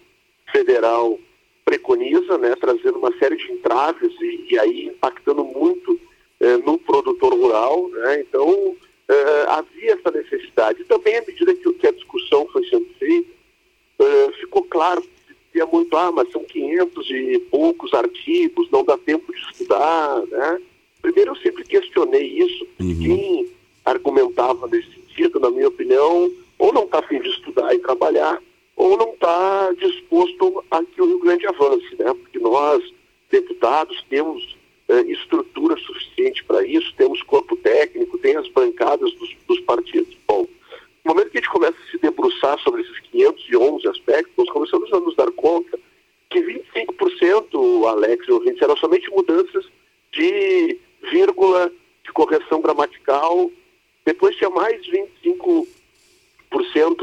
federal 0.53 1.19
preconiza, 1.65 2.39
né? 2.39 2.55
trazendo 2.61 2.99
uma 2.99 3.13
série 3.19 3.37
de 3.37 3.51
entraves 3.51 4.15
e, 4.21 4.47
e 4.49 4.59
aí 4.61 4.87
impactando 4.87 5.45
muito 5.45 5.99
no 6.65 6.79
produtor 6.79 7.35
rural. 7.35 7.89
Né? 7.91 8.21
Então, 8.21 8.75
havia 9.49 9.93
essa 9.93 10.11
necessidade. 10.11 10.85
Também, 10.85 11.19
à 11.19 11.21
medida 11.21 11.55
que, 11.55 11.73
que 11.75 11.87
a 11.87 11.93
discussão 11.93 12.49
foi 12.49 12.65
sendo 12.67 12.87
feita, 12.99 13.40
Uh, 14.01 14.33
ficou 14.41 14.65
claro, 14.65 15.05
dizia 15.53 15.67
muito, 15.67 15.95
ah, 15.95 16.11
mas 16.11 16.31
são 16.33 16.43
500 16.45 17.11
e 17.11 17.39
poucos 17.51 17.93
artigos, 17.93 18.71
não 18.71 18.83
dá 18.83 18.97
tempo 18.97 19.31
de 19.31 19.39
estudar, 19.41 20.23
né? 20.27 20.59
Primeiro 21.03 21.33
eu 21.33 21.37
sempre 21.37 21.65
questionei 21.65 22.27
isso, 22.27 22.67
uhum. 22.81 22.99
quem 22.99 23.51
argumentava 23.85 24.67
nesse 24.69 24.91
sentido, 24.93 25.39
na 25.39 25.51
minha 25.51 25.69
opinião, 25.69 26.31
ou 26.59 26.73
não 26.73 26.85
está 26.85 27.01
afim 27.01 27.21
de 27.21 27.29
estudar 27.29 27.75
e 27.75 27.79
trabalhar, 27.81 28.41
ou 28.77 28.97
não 28.97 29.11
está 29.11 29.73
disposto 29.79 30.65
a 30.71 30.83
que 30.83 31.03
o 31.03 31.07
Rio 31.07 31.19
Grande 31.21 31.47
avance, 31.47 31.97
né? 31.99 32.15
Porque 32.15 32.39
nós, 32.39 32.83
deputados, 33.31 34.03
temos 34.09 34.57
uh, 34.89 35.11
estrutura 35.11 35.77
suficiente 35.77 36.43
para 36.45 36.67
isso, 36.67 36.95
temos 36.97 37.23
corpo 37.23 37.57
técnico, 37.57 38.17
tem 38.19 38.37
as 38.37 38.49
bancadas 38.49 39.13
dos, 39.15 39.37
dos 39.47 39.61
partidos. 39.61 40.17
Bom, 40.27 40.47
no 41.05 41.15
momento 41.15 41.31
que 41.31 41.39
a 41.39 41.41
gente 41.41 41.51
começa 41.51 41.77
a 41.77 41.91
se 41.91 41.99
debruçar 41.99 42.59
sobre 42.61 42.83
esses 42.83 42.99
511 43.11 43.89
aspectos, 43.89 44.35
nós 44.37 44.51
começamos 44.51 44.93
a 44.93 45.01
nos 45.01 45.17
dar 45.17 45.31
conta 45.33 45.79
que 46.29 46.41
25%, 46.41 47.87
Alex 47.87 48.29
ouvintes, 48.29 48.63
eram 48.63 48.77
somente 48.77 49.11
mudanças 49.11 49.67
de 50.13 50.79
vírgula, 51.11 51.73
de 52.05 52.13
correção 52.13 52.61
gramatical. 52.61 53.51
Depois 54.05 54.37
tinha 54.37 54.51
mais 54.51 54.81
25% 54.89 55.67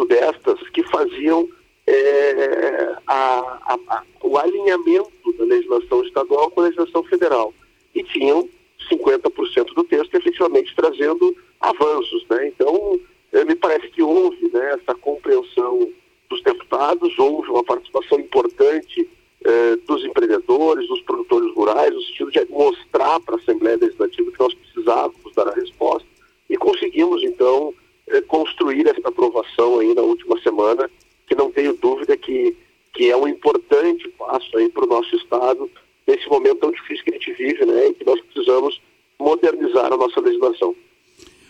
destas 0.07 0.69
que 0.69 0.83
faziam 0.83 1.49
é, 1.85 2.95
a, 3.07 3.39
a, 3.73 3.79
a, 3.89 4.03
o 4.21 4.37
alinhamento 4.37 5.33
da 5.37 5.43
legislação 5.45 6.03
estadual 6.03 6.51
com 6.51 6.61
a 6.61 6.65
legislação 6.65 7.03
federal. 7.03 7.53
E 7.93 8.03
tinham 8.03 8.47
50% 8.89 9.73
do 9.73 9.83
texto 9.83 10.15
efetivamente 10.15 10.73
trazendo 10.75 11.35
avanços. 11.59 12.25
Né? 12.29 12.47
Então, 12.47 12.99
me 13.45 13.55
parece 13.55 13.89
que 13.89 14.01
houve 14.01 14.49
né, 14.51 14.73
essa 14.73 14.95
compreensão 14.95 15.91
dos 16.29 16.41
deputados, 16.43 17.17
houve 17.17 17.49
uma 17.49 17.63
participação 17.63 18.19
importante 18.19 19.07
eh, 19.45 19.77
dos 19.87 20.03
empreendedores, 20.03 20.87
dos 20.87 21.01
produtores 21.01 21.53
rurais, 21.53 21.93
no 21.93 22.01
sentido 22.01 22.31
de 22.31 22.45
mostrar 22.49 23.19
para 23.21 23.35
a 23.35 23.39
Assembleia 23.39 23.77
Legislativa 23.77 24.31
que 24.31 24.39
nós 24.39 24.53
precisávamos 24.53 25.33
dar 25.35 25.47
a 25.47 25.53
resposta 25.53 26.07
e 26.49 26.57
conseguimos, 26.57 27.23
então, 27.23 27.73
eh, 28.07 28.21
construir 28.21 28.87
essa 28.87 29.07
aprovação 29.07 29.79
aí 29.79 29.93
na 29.93 30.01
última 30.01 30.39
semana, 30.41 30.89
que 31.27 31.35
não 31.35 31.51
tenho 31.51 31.73
dúvida 31.75 32.17
que, 32.17 32.55
que 32.93 33.09
é 33.11 33.15
um 33.15 33.27
importante 33.27 34.07
passo 34.17 34.57
aí 34.57 34.69
para 34.69 34.85
o 34.85 34.89
nosso 34.89 35.15
Estado, 35.15 35.69
nesse 36.05 36.27
momento 36.29 36.59
tão 36.59 36.71
difícil 36.71 37.03
que 37.03 37.11
a 37.11 37.13
gente 37.13 37.33
vive, 37.33 37.65
né, 37.65 37.89
e 37.89 37.93
que 37.93 38.05
nós 38.05 38.19
precisamos 38.21 38.81
modernizar 39.19 39.91
a 39.91 39.97
nossa 39.97 40.19
legislação. 40.21 40.75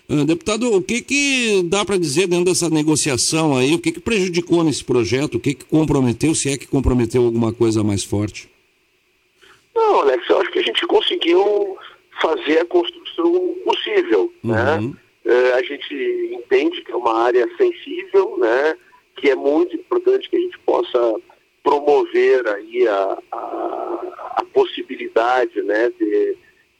Uh, 0.09 0.23
deputado, 0.23 0.73
o 0.73 0.81
que, 0.81 1.01
que 1.01 1.63
dá 1.65 1.84
para 1.84 1.97
dizer 1.97 2.27
dentro 2.27 2.45
dessa 2.45 2.69
negociação 2.69 3.57
aí? 3.57 3.73
O 3.73 3.79
que, 3.79 3.91
que 3.91 3.99
prejudicou 3.99 4.63
nesse 4.63 4.81
projeto? 4.81 5.35
O 5.35 5.39
que, 5.39 5.53
que 5.53 5.65
comprometeu, 5.65 6.34
se 6.34 6.49
é 6.49 6.57
que 6.57 6.65
comprometeu 6.65 7.25
alguma 7.25 7.51
coisa 7.51 7.84
mais 7.84 8.05
forte? 8.05 8.49
Não, 9.75 9.99
Alex, 9.99 10.23
eu 10.29 10.39
acho 10.39 10.51
que 10.51 10.59
a 10.59 10.63
gente 10.63 10.88
conseguiu 10.88 11.77
fazer 12.21 12.59
a 12.59 12.65
construção 12.65 13.55
possível, 13.65 14.34
né? 14.41 14.77
uhum. 14.77 14.95
né? 15.25 15.53
A 15.53 15.61
gente 15.61 15.93
entende 16.31 16.81
que 16.81 16.91
é 16.91 16.95
uma 16.95 17.23
área 17.23 17.45
sensível, 17.57 18.38
né? 18.38 18.77
Que 19.17 19.31
é 19.31 19.35
muito 19.35 19.75
importante 19.75 20.29
que 20.29 20.38
a 20.38 20.39
gente 20.39 20.57
possa 20.59 21.15
promover 21.61 22.47
aí 22.47 22.88
a, 22.88 23.17
a, 23.34 24.35
a 24.38 24.43
possibilidade, 24.53 25.61
né? 25.63 25.91
De, 25.99 26.38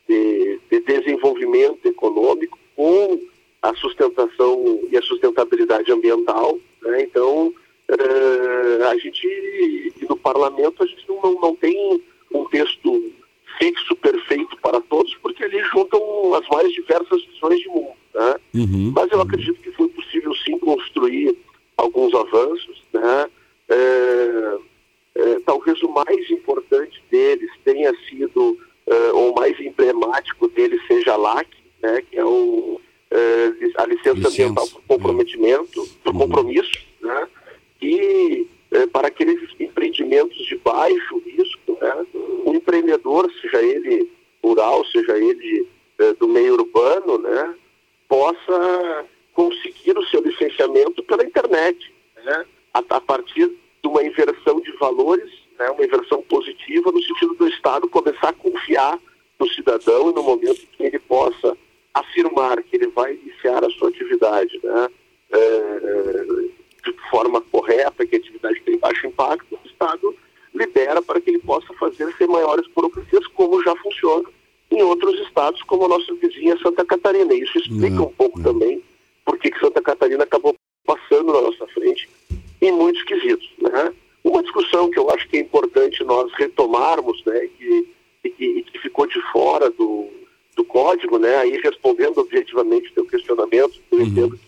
de, 0.08 0.60
de 0.72 0.80
desenvolvimento 0.80 1.86
econômico 1.86 2.58
com 2.78 3.20
a 3.62 3.74
sustentação 3.76 4.88
e 4.90 4.96
a 4.96 5.02
sustentabilidade 5.02 5.92
ambiental. 5.92 6.58
Né? 6.84 7.02
Então, 7.02 7.48
uh, 7.48 8.84
a 8.90 8.98
gente, 8.98 9.94
no 10.08 10.16
parlamento, 10.16 10.84
a 10.84 10.86
gente 10.86 11.04
não, 11.10 11.42
não, 11.42 11.56
tem 11.56 12.02
um 12.34 12.46
texto 12.46 13.12
fixo, 13.58 13.96
perfeito 13.96 14.56
para 14.62 14.80
todos, 14.82 15.14
porque 15.16 15.44
ali 15.44 15.60
juntam 15.64 16.34
as 16.36 16.48
mais 16.50 16.72
diversas 16.72 17.26
visões 17.26 17.60
de 17.60 17.68
mundo. 17.68 17.94
Né? 18.14 18.36
Uhum, 18.54 18.94
Mas 18.96 19.12
eu 19.12 19.22
acredito 19.22 19.60
que 19.60 19.72
foi 19.72 19.88
possível 19.90 20.34
sim 20.36 20.60
construir 20.60 21.36
alguns 21.76 22.14
avanços. 22.14 22.84
Né? 22.94 23.30
É, 23.70 24.58
é, 25.16 25.40
talvez 25.46 25.82
o 25.82 25.90
mais 25.90 26.30
importante 26.30 27.04
deles 27.10 27.50
tenha 27.66 27.92
sido, 28.08 28.60
é, 28.86 29.12
ou 29.14 29.32
o 29.32 29.36
mais 29.36 29.60
emblemático 29.60 30.48
deles 30.50 30.80
seja 30.88 31.14
a 31.14 31.18
LAC, 31.18 31.48
né, 31.82 32.02
que 32.10 32.18
é 32.18 32.26
o, 32.26 32.80
é, 33.12 33.46
a 33.78 33.86
licença, 33.86 34.14
licença, 34.14 34.28
ambiental 34.28 34.68
por 34.68 34.82
comprometimento, 34.84 35.88
por 36.04 36.14
uhum. 36.14 36.20
compromisso, 36.20 36.86
né, 37.02 37.28
e 37.82 38.48
é, 38.72 38.88
para 38.88 39.08
aqueles 39.08 39.40
empreendimentos 39.60 40.38
de 40.46 40.56
baixo 40.58 41.22
risco, 41.26 41.78
né, 41.80 42.06
o 42.46 42.54
empreendedor, 42.54 43.32
seja 43.42 43.62
ele 43.62 44.12
rural, 44.44 44.86
seja 44.86 45.18
ele 45.18 45.68
é, 46.00 46.14
do 46.14 46.28
meio 46.28 46.54
urbano, 46.54 47.18
né, 47.18 47.56
possa 48.08 49.06
conseguir 49.34 49.98
o 49.98 50.06
seu 50.08 50.22
licenciamento 50.22 51.04
pela 51.04 51.24
internet, 51.24 51.94
né, 52.24 52.46
a, 52.74 52.80
a 52.80 53.02
partir 53.02 53.48
de 53.48 53.88
uma 53.88 54.04
inversão 54.04 54.60
de 54.60 54.72
valores, 54.78 55.32
né, 55.60 55.70
uma 55.70 55.86
inversão 55.86 56.22
positiva 56.24 56.92
no 56.92 57.02
sentido 57.02 57.36
do 57.36 57.48
Estado 57.48 57.88
começar 57.88 58.30
a 58.30 58.34
confiar 58.34 59.00
no 59.40 59.48
cidadão 59.50 60.10
e 60.10 60.14
no 60.14 60.24
momento 60.24 60.68
que 60.76 60.84
ele 60.84 61.00
possa 61.00 61.58
afirmar 62.00 62.62
que 62.64 62.76
ele 62.76 62.88
vai 62.88 63.14
iniciar 63.14 63.64
a 63.64 63.70
sua 63.72 63.90
atividade 63.90 64.60
né, 64.64 64.90
é, 65.32 65.80
de 66.86 67.10
forma 67.10 67.42
correta, 67.42 68.06
que 68.06 68.16
a 68.16 68.20
atividade 68.20 68.62
tem 68.62 68.78
baixo 68.78 69.08
impacto, 69.08 69.56
o 69.56 69.68
Estado 69.68 70.16
libera 70.54 71.02
para 71.02 71.22
que 71.22 71.30
ele 71.30 71.40
possa 71.40 71.74
fazer 71.76 72.14
sem 72.18 72.28
maiores 72.28 72.68
burocracias, 72.74 73.28
como 73.28 73.64
já 73.64 73.76
funciona 73.78 74.28
em 74.72 74.82
outros 74.82 75.20
estados, 75.22 75.62
como 75.64 75.86
a 75.86 75.90
nossa 75.90 76.14
vizinha 76.16 76.58
Santa 76.60 76.84
Catarina. 76.86 77.34
E 77.34 77.42
isso 77.42 77.58
explica 77.58 78.02
um 78.02 78.12
pouco 78.14 78.42
também 78.42 78.82
por 79.24 79.38
que 79.38 79.58
Santa 79.60 79.82
Catarina 79.82 80.24
acabou 80.24 80.56
passando 80.86 81.34
na 81.34 81.42
nossa 81.42 81.68
frente 81.68 82.10
em 82.62 82.72
muitos 82.72 83.04
quesitos. 83.04 83.50
Né? 83.60 83.94
Uma 84.24 84.44
discussão 84.44 84.90
que 84.90 85.00
eu 85.00 85.10
acho 85.12 85.28
que 85.30 85.38
é 85.38 85.42
importante 85.42 86.04
nós 86.04 86.32
retomarmos, 86.34 87.24
né, 87.26 87.48
que, 87.58 87.94
que, 88.24 88.62
que 88.64 88.80
ficou 88.80 89.08
de 89.08 89.22
fora 89.32 89.70
do, 89.70 90.10
do 90.58 90.66
código, 90.66 91.20
né? 91.20 91.38
Aí 91.38 91.60
respondendo 91.64 92.18
objetivamente 92.18 92.90
o 92.90 92.94
teu 92.94 93.06
questionamento, 93.06 93.80
eu 93.92 94.00
uhum. 94.00 94.06
entendo 94.06 94.40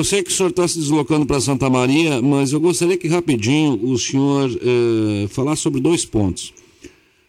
Eu 0.00 0.04
sei 0.04 0.22
que 0.22 0.30
o 0.30 0.34
senhor 0.34 0.48
está 0.48 0.66
se 0.66 0.78
deslocando 0.78 1.26
para 1.26 1.38
Santa 1.42 1.68
Maria, 1.68 2.22
mas 2.22 2.54
eu 2.54 2.58
gostaria 2.58 2.96
que 2.96 3.06
rapidinho 3.06 3.78
o 3.84 3.98
senhor 3.98 4.50
eh, 4.50 5.28
falasse 5.28 5.60
sobre 5.60 5.78
dois 5.78 6.06
pontos. 6.06 6.54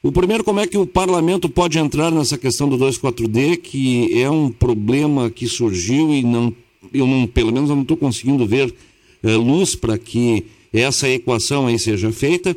O 0.01 0.09
primeiro, 0.09 0.41
como 0.41 0.61
é 0.61 0.65
que 0.65 0.77
o 0.77 0.85
parlamento 0.85 1.49
pode 1.49 1.77
entrar 1.77 2.09
nessa 2.09 2.37
questão 2.37 2.69
do 2.69 2.77
24D, 2.77 3.57
que 3.57 4.17
é 4.17 4.29
um 4.29 4.49
problema 4.49 5.29
que 5.29 5.49
surgiu 5.49 6.13
e 6.13 6.23
não, 6.23 6.55
eu 6.93 7.05
não, 7.05 7.27
pelo 7.27 7.51
menos 7.51 7.69
eu 7.69 7.75
não 7.75 7.83
estou 7.83 7.97
conseguindo 7.97 8.45
ver 8.45 8.73
eh, 9.21 9.35
luz 9.35 9.75
para 9.75 9.97
que 9.97 10.45
essa 10.71 11.09
equação 11.09 11.67
aí 11.67 11.77
seja 11.77 12.09
feita. 12.13 12.55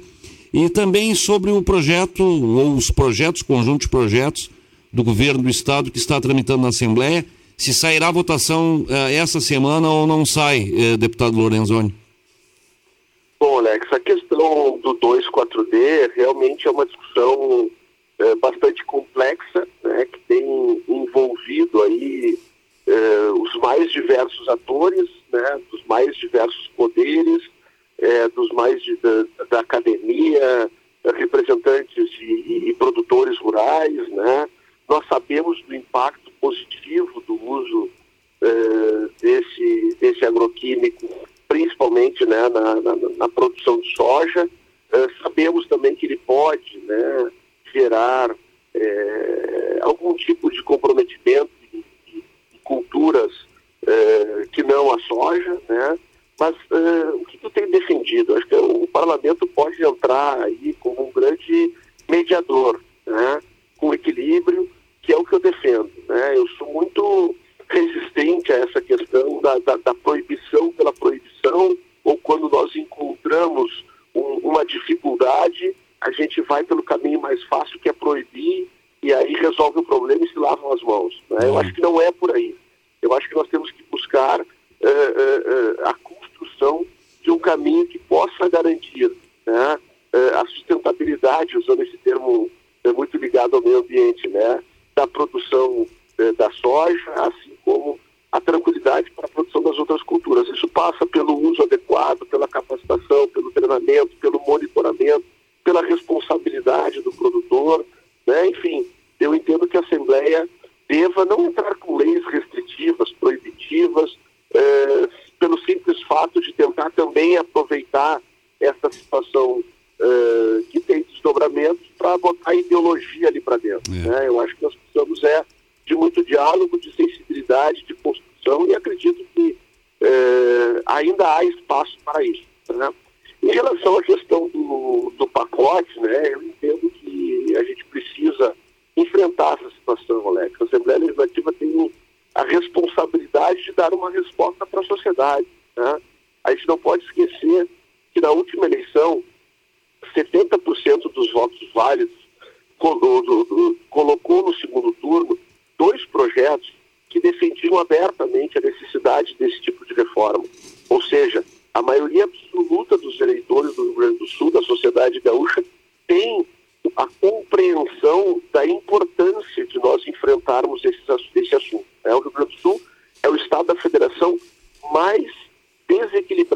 E 0.53 0.69
também 0.69 1.13
sobre 1.17 1.51
o 1.51 1.61
projeto, 1.61 2.23
ou 2.23 2.77
os 2.77 2.89
projetos, 2.89 3.43
conjunto 3.43 3.81
de 3.81 3.89
projetos 3.89 4.49
do 4.93 5.03
governo 5.03 5.43
do 5.43 5.51
Estado 5.51 5.91
que 5.91 5.99
está 5.99 6.21
tramitando 6.21 6.63
na 6.63 6.69
Assembleia 6.69 7.27
se 7.57 7.73
sairá 7.73 8.09
a 8.09 8.13
votação 8.13 8.85
eh, 8.89 9.15
essa 9.15 9.41
semana 9.41 9.89
ou 9.89 10.07
não 10.07 10.25
sai, 10.25 10.71
eh, 10.77 10.97
deputado 10.97 11.37
Lorenzoni? 11.37 11.95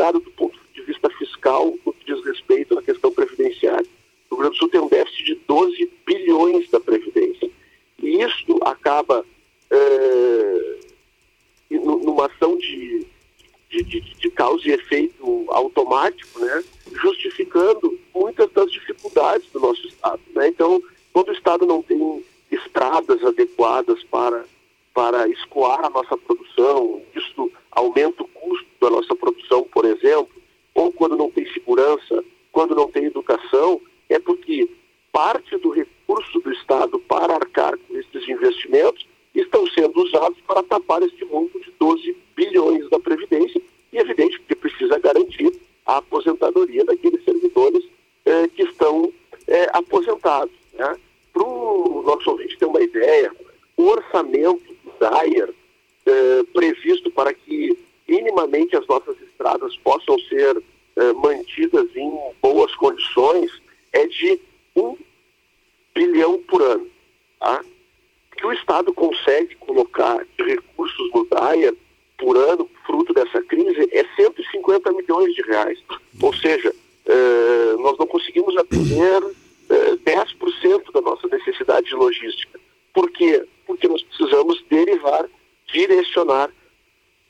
complicado 0.09 0.21
do 0.21 0.31
ponto 0.33 0.59
de 0.75 0.83
vista 0.83 1.09
fiscal 1.11 1.75
no 1.85 1.93
que 1.93 2.13
diz 2.13 2.25
respeito 2.25 2.79
à 2.79 2.83
questão 2.83 3.13
previdenciária. 3.13 3.87
O 4.31 4.35
Rio 4.35 4.39
Grande 4.39 4.55
do 4.55 4.59
Sul 4.59 4.69
tem 4.69 4.81
um 4.81 4.89
déficit 4.89 5.25
de 5.25 5.35
12 5.47 5.91
bilhões 6.07 6.71
da 6.71 6.81
Previdência. 6.81 7.51
E 8.03 8.23
isso 8.23 8.59
acaba 8.63 9.25
é, 9.71 10.79
numa 11.71 12.27
ação 12.27 12.57
de, 12.57 13.07
de, 13.71 13.83
de, 13.83 14.01
de 14.01 14.31
causa 14.31 14.69
e 14.69 14.73
efeito 14.73 15.47
automático, 15.49 16.41
né, 16.41 16.65
justificando 17.03 17.99
muitas 18.15 18.51
das 18.53 18.71
dificuldades 18.71 19.51
do 19.53 19.61
nosso 19.61 19.87
Estado. 19.87 20.21
Né? 20.35 20.49
Então, 20.49 20.83
todo 21.13 21.29
o 21.31 21.33
Estado 21.33 21.67
não 21.67 21.83
tem 21.83 22.25
estradas 22.51 23.23
adequadas 23.25 24.03
para 24.05 24.45
para 24.99 25.29
escoar 25.29 25.85
a 25.85 25.91
nossa 25.91 26.17
produção, 26.17 27.01
isso 27.15 27.53
aumenta 27.71 28.25
o 28.25 28.27
custo 28.27 28.67
da 28.81 28.91
nossa 28.91 29.15
produção, 29.15 29.63
por 29.73 29.85
exemplo, 29.85 30.29
ou 30.75 30.91
quando 30.91 31.17
não 31.17 31.31
tem 31.31 31.47
segurança, 31.53 32.25
quando 32.51 32.75
não 32.75 32.91
tem 32.91 33.05
educação, 33.05 33.81
é 34.09 34.19
porque 34.19 34.69
parte 35.13 35.57
do 35.59 35.71
recurso 35.71 36.41
do 36.41 36.53
Estado 36.53 36.99
para 36.99 37.33
arcar 37.33 37.79
com 37.79 37.97
esses 37.97 38.29
investimentos 38.29 39.07
estão 39.37 39.69
sendo 39.69 40.03
usados 40.03 40.41
para 40.41 40.65
tapar 40.65 41.01
este 41.05 41.25
mundo 41.27 41.61
de 41.61 41.73
12 41.79 42.17
bilhões 42.35 42.91
da 42.91 42.99
Previdência, 42.99 43.63
e 43.93 43.99
evidente 43.99 44.41
que 44.49 44.57
precisa 44.57 44.99
garantir 44.99 45.53
a 45.87 45.99
aposentadoria 45.99 46.85
daqueles 46.85 47.25
servidores 47.25 47.85
eh, 48.25 48.49
que 48.49 48.65
estão 48.65 49.13
eh, 49.47 49.71
aposentados. 49.75 50.57
Né? 50.75 50.97
Para 51.33 51.45
o 51.45 52.03
nosso 52.05 52.33
ouvinte 52.33 52.59
ter 52.59 52.67
uma 52.67 52.83
ideia, 52.83 53.33
o 53.77 53.85
orçamento 53.85 54.77
Dyer 54.99 55.55
eh, 56.07 56.43
previsto 56.53 57.11
para 57.11 57.33
que 57.33 57.77
minimamente 58.07 58.77
as 58.77 58.87
nossas 58.87 59.21
estradas 59.23 59.77
possam 59.79 60.19
ser 60.21 60.63
eh, 60.97 61.13
mantidas 61.15 61.89
em 61.95 62.11
boas 62.43 62.75
condições 62.77 63.51
é 63.93 64.07
de 64.07 64.41
um 64.77 64.97
bilhão 65.95 66.43
por 66.43 66.63
ano. 66.63 66.87
Tá? 67.41 67.63
que 68.39 68.47
o 68.47 68.53
Estado 68.53 68.93
consegue 68.95 69.57
colocar 69.57 70.25
de 70.39 70.45
recursos 70.45 71.11
no 71.13 71.27
DAIA 71.27 71.75
por 72.17 72.37
ano, 72.37 72.69
fruto 72.87 73.13
dessa 73.13 73.43
crise, 73.43 73.89
é 73.93 74.05
150 74.17 74.93
milhões 74.93 75.35
de 75.35 75.43
reais. 75.43 75.79
Ou 76.21 76.33
seja, 76.35 76.73
eh, 77.07 77.77
nós 77.79 77.99
não 77.99 78.07
conseguimos 78.07 78.57
atender 78.57 79.23
eh, 79.71 79.97
10% 80.05 80.93
da 80.93 81.01
nossa 81.01 81.27
necessidade 81.29 81.89
de 81.89 81.95
logística. 81.95 82.59
Por 82.95 83.11
quê? 83.11 83.45
Porque 83.69 83.87
nós 83.87 84.03
precisamos 84.03 84.61
derivar, 84.69 85.27
direcionar 85.73 86.51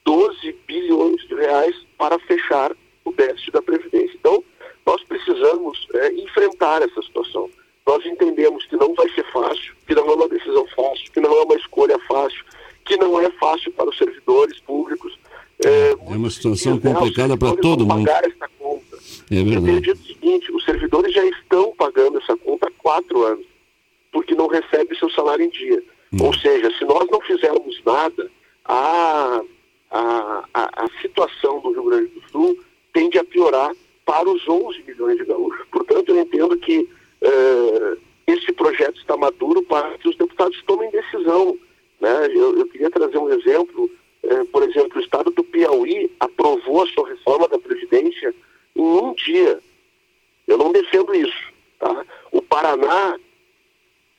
12 0.06 0.56
bilhões 0.66 1.20
de 1.28 1.34
reais 1.34 1.76
para 1.98 2.18
fechar 2.20 2.74
o 3.04 3.12
déficit 3.12 3.50
da 3.50 3.60
Previdência. 3.60 4.16
Então, 4.18 4.42
nós 4.86 5.04
precisamos 5.04 5.86
eh, 5.92 6.12
enfrentar 6.14 6.80
essa 6.80 7.02
situação. 7.02 7.50
Nós 7.86 8.04
entendemos 8.06 8.64
que 8.66 8.76
não 8.76 8.94
vai 8.94 9.06
ser 9.10 9.24
fácil, 9.30 9.74
que 9.86 9.94
não 9.94 10.08
é 10.08 10.14
uma 10.14 10.28
decisão 10.28 10.66
fácil, 10.68 11.12
que 11.12 11.20
não 11.20 11.30
é 11.30 11.42
uma 11.42 11.54
escolha 11.56 11.98
fácil, 12.08 12.42
que 12.86 12.96
não 12.96 13.20
é 13.20 13.30
fácil 13.32 13.70
para 13.72 13.90
os 13.90 13.98
servidores 13.98 14.58
públicos. 14.60 15.18
É, 15.62 15.90
é 15.90 15.94
uma 15.94 16.30
situação 16.30 16.78
complicada 16.78 17.36
para 17.36 17.54
todo 17.56 17.86
mundo. 17.86 18.06
Pagar 18.06 18.24
essa 18.24 18.48
conta. 18.58 18.96
É 19.30 19.42
verdade. 19.42 19.90
O 19.90 19.96
seguinte: 19.96 20.52
os 20.52 20.64
servidores 20.64 21.12
já 21.12 21.24
estão 21.26 21.74
pagando 21.76 22.18
essa 22.18 22.36
conta 22.36 22.68
há 22.68 22.70
quatro 22.78 23.24
anos, 23.24 23.46
porque 24.10 24.34
não 24.34 24.46
recebe 24.46 24.96
seu 24.96 25.10
salário 25.10 25.44
em 25.44 25.50
dia. 25.50 25.82
Hum. 26.12 26.26
Ou 26.26 26.34
seja, 26.34 26.70
se 26.76 26.84
nós 26.84 27.06
não 27.10 27.20
fizermos 27.20 27.80
nada, 27.84 28.30
a, 28.64 29.42
a, 29.90 30.44
a, 30.54 30.84
a 30.84 30.88
situação 31.00 31.60
do 31.60 31.72
Rio 31.72 31.84
Grande 31.84 32.08
do 32.08 32.28
Sul 32.30 32.58
tende 32.92 33.18
a 33.18 33.24
piorar 33.24 33.72
para 34.04 34.28
os 34.28 34.48
11 34.48 34.82
milhões 34.84 35.18
de 35.18 35.24
gaúchos. 35.24 35.66
Portanto, 35.70 36.08
eu 36.08 36.20
entendo 36.22 36.56
que 36.58 36.78
uh, 36.80 37.98
esse 38.26 38.52
projeto 38.52 38.96
está 38.96 39.16
maduro 39.16 39.62
para 39.62 39.98
que 39.98 40.08
os 40.08 40.16
deputados 40.16 40.62
tomem 40.66 40.90
decisão. 40.90 41.58
Né? 42.00 42.26
Eu, 42.34 42.58
eu 42.58 42.66
queria 42.68 42.90
trazer 42.90 43.18
um 43.18 43.30
exemplo. 43.30 43.90
Uh, 44.22 44.46
por 44.46 44.62
exemplo, 44.62 44.98
o 44.98 45.02
estado 45.02 45.30
do 45.30 45.44
Piauí 45.44 46.10
aprovou 46.20 46.82
a 46.82 46.86
sua 46.88 47.08
reforma 47.08 47.48
da 47.48 47.58
Previdência 47.58 48.34
em 48.74 48.82
um 48.82 49.12
dia. 49.14 49.60
Eu 50.46 50.56
não 50.56 50.72
defendo 50.72 51.14
isso. 51.14 51.52
Tá? 51.78 52.04
O 52.32 52.40
Paraná 52.40 53.18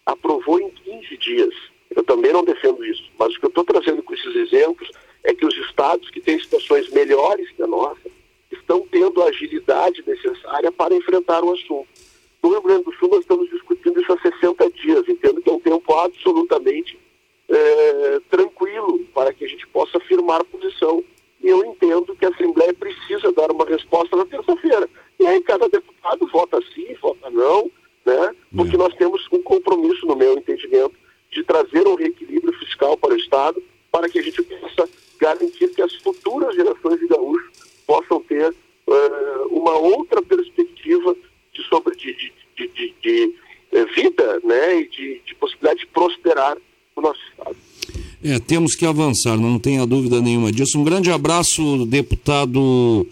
aprovou 0.05 0.59
em 0.59 0.69
15 0.69 1.17
dias. 1.17 1.53
Eu 1.95 2.03
também 2.03 2.31
não 2.31 2.43
defendo 2.43 2.83
isso. 2.85 3.03
Mas 3.17 3.35
o 3.35 3.39
que 3.39 3.45
eu 3.45 3.49
estou 3.49 3.63
trazendo 3.63 4.03
com 4.03 4.13
esses 4.13 4.35
exemplos 4.35 4.89
é 5.23 5.33
que 5.33 5.45
os 5.45 5.55
estados 5.57 6.09
que 6.09 6.21
têm 6.21 6.39
situações 6.39 6.89
melhores 6.89 7.49
que 7.51 7.61
a 7.61 7.67
nossa 7.67 8.09
estão 8.51 8.85
tendo 8.91 9.21
a 9.21 9.25
agilidade 9.25 10.03
necessária 10.05 10.71
para 10.71 10.95
enfrentar 10.95 11.43
o 11.43 11.53
assunto. 11.53 11.87
No 12.41 12.49
Rio 12.51 12.61
Grande 12.61 12.83
do 12.85 12.93
Sul, 12.93 13.09
nós 13.09 13.21
estamos 13.21 13.49
discutindo 13.49 14.01
isso 14.01 14.13
há 14.13 14.19
60 14.19 14.69
dias. 14.71 15.07
Entendo 15.07 15.41
que 15.41 15.49
é 15.49 15.53
um 15.53 15.59
tempo 15.59 15.93
absolutamente 15.93 16.97
é, 17.49 18.19
tranquilo 18.29 18.99
para 19.13 19.33
que 19.33 19.43
a 19.43 19.47
gente 19.47 19.67
possa 19.67 19.99
firmar 20.01 20.43
posição. 20.45 21.03
E 21.41 21.47
eu 21.47 21.65
entendo 21.65 22.15
que 22.15 22.25
a 22.25 22.29
Assembleia 22.29 22.73
precisa 22.73 23.31
dar 23.31 23.51
uma 23.51 23.65
resposta 23.65 24.15
na 24.15 24.25
terça-feira. 24.25 24.89
E 25.19 25.25
aí 25.25 25.41
cada 25.41 25.67
deputado 25.67 26.27
vota 26.27 26.59
sim, 26.73 26.93
vota 27.01 27.29
não, 27.29 27.69
né? 28.05 28.35
porque 28.55 28.77
nós 28.77 28.93
temos 28.95 29.25
um 29.31 29.41
compromisso, 29.41 30.05
no 30.05 30.15
meu 30.15 30.33
entendimento, 30.37 30.93
de 31.31 31.43
trazer 31.43 31.87
um 31.87 31.95
reequilíbrio 31.95 32.53
fiscal 32.59 32.97
para 32.97 33.13
o 33.13 33.17
Estado, 33.17 33.61
para 33.91 34.09
que 34.09 34.19
a 34.19 34.21
gente 34.21 34.41
possa 34.43 34.89
garantir 35.19 35.69
que 35.69 35.81
as 35.81 35.93
futuras 35.95 36.55
gerações 36.55 36.99
de 36.99 37.07
gaúchos 37.07 37.49
possam 37.85 38.21
ter 38.21 38.49
uh, 38.49 39.47
uma 39.51 39.77
outra 39.77 40.21
perspectiva 40.21 41.15
de, 41.53 41.63
sobre, 41.63 41.95
de, 41.95 42.13
de, 42.13 42.67
de, 42.67 42.93
de, 43.01 43.35
eh, 43.71 43.85
vida 43.95 44.39
né, 44.43 44.81
e 44.81 44.89
de, 44.89 45.21
de 45.25 45.35
possibilidade 45.35 45.81
de 45.81 45.87
prosperar 45.87 46.57
no 46.95 47.03
nosso 47.03 47.19
Estado. 47.31 47.55
É, 48.23 48.37
temos 48.39 48.75
que 48.75 48.85
avançar, 48.85 49.37
não 49.37 49.57
tenha 49.57 49.85
dúvida 49.85 50.21
nenhuma 50.21 50.51
disso. 50.51 50.77
Um 50.77 50.83
grande 50.83 51.09
abraço, 51.09 51.85
deputado 51.85 53.07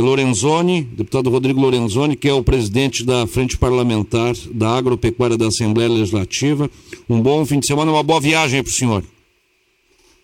Lorenzoni, 0.00 0.84
deputado 0.84 1.28
Rodrigo 1.28 1.60
Lorenzoni, 1.60 2.16
que 2.16 2.26
é 2.26 2.32
o 2.32 2.42
presidente 2.42 3.04
da 3.04 3.26
Frente 3.26 3.58
Parlamentar 3.58 4.32
da 4.50 4.70
Agropecuária 4.70 5.36
da 5.36 5.48
Assembleia 5.48 5.90
Legislativa. 5.90 6.70
Um 7.10 7.20
bom 7.20 7.44
fim 7.44 7.60
de 7.60 7.66
semana, 7.66 7.92
uma 7.92 8.02
boa 8.02 8.18
viagem 8.18 8.62
para 8.62 8.70
o 8.70 8.72
senhor. 8.72 9.04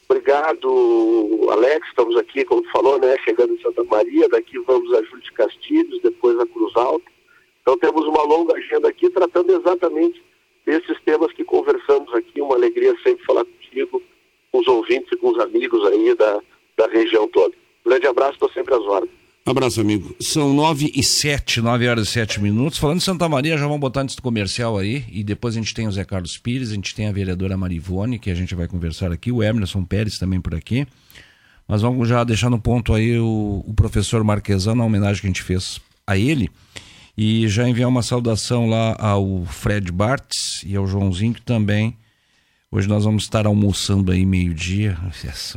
Obrigado, 0.08 1.50
Alex. 1.50 1.86
Estamos 1.86 2.16
aqui, 2.16 2.46
como 2.46 2.62
tu 2.62 2.70
falou, 2.70 2.98
né, 2.98 3.14
chegando 3.22 3.52
em 3.52 3.60
Santa 3.60 3.84
Maria. 3.84 4.26
Daqui 4.30 4.58
vamos 4.60 4.90
a 4.94 5.02
Júlio 5.02 5.22
de 5.22 5.32
Castilhos, 5.32 6.00
depois 6.02 6.40
a 6.40 6.46
Cruz 6.46 6.74
Alta. 6.74 7.04
Então 7.60 7.76
temos 7.78 8.06
uma 8.06 8.22
longa 8.22 8.56
agenda 8.56 8.88
aqui 8.88 9.10
tratando 9.10 9.52
exatamente 9.52 10.22
desses 10.64 10.98
temas 11.04 11.30
que 11.34 11.44
conversamos 11.44 12.12
aqui. 12.14 12.40
Uma 12.40 12.54
alegria 12.54 12.96
sempre 13.02 13.22
falar 13.26 13.44
contigo, 13.44 14.02
com 14.50 14.60
os 14.60 14.66
ouvintes 14.66 15.12
e 15.12 15.16
com 15.16 15.28
os 15.28 15.38
amigos 15.38 15.86
aí 15.88 16.14
da, 16.14 16.40
da 16.74 16.86
região 16.86 17.28
toda. 17.28 17.54
grande 17.84 18.06
abraço, 18.06 18.32
estou 18.32 18.50
sempre 18.50 18.72
às 18.74 18.80
ordens. 18.80 19.27
Abraço, 19.48 19.80
amigo. 19.80 20.14
São 20.20 20.52
nove 20.52 20.92
e 20.94 21.02
sete, 21.02 21.62
nove 21.62 21.88
horas 21.88 22.08
e 22.08 22.10
sete 22.10 22.38
minutos. 22.38 22.78
Falando 22.78 22.98
de 22.98 23.04
Santa 23.04 23.26
Maria, 23.30 23.56
já 23.56 23.64
vamos 23.64 23.80
botar 23.80 24.02
antes 24.02 24.14
do 24.14 24.20
comercial 24.20 24.76
aí. 24.76 25.06
E 25.10 25.24
depois 25.24 25.56
a 25.56 25.58
gente 25.58 25.72
tem 25.72 25.88
o 25.88 25.90
Zé 25.90 26.04
Carlos 26.04 26.36
Pires, 26.36 26.70
a 26.70 26.74
gente 26.74 26.94
tem 26.94 27.08
a 27.08 27.12
vereadora 27.12 27.56
Marivone, 27.56 28.18
que 28.18 28.30
a 28.30 28.34
gente 28.34 28.54
vai 28.54 28.68
conversar 28.68 29.10
aqui, 29.10 29.32
o 29.32 29.42
Emerson 29.42 29.86
Pérez 29.86 30.18
também 30.18 30.38
por 30.38 30.54
aqui. 30.54 30.86
Mas 31.66 31.80
vamos 31.80 32.06
já 32.06 32.22
deixar 32.24 32.50
no 32.50 32.60
ponto 32.60 32.92
aí 32.92 33.18
o, 33.18 33.64
o 33.66 33.72
professor 33.72 34.22
Marquesano, 34.22 34.82
a 34.82 34.84
homenagem 34.84 35.22
que 35.22 35.26
a 35.26 35.30
gente 35.30 35.42
fez 35.42 35.80
a 36.06 36.14
ele. 36.14 36.50
E 37.16 37.48
já 37.48 37.66
enviar 37.66 37.88
uma 37.88 38.02
saudação 38.02 38.68
lá 38.68 38.96
ao 38.98 39.46
Fred 39.46 39.90
Bartz 39.90 40.62
e 40.62 40.76
ao 40.76 40.86
Joãozinho 40.86 41.32
que 41.32 41.40
também. 41.40 41.96
Hoje 42.70 42.86
nós 42.86 43.04
vamos 43.04 43.22
estar 43.22 43.46
almoçando 43.46 44.12
aí 44.12 44.26
meio-dia. 44.26 44.98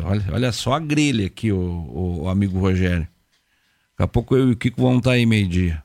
Olha, 0.05 0.23
olha 0.31 0.51
só 0.53 0.76
a 0.76 0.80
grelha 0.80 1.26
aqui, 1.26 1.51
o, 1.51 1.59
o, 1.59 2.22
o, 2.22 2.30
amigo 2.30 2.57
Rogério. 2.57 3.05
Daqui 4.01 4.03
a 4.03 4.07
pouco 4.07 4.35
eu 4.35 4.49
e 4.49 4.53
o 4.53 4.55
Kiko 4.55 4.81
vamos 4.81 4.97
estar 4.99 5.11
aí 5.11 5.27
meio-dia. 5.27 5.83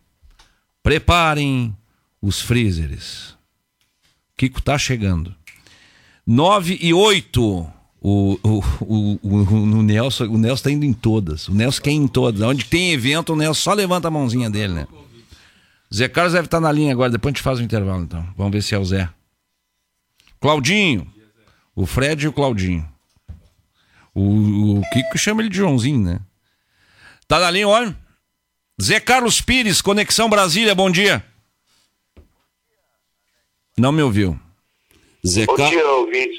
Preparem 0.82 1.76
os 2.22 2.40
freezers. 2.40 3.36
Kiko 4.38 4.62
tá 4.62 4.78
chegando. 4.78 5.34
9 6.26 6.78
e 6.80 6.94
8. 6.94 7.42
O, 7.42 7.70
o, 8.00 8.38
o, 8.42 9.18
o, 9.22 9.36
o 9.42 9.82
Nelson, 9.82 10.24
o 10.28 10.38
Nelson 10.38 10.62
tá 10.62 10.70
indo 10.70 10.86
em 10.86 10.94
todas. 10.94 11.46
O 11.48 11.54
Nelson 11.54 11.82
quer 11.82 11.90
ir 11.90 11.96
em 11.96 12.08
todas. 12.08 12.40
Onde 12.40 12.64
tem 12.64 12.92
evento, 12.92 13.34
o 13.34 13.36
Nelson 13.36 13.60
só 13.60 13.74
levanta 13.74 14.08
a 14.08 14.10
mãozinha 14.10 14.48
dele, 14.48 14.72
né? 14.72 14.86
Zé 15.94 16.08
Carlos 16.08 16.32
deve 16.32 16.46
estar 16.46 16.60
na 16.60 16.72
linha 16.72 16.92
agora, 16.92 17.10
depois 17.10 17.32
a 17.32 17.36
gente 17.36 17.42
faz 17.42 17.58
o 17.58 17.62
intervalo 17.62 18.02
então. 18.02 18.26
Vamos 18.34 18.52
ver 18.52 18.62
se 18.62 18.74
é 18.74 18.78
o 18.78 18.84
Zé. 18.84 19.10
Claudinho. 20.40 21.06
O 21.74 21.84
Fred 21.84 22.24
e 22.24 22.28
o 22.28 22.32
Claudinho. 22.32 22.88
O, 24.14 24.78
o 24.78 24.82
Kiko 24.90 25.18
chama 25.18 25.42
ele 25.42 25.50
de 25.50 25.58
Joãozinho, 25.58 26.00
né? 26.00 26.20
Tá 27.28 27.38
na 27.38 27.50
linha, 27.50 27.68
olha. 27.68 28.05
Zé 28.80 29.00
Carlos 29.00 29.40
Pires, 29.40 29.80
Conexão 29.80 30.28
Brasília, 30.28 30.74
bom 30.74 30.90
dia. 30.90 31.24
Não 33.76 33.90
me 33.90 34.02
ouviu. 34.02 34.38
Zé 35.26 35.46
Bom 35.46 35.56
dia, 35.56 35.86
ouvintes 35.92 36.38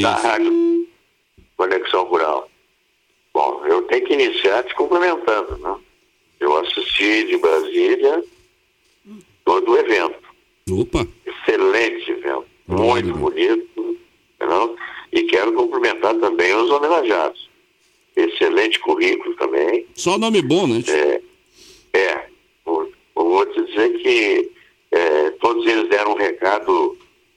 da 0.00 0.14
Rádio 0.16 0.88
Conexão 1.56 2.04
Rural. 2.04 2.50
Bom, 3.34 3.66
eu 3.66 3.82
tenho 3.82 4.06
que 4.06 4.14
iniciar 4.14 4.62
te 4.64 4.74
cumprimentando, 4.74 5.58
né? 5.58 5.76
Eu 6.40 6.56
assisti 6.58 7.26
de 7.26 7.36
Brasília 7.36 8.24
todo 9.44 9.72
o 9.72 9.76
evento. 9.76 10.18
Opa! 10.70 11.06
Excelente 11.26 12.10
evento, 12.10 12.46
muito 12.66 13.12
bonito. 13.14 13.98
Não? 14.40 14.74
E 15.12 15.22
quero 15.24 15.52
cumprimentar 15.52 16.14
também 16.14 16.54
os 16.54 16.70
homenageados. 16.70 17.48
Excelente 18.16 18.78
currículo 18.80 19.36
também. 19.36 19.86
Só 19.94 20.16
nome 20.18 20.40
bom, 20.40 20.66
né? 20.66 20.82
É, 20.88 21.20
é 21.96 22.26
vou, 22.64 22.88
vou 23.14 23.46
te 23.46 23.64
dizer 23.64 23.90
que 23.98 24.50
é, 24.92 25.30
todos 25.40 25.66
eles 25.66 25.88
deram 25.88 26.12
um 26.12 26.16
recado 26.16 26.96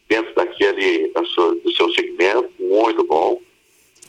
dentro 0.09 0.33
daquele 0.35 1.11
do 1.63 1.71
seu 1.75 1.91
segmento, 1.93 2.49
muito 2.59 3.03
bom. 3.05 3.39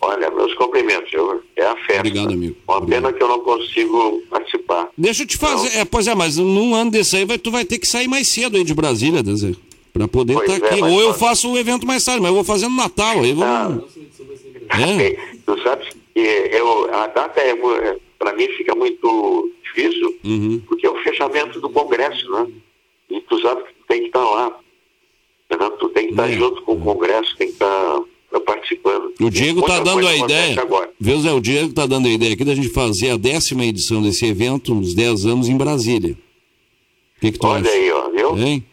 Olha, 0.00 0.30
meus 0.30 0.54
cumprimentos, 0.54 1.12
eu, 1.12 1.42
é 1.56 1.64
a 1.64 1.74
festa. 1.76 1.98
Obrigado, 1.98 2.32
amigo. 2.32 2.56
Uma 2.68 2.76
Obrigado. 2.76 3.02
pena 3.02 3.12
que 3.12 3.22
eu 3.22 3.28
não 3.28 3.40
consigo 3.40 4.22
participar. 4.30 4.88
Deixa 4.96 5.22
eu 5.24 5.26
te 5.26 5.36
fazer. 5.36 5.76
É, 5.76 5.84
pois 5.84 6.06
é, 6.06 6.14
mas 6.14 6.36
num 6.36 6.74
ano 6.74 6.90
desse 6.90 7.16
aí 7.16 7.24
vai, 7.24 7.36
tu 7.36 7.50
vai 7.50 7.64
ter 7.64 7.78
que 7.78 7.86
sair 7.86 8.06
mais 8.06 8.28
cedo 8.28 8.56
aí 8.56 8.62
de 8.62 8.74
Brasília, 8.74 9.22
Zé. 9.34 9.52
Pra 9.92 10.06
poder 10.06 10.36
estar 10.36 10.52
é, 10.52 10.56
aqui. 10.56 10.82
Ou 10.82 11.00
eu 11.00 11.08
pode- 11.08 11.18
faço 11.18 11.50
o 11.50 11.58
evento 11.58 11.84
mais 11.84 12.04
tarde, 12.04 12.20
mas 12.20 12.28
eu 12.28 12.34
vou 12.36 12.44
fazer 12.44 12.68
no 12.68 12.76
Natal. 12.76 13.20
Aí 13.20 13.32
vamos... 13.32 13.84
É. 14.70 15.16
Tu 15.46 15.62
sabes 15.62 15.88
que 16.14 16.20
eu, 16.20 16.94
a 16.94 17.06
data 17.06 17.40
é, 17.40 17.54
para 18.18 18.34
mim 18.34 18.48
fica 18.56 18.74
muito 18.74 19.50
difícil, 19.64 20.16
Uhum. 20.24 20.60
porque 20.66 20.86
é 20.86 20.90
o 20.90 21.02
fechamento 21.02 21.60
do 21.60 21.70
Congresso, 21.70 22.30
né? 22.30 22.46
E 23.10 23.20
tu 23.22 23.40
sabe 23.40 23.62
que 23.62 23.72
tu 23.74 23.84
tem 23.88 24.00
que 24.00 24.06
estar 24.08 24.24
lá. 24.24 24.58
Entendeu? 25.50 25.70
Tu 25.78 25.88
tem 25.90 26.04
que 26.06 26.10
estar 26.12 26.30
junto 26.30 26.62
com 26.62 26.72
o 26.74 26.80
Congresso, 26.80 27.36
tem 27.36 27.46
que 27.48 27.54
estar 27.54 28.00
tá 28.30 28.40
participando. 28.40 29.14
O 29.20 29.30
Diego 29.30 29.60
está 29.60 29.80
dando 29.80 30.06
a 30.06 30.14
ideia. 30.16 30.56
Viu, 31.00 31.20
Zé? 31.20 31.32
O 31.32 31.40
Diego 31.40 31.68
está 31.70 31.86
dando 31.86 32.06
a 32.06 32.10
ideia 32.10 32.34
aqui 32.34 32.44
da 32.44 32.54
gente 32.54 32.68
fazer 32.68 33.10
a 33.10 33.16
décima 33.16 33.64
edição 33.64 34.02
desse 34.02 34.26
evento, 34.26 34.74
uns 34.74 34.94
10 34.94 35.24
anos, 35.24 35.48
em 35.48 35.56
Brasília. 35.56 36.12
O 37.16 37.20
que, 37.20 37.32
que 37.32 37.38
tu 37.38 37.46
Olha 37.46 37.62
acha? 37.62 37.70
aí, 37.70 37.90
ó, 37.90 38.10
viu? 38.10 38.38
Hein? 38.38 38.64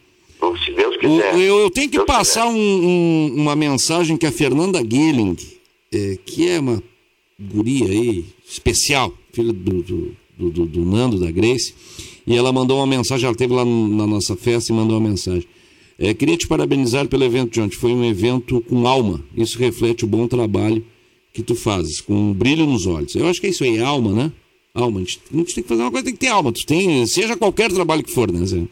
Se 0.64 0.70
Deus 0.72 0.94
O- 0.96 0.98
quiser. 0.98 1.34
eu, 1.38 1.58
eu 1.60 1.70
tenho 1.70 1.88
que 1.88 1.96
Deus 1.96 2.06
passar 2.06 2.46
um- 2.46 2.54
um- 2.54 3.32
uma 3.36 3.56
mensagem 3.56 4.16
que 4.16 4.26
a 4.26 4.30
Fernanda 4.32 4.78
Gilling, 4.80 5.36
é, 5.92 6.18
que 6.24 6.48
é 6.48 6.60
uma 6.60 6.80
guria 7.40 7.86
aí 7.86 8.24
especial, 8.48 9.12
filha 9.36 9.52
do, 9.52 9.82
do, 9.82 10.16
do- 10.38 10.50
do- 10.50 10.66
do 10.66 10.84
Nando, 10.84 11.18
da 11.18 11.30
Grace, 11.30 11.72
e 12.26 12.34
ela 12.34 12.52
mandou 12.52 12.78
uma 12.78 12.86
mensagem, 12.86 13.24
ela 13.24 13.32
esteve 13.32 13.52
lá 13.54 13.64
na 13.64 14.06
nossa 14.06 14.34
festa 14.36 14.72
e 14.72 14.74
mandou 14.76 14.98
uma 14.98 15.08
mensagem. 15.08 15.44
É, 15.98 16.12
queria 16.12 16.36
te 16.36 16.46
parabenizar 16.46 17.06
pelo 17.08 17.24
evento 17.24 17.52
de 17.52 17.60
ontem, 17.60 17.76
foi 17.76 17.92
um 17.92 18.04
evento 18.04 18.60
com 18.62 18.86
alma, 18.86 19.22
isso 19.36 19.58
reflete 19.58 20.04
o 20.04 20.08
bom 20.08 20.26
trabalho 20.26 20.84
que 21.32 21.42
tu 21.42 21.54
fazes, 21.54 22.00
com 22.00 22.14
um 22.14 22.32
brilho 22.32 22.66
nos 22.66 22.86
olhos. 22.86 23.14
Eu 23.14 23.26
acho 23.28 23.40
que 23.40 23.46
é 23.46 23.50
isso 23.50 23.62
aí, 23.64 23.76
é 23.78 23.82
alma, 23.82 24.12
né? 24.12 24.32
Alma, 24.74 24.98
a 25.00 25.02
gente, 25.04 25.20
a 25.32 25.36
gente 25.38 25.54
tem 25.54 25.62
que 25.62 25.68
fazer 25.68 25.82
uma 25.82 25.90
coisa, 25.90 26.04
tem 26.04 26.12
que 26.14 26.20
ter 26.20 26.28
alma, 26.28 26.52
tu 26.52 26.66
tem, 26.66 27.06
seja 27.06 27.36
qualquer 27.36 27.70
trabalho 27.72 28.02
que 28.02 28.12
for, 28.12 28.30
né, 28.30 28.44
Zé? 28.44 28.62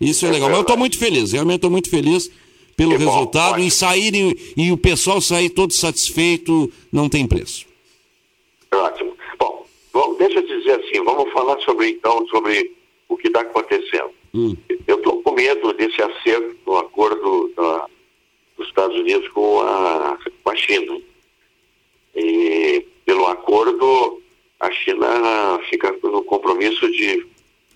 Isso 0.00 0.24
é, 0.26 0.30
legal. 0.30 0.48
Mas 0.48 0.58
eu 0.58 0.62
estou 0.62 0.76
muito 0.76 0.98
feliz, 0.98 1.32
realmente 1.32 1.56
estou 1.56 1.70
muito 1.70 1.88
feliz 1.90 2.30
pelo 2.76 2.96
resultado 2.96 3.60
e 3.60 3.70
sair 3.70 4.14
e, 4.14 4.36
e 4.56 4.70
o 4.72 4.76
pessoal 4.76 5.20
sair 5.20 5.50
todo 5.50 5.72
satisfeito, 5.72 6.70
não 6.92 7.08
tem 7.08 7.26
preço. 7.26 7.66
Ótimo. 8.72 9.12
Bom, 9.92 10.14
deixa 10.14 10.38
eu 10.38 10.46
dizer 10.46 10.80
assim, 10.80 11.02
vamos 11.04 11.30
falar 11.32 11.60
sobre 11.60 11.90
então 11.90 12.26
sobre 12.28 12.72
o 13.08 13.16
que 13.16 13.26
está 13.28 13.40
acontecendo. 13.42 14.10
Hum. 14.34 14.56
Eu 14.86 14.96
estou 14.96 15.22
com 15.22 15.32
medo 15.32 15.72
desse 15.74 16.00
acerto 16.02 16.56
do 16.64 16.76
acordo 16.76 17.52
da- 17.54 17.86
dos 18.56 18.66
Estados 18.68 18.96
Unidos 18.96 19.28
com 19.28 19.60
a, 19.60 20.18
com 20.42 20.50
a 20.50 20.56
China. 20.56 20.98
E 22.14 22.86
pelo 23.04 23.26
acordo, 23.26 24.22
a 24.60 24.70
China 24.70 25.58
fica 25.68 25.92
no 26.02 26.22
compromisso 26.24 26.90
de 26.92 27.26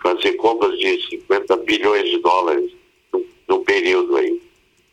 fazer 0.02 0.32
compras 0.34 0.78
de 0.78 1.00
50 1.08 1.56
bilhões 1.58 2.04
de 2.08 2.18
dólares 2.18 2.70
num, 3.12 3.24
num 3.48 3.64
período 3.64 4.16
aí. 4.16 4.40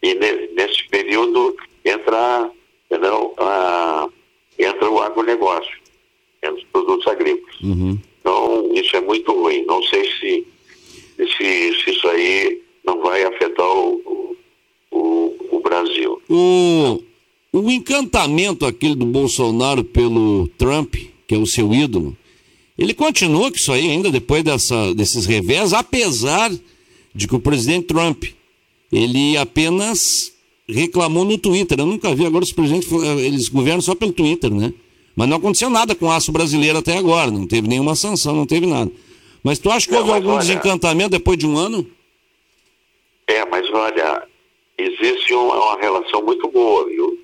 E 0.01 0.13
ne- 0.15 0.47
nesse 0.47 0.87
período 0.89 1.55
entra, 1.85 2.49
entendeu, 2.89 3.33
a, 3.37 4.07
entra 4.57 4.89
o 4.89 4.99
agronegócio, 5.01 5.77
entra 6.43 6.55
os 6.55 6.63
produtos 6.65 7.07
agrícolas. 7.07 7.55
Então, 8.19 8.71
isso 8.73 8.95
é 8.95 9.01
muito 9.01 9.31
ruim. 9.31 9.65
Não 9.65 9.81
sei 9.83 10.03
se, 10.05 10.45
se, 11.17 11.83
se 11.83 11.89
isso 11.89 12.07
aí 12.07 12.61
não 12.85 13.01
vai 13.01 13.23
afetar 13.23 13.65
o, 13.65 14.35
o, 14.91 14.97
o, 14.97 15.57
o 15.57 15.59
Brasil. 15.61 16.21
O, 16.29 17.01
o 17.53 17.71
encantamento 17.71 18.65
aquele 18.65 18.95
do 18.95 19.05
Bolsonaro 19.05 19.83
pelo 19.83 20.47
Trump, 20.57 20.95
que 21.27 21.35
é 21.35 21.37
o 21.37 21.45
seu 21.45 21.73
ídolo, 21.73 22.15
ele 22.77 22.93
continua 22.93 23.49
com 23.49 23.57
isso 23.57 23.71
aí 23.71 23.89
ainda 23.89 24.11
depois 24.11 24.43
dessa, 24.43 24.93
desses 24.95 25.25
revés, 25.25 25.73
apesar 25.73 26.51
de 27.13 27.27
que 27.27 27.35
o 27.35 27.39
presidente 27.39 27.87
Trump, 27.87 28.23
ele 28.91 29.37
apenas 29.37 30.33
reclamou 30.67 31.23
no 31.23 31.37
Twitter. 31.37 31.79
Eu 31.79 31.85
nunca 31.85 32.13
vi 32.15 32.25
agora 32.25 32.43
os 32.43 32.51
presidentes, 32.51 32.91
eles 33.19 33.47
governam 33.49 33.81
só 33.81 33.93
pelo 33.93 34.11
Twitter, 34.11 34.51
né? 34.51 34.73
Mas 35.15 35.29
não 35.29 35.37
aconteceu 35.37 35.69
nada 35.69 35.93
com 35.95 36.07
o 36.07 36.11
aço 36.11 36.31
brasileiro 36.31 36.79
até 36.79 36.97
agora, 36.97 37.29
não 37.29 37.45
teve 37.47 37.67
nenhuma 37.67 37.95
sanção, 37.95 38.35
não 38.35 38.45
teve 38.45 38.65
nada. 38.65 38.91
Mas 39.43 39.59
tu 39.59 39.69
acha 39.69 39.87
que 39.87 39.95
houve 39.95 40.11
algum 40.11 40.31
olha- 40.31 40.39
desencantamento 40.39 41.11
depois 41.11 41.37
de 41.37 41.45
um 41.45 41.57
ano? 41.57 41.85
É, 43.27 43.45
mas 43.45 43.69
olha, 43.71 44.23
existe 44.77 45.33
uma, 45.33 45.55
uma 45.55 45.79
relação 45.79 46.21
muito 46.23 46.47
boa, 46.49 46.85
viu? 46.87 47.19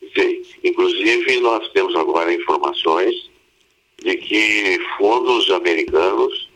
Dizer, 0.00 0.42
Inclusive, 0.64 1.40
nós 1.40 1.68
temos 1.72 1.94
agora 1.96 2.32
informações 2.32 3.14
de 4.02 4.16
que 4.16 4.78
fundos 4.96 5.50
americanos 5.50 6.48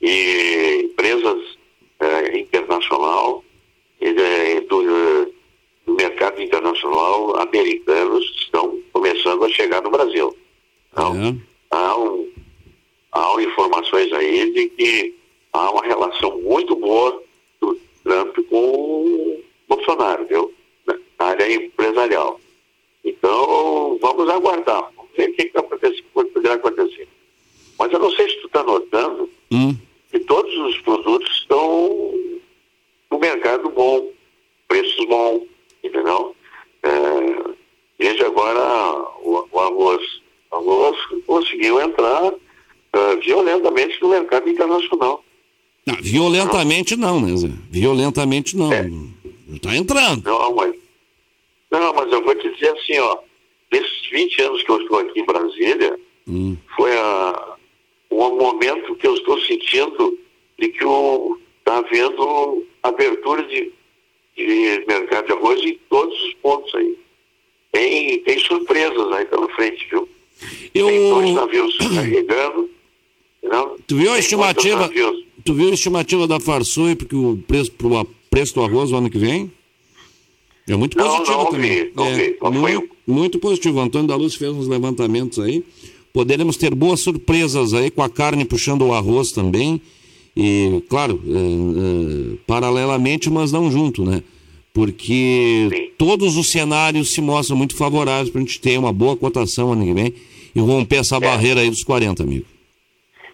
e 0.00 0.82
empresas 0.84 1.58
eh, 2.00 2.38
internacional 2.38 3.44
e, 4.00 4.06
eh, 4.08 4.60
do, 4.62 4.82
eh, 4.82 5.28
do 5.90 5.96
mercado 5.96 6.40
internacional 6.40 7.40
americanos 7.40 8.24
estão 8.36 8.80
começando 8.92 9.44
a 9.44 9.48
chegar 9.48 9.82
no 9.82 9.90
Brasil. 9.90 10.36
Então, 10.92 11.40
há, 11.70 11.98
um, 11.98 12.30
há 13.12 13.42
informações 13.42 14.12
aí 14.12 14.52
de 14.52 14.68
que 14.70 15.14
há 15.52 15.70
uma 15.70 15.82
relação 15.82 16.40
muito 16.42 16.76
boa 16.76 17.22
do 17.60 17.76
Trump 18.04 18.36
com 18.48 18.56
o 18.56 19.42
Bolsonaro, 19.68 20.26
viu? 20.26 20.54
Na 21.18 21.26
área 21.26 21.52
empresarial. 21.52 22.40
Então, 23.04 23.98
vamos 24.00 24.28
aguardar. 24.28 24.90
Vamos 24.96 25.10
ver 25.16 25.30
o 25.30 25.34
que, 25.34 25.44
que 25.46 26.02
poderá 26.32 26.54
acontecer. 26.54 27.08
Mas 27.78 27.92
eu 27.92 27.98
não 27.98 28.10
sei 28.12 28.28
se 28.28 28.36
tu 28.40 28.46
está 28.46 28.62
notando 28.62 29.28
que 30.10 30.20
todos 30.20 30.54
os 30.56 30.80
produtos 30.82 31.30
estão 31.38 32.14
no 33.10 33.18
mercado 33.18 33.68
bom, 33.70 34.08
preços 34.68 35.06
bons, 35.06 35.50
entendeu? 35.82 36.34
É, 36.82 36.88
veja 37.98 38.26
agora 38.26 38.60
o, 39.22 39.48
o 39.50 39.60
arroz. 39.60 40.02
O 40.50 40.56
arroz 40.56 40.96
conseguiu 41.26 41.80
entrar 41.80 42.32
é, 42.92 43.16
violentamente 43.16 44.00
no 44.00 44.08
mercado 44.08 44.48
internacional. 44.48 45.24
Não, 45.86 45.96
violentamente 45.96 46.96
não, 46.96 47.20
né, 47.20 47.36
Zé? 47.36 47.48
Violentamente 47.70 48.56
não. 48.56 48.70
Tá 49.62 49.74
entrando. 49.76 50.24
Não, 50.24 50.54
mas, 50.54 50.74
não, 51.70 51.94
mas 51.94 52.12
eu 52.12 52.22
vou 52.22 52.34
te 52.34 52.52
dizer 52.52 52.70
assim, 52.70 52.98
ó, 52.98 53.18
nesses 53.72 54.10
20 54.10 54.42
anos 54.42 54.62
que 54.62 54.70
eu 54.70 54.80
estou 54.82 54.98
aqui 54.98 55.20
em 55.20 55.26
Brasília, 55.26 55.98
foi 56.76 56.96
a, 56.96 57.56
um 58.10 58.36
momento 58.36 58.94
que 58.96 59.06
eu 59.06 59.14
estou 59.14 59.40
sentindo 59.40 60.18
de 60.58 60.68
que 60.68 60.84
está 60.84 61.78
havendo 61.78 62.66
abertura 62.82 63.42
de, 63.44 63.72
de 64.46 64.84
mercado 64.86 65.26
de 65.26 65.32
arroz 65.32 65.60
em 65.62 65.78
todos 65.88 66.14
os 66.24 66.34
pontos 66.34 66.74
aí. 66.74 66.96
Tem, 67.72 68.18
tem 68.20 68.38
surpresas 68.40 69.12
aí 69.12 69.24
pela 69.26 69.48
frente, 69.50 69.86
viu? 69.90 70.08
Eu... 70.74 70.86
Tem 70.86 71.10
dois 71.10 71.34
navios 71.34 71.76
carregando. 71.78 72.70
Não? 73.42 73.76
Tu 73.86 73.96
viu 73.96 74.12
a 74.12 74.18
estimativa? 74.18 74.90
Tu 75.44 75.54
viu 75.54 75.70
a 75.70 75.74
estimativa 75.74 76.26
da 76.26 76.38
Farsul 76.40 76.96
porque 76.96 77.16
o 77.16 77.38
preço 77.46 77.72
pro 77.72 78.06
preço 78.30 78.54
do 78.54 78.62
arroz 78.62 78.90
no 78.90 78.98
ano 78.98 79.10
que 79.10 79.18
vem? 79.18 79.50
É 80.68 80.76
muito 80.76 80.96
Não, 80.96 81.08
positivo 81.08 81.38
não 81.38 81.50
também. 81.50 81.84
vi, 81.84 81.92
não 81.96 82.06
é, 82.06 82.14
vi. 82.14 82.30
Qual 82.34 82.52
foi 82.52 82.60
muito, 82.60 82.96
muito 83.06 83.38
positivo. 83.38 83.80
Antônio 83.80 84.06
da 84.06 84.14
Luz 84.14 84.34
fez 84.36 84.52
uns 84.52 84.68
levantamentos 84.68 85.38
aí. 85.38 85.64
Poderemos 86.12 86.56
ter 86.56 86.74
boas 86.74 87.00
surpresas 87.00 87.72
aí 87.72 87.90
com 87.90 88.02
a 88.02 88.08
carne 88.08 88.44
puxando 88.44 88.82
o 88.82 88.92
arroz 88.92 89.32
também. 89.32 89.80
E, 90.36 90.82
claro, 90.88 91.20
é, 91.26 92.34
é, 92.34 92.36
paralelamente, 92.46 93.28
mas 93.30 93.52
não 93.52 93.70
junto, 93.70 94.04
né? 94.04 94.22
Porque 94.72 95.92
todos 95.98 96.36
os 96.36 96.50
cenários 96.50 97.12
se 97.12 97.20
mostram 97.20 97.56
muito 97.56 97.76
favoráveis 97.76 98.30
para 98.30 98.40
a 98.40 98.44
gente 98.44 98.60
ter 98.60 98.78
uma 98.78 98.92
boa 98.92 99.16
cotação 99.16 99.72
ano 99.72 99.84
que 99.84 99.92
vem 99.92 100.14
e 100.54 100.60
romper 100.60 100.96
essa 100.96 101.18
barreira 101.18 101.60
aí 101.60 101.70
dos 101.70 101.82
40, 101.82 102.22
amigo. 102.22 102.46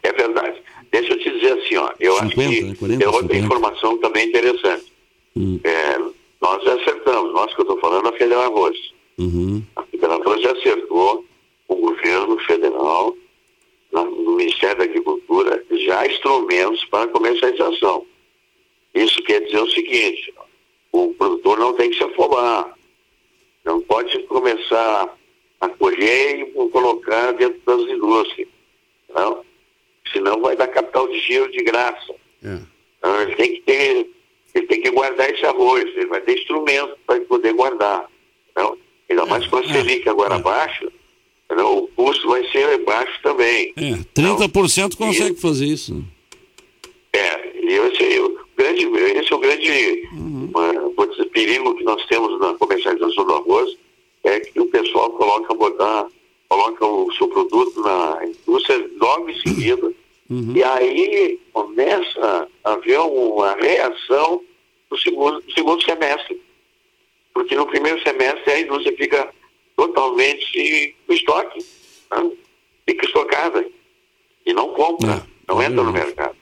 É 0.03 0.13
verdade. 0.13 0.57
Deixa 0.91 1.13
eu 1.13 1.19
te 1.19 1.31
dizer 1.31 1.53
assim, 1.53 1.77
ó, 1.77 1.91
eu 2.01 2.15
50, 2.15 2.27
acho 2.27 2.35
que 2.35 2.63
né? 2.65 2.75
40, 2.79 2.99
tem 2.99 3.07
outra 3.07 3.35
50. 3.35 3.45
informação 3.45 3.99
também 3.99 4.29
interessante. 4.29 4.85
É, 5.65 5.99
nós 6.41 6.67
acertamos, 6.67 7.33
nós 7.35 7.55
que 7.55 7.61
eu 7.61 7.65
estou 7.65 7.79
falando, 7.81 8.09
a 8.09 8.13
Federal 8.13 8.45
Arroz. 8.45 8.77
Uhum. 9.19 9.63
A 9.77 9.83
Federal 9.83 10.23
Arroz 10.23 10.41
já 10.41 10.53
acertou 10.53 11.25
o 11.69 11.75
governo 11.75 12.39
federal, 12.41 13.15
no 14.05 14.37
Ministério 14.37 14.79
da 14.79 14.85
Agricultura, 14.85 15.65
já 15.71 16.07
instrumentos 16.07 16.85
para 16.87 17.09
comercialização. 17.09 18.07
Isso 18.95 19.23
quer 19.23 19.41
dizer 19.41 19.61
o 19.61 19.71
seguinte, 19.71 20.33
o 20.93 21.13
produtor 21.15 21.59
não 21.59 21.75
tem 21.75 21.91
que 21.91 21.97
se 21.97 22.05
afobar. 22.05 22.75
Não 23.65 23.81
pode 23.83 24.19
começar 24.25 25.15
a 25.61 25.69
colher 25.69 26.41
e 26.41 26.71
colocar 26.71 27.33
dentro 27.33 27.61
das 27.67 27.81
indústrias. 27.91 28.49
Não? 29.15 29.45
Senão 30.13 30.41
vai 30.41 30.57
dar 30.57 30.69
capital 30.69 31.09
de 31.09 31.19
giro 31.21 31.51
de 31.51 31.63
graça. 31.65 32.15
Então, 32.99 33.23
ele 33.23 33.35
tem 33.35 33.55
que 33.55 33.61
ter, 33.63 34.11
ele 34.55 34.67
tem 34.67 34.81
que 34.81 34.91
guardar 34.91 35.31
esse 35.31 35.45
arroz, 35.45 35.85
ele 35.85 36.07
vai 36.07 36.21
ter 36.21 36.39
instrumento 36.39 36.97
para 37.07 37.21
poder 37.23 37.53
guardar. 37.53 38.09
Não? 38.57 38.79
Ainda 39.11 39.27
mais 39.27 39.47
com 39.47 39.57
a 39.57 39.65
Selic 39.65 40.09
agora 40.09 40.37
abaixo, 40.37 40.91
não, 41.51 41.79
o 41.79 41.89
custo 41.89 42.29
vai 42.29 42.47
ser 42.51 42.79
baixo 42.85 43.21
também. 43.23 43.73
É, 43.77 43.93
30% 44.15 44.97
consegue 44.97 45.37
fazer 45.41 45.67
isso. 45.67 46.05
É, 47.13 47.57
e 47.61 47.73
esse, 47.73 48.03
é 48.17 48.21
o 48.21 48.39
grande, 48.57 48.85
esse 49.19 49.33
é 49.33 49.37
o 49.37 49.39
grande 49.39 50.09
uma- 50.13 50.73
vou 50.97 51.07
dizer, 51.07 51.25
perigo 51.27 51.75
que 51.77 51.85
nós 51.85 52.05
temos 52.07 52.39
na 52.41 52.55
comercialização 52.55 53.25
do 53.25 53.35
arroz, 53.35 53.77
é 54.25 54.41
que 54.41 54.61
o 54.61 54.67
pessoal 54.67 55.11
coloca, 55.11 55.55
botar, 55.55 56.07
coloca 56.49 56.85
o 56.85 57.13
seu 57.15 57.29
produto 57.29 57.81
na 57.81 58.19
indústria 58.27 58.91
logo 59.01 59.31
em 59.31 59.39
seguida, 59.41 59.93
e 60.55 60.63
aí 60.63 61.39
começa 61.53 62.49
a 62.65 62.73
haver 62.73 62.99
uma 63.01 63.55
reação 63.55 64.43
do 64.91 64.97
o 64.97 64.99
segundo, 64.99 65.43
segundo 65.53 65.83
semestre. 65.85 66.41
Porque 67.35 67.55
no 67.55 67.67
primeiro 67.67 68.01
semestre 68.03 68.51
a 68.53 68.61
indústria 68.61 68.97
fica 68.97 69.29
totalmente 69.77 70.97
com 71.07 71.13
estoque, 71.13 71.59
né? 72.11 72.31
fica 72.89 73.05
estocada 73.05 73.67
e 74.45 74.53
não 74.53 74.73
compra, 74.73 75.27
não 75.47 75.63
entra 75.63 75.83
no 75.83 75.93
mercado. 75.93 76.37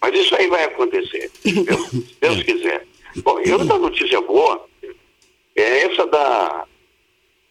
Mas 0.00 0.18
isso 0.18 0.34
aí 0.34 0.46
vai 0.48 0.64
acontecer, 0.64 1.30
Deus, 1.44 1.88
se 1.90 2.16
Deus 2.20 2.42
quiser. 2.42 2.86
Bom, 3.16 3.40
e 3.44 3.52
outra 3.52 3.78
notícia 3.78 4.20
boa 4.22 4.66
é 5.56 5.82
essa 5.82 6.06
da, 6.06 6.66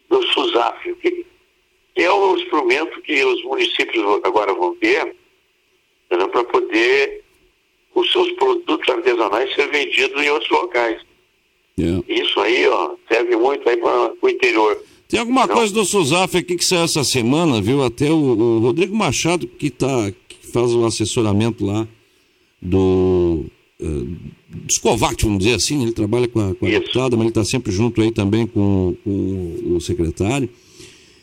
do 0.08 0.22
SUSAF, 0.22 0.94
que, 0.96 1.26
é 1.96 2.10
o 2.10 2.36
instrumento 2.36 3.00
que 3.02 3.22
os 3.24 3.42
municípios 3.44 4.04
agora 4.24 4.54
vão 4.54 4.74
ter 4.76 5.14
para 6.08 6.44
poder 6.44 7.22
os 7.94 8.10
seus 8.10 8.32
produtos 8.32 8.88
artesanais 8.88 9.54
ser 9.54 9.68
vendidos 9.70 10.22
em 10.22 10.30
outros 10.30 10.50
locais. 10.50 11.00
Isso 12.08 12.40
aí, 12.40 12.66
ó, 12.68 12.94
serve 13.10 13.36
muito 13.36 13.62
para 13.62 14.12
o 14.20 14.28
interior. 14.28 14.82
Tem 15.10 15.18
alguma 15.18 15.44
Não? 15.44 15.54
coisa 15.54 15.74
do 15.74 15.84
SUSAF 15.84 16.38
aqui 16.38 16.54
que 16.54 16.64
saiu 16.64 16.84
essa 16.84 17.02
semana, 17.02 17.60
viu? 17.60 17.82
Até 17.82 18.08
o, 18.08 18.14
o 18.14 18.58
Rodrigo 18.60 18.94
Machado, 18.94 19.48
que, 19.48 19.68
tá, 19.68 20.12
que 20.28 20.46
faz 20.46 20.72
o 20.72 20.84
assessoramento 20.86 21.66
lá 21.66 21.86
do. 22.62 23.44
Uh, 23.80 24.16
dos 24.48 24.78
Kovac, 24.78 25.22
vamos 25.24 25.40
dizer 25.40 25.54
assim, 25.54 25.82
ele 25.82 25.92
trabalha 25.92 26.28
com 26.28 26.38
a, 26.38 26.54
com 26.54 26.66
a 26.66 26.70
deputada, 26.70 27.16
mas 27.16 27.20
ele 27.22 27.30
está 27.30 27.44
sempre 27.44 27.72
junto 27.72 28.00
aí 28.00 28.12
também 28.12 28.46
com, 28.46 28.94
com 29.02 29.74
o 29.74 29.80
secretário. 29.80 30.48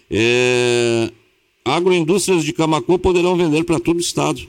É, 0.09 1.11
agroindústrias 1.63 2.43
de 2.43 2.51
Camacô 2.53 2.97
poderão 2.97 3.37
vender 3.37 3.63
para 3.63 3.79
todo 3.79 3.97
o 3.97 4.01
estado. 4.01 4.41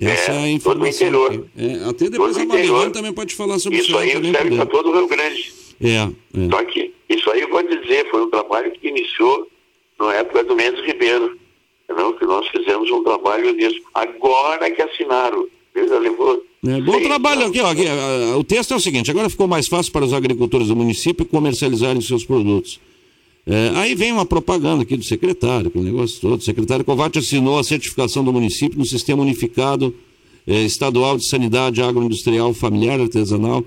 Essa 0.00 0.32
é, 0.32 0.44
a 0.44 0.48
informação. 0.48 1.26
aqui. 1.26 1.40
É, 1.56 1.84
até 1.84 2.10
depois 2.10 2.36
a 2.36 2.44
Marilene 2.44 2.92
também 2.92 3.12
pode 3.12 3.34
falar 3.34 3.58
sobre 3.58 3.78
Isso 3.78 3.96
aí 3.96 4.12
também 4.12 4.32
serve 4.32 4.56
para 4.56 4.66
todo 4.66 4.88
o 4.88 4.92
Rio 4.92 5.08
Grande. 5.08 5.52
É, 5.80 5.96
é. 5.96 6.50
Só 6.50 6.64
que 6.64 6.81
isso 7.14 7.30
aí 7.30 7.42
eu 7.42 7.48
vou 7.48 7.62
dizer, 7.62 8.08
foi 8.10 8.22
um 8.22 8.30
trabalho 8.30 8.70
que 8.72 8.88
iniciou 8.88 9.48
na 9.98 10.14
época 10.14 10.44
do 10.44 10.56
Mendes 10.56 10.84
Ribeiro. 10.84 11.38
Não, 11.88 12.12
que 12.14 12.24
nós 12.24 12.46
fizemos 12.48 12.90
um 12.90 13.02
trabalho 13.04 13.52
nisso. 13.52 13.80
Agora 13.94 14.70
que 14.70 14.82
assinaram. 14.82 15.46
Já 15.74 15.98
levou 15.98 16.44
É, 16.66 16.80
bom 16.82 17.00
trabalho 17.00 17.46
aqui, 17.46 17.60
ó, 17.60 17.70
aqui, 17.70 17.84
O 18.36 18.44
texto 18.44 18.74
é 18.74 18.76
o 18.76 18.80
seguinte: 18.80 19.10
agora 19.10 19.30
ficou 19.30 19.48
mais 19.48 19.68
fácil 19.68 19.90
para 19.90 20.04
os 20.04 20.12
agricultores 20.12 20.68
do 20.68 20.76
município 20.76 21.24
comercializarem 21.24 22.00
seus 22.02 22.24
produtos. 22.24 22.78
É, 23.46 23.72
aí 23.74 23.94
vem 23.94 24.12
uma 24.12 24.24
propaganda 24.24 24.82
aqui 24.82 24.96
do 24.96 25.02
secretário, 25.02 25.70
com 25.70 25.80
o 25.80 25.82
negócio 25.82 26.20
todo. 26.20 26.40
O 26.40 26.44
secretário 26.44 26.84
Kovac 26.84 27.18
assinou 27.18 27.58
a 27.58 27.64
certificação 27.64 28.22
do 28.22 28.32
município 28.32 28.78
no 28.78 28.84
Sistema 28.84 29.22
Unificado 29.22 29.94
eh, 30.46 30.62
Estadual 30.62 31.16
de 31.16 31.24
Sanidade 31.24 31.82
Agroindustrial 31.82 32.54
Familiar 32.54 33.00
Artesanal 33.00 33.64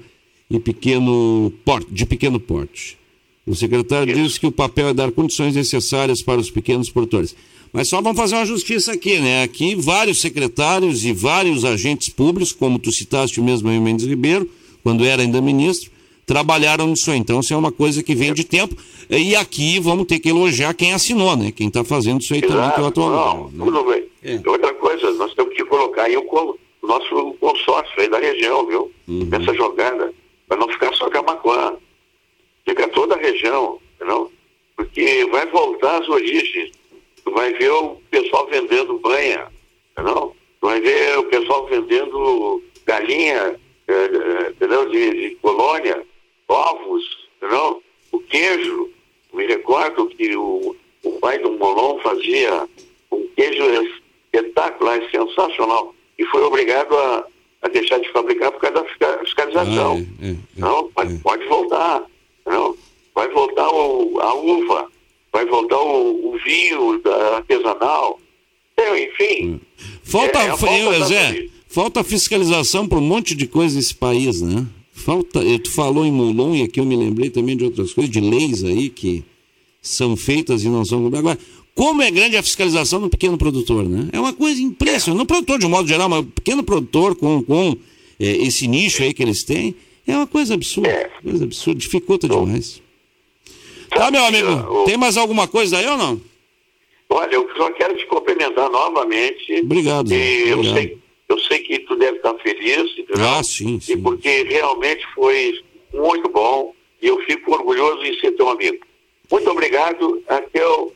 e 0.49 0.59
pequeno 0.59 1.51
porte, 1.65 1.87
de 1.91 2.05
pequeno 2.05 2.39
porte. 2.39 2.97
O 3.45 3.55
secretário 3.55 4.13
disse 4.13 4.39
que 4.39 4.47
o 4.47 4.51
papel 4.51 4.89
é 4.89 4.93
dar 4.93 5.11
condições 5.11 5.55
necessárias 5.55 6.21
para 6.21 6.39
os 6.39 6.49
pequenos 6.49 6.89
produtores. 6.89 7.35
Mas 7.71 7.89
só 7.89 8.01
vamos 8.01 8.17
fazer 8.17 8.35
uma 8.35 8.45
justiça 8.45 8.93
aqui, 8.93 9.19
né? 9.19 9.43
Aqui 9.43 9.75
vários 9.75 10.21
secretários 10.21 11.03
e 11.03 11.11
vários 11.11 11.65
agentes 11.65 12.09
públicos, 12.09 12.53
como 12.53 12.79
tu 12.79 12.91
citaste 12.91 13.41
mesmo 13.41 13.69
aí, 13.69 13.79
Mendes 13.79 14.05
Ribeiro, 14.05 14.49
quando 14.81 15.05
era 15.05 15.21
ainda 15.21 15.41
ministro, 15.41 15.91
trabalharam 16.25 16.87
nisso 16.87 17.11
aí. 17.11 17.19
Então, 17.19 17.39
isso 17.39 17.53
é 17.53 17.57
uma 17.57 17.71
coisa 17.71 18.01
que 18.01 18.15
vem 18.15 18.33
de 18.33 18.43
tempo. 18.43 18.75
E 19.09 19.35
aqui 19.35 19.79
vamos 19.79 20.07
ter 20.07 20.19
que 20.19 20.29
elogiar 20.29 20.73
quem 20.73 20.93
assinou, 20.93 21.35
né? 21.35 21.51
Quem 21.51 21.67
está 21.67 21.83
fazendo 21.83 22.21
isso 22.21 22.33
aí 22.33 22.41
também, 22.41 22.71
que 22.71 22.79
é 22.79 22.83
o 22.83 22.87
atual. 22.87 23.51
Não, 23.53 23.65
tudo 23.65 23.83
bem. 23.83 24.41
Outra 24.47 24.73
coisa, 24.73 25.11
nós 25.11 25.33
temos 25.35 25.53
que 25.53 25.63
colocar 25.65 26.03
aí 26.03 26.17
o, 26.17 26.57
nosso 26.81 27.35
consórcio 27.39 28.01
aí 28.01 28.09
da 28.09 28.19
região, 28.19 28.65
viu? 28.65 28.91
Nessa 29.07 29.53
jogada, 29.53 30.11
para 30.47 30.57
não 30.57 30.67
ficar 30.69 30.93
só 30.93 31.09
Camacuã. 31.09 31.73
Fica 32.65 32.87
toda 32.89 33.15
a 33.15 33.19
região, 33.19 33.79
entendeu? 33.95 34.31
Porque 34.75 35.25
vai 35.31 35.45
voltar 35.47 36.01
às 36.01 36.09
origens. 36.09 36.71
Tu 37.23 37.31
vai 37.31 37.53
ver 37.53 37.69
o 37.71 37.95
pessoal 38.09 38.47
vendendo 38.47 38.99
banha, 38.99 39.47
entendeu? 39.91 40.35
Tu 40.59 40.67
vai 40.67 40.81
ver 40.81 41.17
o 41.19 41.23
pessoal 41.23 41.65
vendendo 41.67 42.63
galinha, 42.85 43.59
eh, 43.87 43.93
eh, 43.93 44.49
entendeu? 44.51 44.89
De, 44.89 45.29
de 45.29 45.35
colônia, 45.35 46.03
ovos, 46.47 47.27
entendeu? 47.37 47.81
O 48.11 48.19
queijo. 48.19 48.89
Me 49.33 49.45
recordo 49.45 50.07
que 50.07 50.35
o, 50.35 50.75
o 51.03 51.11
pai 51.19 51.37
do 51.39 51.51
Molon 51.53 51.99
fazia 51.99 52.67
um 53.11 53.27
queijo 53.35 53.63
espetacular, 54.33 55.01
sensacional. 55.11 55.93
E 56.17 56.25
foi 56.27 56.41
obrigado 56.43 56.95
a, 56.97 57.25
a 57.63 57.67
deixar 57.67 57.99
de 57.99 58.09
fabricar 58.11 58.51
por 58.51 58.61
causa 58.61 58.81
da 58.81 58.85
fisca- 58.85 59.19
fiscalização. 59.25 59.97
não, 60.55 60.89
mas 60.95 61.19
pode 61.21 61.45
voltar. 61.47 62.03
Não, 62.45 62.75
vai 63.13 63.29
voltar 63.29 63.69
o, 63.69 64.19
a 64.19 64.33
uva, 64.35 64.87
vai 65.31 65.45
voltar 65.45 65.79
o, 65.79 66.33
o 66.33 66.37
vinho 66.43 67.01
artesanal. 67.35 68.19
É, 68.77 69.03
enfim. 69.05 69.59
Falta, 70.03 70.39
É, 70.39 70.49
a 70.49 70.57
falta 70.57 71.05
Zé, 71.05 71.47
falta 71.67 72.03
fiscalização 72.03 72.87
para 72.87 72.97
um 72.97 73.01
monte 73.01 73.33
de 73.35 73.47
coisa 73.47 73.75
nesse 73.75 73.95
país, 73.95 74.41
né? 74.41 74.65
Falta, 74.93 75.43
eh, 75.43 75.59
tu 75.59 75.71
falou 75.71 76.05
em 76.05 76.11
Moulon 76.11 76.55
e 76.55 76.63
aqui 76.63 76.79
eu 76.79 76.85
me 76.85 76.95
lembrei 76.95 77.29
também 77.29 77.55
de 77.57 77.63
outras 77.65 77.93
coisas, 77.93 78.11
de 78.11 78.21
leis 78.21 78.63
aí 78.63 78.89
que 78.89 79.23
são 79.81 80.15
feitas 80.15 80.63
e 80.63 80.69
não 80.69 80.85
são 80.85 80.99
cumpridas. 80.99 81.19
Agora, 81.19 81.39
como 81.75 82.01
é 82.01 82.09
grande 82.09 82.37
a 82.37 82.43
fiscalização 82.43 82.99
no 82.99 83.09
pequeno 83.09 83.37
produtor, 83.37 83.87
né? 83.87 84.07
É 84.13 84.19
uma 84.19 84.31
coisa 84.33 84.61
impressionante. 84.61 85.19
No 85.19 85.25
produtor, 85.25 85.59
de 85.59 85.65
um 85.65 85.69
modo 85.69 85.87
geral, 85.87 86.07
mas 86.07 86.21
o 86.21 86.23
pequeno 86.23 86.63
produtor 86.63 87.15
com, 87.15 87.43
com 87.43 87.75
eh, 88.19 88.37
esse 88.37 88.67
nicho 88.67 89.03
aí 89.03 89.13
que 89.13 89.21
eles 89.21 89.43
têm, 89.43 89.75
é 90.07 90.15
uma 90.17 90.27
coisa 90.27 90.53
absurda. 90.53 91.11
Coisa 91.23 91.43
absurda, 91.45 91.79
dificulta 91.79 92.27
demais. 92.27 92.81
Tá, 93.89 94.11
meu 94.11 94.25
amigo, 94.25 94.83
tem 94.85 94.97
mais 94.97 95.15
alguma 95.17 95.47
coisa 95.47 95.77
aí 95.77 95.87
ou 95.87 95.97
não? 95.97 96.19
Olha, 97.09 97.35
eu 97.35 97.47
só 97.55 97.71
quero 97.71 97.95
te 97.95 98.05
cumprimentar 98.07 98.69
novamente. 98.69 99.61
Obrigado. 99.63 100.11
E 100.11 100.49
eu 100.49 100.59
Obrigado. 100.59 100.75
sei, 100.75 100.97
eu 101.29 101.39
sei 101.39 101.59
que 101.59 101.79
tu 101.79 101.95
deve 101.95 102.17
estar 102.17 102.33
feliz, 102.39 102.91
entendeu? 102.97 103.25
Ah, 103.29 103.43
sim, 103.43 103.79
E 103.87 103.95
porque 103.97 104.43
realmente 104.43 105.05
foi 105.13 105.61
muito 105.93 106.27
bom 106.29 106.73
e 107.01 107.07
eu 107.07 107.17
fico 107.25 107.53
orgulhoso 107.53 108.03
em 108.03 108.19
ser 108.19 108.31
teu 108.31 108.49
amigo. 108.49 108.79
Muito 109.31 109.49
obrigado. 109.49 110.21
Até 110.27 110.65
o 110.67 110.91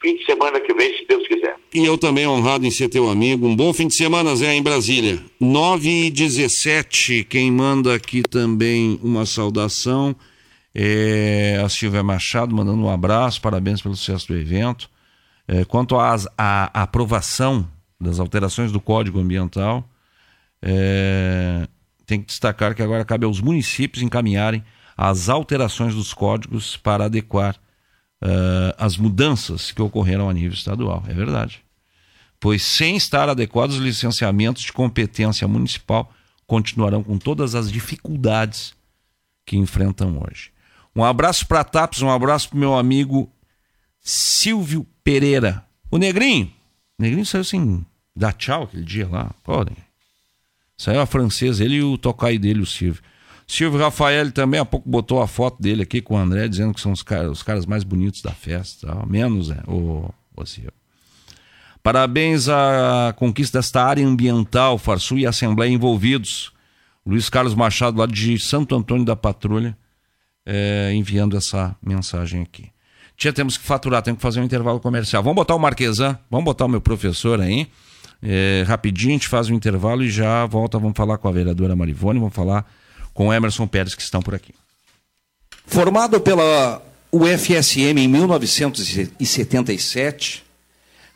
fim 0.00 0.16
de 0.16 0.24
semana 0.24 0.60
que 0.60 0.72
vem, 0.72 0.96
se 0.96 1.06
Deus 1.06 1.26
quiser. 1.26 1.56
E 1.72 1.84
eu 1.84 1.98
também 1.98 2.26
honrado 2.26 2.66
em 2.66 2.70
ser 2.70 2.88
teu 2.88 3.08
amigo. 3.08 3.46
Um 3.46 3.54
bom 3.54 3.72
fim 3.72 3.86
de 3.86 3.94
semana, 3.94 4.34
Zé, 4.34 4.54
em 4.54 4.62
Brasília. 4.62 5.20
9 5.38 6.06
e 6.06 6.10
17, 6.10 7.24
quem 7.24 7.50
manda 7.50 7.94
aqui 7.94 8.22
também 8.22 8.98
uma 9.02 9.26
saudação 9.26 10.16
é 10.74 11.60
a 11.64 11.68
Silvia 11.68 12.02
Machado, 12.02 12.54
mandando 12.54 12.82
um 12.82 12.90
abraço, 12.90 13.40
parabéns 13.40 13.82
pelo 13.82 13.96
sucesso 13.96 14.28
do 14.28 14.36
evento. 14.36 14.88
É, 15.46 15.64
quanto 15.64 15.96
à 15.98 16.70
aprovação 16.72 17.68
das 18.00 18.20
alterações 18.20 18.70
do 18.70 18.80
Código 18.80 19.18
Ambiental, 19.18 19.88
é, 20.62 21.66
tem 22.06 22.20
que 22.20 22.26
destacar 22.26 22.74
que 22.74 22.82
agora 22.82 23.04
cabe 23.04 23.24
aos 23.24 23.40
municípios 23.40 24.02
encaminharem 24.02 24.64
as 24.96 25.28
alterações 25.28 25.94
dos 25.94 26.14
códigos 26.14 26.76
para 26.76 27.06
adequar 27.06 27.56
eh, 28.22 28.74
as 28.78 28.96
mudanças 28.96 29.72
que 29.72 29.80
ocorreram 29.80 30.28
a 30.28 30.32
nível 30.32 30.52
estadual. 30.52 31.02
É 31.08 31.14
verdade. 31.14 31.62
Pois, 32.38 32.62
sem 32.62 32.96
estar 32.96 33.28
adequados, 33.28 33.76
os 33.76 33.82
licenciamentos 33.82 34.62
de 34.62 34.72
competência 34.72 35.46
municipal 35.46 36.12
continuarão 36.46 37.02
com 37.02 37.18
todas 37.18 37.54
as 37.54 37.70
dificuldades 37.70 38.74
que 39.44 39.56
enfrentam 39.56 40.18
hoje. 40.18 40.50
Um 40.94 41.04
abraço 41.04 41.46
para 41.46 41.62
TAPS, 41.62 42.02
um 42.02 42.10
abraço 42.10 42.48
para 42.48 42.58
meu 42.58 42.76
amigo 42.76 43.30
Silvio 44.00 44.86
Pereira. 45.04 45.64
O 45.90 45.98
Negrinho. 45.98 46.46
O 46.98 47.02
Negrinho 47.02 47.26
saiu 47.26 47.44
sem 47.44 47.84
dar 48.16 48.32
tchau 48.32 48.64
aquele 48.64 48.84
dia 48.84 49.08
lá. 49.08 49.30
Negrinho. 49.44 49.76
Saiu 50.76 51.00
a 51.00 51.06
francesa, 51.06 51.62
ele 51.64 51.76
e 51.76 51.82
o 51.82 51.98
tocaio 51.98 52.40
dele, 52.40 52.60
o 52.60 52.66
Silvio. 52.66 53.02
Silvio 53.50 53.80
Rafael 53.80 54.30
também 54.30 54.60
há 54.60 54.64
pouco 54.64 54.88
botou 54.88 55.20
a 55.20 55.26
foto 55.26 55.60
dele 55.60 55.82
aqui 55.82 56.00
com 56.00 56.14
o 56.14 56.16
André, 56.16 56.46
dizendo 56.46 56.72
que 56.72 56.80
são 56.80 56.92
os 56.92 57.02
caras, 57.02 57.32
os 57.32 57.42
caras 57.42 57.66
mais 57.66 57.82
bonitos 57.82 58.22
da 58.22 58.30
festa. 58.30 59.04
Menos, 59.08 59.48
né? 59.48 59.56
O, 59.66 60.08
o 60.36 60.46
Silvio. 60.46 60.72
Parabéns 61.82 62.48
à 62.48 63.12
conquista 63.16 63.58
desta 63.58 63.82
área 63.82 64.06
ambiental, 64.06 64.78
Farsul 64.78 65.18
e 65.18 65.26
Assembleia 65.26 65.68
envolvidos. 65.68 66.52
Luiz 67.04 67.28
Carlos 67.28 67.52
Machado, 67.52 67.98
lá 67.98 68.06
de 68.06 68.38
Santo 68.38 68.76
Antônio 68.76 69.04
da 69.04 69.16
Patrulha, 69.16 69.76
é, 70.46 70.92
enviando 70.94 71.36
essa 71.36 71.74
mensagem 71.82 72.42
aqui. 72.42 72.70
Tia, 73.16 73.32
temos 73.32 73.58
que 73.58 73.64
faturar, 73.64 74.00
temos 74.00 74.18
que 74.18 74.22
fazer 74.22 74.40
um 74.40 74.44
intervalo 74.44 74.78
comercial. 74.78 75.24
Vamos 75.24 75.34
botar 75.34 75.56
o 75.56 75.58
Marquesan, 75.58 76.16
vamos 76.30 76.44
botar 76.44 76.66
o 76.66 76.68
meu 76.68 76.80
professor 76.80 77.40
aí. 77.40 77.66
É, 78.22 78.62
rapidinho, 78.64 79.10
a 79.10 79.14
gente 79.14 79.26
faz 79.26 79.50
um 79.50 79.54
intervalo 79.54 80.04
e 80.04 80.08
já 80.08 80.46
volta. 80.46 80.78
Vamos 80.78 80.96
falar 80.96 81.18
com 81.18 81.26
a 81.26 81.32
vereadora 81.32 81.74
Marivone, 81.74 82.20
vamos 82.20 82.34
falar 82.34 82.64
com 83.20 83.32
Emerson 83.34 83.66
Pérez, 83.66 83.94
que 83.94 84.00
estão 84.00 84.22
por 84.22 84.34
aqui. 84.34 84.54
Formado 85.66 86.18
pela 86.22 86.80
UFSM 87.12 87.98
em 87.98 88.08
1977, 88.08 90.42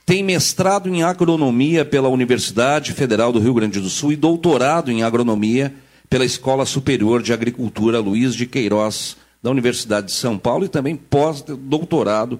tem 0.04 0.22
mestrado 0.22 0.94
em 0.94 1.02
agronomia 1.02 1.82
pela 1.82 2.10
Universidade 2.10 2.92
Federal 2.92 3.32
do 3.32 3.38
Rio 3.38 3.54
Grande 3.54 3.80
do 3.80 3.88
Sul 3.88 4.12
e 4.12 4.16
doutorado 4.16 4.92
em 4.92 5.02
agronomia 5.02 5.74
pela 6.10 6.26
Escola 6.26 6.66
Superior 6.66 7.22
de 7.22 7.32
Agricultura 7.32 8.00
Luiz 8.00 8.34
de 8.34 8.44
Queiroz, 8.44 9.16
da 9.42 9.50
Universidade 9.50 10.08
de 10.08 10.12
São 10.12 10.36
Paulo, 10.36 10.66
e 10.66 10.68
também 10.68 10.96
pós-doutorado 10.96 12.38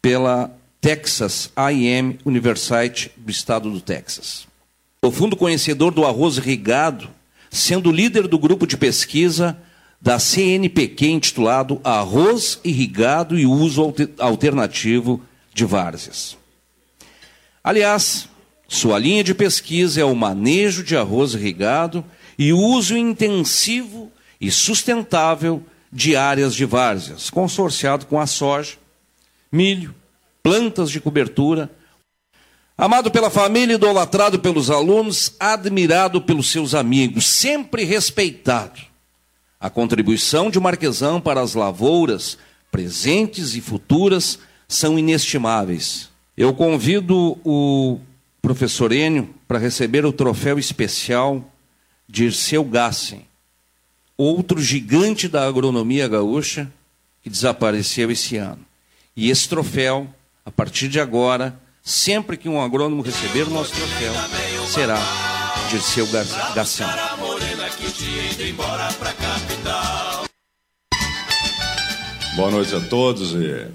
pela 0.00 0.56
Texas 0.80 1.50
A&M 1.56 2.16
University 2.24 3.10
do 3.16 3.32
estado 3.32 3.72
do 3.72 3.80
Texas. 3.80 4.46
Profundo 5.00 5.34
conhecedor 5.34 5.92
do 5.92 6.04
arroz 6.04 6.36
irrigado, 6.36 7.10
sendo 7.54 7.92
líder 7.92 8.26
do 8.26 8.38
grupo 8.38 8.66
de 8.66 8.76
pesquisa 8.76 9.56
da 10.00 10.18
CNPq 10.18 11.06
intitulado 11.06 11.80
Arroz 11.84 12.60
Irrigado 12.64 13.38
e 13.38 13.46
Uso 13.46 13.94
Alternativo 14.18 15.22
de 15.54 15.64
Várzeas. 15.64 16.36
Aliás, 17.62 18.28
sua 18.68 18.98
linha 18.98 19.22
de 19.22 19.34
pesquisa 19.34 20.00
é 20.00 20.04
o 20.04 20.14
manejo 20.14 20.82
de 20.82 20.96
arroz 20.96 21.34
irrigado 21.34 22.04
e 22.36 22.52
uso 22.52 22.96
intensivo 22.96 24.10
e 24.40 24.50
sustentável 24.50 25.62
de 25.92 26.16
áreas 26.16 26.54
de 26.54 26.64
várzeas, 26.64 27.30
consorciado 27.30 28.04
com 28.06 28.20
a 28.20 28.26
soja, 28.26 28.76
milho, 29.50 29.94
plantas 30.42 30.90
de 30.90 31.00
cobertura. 31.00 31.70
Amado 32.76 33.08
pela 33.08 33.30
família, 33.30 33.74
idolatrado 33.74 34.40
pelos 34.40 34.68
alunos, 34.68 35.32
admirado 35.38 36.20
pelos 36.20 36.50
seus 36.50 36.74
amigos, 36.74 37.24
sempre 37.24 37.84
respeitado. 37.84 38.80
A 39.60 39.70
contribuição 39.70 40.50
de 40.50 40.58
Marquesão 40.58 41.20
para 41.20 41.40
as 41.40 41.54
lavouras, 41.54 42.36
presentes 42.72 43.54
e 43.54 43.60
futuras, 43.60 44.40
são 44.66 44.98
inestimáveis. 44.98 46.10
Eu 46.36 46.52
convido 46.52 47.38
o 47.44 48.00
professor 48.42 48.92
Enio 48.92 49.32
para 49.46 49.60
receber 49.60 50.04
o 50.04 50.12
troféu 50.12 50.58
especial 50.58 51.48
Dirceu 52.08 52.64
Gassen, 52.64 53.24
outro 54.18 54.60
gigante 54.60 55.28
da 55.28 55.46
agronomia 55.46 56.08
gaúcha 56.08 56.70
que 57.22 57.30
desapareceu 57.30 58.10
esse 58.10 58.36
ano. 58.36 58.66
E 59.16 59.30
esse 59.30 59.48
troféu, 59.48 60.08
a 60.44 60.50
partir 60.50 60.88
de 60.88 60.98
agora, 60.98 61.58
sempre 61.84 62.38
que 62.38 62.48
um 62.48 62.62
agrônomo 62.62 63.02
receber 63.02 63.42
o 63.42 63.50
nosso 63.50 63.72
troféu, 63.72 64.14
será 64.66 64.98
Dirceu 65.68 66.06
Gassen. 66.54 66.86
Boa 72.36 72.50
noite 72.50 72.74
a 72.74 72.80
todos 72.80 73.34
e 73.34 73.66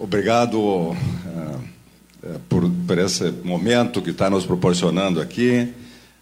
obrigado 0.00 0.58
uh, 0.58 0.96
por, 2.48 2.68
por, 2.86 2.98
esse 2.98 3.30
momento 3.30 4.00
que 4.00 4.10
está 4.10 4.30
nos 4.30 4.46
proporcionando 4.46 5.20
aqui. 5.20 5.72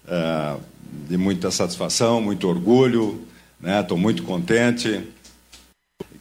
Uh, 0.04 0.60
de 1.08 1.16
muita 1.16 1.50
satisfação, 1.50 2.20
muito 2.20 2.46
orgulho, 2.46 3.26
estou 3.62 3.96
né? 3.96 4.02
muito 4.02 4.24
contente 4.24 5.02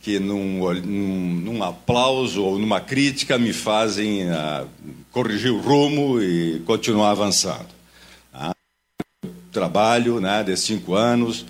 que 0.01 0.19
num, 0.19 0.73
num, 0.73 1.33
num, 1.41 1.63
aplauso 1.63 2.43
ou 2.43 2.57
numa 2.57 2.81
crítica 2.81 3.37
me 3.37 3.53
fazem 3.53 4.23
uh, 4.23 4.67
corrigir 5.11 5.51
o 5.51 5.61
rumo 5.61 6.19
e 6.21 6.59
continuar 6.65 7.11
avançando. 7.11 7.67
Tá? 8.31 8.51
Trabalho 9.51 10.19
né, 10.19 10.43
desses 10.43 10.65
cinco 10.65 10.95
anos, 10.95 11.41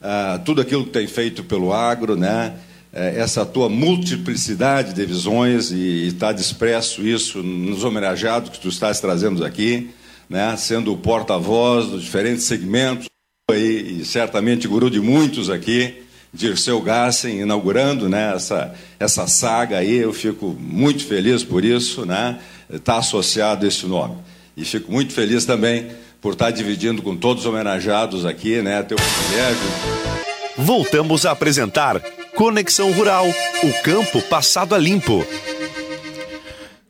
uh, 0.00 0.38
tudo 0.44 0.60
aquilo 0.60 0.84
que 0.84 0.90
tem 0.90 1.08
feito 1.08 1.42
pelo 1.42 1.72
agro, 1.72 2.14
né, 2.14 2.54
eh, 2.92 3.14
essa 3.18 3.44
tua 3.44 3.68
multiplicidade 3.68 4.94
de 4.94 5.04
visões, 5.04 5.70
e 5.70 6.06
está 6.06 6.32
expresso 6.32 7.06
isso 7.06 7.42
nos 7.42 7.84
homenageados 7.84 8.50
que 8.50 8.60
tu 8.60 8.68
estás 8.68 9.00
trazendo 9.00 9.44
aqui, 9.44 9.90
né, 10.28 10.56
sendo 10.56 10.92
o 10.92 10.96
porta-voz 10.96 11.88
dos 11.88 12.02
diferentes 12.02 12.44
segmentos, 12.44 13.06
e, 13.50 14.00
e 14.00 14.04
certamente 14.04 14.68
guru 14.68 14.88
de 14.88 15.00
muitos 15.00 15.50
aqui, 15.50 16.02
Dirceu 16.32 16.80
Gassen, 16.80 17.40
inaugurando 17.40 18.08
né, 18.08 18.34
essa, 18.34 18.74
essa 18.98 19.26
saga 19.26 19.78
aí, 19.78 19.96
eu 19.96 20.12
fico 20.12 20.56
muito 20.60 21.06
feliz 21.06 21.42
por 21.42 21.64
isso, 21.64 22.04
né, 22.04 22.38
estar 22.70 22.98
associado 22.98 23.64
a 23.64 23.68
esse 23.68 23.86
nome. 23.86 24.16
E 24.56 24.64
fico 24.64 24.92
muito 24.92 25.12
feliz 25.12 25.44
também 25.44 25.88
por 26.20 26.32
estar 26.32 26.50
dividindo 26.50 27.00
com 27.02 27.16
todos 27.16 27.44
os 27.44 27.48
homenageados 27.48 28.26
aqui, 28.26 28.60
né, 28.60 28.82
teu 28.82 28.96
privilégio. 28.96 30.08
Voltamos 30.56 31.24
a 31.24 31.30
apresentar 31.30 32.00
Conexão 32.34 32.92
Rural, 32.92 33.26
o 33.26 33.82
campo 33.82 34.20
passado 34.22 34.74
a 34.74 34.78
limpo. 34.78 35.24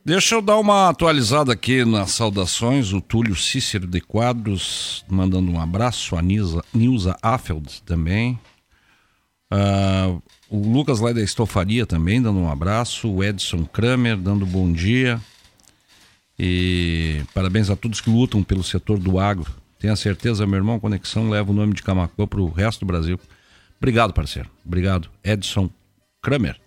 Deixa 0.04 0.36
eu 0.36 0.40
dar 0.40 0.56
uma 0.56 0.88
atualizada 0.88 1.52
aqui 1.52 1.84
nas 1.84 2.12
saudações. 2.12 2.94
O 2.94 3.00
Túlio 3.00 3.36
Cícero 3.36 3.86
de 3.86 4.00
Quadros 4.00 5.04
mandando 5.06 5.52
um 5.52 5.60
abraço. 5.60 6.16
A 6.16 6.22
Nilza, 6.22 6.62
Nilza 6.72 7.14
Affeld 7.22 7.82
também. 7.84 8.38
Uh, 9.50 10.22
o 10.50 10.72
Lucas 10.72 11.00
lá 11.00 11.12
da 11.12 11.22
Estofaria 11.22 11.86
também 11.86 12.20
dando 12.20 12.38
um 12.38 12.50
abraço. 12.50 13.10
O 13.10 13.24
Edson 13.24 13.64
Kramer 13.64 14.16
dando 14.16 14.46
bom 14.46 14.70
dia. 14.72 15.20
E 16.38 17.22
parabéns 17.34 17.68
a 17.68 17.76
todos 17.76 18.00
que 18.00 18.10
lutam 18.10 18.42
pelo 18.44 18.62
setor 18.62 18.98
do 18.98 19.18
agro. 19.18 19.52
Tenha 19.78 19.96
certeza, 19.96 20.46
meu 20.46 20.56
irmão, 20.56 20.80
Conexão 20.80 21.30
leva 21.30 21.50
o 21.50 21.54
nome 21.54 21.74
de 21.74 21.82
Camacuã 21.82 22.26
para 22.26 22.40
o 22.40 22.50
resto 22.50 22.80
do 22.80 22.86
Brasil. 22.86 23.18
Obrigado, 23.76 24.12
parceiro. 24.12 24.50
Obrigado, 24.64 25.08
Edson 25.22 25.70
Kramer. 26.20 26.58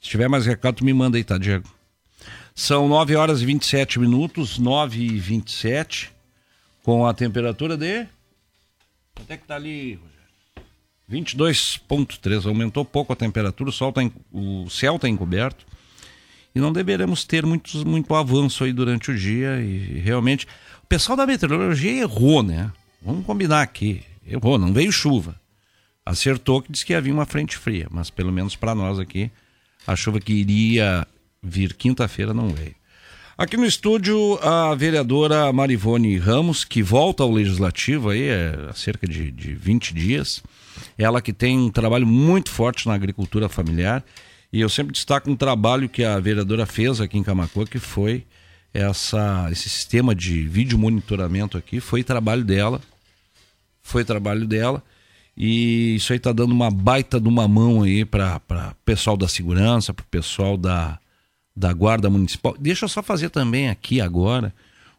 Se 0.00 0.10
tiver 0.10 0.28
mais 0.28 0.46
recado, 0.46 0.84
me 0.84 0.92
manda 0.92 1.16
aí, 1.16 1.24
tá, 1.24 1.38
Diego? 1.38 1.68
São 2.54 2.88
9 2.88 3.14
horas 3.16 3.42
e 3.42 3.46
27 3.46 3.98
minutos, 4.00 4.58
9 4.58 4.98
e 4.98 5.18
27, 5.18 6.12
com 6.82 7.06
a 7.06 7.14
temperatura 7.14 7.76
de. 7.76 8.06
Quanto 9.14 9.30
é 9.30 9.36
que 9.36 9.46
tá 9.46 9.56
ali, 9.56 9.94
Rogério? 9.94 10.15
22,3. 11.10 12.46
Aumentou 12.46 12.84
pouco 12.84 13.12
a 13.12 13.16
temperatura, 13.16 13.70
o, 13.70 13.72
sol 13.72 13.92
tá 13.92 14.02
o 14.32 14.68
céu 14.68 14.96
está 14.96 15.08
encoberto. 15.08 15.66
E 16.54 16.60
não 16.60 16.72
deveremos 16.72 17.24
ter 17.24 17.44
muitos, 17.44 17.84
muito 17.84 18.14
avanço 18.14 18.64
aí 18.64 18.72
durante 18.72 19.10
o 19.10 19.16
dia. 19.16 19.60
E 19.60 19.98
realmente. 19.98 20.46
O 20.82 20.86
pessoal 20.86 21.16
da 21.16 21.26
meteorologia 21.26 22.00
errou, 22.00 22.42
né? 22.42 22.70
Vamos 23.02 23.26
combinar 23.26 23.62
aqui. 23.62 24.02
Errou, 24.26 24.58
não 24.58 24.72
veio 24.72 24.90
chuva. 24.90 25.34
Acertou 26.04 26.62
que 26.62 26.70
disse 26.70 26.86
que 26.86 26.94
havia 26.94 27.12
uma 27.12 27.26
frente 27.26 27.56
fria, 27.56 27.88
mas 27.90 28.08
pelo 28.10 28.32
menos 28.32 28.54
para 28.54 28.74
nós 28.74 28.98
aqui, 29.00 29.28
a 29.84 29.96
chuva 29.96 30.20
que 30.20 30.32
iria 30.32 31.04
vir 31.42 31.74
quinta-feira 31.74 32.32
não 32.32 32.50
veio. 32.50 32.76
Aqui 33.36 33.56
no 33.56 33.66
estúdio, 33.66 34.38
a 34.40 34.74
vereadora 34.74 35.52
Marivone 35.52 36.16
Ramos, 36.16 36.64
que 36.64 36.82
volta 36.82 37.22
ao 37.22 37.30
Legislativo 37.30 38.10
aí, 38.10 38.22
é, 38.22 38.68
há 38.70 38.72
cerca 38.72 39.06
de, 39.06 39.30
de 39.30 39.54
20 39.54 39.92
dias. 39.92 40.42
Ela 40.96 41.20
que 41.20 41.32
tem 41.32 41.58
um 41.58 41.70
trabalho 41.70 42.06
muito 42.06 42.50
forte 42.50 42.86
na 42.86 42.94
agricultura 42.94 43.48
familiar. 43.48 44.04
E 44.52 44.60
eu 44.60 44.68
sempre 44.68 44.92
destaco 44.92 45.30
um 45.30 45.36
trabalho 45.36 45.88
que 45.88 46.04
a 46.04 46.18
vereadora 46.18 46.66
fez 46.66 47.00
aqui 47.00 47.18
em 47.18 47.22
Camacuã, 47.22 47.64
que 47.64 47.78
foi 47.78 48.24
essa, 48.72 49.48
esse 49.50 49.68
sistema 49.68 50.14
de 50.14 50.42
vídeo 50.42 50.78
monitoramento 50.78 51.56
aqui. 51.58 51.80
Foi 51.80 52.02
trabalho 52.02 52.44
dela. 52.44 52.80
Foi 53.82 54.04
trabalho 54.04 54.46
dela. 54.46 54.82
E 55.36 55.96
isso 55.96 56.12
aí 56.12 56.16
está 56.16 56.32
dando 56.32 56.52
uma 56.52 56.70
baita 56.70 57.20
de 57.20 57.28
uma 57.28 57.46
mão 57.46 57.82
aí 57.82 58.04
para 58.04 58.40
o 58.70 58.84
pessoal 58.84 59.16
da 59.16 59.28
segurança, 59.28 59.92
para 59.92 60.02
o 60.02 60.06
pessoal 60.06 60.56
da, 60.56 60.98
da 61.54 61.72
Guarda 61.72 62.08
Municipal. 62.08 62.56
Deixa 62.58 62.86
eu 62.86 62.88
só 62.88 63.02
fazer 63.02 63.28
também 63.28 63.68
aqui 63.68 64.00
agora 64.00 64.54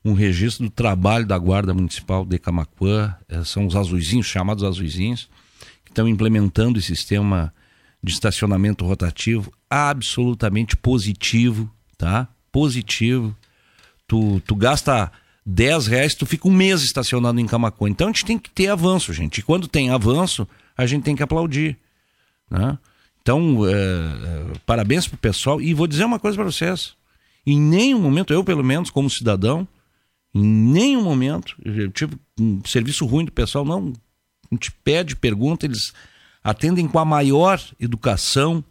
um 0.06 0.14
registro 0.14 0.66
do 0.66 0.70
trabalho 0.70 1.26
da 1.26 1.38
Guarda 1.38 1.74
Municipal 1.74 2.24
de 2.24 2.38
Camacuã. 2.38 3.16
É, 3.28 3.44
são 3.44 3.66
os 3.66 3.76
azuizinhos, 3.76 4.28
chamados 4.28 4.64
azuizinhos, 4.64 5.28
que 5.88 5.92
estão 5.92 6.08
implementando 6.08 6.78
esse 6.78 6.96
sistema 6.96 7.54
de 8.04 8.12
estacionamento 8.12 8.86
rotativo 8.86 9.52
absolutamente 9.70 10.76
positivo, 10.76 11.72
tá? 11.98 12.28
Positivo. 12.52 13.36
Tu, 14.08 14.42
tu 14.42 14.56
gasta 14.56 15.12
10 15.46 15.88
reais, 15.88 16.16
tu 16.16 16.26
fica 16.26 16.48
um 16.48 16.54
mês 16.54 16.84
estacionado 16.84 17.40
em 17.40 17.46
Camacuã. 17.46 17.90
Então 17.90 18.08
a 18.08 18.12
gente 18.12 18.26
tem 18.26 18.38
que 18.38 18.50
ter 18.50 18.68
avanço, 18.68 19.14
gente. 19.14 19.40
E 19.40 19.42
quando 19.42 19.68
tem 19.68 19.90
avanço, 19.90 20.48
a 20.78 20.86
gente 20.86 21.04
tem 21.04 21.16
que 21.16 21.24
aplaudir, 21.24 21.78
né? 22.50 22.78
Então, 23.22 23.68
é, 23.68 23.74
é, 23.74 24.54
parabéns 24.66 25.06
pro 25.06 25.18
pessoal. 25.18 25.62
E 25.62 25.74
vou 25.74 25.86
dizer 25.86 26.06
uma 26.06 26.20
coisa 26.20 26.38
para 26.38 26.46
vocês: 26.46 26.94
em 27.46 27.60
nenhum 27.60 28.00
momento, 28.00 28.34
eu 28.34 28.44
pelo 28.44 28.64
menos, 28.64 28.90
como 28.90 29.10
cidadão, 29.10 29.68
em 30.34 30.44
nenhum 30.44 31.04
momento, 31.04 31.56
eu 31.66 31.92
tive 31.92 32.16
um 32.40 32.62
serviço 32.64 33.06
ruim 33.06 33.26
do 33.26 33.32
pessoal, 33.32 33.66
não. 33.66 33.92
A 34.52 34.56
gente 34.56 34.72
pede, 34.72 35.16
pergunta, 35.16 35.66
eles 35.66 35.94
atendem 36.44 36.88
com 36.88 37.00
a 37.00 37.06
maior 37.06 37.62
educação, 37.80 38.64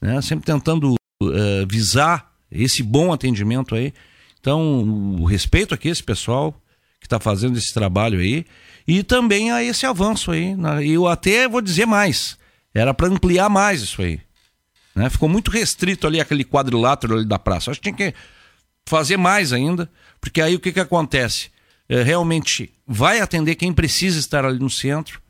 né? 0.00 0.20
sempre 0.20 0.44
tentando 0.44 0.94
uh, 1.22 1.66
visar 1.68 2.32
esse 2.50 2.82
bom 2.82 3.12
atendimento 3.12 3.74
aí. 3.74 3.92
Então, 4.38 4.82
o 5.20 5.24
respeito 5.24 5.74
aqui 5.74 5.88
a 5.88 5.92
esse 5.92 6.02
pessoal 6.02 6.52
que 7.00 7.06
está 7.06 7.18
fazendo 7.18 7.56
esse 7.56 7.72
trabalho 7.72 8.20
aí 8.20 8.44
e 8.86 9.02
também 9.02 9.50
a 9.50 9.62
esse 9.62 9.86
avanço 9.86 10.30
aí. 10.30 10.54
Né? 10.54 10.86
Eu 10.86 11.06
até 11.06 11.48
vou 11.48 11.60
dizer 11.60 11.86
mais. 11.86 12.36
Era 12.74 12.92
para 12.92 13.08
ampliar 13.08 13.48
mais 13.48 13.80
isso 13.80 14.02
aí. 14.02 14.20
Né? 14.94 15.08
Ficou 15.08 15.28
muito 15.28 15.50
restrito 15.50 16.06
ali 16.06 16.20
aquele 16.20 16.44
quadrilátero 16.44 17.14
ali 17.14 17.24
da 17.24 17.38
praça. 17.38 17.70
Acho 17.70 17.80
que 17.80 17.90
tinha 17.90 18.10
que 18.12 18.16
fazer 18.86 19.16
mais 19.16 19.52
ainda, 19.52 19.90
porque 20.20 20.40
aí 20.40 20.54
o 20.54 20.60
que, 20.60 20.72
que 20.72 20.80
acontece? 20.80 21.50
É, 21.88 22.02
realmente 22.02 22.73
vai 22.86 23.20
atender 23.20 23.54
quem 23.54 23.72
precisa 23.72 24.18
estar 24.18 24.44
ali 24.44 24.58
no 24.58 24.70
centro, 24.70 25.20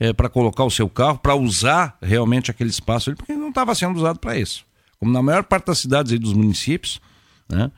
é, 0.00 0.12
para 0.12 0.28
colocar 0.28 0.64
o 0.64 0.70
seu 0.70 0.88
carro, 0.88 1.18
para 1.18 1.34
usar 1.34 1.96
realmente 2.02 2.50
aquele 2.50 2.70
espaço 2.70 3.10
ali, 3.10 3.16
porque 3.16 3.34
não 3.34 3.50
estava 3.50 3.74
sendo 3.74 3.96
usado 3.96 4.18
para 4.18 4.36
isso. 4.36 4.64
Como 4.98 5.12
na 5.12 5.22
maior 5.22 5.44
parte 5.44 5.66
das 5.66 5.78
cidades 5.78 6.12
aí 6.12 6.18
dos 6.18 6.32
municípios, 6.32 7.00
né? 7.48 7.70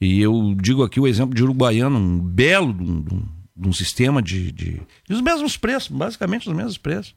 E 0.00 0.20
eu 0.20 0.54
digo 0.60 0.84
aqui 0.84 1.00
o 1.00 1.06
exemplo 1.06 1.34
de 1.34 1.42
Uruguaiana, 1.42 1.96
um 1.96 2.18
belo 2.20 2.68
um, 2.72 3.04
um- 3.66 3.72
sistema 3.72 4.22
de, 4.22 4.52
de, 4.52 4.80
os 5.10 5.20
mesmos 5.20 5.56
preços, 5.56 5.88
basicamente 5.88 6.48
os 6.48 6.54
mesmos 6.54 6.78
preços. 6.78 7.14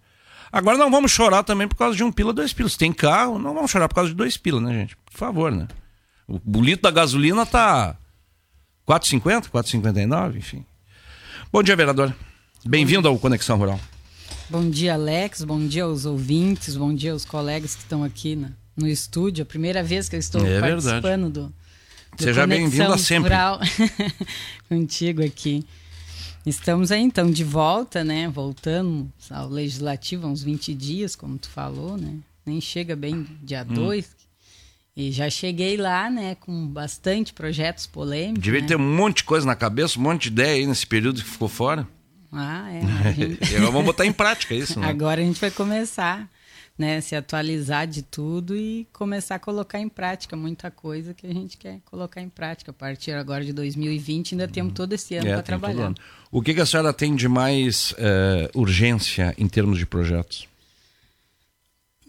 Agora 0.52 0.78
não 0.78 0.90
vamos 0.92 1.12
chorar 1.12 1.44
também 1.44 1.68
por 1.68 1.76
causa 1.76 1.96
de 1.96 2.04
um 2.04 2.12
pila, 2.12 2.34
dois 2.34 2.52
pilas. 2.54 2.76
Tem 2.76 2.92
carro, 2.92 3.38
não 3.40 3.54
vamos 3.54 3.70
chorar 3.72 3.88
por 3.88 3.96
causa 3.96 4.10
de 4.10 4.16
dois 4.16 4.36
pila, 4.36 4.60
né, 4.60 4.74
gente? 4.74 4.98
Por 4.98 5.18
favor, 5.18 5.52
né? 5.52 5.68
O, 6.28 6.40
o 6.58 6.62
litro 6.62 6.82
da 6.82 6.92
gasolina 6.92 7.46
tá 7.46 7.96
4,50, 8.88 9.50
4,59, 9.50 10.38
enfim. 10.38 10.66
Bom 11.52 11.61
dia, 11.64 11.76
vereador. 11.76 12.15
Bem-vindo 12.65 13.07
ao 13.07 13.18
Conexão 13.19 13.57
Rural. 13.57 13.80
Bom 14.49 14.69
dia, 14.69 14.94
Alex. 14.94 15.44
Bom 15.44 15.65
dia 15.65 15.84
aos 15.84 16.06
ouvintes. 16.06 16.76
Bom 16.76 16.94
dia 16.94 17.11
aos 17.11 17.26
colegas 17.26 17.76
que 17.76 17.82
estão 17.82 18.03
aqui 18.03 18.36
na- 18.36 18.52
no 18.76 18.88
estúdio. 18.88 19.44
A 19.44 19.45
primeira 19.45 19.84
vez 19.84 20.07
que 20.07 20.15
eu 20.15 20.19
estou 20.19 20.45
É 20.45 20.60
participando 20.60 21.30
do, 21.30 21.48
do 21.48 21.53
Seja 22.23 22.41
sempre. 22.98 23.30
Rural 23.30 23.60
contigo 24.69 25.23
aqui. 25.23 25.65
Estamos 26.45 26.91
aí 26.91 27.02
então 27.02 27.30
de 27.30 27.44
volta, 27.44 28.03
né? 28.03 28.28
Voltamos 28.30 29.07
ao 29.30 29.48
legislativo 29.48 30.26
há 30.28 30.30
uns 30.30 30.41
20 30.41 30.73
dias, 30.73 31.15
como 31.15 31.38
tu 31.38 31.49
falou, 31.49 31.98
né? 31.98 32.15
Nem 32.45 32.60
chega 32.60 32.95
bem 32.95 33.28
dia 33.44 33.61
Hum. 33.61 33.65
2. 34.96 35.08
E 35.08 35.12
já 35.12 35.30
cheguei 35.30 35.78
lá, 35.78 36.10
né, 36.10 36.36
com 36.36 36.68
bastante 36.68 37.34
projetos 37.34 37.88
polêmicos. 37.88 38.44
Devia 38.44 38.62
né? 38.62 38.68
ter 38.68 38.76
um 38.76 38.96
monte 38.96 39.18
de 39.18 39.24
coisa 39.24 39.46
na 39.46 39.56
cabeça, 39.56 39.98
um 39.98 40.02
monte 40.04 40.24
de 40.24 40.28
ideia 40.30 40.56
aí 40.56 40.68
nesse 40.68 40.86
período 40.86 41.22
que 41.24 41.30
ficou 41.30 41.48
fora. 41.48 41.88
Ah, 42.32 42.70
é. 42.72 42.82
gente- 43.14 43.44
Agora 43.56 43.72
vamos 43.72 43.86
botar 43.86 44.06
em 44.06 44.14
prática 44.14 44.54
isso, 44.54 44.80
né? 44.80 44.88
Agora 44.88 45.22
a 45.22 45.24
gente 45.24 45.40
vai 45.40 45.52
começar, 45.52 46.30
né, 46.78 47.00
se 47.02 47.16
atualizar 47.16 47.86
de 47.88 48.02
tudo 48.02 48.56
e 48.56 48.88
começar 48.94 49.36
a 49.36 49.40
colocar 49.40 49.80
em 49.80 49.90
prática 49.90 50.36
muita 50.36 50.70
coisa 50.72 51.14
que 51.14 51.28
a 51.28 51.34
gente 51.34 51.58
quer 51.58 51.80
colocar 51.86 52.22
em 52.22 52.30
prática. 52.30 52.72
A 52.72 52.74
partir 52.74 53.12
agora 53.12 53.44
de 53.46 53.54
2020 53.54 54.34
ainda 54.34 54.48
temos 54.48 54.74
todo 54.74 54.94
esse 54.94 55.16
ano 55.16 55.28
É, 55.28 55.34
para 55.34 55.44
trabalhar. 55.44 55.94
O 56.32 56.42
que, 56.42 56.54
que 56.54 56.62
a 56.62 56.66
senhora 56.66 56.94
tem 56.94 57.16
de 57.16 57.28
mais 57.28 57.94
eh, 57.98 58.50
urgência 58.56 59.34
em 59.38 59.48
termos 59.48 59.78
de 59.78 59.86
projetos? 59.86 60.48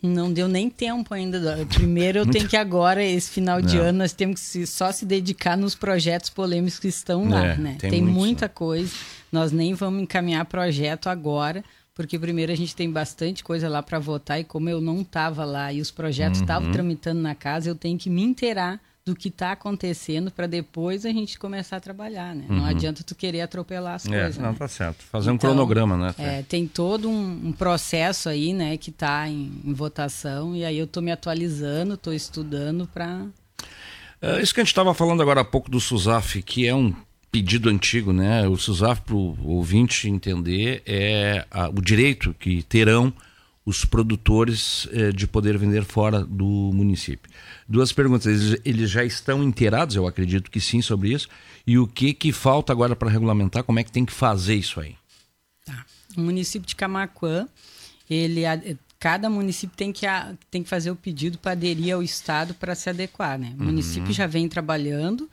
Não 0.03 0.33
deu 0.33 0.49
nem 0.49 0.69
tempo 0.69 1.15
ainda. 1.15 1.65
Primeiro 1.73 2.19
eu 2.19 2.27
tenho 2.27 2.49
que 2.49 2.57
agora, 2.57 3.03
esse 3.05 3.31
final 3.31 3.63
de 3.63 3.77
Não. 3.77 3.85
ano, 3.85 3.99
nós 3.99 4.13
temos 4.13 4.41
que 4.41 4.47
se- 4.47 4.67
só 4.67 4.91
se 4.91 5.07
dedicar 5.07 5.57
nos 5.57 5.75
projetos 5.77 6.29
polêmicos 6.29 6.81
que 6.81 6.89
estão 6.89 7.29
lá, 7.29 7.47
É, 7.47 7.57
né? 7.57 7.77
tem 7.79 7.91
Tem, 7.91 8.03
muitos, 8.03 8.19
muita 8.19 8.49
coisa. 8.49 8.93
Nós 9.31 9.53
nem 9.53 9.75
vamos 9.75 10.03
encaminhar 10.03 10.45
projeto 10.47 11.09
agora, 11.09 11.65
porque 11.95 12.19
primeiro 12.19 12.51
a 12.51 12.57
gente 12.57 12.75
tem 12.75 12.91
bastante 12.91 13.45
coisa 13.45 13.69
lá 13.69 13.81
para 13.83 13.99
votar 14.01 14.41
e 14.41 14.45
como 14.45 14.69
eu 14.69 14.81
não 14.81 15.03
estava 15.03 15.45
lá 15.45 15.73
e 15.73 15.81
os 15.81 15.91
projetos 15.93 16.41
estavam 16.41 16.67
Uhum. 16.67 16.73
tramitando 16.73 17.21
na 17.21 17.35
casa, 17.35 17.69
eu 17.69 17.75
tenho 17.77 17.97
que 17.97 18.11
me 18.11 18.23
inteirar 18.23 18.81
do 19.05 19.17
que 19.17 19.29
está 19.29 19.51
acontecendo 19.53 20.31
para 20.31 20.47
depois 20.47 21.05
a 21.05 21.09
gente 21.11 21.37
começar 21.39 21.77
a 21.79 21.81
trabalhar, 21.81 22.35
né? 22.37 22.45
Não 22.49 22.59
Uhum. 22.59 22.65
adianta 22.67 23.03
tu 23.03 23.15
querer 23.17 23.41
atropelar 23.41 23.95
as 23.97 24.07
É, 24.07 24.09
coisas. 24.11 24.39
não, 24.39 24.53
né? 24.53 24.57
tá 24.57 24.69
certo. 24.69 25.03
Fazer 25.05 25.31
um 25.31 25.35
Então, 25.35 25.51
cronograma, 25.51 25.97
né? 25.97 26.15
É, 26.19 26.43
tem 26.43 26.69
todo 26.69 27.09
um, 27.11 27.49
um 27.49 27.53
processo 27.53 28.29
aí, 28.29 28.53
né, 28.53 28.77
que 28.77 28.91
está 28.91 29.29
em, 29.29 29.61
em 29.65 29.73
votação 29.73 30.55
e 30.55 30.65
aí 30.65 30.79
eu 30.79 30.85
estou 30.85 31.03
me 31.03 31.11
atualizando, 31.11 31.95
estou 31.95 32.13
estudando 32.15 32.87
para 32.87 33.27
É, 34.21 34.41
isso 34.41 34.55
que 34.55 34.61
a 34.61 34.63
gente 34.63 34.71
estava 34.71 34.95
falando 34.95 35.21
agora 35.21 35.41
há 35.41 35.45
pouco 35.45 35.69
do 35.69 35.81
SUSAF, 35.81 36.41
que 36.45 36.65
é 36.69 36.73
um 36.75 36.95
pedido 37.33 37.69
antigo, 37.69 38.13
né? 38.13 38.47
O 38.47 38.57
SUSAF, 38.57 39.01
para 39.01 39.17
o 39.17 39.37
ouvinte 39.49 40.09
entender, 40.09 40.81
é 40.87 41.45
a- 41.51 41.69
o 41.71 41.81
direito 41.81 42.33
que 42.39 42.63
terão 42.63 43.13
os 43.65 43.85
produtores 43.85 44.89
eh, 44.93 45.13
de 45.13 45.27
poder 45.27 45.57
vender 45.57 45.85
fora 45.85 46.25
do 46.25 46.71
município. 46.75 47.31
Duas 47.69 47.93
perguntas. 47.93 48.27
Eles, 48.27 48.61
eles 48.65 48.91
já 48.91 49.05
estão 49.05 49.43
inteirados, 49.43 49.95
eu 49.95 50.07
acredito 50.07 50.51
que 50.51 50.61
sim, 50.61 50.83
sobre 50.83 51.13
isso. 51.13 51.29
E 51.67 51.79
o 51.79 51.87
que, 51.87 52.13
que 52.13 52.33
falta 52.33 52.73
agora 52.73 52.97
para 52.97 53.09
regulamentar? 53.11 53.63
Como 53.63 53.79
é 53.79 53.85
que 53.85 53.93
tem 53.93 54.05
que 54.05 54.13
fazer 54.13 54.55
isso 54.55 54.81
aí? 54.81 54.97
o 56.17 56.21
município 56.21 56.67
de 56.69 56.77
Camaquã, 56.77 57.47
ele 58.11 58.43
cada 58.99 59.31
município 59.31 59.75
tem 59.77 59.93
que 59.93 60.07
tem 60.51 60.63
que 60.63 60.69
fazer 60.69 60.91
o 60.91 60.97
pedido 60.97 61.39
para 61.39 61.53
aderir 61.53 61.95
ao 61.95 62.03
estado 62.03 62.55
para 62.55 62.75
se 62.75 62.91
adequar, 62.91 63.39
né? 63.39 63.55
O 63.57 63.61
Uhum. 63.61 63.67
município 63.67 64.13
já 64.13 64.27
vem 64.27 64.49
trabalhando 64.49 65.29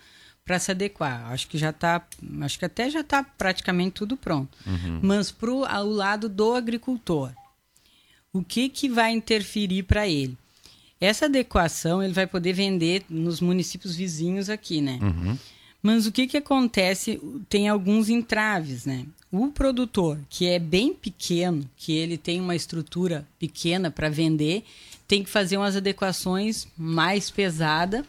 para 0.46 0.58
se 0.58 0.72
adequar. 0.72 1.32
Acho 1.32 1.48
que 1.48 1.58
já 1.58 1.72
tá, 1.74 2.02
acho 2.42 2.58
que 2.58 2.66
até 2.66 2.90
já 2.90 3.02
está 3.02 3.24
praticamente 3.24 3.92
tudo 3.96 4.16
pronto. 4.18 4.58
Uhum. 4.66 5.00
Mas 5.04 5.32
para 5.32 5.52
o 5.52 5.66
lado 5.90 6.28
do 6.30 6.54
agricultor, 6.56 7.32
o 8.34 8.44
que 8.44 8.70
que 8.70 8.88
vai 8.90 9.12
interferir 9.12 9.84
para 9.84 10.08
ele? 10.08 10.38
Essa 11.02 11.26
adequação 11.26 12.04
ele 12.04 12.14
vai 12.14 12.28
poder 12.28 12.54
vender 12.54 13.04
nos 13.10 13.40
municípios 13.40 13.96
vizinhos 13.96 14.50
aqui, 14.50 14.82
né? 14.82 15.00
Mas 15.82 16.06
o 16.06 16.12
que, 16.12 16.28
que 16.28 16.36
acontece? 16.38 17.20
Tem 17.48 17.70
alguns 17.70 18.10
entraves, 18.10 18.86
né? 18.86 19.06
O 19.32 19.48
produtor, 19.48 20.20
que 20.30 20.48
é 20.48 20.60
bem 20.60 20.94
pequeno, 20.94 21.64
que 21.78 21.94
ele 21.94 22.18
tem 22.18 22.42
uma 22.42 22.56
estrutura 22.56 23.26
pequena 23.40 23.90
para 23.90 24.10
vender, 24.10 24.66
tem 25.08 25.24
que 25.24 25.30
fazer 25.30 25.56
umas 25.58 25.76
adequações 25.76 26.68
mais 26.78 27.30
pesadas 27.32 28.04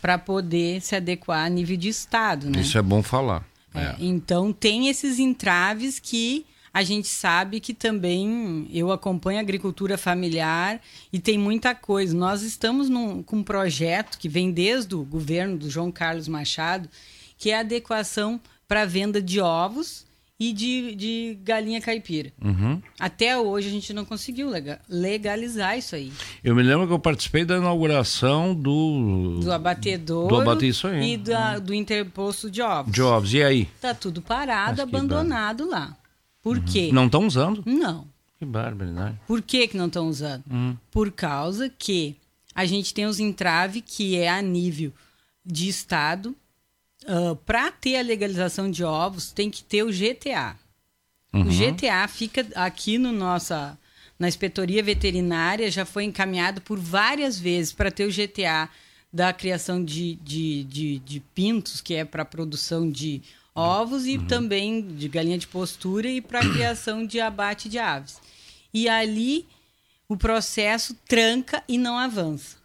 para 0.00 0.16
poder 0.16 0.80
se 0.82 0.94
adequar 0.94 1.46
a 1.46 1.48
nível 1.48 1.76
de 1.76 1.88
estado, 1.88 2.48
né? 2.48 2.60
Isso 2.60 2.78
é 2.78 2.82
bom 2.82 3.02
falar. 3.02 3.44
É, 3.74 3.96
Então 3.98 4.52
tem 4.52 4.88
esses 4.88 5.18
entraves 5.18 5.98
que 5.98 6.46
a 6.78 6.82
gente 6.82 7.08
sabe 7.08 7.58
que 7.58 7.72
também 7.72 8.68
eu 8.70 8.92
acompanho 8.92 9.38
a 9.38 9.40
agricultura 9.40 9.96
familiar 9.96 10.78
e 11.10 11.18
tem 11.18 11.38
muita 11.38 11.74
coisa. 11.74 12.14
Nós 12.14 12.42
estamos 12.42 12.90
num, 12.90 13.22
com 13.22 13.36
um 13.36 13.42
projeto 13.42 14.18
que 14.18 14.28
vem 14.28 14.50
desde 14.50 14.94
o 14.94 15.02
governo 15.02 15.56
do 15.56 15.70
João 15.70 15.90
Carlos 15.90 16.28
Machado, 16.28 16.86
que 17.38 17.50
é 17.50 17.56
a 17.56 17.60
adequação 17.60 18.38
para 18.68 18.82
a 18.82 18.84
venda 18.84 19.22
de 19.22 19.40
ovos 19.40 20.04
e 20.38 20.52
de, 20.52 20.94
de 20.94 21.38
galinha 21.42 21.80
caipira. 21.80 22.30
Uhum. 22.44 22.82
Até 23.00 23.38
hoje 23.38 23.68
a 23.68 23.70
gente 23.70 23.94
não 23.94 24.04
conseguiu 24.04 24.50
lega- 24.50 24.78
legalizar 24.86 25.78
isso 25.78 25.94
aí. 25.96 26.12
Eu 26.44 26.54
me 26.54 26.62
lembro 26.62 26.86
que 26.86 26.92
eu 26.92 26.98
participei 26.98 27.42
da 27.46 27.56
inauguração 27.56 28.54
do, 28.54 29.40
Do 29.42 29.50
abatedouro 29.50 30.28
Do 30.34 30.42
abate- 30.42 30.68
isso 30.68 30.86
aí. 30.88 31.14
e 31.14 31.16
da- 31.16 31.58
do 31.58 31.72
interposto 31.72 32.50
de 32.50 32.60
ovos. 32.60 32.92
de 32.92 33.00
ovos. 33.00 33.32
E 33.32 33.42
aí? 33.42 33.64
Tá 33.80 33.94
tudo 33.94 34.20
parado, 34.20 34.82
abandonado 34.82 35.66
lá. 35.70 35.96
Por 36.46 36.60
quê? 36.60 36.90
Não 36.92 37.06
estão 37.06 37.26
usando? 37.26 37.60
Não. 37.66 38.06
Que 38.38 38.44
barbaridade. 38.44 39.18
Por 39.26 39.42
que, 39.42 39.66
que 39.66 39.76
não 39.76 39.88
estão 39.88 40.08
usando? 40.08 40.44
Hum. 40.48 40.76
Por 40.92 41.10
causa 41.10 41.68
que 41.68 42.14
a 42.54 42.64
gente 42.64 42.94
tem 42.94 43.04
os 43.04 43.18
entraves 43.18 43.82
que 43.84 44.16
é 44.16 44.28
a 44.28 44.40
nível 44.40 44.92
de 45.44 45.68
Estado. 45.68 46.36
Para 47.44 47.72
ter 47.72 47.96
a 47.96 48.02
legalização 48.02 48.70
de 48.70 48.84
ovos, 48.84 49.32
tem 49.32 49.50
que 49.50 49.64
ter 49.64 49.82
o 49.82 49.90
GTA. 49.90 50.56
Uhum. 51.32 51.42
O 51.42 51.44
GTA 51.46 52.06
fica 52.06 52.46
aqui 52.54 52.96
no 52.96 53.10
nossa, 53.10 53.76
na 54.16 54.28
inspetoria 54.28 54.84
veterinária, 54.84 55.68
já 55.68 55.84
foi 55.84 56.04
encaminhado 56.04 56.60
por 56.60 56.78
várias 56.78 57.36
vezes 57.36 57.72
para 57.72 57.90
ter 57.90 58.06
o 58.06 58.12
GTA 58.12 58.68
da 59.12 59.32
criação 59.32 59.84
de, 59.84 60.14
de, 60.22 60.62
de, 60.62 60.98
de 61.00 61.20
pintos, 61.34 61.80
que 61.80 61.94
é 61.94 62.04
para 62.04 62.24
produção 62.24 62.88
de 62.88 63.20
ovos, 63.56 64.06
e 64.06 64.18
também 64.18 64.82
de 64.82 65.08
galinha 65.08 65.38
de 65.38 65.46
postura 65.46 66.08
e 66.08 66.20
para 66.20 66.40
criação 66.40 67.06
de 67.06 67.18
abate 67.18 67.68
de 67.68 67.78
aves. 67.78 68.20
E 68.72 68.88
ali 68.88 69.46
o 70.08 70.16
processo 70.16 70.94
tranca 71.08 71.62
e 71.66 71.78
não 71.78 71.98
avança. 71.98 72.56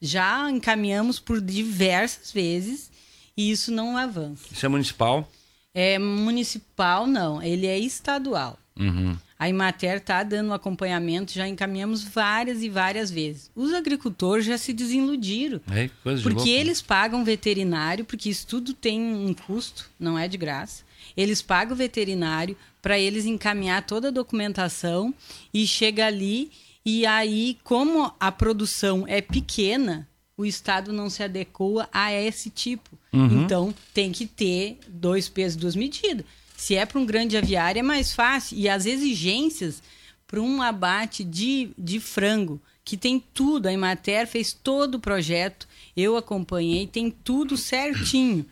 Já 0.00 0.50
encaminhamos 0.50 1.18
por 1.18 1.40
diversas 1.40 2.30
vezes 2.30 2.90
e 3.36 3.50
isso 3.50 3.72
não 3.72 3.96
avança. 3.96 4.44
Isso 4.50 4.66
é 4.66 4.68
municipal? 4.68 5.28
É 5.74 5.98
municipal, 5.98 7.06
não, 7.06 7.42
ele 7.42 7.66
é 7.66 7.78
estadual. 7.78 8.58
Uhum. 8.76 9.16
A 9.42 9.48
Imater 9.48 9.96
está 9.96 10.22
dando 10.22 10.50
um 10.50 10.52
acompanhamento, 10.52 11.32
já 11.32 11.48
encaminhamos 11.48 12.04
várias 12.04 12.62
e 12.62 12.68
várias 12.68 13.10
vezes. 13.10 13.50
Os 13.56 13.74
agricultores 13.74 14.46
já 14.46 14.56
se 14.56 14.72
desiludiram. 14.72 15.60
É, 15.68 15.90
coisa 16.00 16.18
de 16.18 16.22
Porque 16.22 16.48
louco. 16.48 16.60
eles 16.60 16.80
pagam 16.80 17.24
veterinário, 17.24 18.04
porque 18.04 18.30
isso 18.30 18.46
tudo 18.46 18.72
tem 18.72 19.00
um 19.00 19.34
custo, 19.34 19.90
não 19.98 20.16
é 20.16 20.28
de 20.28 20.36
graça. 20.38 20.84
Eles 21.16 21.42
pagam 21.42 21.76
veterinário 21.76 22.56
para 22.80 22.96
eles 22.96 23.26
encaminhar 23.26 23.84
toda 23.84 24.08
a 24.08 24.12
documentação 24.12 25.12
e 25.52 25.66
chega 25.66 26.06
ali 26.06 26.52
e 26.86 27.04
aí, 27.04 27.58
como 27.64 28.12
a 28.20 28.30
produção 28.30 29.04
é 29.08 29.20
pequena, 29.20 30.08
o 30.36 30.46
Estado 30.46 30.92
não 30.92 31.10
se 31.10 31.20
adequa 31.20 31.88
a 31.92 32.12
esse 32.12 32.48
tipo. 32.48 32.96
Uhum. 33.12 33.42
Então, 33.42 33.74
tem 33.92 34.12
que 34.12 34.24
ter 34.24 34.78
dois 34.86 35.28
pesos, 35.28 35.56
duas 35.56 35.74
medidas. 35.74 36.24
Se 36.62 36.76
é 36.76 36.86
para 36.86 37.00
um 37.00 37.04
grande 37.04 37.36
aviário, 37.36 37.80
é 37.80 37.82
mais 37.82 38.12
fácil. 38.12 38.56
E 38.56 38.68
as 38.68 38.86
exigências 38.86 39.82
para 40.28 40.40
um 40.40 40.62
abate 40.62 41.24
de, 41.24 41.72
de 41.76 41.98
frango, 41.98 42.62
que 42.84 42.96
tem 42.96 43.18
tudo, 43.18 43.66
a 43.66 43.72
Imater 43.72 44.28
fez 44.28 44.52
todo 44.52 44.94
o 44.94 45.00
projeto, 45.00 45.66
eu 45.96 46.16
acompanhei, 46.16 46.86
tem 46.86 47.10
tudo 47.10 47.56
certinho. 47.56 48.46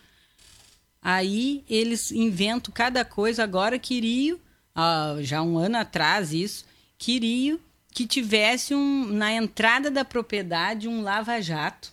Aí 1.01 1.63
eles 1.71 2.11
inventam 2.11 2.75
cada 2.75 3.05
coisa, 3.05 3.45
agora 3.45 3.79
queriam 3.79 4.41
ah, 4.75 5.15
já 5.21 5.41
um 5.41 5.57
ano 5.57 5.79
atrás 5.79 6.33
isso, 6.33 6.65
queriam 6.99 7.61
que 7.95 8.09
tivesse 8.09 8.75
um, 8.75 9.07
na 9.07 9.33
entrada 9.33 9.89
da 9.89 10.05
propriedade 10.05 10.89
um 10.89 11.01
lava-jato 11.01 11.93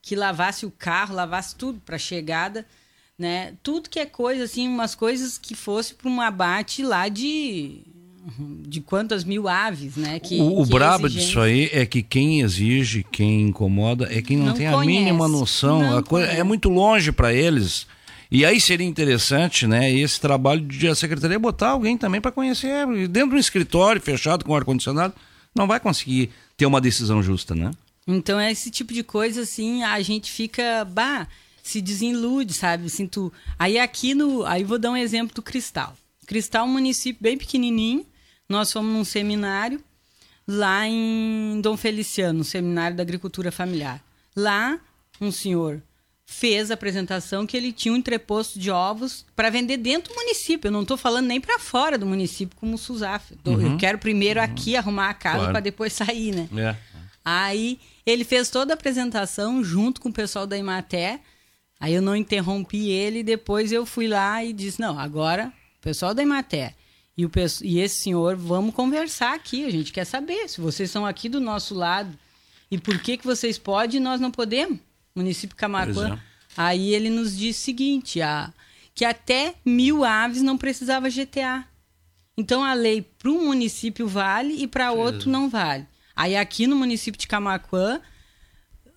que 0.00 0.14
lavasse 0.14 0.64
o 0.64 0.70
carro, 0.70 1.12
lavasse 1.12 1.56
tudo 1.56 1.80
para 1.80 1.98
chegada, 1.98 2.64
né? 3.20 3.52
Tudo 3.62 3.88
que 3.90 3.98
é 4.00 4.06
coisa 4.06 4.44
assim, 4.44 4.66
umas 4.66 4.94
coisas 4.94 5.36
que 5.38 5.54
fosse 5.54 5.94
para 5.94 6.10
um 6.10 6.20
abate 6.20 6.82
lá 6.82 7.06
de 7.08 7.82
de 8.66 8.80
quantas 8.82 9.24
mil 9.24 9.48
aves, 9.48 9.96
né? 9.96 10.18
Que, 10.20 10.38
o 10.40 10.60
o 10.60 10.64
que 10.64 10.70
brabo 10.72 11.06
exigente. 11.06 11.26
disso 11.26 11.40
aí 11.40 11.70
é 11.72 11.86
que 11.86 12.02
quem 12.02 12.40
exige, 12.42 13.04
quem 13.10 13.42
incomoda, 13.42 14.08
é 14.10 14.20
quem 14.20 14.36
não, 14.36 14.46
Não 14.46 14.54
tem 14.54 14.66
a 14.66 14.72
conhece. 14.72 14.98
mínima 15.04 15.26
noção. 15.26 15.96
A 15.98 16.02
coisa 16.02 16.28
é 16.30 16.42
muito 16.42 16.68
longe 16.68 17.10
para 17.12 17.32
eles. 17.32 17.86
E 18.30 18.44
aí 18.44 18.60
seria 18.60 18.86
interessante, 18.86 19.66
né, 19.66 19.90
esse 19.92 20.20
trabalho 20.20 20.60
de 20.60 20.86
a 20.86 20.94
secretaria 20.94 21.38
botar 21.38 21.70
alguém 21.70 21.96
também 21.96 22.20
para 22.20 22.30
conhecer. 22.30 22.86
Dentro 23.08 23.30
de 23.30 23.36
um 23.36 23.38
escritório 23.38 24.00
fechado 24.00 24.44
com 24.44 24.54
ar-condicionado, 24.54 25.14
não 25.54 25.66
vai 25.66 25.80
conseguir 25.80 26.30
ter 26.56 26.66
uma 26.66 26.80
decisão 26.80 27.22
justa, 27.22 27.54
né? 27.54 27.70
Então, 28.06 28.38
é 28.38 28.52
esse 28.52 28.70
tipo 28.70 28.92
de 28.92 29.02
coisa, 29.02 29.40
assim, 29.42 29.82
a 29.82 30.00
gente 30.02 30.30
fica, 30.30 30.84
bah, 30.84 31.26
se 31.70 31.80
desilude, 31.80 32.52
sabe? 32.52 32.88
Tu... 33.10 33.32
Aí 33.58 33.78
aqui 33.78 34.14
no. 34.14 34.44
Aí 34.44 34.64
vou 34.64 34.78
dar 34.78 34.90
um 34.90 34.96
exemplo 34.96 35.34
do 35.34 35.42
Cristal. 35.42 35.96
Cristal 36.26 36.64
é 36.66 36.68
um 36.68 36.72
município 36.72 37.22
bem 37.22 37.36
pequenininho. 37.36 38.04
Nós 38.48 38.72
fomos 38.72 38.92
num 38.92 39.04
seminário 39.04 39.82
lá 40.46 40.86
em 40.86 41.60
Dom 41.62 41.76
Feliciano, 41.76 42.40
um 42.40 42.44
seminário 42.44 42.96
da 42.96 43.02
agricultura 43.02 43.52
familiar. 43.52 44.02
Lá, 44.36 44.78
um 45.20 45.30
senhor 45.30 45.80
fez 46.26 46.70
a 46.70 46.74
apresentação 46.74 47.44
que 47.46 47.56
ele 47.56 47.72
tinha 47.72 47.92
um 47.92 47.96
entreposto 47.96 48.58
de 48.58 48.70
ovos 48.70 49.24
para 49.34 49.50
vender 49.50 49.76
dentro 49.76 50.12
do 50.12 50.16
município. 50.16 50.68
Eu 50.68 50.72
não 50.72 50.82
estou 50.82 50.96
falando 50.96 51.26
nem 51.26 51.40
para 51.40 51.58
fora 51.58 51.98
do 51.98 52.06
município, 52.06 52.56
como 52.56 52.74
o 52.74 52.78
tô- 53.42 53.50
Uhum. 53.52 53.72
Eu 53.72 53.76
quero 53.78 53.98
primeiro 53.98 54.40
aqui 54.40 54.76
arrumar 54.76 55.10
a 55.10 55.14
casa 55.14 55.36
Claro. 55.38 55.52
para 55.52 55.60
depois 55.60 55.92
sair, 55.92 56.32
né? 56.32 56.48
É. 56.56 56.76
Aí 57.24 57.78
ele 58.06 58.24
fez 58.24 58.48
toda 58.48 58.72
a 58.72 58.74
apresentação 58.74 59.62
junto 59.62 60.00
com 60.00 60.08
o 60.08 60.12
pessoal 60.12 60.46
da 60.46 60.56
Imaté. 60.56 61.20
Aí 61.80 61.94
eu 61.94 62.02
não 62.02 62.14
interrompi 62.14 62.90
ele, 62.90 63.22
depois 63.22 63.72
eu 63.72 63.86
fui 63.86 64.06
lá 64.06 64.44
e 64.44 64.52
disse: 64.52 64.80
"Não, 64.80 64.98
agora, 64.98 65.50
pessoal 65.80 66.14
da 66.14 66.22
Imaté 66.22 66.74
e 67.16 67.24
o 67.24 67.30
e 67.62 67.80
esse 67.80 68.02
senhor, 68.02 68.36
vamos 68.36 68.74
conversar 68.74 69.34
aqui, 69.34 69.64
a 69.64 69.70
gente 69.70 69.92
quer 69.92 70.04
saber 70.04 70.48
se 70.48 70.60
vocês 70.60 70.90
são 70.90 71.06
aqui 71.06 71.28
do 71.28 71.40
nosso 71.40 71.74
lado 71.74 72.16
e 72.70 72.78
por 72.78 72.98
que 73.00 73.16
que 73.16 73.24
vocês 73.26 73.58
podem 73.58 73.98
e 73.98 74.02
nós 74.02 74.20
não 74.20 74.30
podemos?" 74.30 74.78
Município 75.14 75.56
Pois 75.56 75.60
Camaquã. 75.60 76.14
é. 76.14 76.18
Aí 76.56 76.94
ele 76.94 77.08
nos 77.08 77.36
disse 77.36 77.60
o 77.60 77.64
seguinte, 77.64 78.20
a, 78.20 78.52
que 78.94 79.04
até 79.04 79.54
mil 79.64 80.04
aves 80.04 80.42
não 80.42 80.58
precisava 80.58 81.08
GTA. 81.08 81.64
Então 82.36 82.64
a 82.64 82.74
lei 82.74 83.02
para 83.02 83.30
um 83.30 83.46
município 83.46 84.06
vale 84.06 84.54
e 84.62 84.66
para 84.66 84.92
outro 84.92 85.30
não 85.30 85.48
vale. 85.48 85.86
Aí 86.14 86.36
aqui 86.36 86.66
no 86.66 86.76
município 86.76 87.20
de 87.20 87.26
Camaquã 87.26 88.00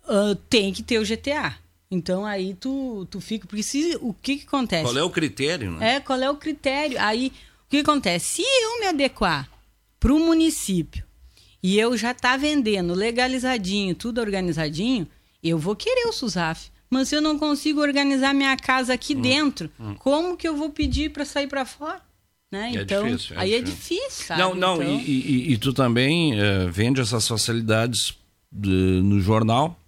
ah, 0.08 0.36
tem 0.50 0.74
que 0.74 0.84
ter 0.84 1.00
o 1.00 1.06
GTA. 1.06 1.56
Então 1.94 2.26
aí 2.26 2.56
tu, 2.56 3.06
tu 3.10 3.22
fica. 3.22 3.46
Porque 3.48 3.62
se, 3.64 3.98
o 4.02 4.14
que, 4.14 4.38
que 4.38 4.48
acontece? 4.48 4.84
Qual 4.84 4.98
é 4.98 5.04
o 5.04 5.10
critério, 5.10 5.72
né? 5.72 5.96
É, 5.96 6.00
qual 6.00 6.20
é 6.20 6.30
o 6.30 6.36
critério? 6.38 6.98
Aí, 7.00 7.32
o 7.68 7.70
que 7.70 7.78
acontece? 7.78 8.26
Se 8.26 8.42
eu 8.42 8.80
me 8.80 8.88
adequar 8.88 9.48
para 10.00 10.12
o 10.14 10.20
município 10.20 11.04
e 11.62 11.78
eu 11.80 11.96
já 11.96 12.14
tá 12.14 12.36
vendendo 12.36 12.94
legalizadinho, 12.94 13.94
tudo 13.96 14.20
organizadinho, 14.20 15.08
eu 15.44 15.58
vou 15.60 15.76
querer 15.76 16.08
o 16.08 16.12
SUSAF. 16.14 16.72
Mas 16.90 17.10
se 17.10 17.16
eu 17.16 17.22
não 17.22 17.38
consigo 17.40 17.80
organizar 17.82 18.34
minha 18.34 18.56
casa 18.58 18.94
aqui 18.94 19.16
dentro, 19.16 19.70
hum. 19.80 19.96
como 19.96 20.38
que 20.38 20.48
eu 20.48 20.56
vou 20.56 20.70
pedir 20.70 21.12
para 21.12 21.26
sair 21.26 21.48
para 21.48 21.66
fora? 21.66 22.02
Né? 22.52 22.72
É 22.76 22.82
então, 22.84 23.08
difícil, 23.08 23.36
é 23.36 23.40
aí 23.40 23.54
é 23.56 23.62
difícil. 23.62 23.98
difícil, 23.98 24.26
sabe? 24.28 24.42
Não, 24.42 24.54
não, 24.56 24.76
Então- 24.76 25.00
e, 25.00 25.12
e- 25.50 25.54
e 25.54 25.58
tu 25.58 25.74
também 25.74 26.40
eh, 26.40 26.68
vende 26.72 27.02
essas 27.02 27.28
facilidades 27.28 28.14
de- 28.52 29.02
no 29.04 29.20
jornal, 29.20 29.80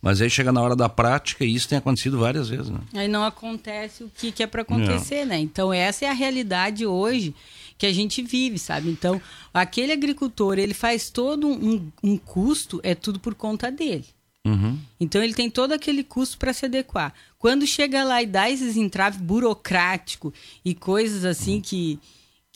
mas 0.00 0.20
aí 0.20 0.30
chega 0.30 0.50
na 0.50 0.62
hora 0.62 0.74
da 0.74 0.88
prática 0.88 1.44
e 1.44 1.54
isso 1.54 1.68
tem 1.68 1.78
acontecido 1.78 2.18
várias 2.18 2.48
vezes, 2.48 2.70
né? 2.70 2.80
Aí 2.94 3.08
não 3.08 3.22
acontece 3.22 4.02
o 4.02 4.10
que, 4.14 4.32
que 4.32 4.42
é 4.42 4.46
para 4.46 4.62
acontecer, 4.62 5.26
né? 5.26 5.38
Então 5.38 5.72
essa 5.72 6.06
é 6.06 6.08
a 6.08 6.14
realidade 6.14 6.86
hoje 6.86 7.34
que 7.76 7.86
a 7.86 7.92
gente 7.92 8.22
vive, 8.22 8.58
sabe? 8.58 8.90
Então 8.90 9.20
aquele 9.52 9.92
agricultor 9.92 10.58
ele 10.58 10.74
faz 10.74 11.10
todo 11.10 11.46
um, 11.46 11.90
um 12.02 12.16
custo, 12.16 12.80
é 12.82 12.94
tudo 12.94 13.20
por 13.20 13.34
conta 13.34 13.70
dele. 13.70 14.06
Uhum. 14.46 14.78
Então 14.98 15.22
ele 15.22 15.34
tem 15.34 15.50
todo 15.50 15.72
aquele 15.72 16.02
custo 16.02 16.38
para 16.38 16.52
se 16.52 16.64
adequar. 16.64 17.12
Quando 17.38 17.66
chega 17.66 18.02
lá 18.02 18.22
e 18.22 18.26
dá 18.26 18.50
esses 18.50 18.76
entraves 18.76 19.20
burocráticos 19.20 20.32
e 20.64 20.74
coisas 20.74 21.24
assim 21.24 21.60
que 21.60 21.98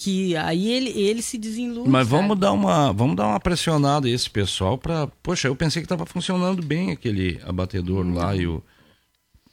que 0.04 0.36
aí 0.36 0.70
ele, 0.70 0.90
ele 0.90 1.22
se 1.22 1.38
desenlude. 1.38 1.88
Mas 1.88 2.06
sabe? 2.06 2.20
vamos 2.20 2.38
dar 2.38 2.52
uma, 2.52 2.92
vamos 2.92 3.16
dar 3.16 3.26
uma 3.26 3.40
pressionada 3.40 4.06
a 4.06 4.10
esse 4.10 4.28
pessoal 4.28 4.76
para, 4.76 5.06
poxa, 5.22 5.48
eu 5.48 5.56
pensei 5.56 5.80
que 5.80 5.86
estava 5.86 6.04
funcionando 6.04 6.62
bem 6.62 6.90
aquele 6.92 7.40
abatedor 7.42 8.06
lá 8.06 8.36
e 8.36 8.46
o 8.46 8.62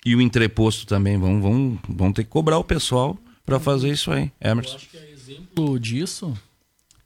e 0.05 0.13
o 0.15 0.19
entreposto 0.21 0.85
também, 0.85 1.17
vamos, 1.17 1.41
vamos, 1.41 1.79
vamos 1.87 2.13
ter 2.15 2.23
que 2.23 2.29
cobrar 2.29 2.57
o 2.57 2.63
pessoal 2.63 3.17
para 3.45 3.59
fazer 3.59 3.91
isso 3.91 4.11
aí. 4.11 4.31
Emerson. 4.41 4.79
exemplo 5.13 5.79
disso, 5.79 6.35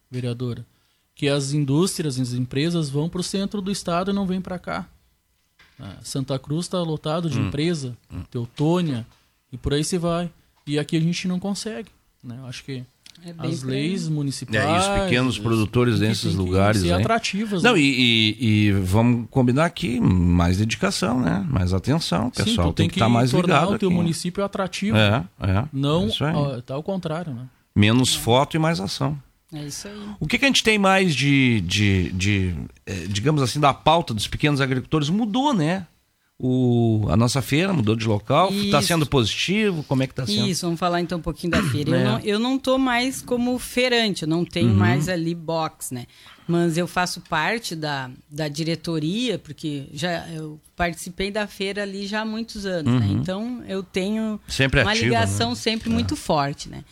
vereadora, 0.09 0.65
que 1.13 1.27
as 1.27 1.51
indústrias, 1.51 2.19
as 2.19 2.31
empresas 2.33 2.89
vão 2.89 3.09
para 3.09 3.19
o 3.19 3.23
centro 3.23 3.61
do 3.61 3.69
estado 3.69 4.09
e 4.11 4.13
não 4.13 4.25
vêm 4.25 4.41
para 4.41 4.57
cá. 4.57 4.87
Ah, 5.79 5.97
Santa 6.01 6.39
Cruz 6.39 6.65
está 6.65 6.79
lotado 6.79 7.29
de 7.29 7.37
Hum. 7.37 7.47
empresa, 7.49 7.95
Teutônia 8.31 9.05
e 9.51 9.57
por 9.57 9.73
aí 9.73 9.83
se 9.83 9.97
vai. 9.97 10.31
E 10.65 10.79
aqui 10.79 10.95
a 10.95 11.01
gente 11.01 11.27
não 11.27 11.39
consegue. 11.39 11.89
Né? 12.23 12.37
Eu 12.39 12.45
Acho 12.45 12.63
que 12.63 12.83
É 13.23 13.33
as 13.47 13.63
leis 13.63 14.07
municipais. 14.07 14.63
É, 14.63 14.75
e 14.75 14.77
os 14.79 15.03
pequenos 15.03 15.33
os- 15.35 15.39
produtores 15.39 15.95
tem 15.95 16.03
que- 16.03 16.07
desses 16.09 16.23
tem 16.23 16.31
que 16.31 16.37
lugares 16.37 16.81
ser 16.81 16.93
aí. 16.93 17.01
atrativas. 17.01 17.63
Não, 17.63 17.73
né? 17.73 17.79
e, 17.79 18.35
e- 18.39 18.45
e 18.67 18.71
vamos 18.73 19.27
combinar 19.31 19.65
aqui, 19.65 19.99
mais 19.99 20.57
dedicação, 20.57 21.19
né? 21.21 21.43
Mais 21.49 21.73
atenção. 21.73 22.27
O 22.27 22.31
Sim, 22.35 22.43
pessoal 22.43 22.71
tu 22.71 22.75
tem 22.75 22.87
que 22.89 22.95
estar 22.95 23.09
mais 23.09 23.31
tornar 23.31 23.61
ligado 23.61 23.75
o 23.75 23.79
teu 23.79 23.89
aqui. 23.89 23.95
município 23.97 24.43
atrativo. 24.43 24.95
É, 24.97 25.23
é. 25.39 25.65
Não, 25.73 26.07
Isso 26.07 26.23
aí. 26.23 26.35
ó, 26.35 26.61
tá 26.61 26.75
ao 26.75 26.83
contrário, 26.83 27.33
né? 27.33 27.45
Menos 27.75 28.13
foto 28.13 28.55
e 28.55 28.59
mais 28.59 28.79
ação. 28.79 29.17
É 29.53 29.63
isso 29.65 29.87
aí. 29.87 29.93
O 30.19 30.27
que, 30.27 30.37
que 30.37 30.45
a 30.45 30.47
gente 30.47 30.63
tem 30.63 30.77
mais 30.77 31.15
de, 31.15 31.61
de, 31.61 32.11
de, 32.11 32.55
eh, 32.85 33.05
digamos 33.07 33.41
assim, 33.41 33.59
da 33.59 33.73
pauta 33.73 34.13
dos 34.13 34.27
pequenos 34.27 34.59
agricultores? 34.59 35.09
Mudou, 35.09 35.53
né? 35.53 35.87
O, 36.37 37.05
a 37.09 37.15
nossa 37.15 37.41
feira 37.41 37.71
mudou 37.71 37.95
de 37.95 38.05
local, 38.05 38.51
está 38.51 38.81
sendo 38.81 39.05
positivo? 39.05 39.83
Como 39.83 40.03
é 40.03 40.07
que 40.07 40.11
está 40.11 40.27
sendo? 40.27 40.47
Isso, 40.49 40.65
vamos 40.65 40.77
falar 40.79 40.99
então 40.99 41.17
um 41.17 41.21
pouquinho 41.21 41.51
da 41.51 41.63
feira. 41.63 41.91
Eu, 41.91 41.95
É. 41.95 42.03
não, 42.03 42.19
eu 42.19 42.39
não 42.39 42.59
tô 42.59 42.77
mais 42.77 43.21
como 43.21 43.57
feirante, 43.57 44.23
eu 44.23 44.27
não 44.27 44.43
tenho 44.43 44.67
Uhum. 44.69 44.75
mais 44.75 45.07
ali 45.07 45.33
box, 45.33 45.93
né? 45.93 46.05
Mas 46.45 46.77
eu 46.77 46.87
faço 46.87 47.21
parte 47.21 47.73
da, 47.73 48.11
da 48.29 48.49
diretoria, 48.49 49.39
porque 49.39 49.85
já 49.93 50.27
eu 50.27 50.59
participei 50.75 51.31
da 51.31 51.47
feira 51.47 51.83
ali 51.83 52.05
já 52.05 52.21
há 52.21 52.25
muitos 52.25 52.65
anos, 52.65 52.99
né? 52.99 53.07
Uhum. 53.07 53.21
Então 53.21 53.63
eu 53.65 53.81
tenho 53.81 54.37
Sempre 54.45 54.81
uma 54.81 54.91
ativa, 54.91 55.05
ligação 55.05 55.49
né? 55.51 55.55
sempre 55.55 55.89
muito 55.89 56.17
forte, 56.17 56.67
né? 56.67 56.83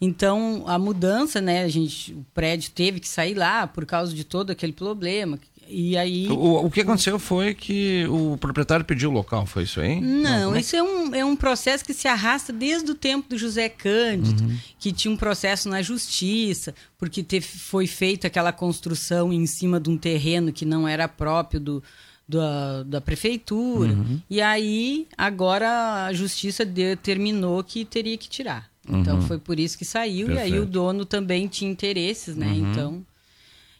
Então 0.00 0.64
a 0.66 0.78
mudança, 0.78 1.40
né? 1.42 1.62
A 1.62 1.68
gente, 1.68 2.14
o 2.14 2.24
prédio 2.32 2.70
teve 2.70 3.00
que 3.00 3.08
sair 3.08 3.34
lá 3.34 3.66
por 3.66 3.84
causa 3.84 4.14
de 4.14 4.24
todo 4.24 4.50
aquele 4.50 4.72
problema. 4.72 5.38
E 5.70 5.96
aí. 5.96 6.28
O, 6.28 6.66
o 6.66 6.70
que 6.70 6.80
aconteceu 6.80 7.18
foi 7.18 7.54
que 7.54 8.06
o 8.08 8.36
proprietário 8.38 8.84
pediu 8.84 9.10
o 9.10 9.12
local, 9.12 9.44
foi 9.46 9.64
isso 9.64 9.80
aí? 9.80 10.00
Não, 10.00 10.54
é 10.54 10.60
isso 10.60 10.74
é 10.76 10.82
um, 10.82 11.14
é 11.14 11.24
um 11.24 11.36
processo 11.36 11.84
que 11.84 11.92
se 11.92 12.08
arrasta 12.08 12.52
desde 12.52 12.90
o 12.90 12.94
tempo 12.94 13.28
do 13.28 13.36
José 13.38 13.68
Cândido, 13.68 14.42
Uhum. 14.42 14.56
que 14.78 14.92
tinha 14.92 15.12
um 15.12 15.16
processo 15.16 15.68
na 15.68 15.82
justiça, 15.82 16.74
porque 16.96 17.22
teve, 17.22 17.46
foi 17.46 17.86
feita 17.86 18.26
aquela 18.26 18.52
construção 18.52 19.32
em 19.32 19.46
cima 19.46 19.78
de 19.78 19.90
um 19.90 19.98
terreno 19.98 20.52
que 20.52 20.64
não 20.64 20.88
era 20.88 21.06
próprio 21.06 21.60
do, 21.60 21.82
da, 22.28 22.82
da 22.84 23.00
prefeitura. 23.00 23.92
Uhum. 23.92 24.20
E 24.30 24.40
aí, 24.40 25.06
agora 25.16 26.04
a 26.06 26.12
justiça 26.12 26.64
determinou 26.64 27.62
que 27.62 27.84
teria 27.84 28.16
que 28.16 28.28
tirar. 28.28 28.68
Então 28.88 29.16
Uhum. 29.16 29.22
foi 29.22 29.38
por 29.38 29.60
isso 29.60 29.76
que 29.76 29.84
saiu, 29.84 30.28
e 30.28 30.38
aí 30.38 30.50
Perfeito. 30.50 30.62
o 30.62 30.66
dono 30.66 31.04
também 31.04 31.46
tinha 31.46 31.70
interesses, 31.70 32.34
né? 32.34 32.46
Uhum. 32.46 32.70
Então. 32.72 33.06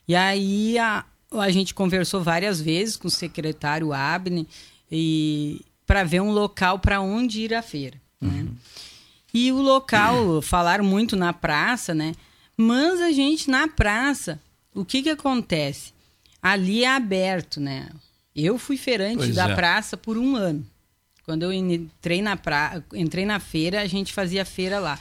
E 0.06 0.14
aí 0.14 0.78
a, 0.78 1.04
a 1.32 1.50
gente 1.50 1.74
conversou 1.74 2.22
várias 2.22 2.60
vezes 2.60 2.96
com 2.96 3.08
o 3.08 3.10
secretário 3.10 3.92
Abner 3.92 4.46
e 4.90 5.60
para 5.86 6.04
ver 6.04 6.20
um 6.20 6.30
local 6.30 6.78
para 6.78 7.00
onde 7.00 7.40
ir 7.40 7.54
à 7.54 7.62
feira. 7.62 8.00
Né? 8.20 8.46
E 9.32 9.52
o 9.52 9.60
local, 9.60 10.40
falaram 10.40 10.84
muito 10.84 11.16
na 11.16 11.32
praça, 11.32 11.94
né? 11.94 12.14
Mas 12.56 13.00
a 13.00 13.12
gente 13.12 13.50
na 13.50 13.68
praça, 13.68 14.40
o 14.74 14.84
que 14.84 15.02
que 15.02 15.10
acontece? 15.10 15.92
Ali 16.42 16.84
é 16.84 16.88
aberto, 16.88 17.60
né? 17.60 17.88
Eu 18.34 18.58
fui 18.58 18.76
feirante 18.76 19.18
Pois 19.18 19.34
da 19.34 19.50
é. 19.50 19.54
praça 19.54 19.96
por 19.96 20.16
um 20.16 20.34
ano. 20.36 20.66
Quando 21.24 21.42
eu 21.42 21.52
entrei 21.52 22.22
na, 22.22 22.36
pra... 22.36 22.82
entrei 22.94 23.26
na 23.26 23.38
feira, 23.38 23.82
a 23.82 23.86
gente 23.86 24.12
fazia 24.12 24.44
feira 24.44 24.78
lá. 24.78 24.98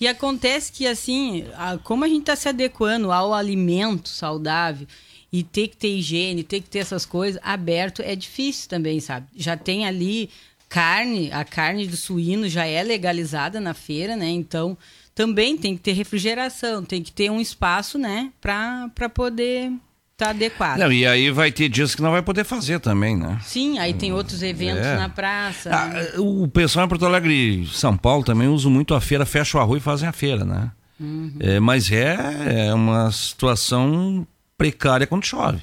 E 0.00 0.06
acontece 0.06 0.70
que, 0.70 0.86
assim, 0.86 1.44
como 1.82 2.04
a 2.04 2.08
gente 2.08 2.20
está 2.20 2.36
se 2.36 2.48
adequando 2.48 3.10
ao 3.10 3.32
alimento 3.32 4.08
saudável 4.08 4.86
e 5.32 5.42
ter 5.42 5.68
que 5.68 5.76
ter 5.76 5.88
higiene, 5.88 6.42
ter 6.42 6.60
que 6.60 6.68
ter 6.68 6.78
essas 6.78 7.04
coisas, 7.04 7.40
aberto 7.42 8.02
é 8.02 8.14
difícil 8.14 8.68
também, 8.68 9.00
sabe? 9.00 9.26
Já 9.36 9.56
tem 9.56 9.86
ali 9.86 10.30
carne, 10.68 11.30
a 11.32 11.44
carne 11.44 11.86
do 11.86 11.96
suíno 11.96 12.48
já 12.48 12.64
é 12.64 12.82
legalizada 12.82 13.60
na 13.60 13.74
feira, 13.74 14.16
né? 14.16 14.28
Então, 14.28 14.76
também 15.14 15.56
tem 15.56 15.74
que 15.76 15.82
ter 15.82 15.92
refrigeração, 15.92 16.84
tem 16.84 17.02
que 17.02 17.10
ter 17.10 17.30
um 17.30 17.40
espaço, 17.40 17.98
né, 17.98 18.30
para 18.40 19.08
poder 19.12 19.72
estar 20.12 20.26
tá 20.26 20.30
adequado. 20.30 20.78
Não, 20.78 20.92
e 20.92 21.06
aí 21.06 21.30
vai 21.30 21.50
ter 21.50 21.68
dias 21.68 21.94
que 21.94 22.02
não 22.02 22.10
vai 22.10 22.22
poder 22.22 22.44
fazer 22.44 22.80
também, 22.80 23.16
né? 23.16 23.38
Sim, 23.42 23.78
aí 23.78 23.94
tem 23.94 24.12
outros 24.12 24.42
eventos 24.42 24.84
É. 24.84 24.96
na 24.96 25.08
praça. 25.08 25.70
Ah, 25.74 25.86
né? 25.86 26.08
o 26.18 26.46
pessoal 26.48 26.84
em 26.84 26.88
Porto 26.88 27.06
Alegre 27.06 27.66
São 27.72 27.96
Paulo 27.96 28.24
também 28.24 28.48
usa 28.48 28.68
muito 28.68 28.94
a 28.94 29.00
feira, 29.00 29.24
fecha 29.24 29.56
o 29.56 29.60
arroz 29.60 29.80
e 29.80 29.84
fazem 29.84 30.08
a 30.08 30.12
feira, 30.12 30.44
né? 30.44 30.70
Uhum. 30.98 31.34
É, 31.40 31.60
mas 31.60 31.90
é, 31.90 32.68
é 32.68 32.74
uma 32.74 33.10
situação 33.12 34.26
precária 34.56 35.06
quando 35.06 35.24
chove. 35.24 35.60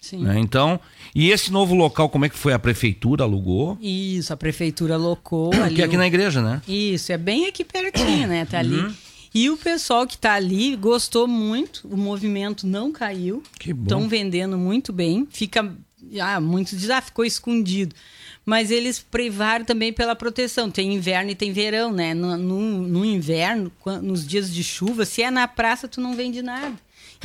Sim. 0.00 0.18
né? 0.22 0.38
Então, 0.38 0.78
e 1.14 1.30
esse 1.30 1.50
novo 1.50 1.74
local, 1.74 2.08
como 2.08 2.24
é 2.24 2.28
que 2.28 2.36
foi? 2.38 2.52
A 2.52 2.58
prefeitura 2.60 3.24
alugou? 3.24 3.76
Isso, 3.80 4.32
a 4.32 4.36
prefeitura 4.36 4.94
alocou 4.94 5.52
ali. 5.60 5.74
Que 5.74 5.82
é 5.82 5.84
aqui 5.84 5.96
o- 5.96 5.98
na 5.98 6.06
igreja, 6.06 6.40
né? 6.40 6.62
Isso, 6.68 7.10
é 7.10 7.18
bem 7.18 7.46
aqui 7.46 7.64
pertinho, 7.64 8.28
né? 8.28 8.44
Tá 8.44 8.60
ali. 8.60 8.76
Uhum. 8.78 8.94
E 9.34 9.50
o 9.50 9.56
pessoal 9.56 10.06
que 10.06 10.16
tá 10.16 10.34
ali 10.34 10.76
gostou 10.76 11.26
muito, 11.26 11.88
o 11.88 11.96
movimento 11.96 12.66
não 12.66 12.92
caiu. 12.92 13.42
Que 13.58 13.72
bom. 13.72 13.82
Estão 13.82 14.08
vendendo 14.08 14.56
muito 14.56 14.92
bem. 14.92 15.26
Fica. 15.28 15.74
Ah, 16.20 16.40
muitos 16.40 16.78
dizem, 16.78 16.94
ah, 16.94 17.02
ficou 17.02 17.24
escondido. 17.24 17.94
Mas 18.44 18.70
eles 18.70 19.00
privaram 19.00 19.64
também 19.64 19.92
pela 19.92 20.14
proteção. 20.14 20.70
Tem 20.70 20.94
inverno 20.94 21.32
e 21.32 21.34
tem 21.34 21.52
verão, 21.52 21.90
né? 21.92 22.14
No, 22.14 22.36
no, 22.36 22.60
no 22.82 23.04
inverno, 23.04 23.72
nos 24.02 24.24
dias 24.24 24.54
de 24.54 24.62
chuva, 24.62 25.04
se 25.04 25.20
é 25.22 25.30
na 25.32 25.48
praça, 25.48 25.88
tu 25.88 26.00
não 26.00 26.14
vende 26.14 26.40
nada. 26.42 26.74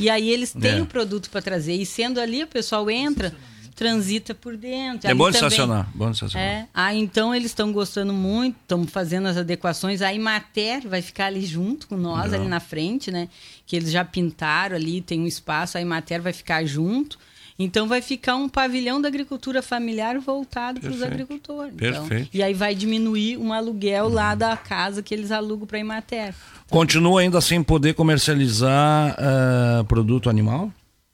E 0.02 0.10
aí 0.10 0.28
eles 0.30 0.52
têm 0.52 0.78
É. 0.78 0.82
o 0.82 0.86
produto 0.86 1.30
para 1.30 1.40
trazer. 1.42 1.74
E 1.74 1.86
sendo 1.86 2.20
ali, 2.20 2.42
o 2.42 2.46
pessoal 2.46 2.90
entra, 2.90 3.34
transita 3.74 4.34
por 4.34 4.56
dentro. 4.56 5.06
É 5.06 5.10
Ali 5.10 5.18
bom 5.18 5.24
também- 5.30 5.34
estacionar, 5.48 5.88
bom 5.94 6.10
estacionar. 6.10 6.46
é. 6.46 6.68
Ah, 6.74 6.94
então 6.94 7.34
eles 7.34 7.50
estão 7.50 7.72
gostando 7.72 8.12
muito, 8.12 8.56
estão 8.60 8.86
fazendo 8.86 9.26
as 9.28 9.36
adequações. 9.36 10.02
A 10.02 10.12
Imater 10.12 10.86
vai 10.88 11.00
ficar 11.02 11.26
ali 11.26 11.44
junto 11.44 11.86
com 11.88 11.96
nós, 11.96 12.24
Legal. 12.26 12.40
ali 12.40 12.48
na 12.48 12.60
frente, 12.60 13.10
né? 13.10 13.28
Que 13.66 13.74
eles 13.76 13.90
já 13.90 14.04
pintaram 14.04 14.76
ali, 14.76 15.00
tem 15.00 15.20
um 15.20 15.26
espaço, 15.26 15.78
a 15.78 15.80
Imater 15.80 16.20
vai 16.20 16.32
ficar 16.32 16.64
junto. 16.64 17.18
Então 17.58 17.86
vai 17.86 18.00
ficar 18.00 18.34
um 18.34 18.48
pavilhão 18.48 19.00
da 19.00 19.08
agricultura 19.08 19.62
familiar 19.62 20.18
voltado 20.18 20.80
para 20.80 20.90
os 20.90 20.96
Perfeito. 20.96 21.12
agricultores. 21.22 21.74
Então, 21.74 22.08
Perfeito. 22.08 22.30
e 22.36 22.42
aí 22.42 22.54
vai 22.54 22.74
diminuir 22.74 23.36
um 23.36 23.52
aluguel 23.52 24.08
lá 24.08 24.34
da 24.34 24.56
casa 24.56 25.02
que 25.02 25.14
eles 25.14 25.30
alugam 25.30 25.66
para 25.66 25.76
a 25.76 25.80
Imater. 25.80 26.34
Continua 26.72 27.20
ainda 27.20 27.40
sem 27.40 27.62
poder 27.62 27.94
comercializar 27.94 29.14
ah, 29.18 29.84
produto 29.86 30.28
animal? 30.30 30.72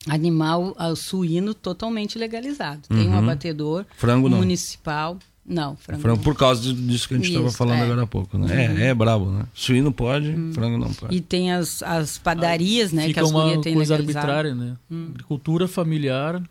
Animal 0.09 0.75
ah, 0.79 0.95
suíno 0.95 1.53
totalmente 1.53 2.19
legalizado. 2.19 2.83
Tem 2.89 3.09
um 3.09 3.13
Uhum. 3.13 3.19
abatedor 3.19 3.85
Frango 3.97 4.29
não. 4.29 4.39
municipal. 4.39 5.19
Não, 5.45 5.75
frango, 5.77 6.03
Frango 6.03 6.17
não. 6.19 6.23
por 6.25 6.37
causa 6.37 6.73
disso 6.75 7.09
que 7.09 7.15
a 7.15 7.17
gente 7.17 7.31
estava 7.31 7.51
falando 7.51 7.79
é. 7.79 7.83
agora 7.83 8.03
há 8.03 8.07
pouco, 8.07 8.37
né? 8.37 8.47
Uhum. 8.69 8.79
É, 8.79 8.87
é 8.89 8.95
brabo, 8.95 9.31
né? 9.31 9.45
Suíno 9.55 9.91
pode, 9.91 10.31
frango 10.53 10.77
não 10.77 10.93
pode. 10.93 11.17
E 11.17 11.21
tem 11.23 11.53
as, 11.53 11.83
as 11.83 12.19
padarias, 12.19 12.93
né? 12.93 13.03
que 13.03 13.09
Fica 13.09 13.23
as 13.23 13.31
uma 13.31 13.61
têm 13.63 13.75
coisa 13.75 13.95
legalizado. 13.97 14.19
arbitrária, 14.31 14.55
né? 14.55 14.77
Hum. 14.91 15.07
Agricultura 15.11 15.67
familiar 15.67 16.43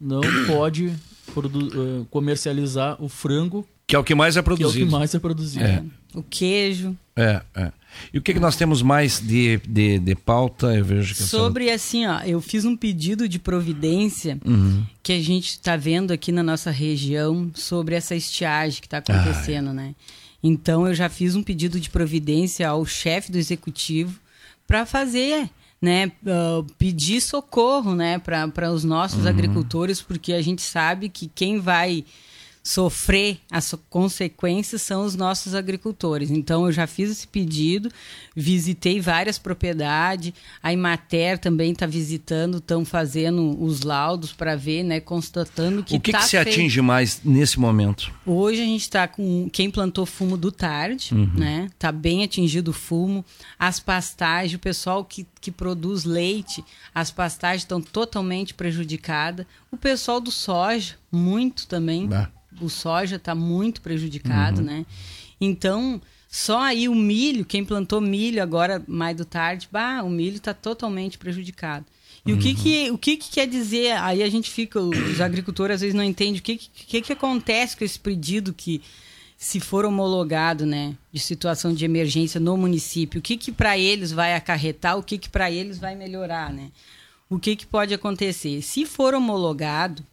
não 0.00 0.20
pode 0.48 0.92
produ- 1.34 1.68
eh, 1.74 2.06
comercializar 2.10 2.96
o 3.02 3.08
frango 3.08 3.66
Que 3.86 3.94
é 3.94 3.98
o 3.98 4.04
que 4.04 4.14
mais 4.14 4.34
é 4.36 4.40
que 4.42 4.48
é 4.50 4.52
o 4.52 4.56
produzido. 4.56 4.86
que 4.86 4.92
mais 4.92 5.14
é 5.14 5.18
produzido. 5.18 5.64
É. 5.64 5.82
O 6.14 6.22
queijo. 6.22 6.96
É, 7.14 7.42
é. 7.54 7.70
E 8.12 8.18
o 8.18 8.22
que, 8.22 8.32
que 8.34 8.40
nós 8.40 8.56
temos 8.56 8.82
mais 8.82 9.20
de, 9.20 9.60
de, 9.68 9.98
de 9.98 10.14
pauta? 10.14 10.74
Eu 10.74 10.84
vejo 10.84 11.14
que 11.14 11.22
a 11.22 11.26
senhora- 11.26 11.46
Sobre 11.48 11.70
assim, 11.70 12.06
ó, 12.06 12.20
eu 12.20 12.40
fiz 12.40 12.64
um 12.64 12.76
pedido 12.76 13.28
de 13.28 13.38
providência 13.38 14.38
Uhum. 14.44 14.84
que 15.02 15.12
a 15.12 15.20
gente 15.22 15.50
está 15.50 15.76
vendo 15.76 16.10
aqui 16.12 16.30
na 16.32 16.42
nossa 16.42 16.70
região 16.70 17.50
sobre 17.54 17.94
essa 17.94 18.14
estiagem 18.14 18.80
que 18.80 18.86
está 18.86 18.98
acontecendo, 18.98 19.72
né? 19.72 19.94
Então 20.42 20.86
eu 20.86 20.94
já 20.94 21.08
fiz 21.08 21.34
um 21.34 21.42
pedido 21.42 21.80
de 21.80 21.90
providência 21.90 22.68
ao 22.68 22.84
chefe 22.86 23.32
do 23.32 23.38
executivo 23.38 24.18
para 24.66 24.86
fazer, 24.86 25.48
né, 25.80 26.12
ah, 26.26 26.62
pedir 26.78 27.20
socorro, 27.20 27.94
né, 27.94 28.18
para 28.18 28.70
os 28.72 28.84
nossos 28.84 29.22
Uhum. 29.22 29.28
agricultores, 29.28 30.00
porque 30.02 30.32
a 30.32 30.42
gente 30.42 30.62
sabe 30.62 31.08
que 31.08 31.28
quem 31.34 31.58
vai 31.58 32.04
sofrer 32.68 33.38
as 33.50 33.74
consequências 33.88 34.82
são 34.82 35.02
os 35.06 35.14
nossos 35.16 35.54
agricultores. 35.54 36.30
Então 36.30 36.66
eu 36.66 36.72
já 36.72 36.86
fiz 36.86 37.10
esse 37.10 37.26
pedido, 37.26 37.90
visitei 38.36 39.00
várias 39.00 39.38
propriedades, 39.38 40.34
a 40.62 40.70
Imater 40.70 41.38
também 41.38 41.72
está 41.72 41.86
visitando, 41.86 42.58
estão 42.58 42.84
fazendo 42.84 43.56
os 43.62 43.80
laudos 43.80 44.32
para 44.34 44.54
ver, 44.54 44.82
né, 44.82 45.00
constatando 45.00 45.82
que 45.82 45.96
o 45.96 46.00
que, 46.00 46.12
tá 46.12 46.18
que 46.18 46.24
se 46.24 46.30
feito. 46.32 46.48
atinge 46.48 46.82
mais 46.82 47.22
nesse 47.24 47.58
momento? 47.58 48.12
Hoje 48.26 48.60
a 48.60 48.66
gente 48.66 48.82
está 48.82 49.08
com 49.08 49.48
quem 49.50 49.70
plantou 49.70 50.04
fumo 50.04 50.36
do 50.36 50.52
tarde, 50.52 51.14
Uhum. 51.14 51.30
né? 51.34 51.70
Tá 51.78 51.90
bem 51.90 52.22
atingido 52.22 52.70
o 52.70 52.74
fumo. 52.74 53.24
As 53.58 53.80
pastagens, 53.80 54.54
o 54.54 54.58
pessoal 54.58 55.02
que, 55.04 55.26
que 55.40 55.50
produz 55.50 56.04
leite, 56.04 56.62
as 56.94 57.10
pastagens 57.10 57.62
estão 57.62 57.80
totalmente 57.80 58.52
prejudicadas. 58.52 59.46
O 59.70 59.76
pessoal 59.78 60.20
do 60.20 60.30
soja, 60.30 60.96
muito 61.10 61.66
também. 61.66 62.06
Ah. 62.12 62.28
O 62.60 62.68
soja 62.68 63.16
está 63.16 63.34
muito 63.34 63.80
prejudicado, 63.80 64.60
Uhum. 64.60 64.66
né? 64.66 64.86
Então, 65.40 66.00
só 66.28 66.60
aí 66.60 66.88
o 66.88 66.94
milho, 66.94 67.44
quem 67.44 67.64
plantou 67.64 68.00
milho 68.00 68.42
agora, 68.42 68.82
mais 68.86 69.16
do 69.16 69.24
tarde, 69.24 69.68
bah, 69.70 70.02
o 70.02 70.10
milho 70.10 70.36
está 70.36 70.52
totalmente 70.52 71.16
prejudicado. 71.16 71.86
E 72.26 72.32
o, 72.32 72.38
que, 72.38 72.54
que, 72.54 72.90
o 72.90 72.98
que, 72.98 73.16
que 73.16 73.30
quer 73.30 73.46
dizer? 73.46 73.92
Aí 73.92 74.22
a 74.22 74.28
gente 74.28 74.50
fica, 74.50 74.78
os 74.80 75.20
agricultores 75.20 75.76
às 75.76 75.80
vezes 75.80 75.94
não 75.94 76.04
entendem 76.04 76.40
o 76.40 76.42
que, 76.42 76.56
que, 76.56 76.68
que, 76.68 77.00
que 77.00 77.12
acontece 77.12 77.76
com 77.76 77.84
esse 77.84 77.98
pedido 77.98 78.52
que, 78.52 78.82
se 79.38 79.60
for 79.60 79.84
homologado, 79.84 80.66
né, 80.66 80.94
de 81.12 81.20
situação 81.20 81.72
de 81.72 81.84
emergência 81.84 82.40
no 82.40 82.56
município, 82.56 83.20
o 83.20 83.22
que, 83.22 83.36
que 83.36 83.52
para 83.52 83.78
eles 83.78 84.10
vai 84.10 84.34
acarretar, 84.34 84.98
o 84.98 85.02
que, 85.02 85.16
que 85.16 85.28
para 85.28 85.48
eles 85.48 85.78
vai 85.78 85.94
melhorar, 85.94 86.52
né? 86.52 86.70
O 87.30 87.38
que, 87.38 87.54
que 87.54 87.64
pode 87.64 87.94
acontecer? 87.94 88.60
Se 88.62 88.84
for 88.84 89.14
homologado, 89.14 90.04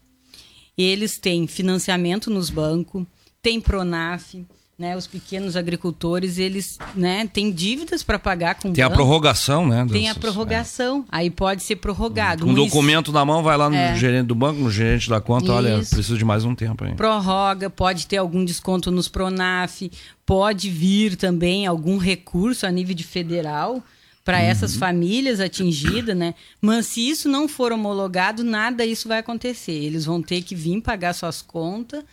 eles 0.78 1.18
têm 1.18 1.48
financiamento 1.48 2.30
nos 2.30 2.50
bancos, 2.50 3.06
tem 3.42 3.60
Pronaf, 3.62 4.34
né? 4.78 4.98
Os 4.98 5.08
pequenos 5.08 5.56
agricultores, 5.56 6.38
eles, 6.38 6.78
né, 6.94 7.26
têm 7.32 7.50
dívidas 7.50 8.04
para 8.04 8.20
pagar 8.20 8.56
com 8.56 8.74
Tem 8.74 8.84
a 8.84 8.90
banco. 8.90 8.98
prorrogação, 8.98 9.66
né? 9.66 9.86
Tem 9.90 10.10
a 10.10 10.14
dessas- 10.14 10.18
prorrogação. 10.18 11.06
Aí 11.10 11.30
pode 11.30 11.64
ser 11.64 11.78
prorrogado. 11.78 12.44
Com 12.44 12.52
um 12.52 12.54
documento 12.56 13.12
na 13.14 13.24
mão, 13.24 13.42
vai 13.42 13.56
lá 13.56 13.70
no 13.70 13.76
É. 13.78 13.96
gerente 13.96 14.26
do 14.28 14.36
banco, 14.36 14.60
no 14.60 14.70
gerente 14.70 15.10
da 15.10 15.22
conta, 15.22 15.54
olha, 15.54 15.78
Isso. 15.78 15.92
preciso 15.92 16.18
de 16.18 16.26
mais 16.26 16.44
um 16.44 16.54
tempo 16.54 16.84
aí. 16.84 16.94
prorroga, 16.94 17.70
pode 17.70 18.06
ter 18.06 18.18
algum 18.18 18.44
desconto 18.44 18.92
nos 18.92 19.08
Pronaf, 19.08 19.90
pode 20.26 20.70
vir 20.70 21.16
também 21.16 21.66
algum 21.66 21.98
recurso 21.98 22.66
a 22.66 22.72
nível 22.72 22.94
de 22.96 23.04
federal 23.06 23.82
para 24.26 24.42
essas 24.42 24.76
famílias 24.76 25.40
atingidas, 25.40 26.18
né? 26.18 26.34
Mas 26.60 26.88
se 26.88 27.08
isso 27.08 27.30
não 27.30 27.48
for 27.48 27.72
homologado, 27.72 28.44
nada 28.44 28.84
isso 28.84 29.08
vai 29.08 29.20
acontecer. 29.20 29.72
Eles 29.72 30.04
vão 30.04 30.20
ter 30.20 30.42
que 30.42 30.56
vir 30.56 30.82
pagar 30.82 31.14
suas 31.14 31.44
contas 31.44 32.04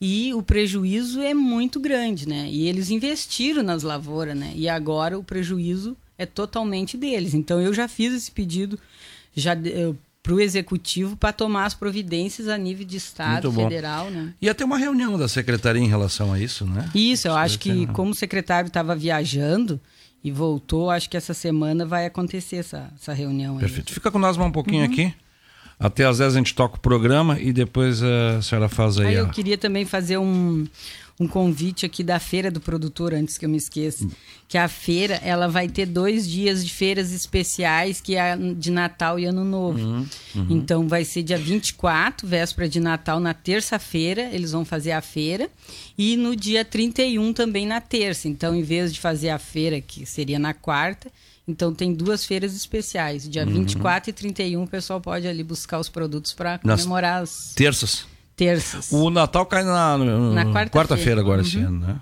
e 0.00 0.34
o 0.34 0.42
prejuízo 0.42 1.20
é 1.20 1.32
muito 1.32 1.78
grande, 1.78 2.28
né? 2.28 2.48
E 2.50 2.66
eles 2.66 2.90
investiram 2.90 3.62
nas 3.62 3.84
lavouras, 3.84 4.36
né? 4.36 4.52
E 4.56 4.68
agora 4.68 5.16
o 5.16 5.22
prejuízo 5.22 5.96
é 6.18 6.26
totalmente 6.26 6.96
deles. 6.96 7.34
Então 7.34 7.60
eu 7.60 7.72
já 7.72 7.86
fiz 7.86 8.12
esse 8.12 8.32
pedido 8.32 8.76
já 9.32 9.56
para 10.24 10.34
o 10.34 10.40
executivo 10.40 11.16
para 11.16 11.32
tomar 11.32 11.66
as 11.66 11.74
providências 11.74 12.48
a 12.48 12.58
nível 12.58 12.84
de 12.84 12.96
estado, 12.96 13.50
federal, 13.52 14.10
né? 14.10 14.34
Ia 14.42 14.54
ter 14.56 14.64
uma 14.64 14.76
reunião 14.76 15.16
da 15.16 15.28
secretaria 15.28 15.80
em 15.80 15.88
relação 15.88 16.32
a 16.32 16.40
isso, 16.40 16.66
né? 16.66 16.90
Isso, 16.92 17.28
eu 17.28 17.36
acho 17.36 17.60
que 17.60 17.86
ter, 17.86 17.92
como 17.92 18.10
o 18.10 18.14
secretário 18.14 18.66
estava 18.66 18.96
viajando 18.96 19.80
e 20.22 20.30
voltou, 20.30 20.90
acho 20.90 21.08
que 21.08 21.16
essa 21.16 21.32
semana 21.34 21.86
vai 21.86 22.06
acontecer 22.06 22.56
essa, 22.56 22.90
essa 23.00 23.12
reunião 23.12 23.54
aí. 23.54 23.60
Perfeito. 23.60 23.92
Fica 23.92 24.10
com 24.10 24.18
nós 24.18 24.36
mais 24.36 24.48
um 24.48 24.52
pouquinho 24.52 24.84
Uhum. 24.84 24.92
aqui. 24.92 25.14
Até 25.78 26.04
às 26.04 26.18
10 26.18 26.34
a 26.34 26.38
gente 26.38 26.54
toca 26.54 26.76
o 26.76 26.80
programa 26.80 27.40
e 27.40 27.52
depois 27.54 28.02
eh, 28.02 28.36
a 28.38 28.42
senhora 28.42 28.68
faz 28.68 28.98
aí. 29.00 29.06
Aí 29.06 29.14
eu 29.14 29.24
a- 29.24 29.28
queria 29.30 29.56
também 29.56 29.86
fazer 29.86 30.18
um, 30.18 30.66
um 31.20 31.28
convite 31.28 31.84
aqui 31.84 32.02
da 32.02 32.18
Feira 32.18 32.50
do 32.50 32.62
Produtor, 32.62 33.12
antes 33.12 33.36
que 33.36 33.44
eu 33.44 33.48
me 33.50 33.58
esqueça. 33.58 34.08
Que 34.48 34.56
a 34.56 34.66
feira, 34.66 35.20
ela 35.22 35.48
vai 35.48 35.68
ter 35.68 35.84
dois 35.84 36.26
dias 36.26 36.64
de 36.64 36.72
feiras 36.72 37.12
especiais, 37.12 38.00
que 38.00 38.16
é 38.16 38.34
de 38.56 38.70
Natal 38.70 39.18
e 39.18 39.26
Ano 39.26 39.44
Novo. 39.44 39.78
Uhum, 39.78 40.06
uhum. 40.34 40.46
Então 40.48 40.88
vai 40.88 41.04
ser 41.04 41.22
dia 41.22 41.36
24, 41.36 42.26
véspera 42.26 42.66
de 42.66 42.80
Natal, 42.80 43.20
na 43.20 43.34
terça-feira, 43.34 44.30
eles 44.32 44.52
vão 44.52 44.64
fazer 44.64 44.92
a 44.92 45.02
feira. 45.02 45.50
E 45.96 46.16
no 46.16 46.34
dia 46.34 46.64
31 46.64 47.34
também 47.34 47.66
na 47.66 47.82
terça. 47.82 48.26
Então, 48.26 48.54
em 48.54 48.62
vez 48.62 48.90
de 48.92 48.98
fazer 48.98 49.28
a 49.28 49.38
feira, 49.38 49.78
que 49.78 50.06
seria 50.06 50.38
na 50.38 50.54
quarta, 50.54 51.12
então 51.46 51.74
tem 51.74 51.92
duas 51.92 52.24
feiras 52.24 52.56
especiais. 52.56 53.28
Dia 53.28 53.44
Uhum. 53.44 53.52
24 53.52 54.08
e 54.08 54.12
31 54.14 54.62
o 54.62 54.66
pessoal 54.66 55.00
pode 55.02 55.28
ali 55.28 55.44
buscar 55.44 55.78
os 55.78 55.90
produtos 55.90 56.32
para 56.32 56.58
Nas 56.64 56.80
comemorar 56.80 57.22
as 57.22 57.52
Terças. 57.54 58.06
Terças. 58.44 58.90
O 58.90 59.10
Natal 59.10 59.44
cai 59.44 59.62
na, 59.62 59.98
Na 59.98 60.46
quarta-feira. 60.70 61.20
agora 61.20 61.42
Uhum. 61.42 61.46
esse 61.46 61.58
ano, 61.58 61.78
né? 61.86 61.96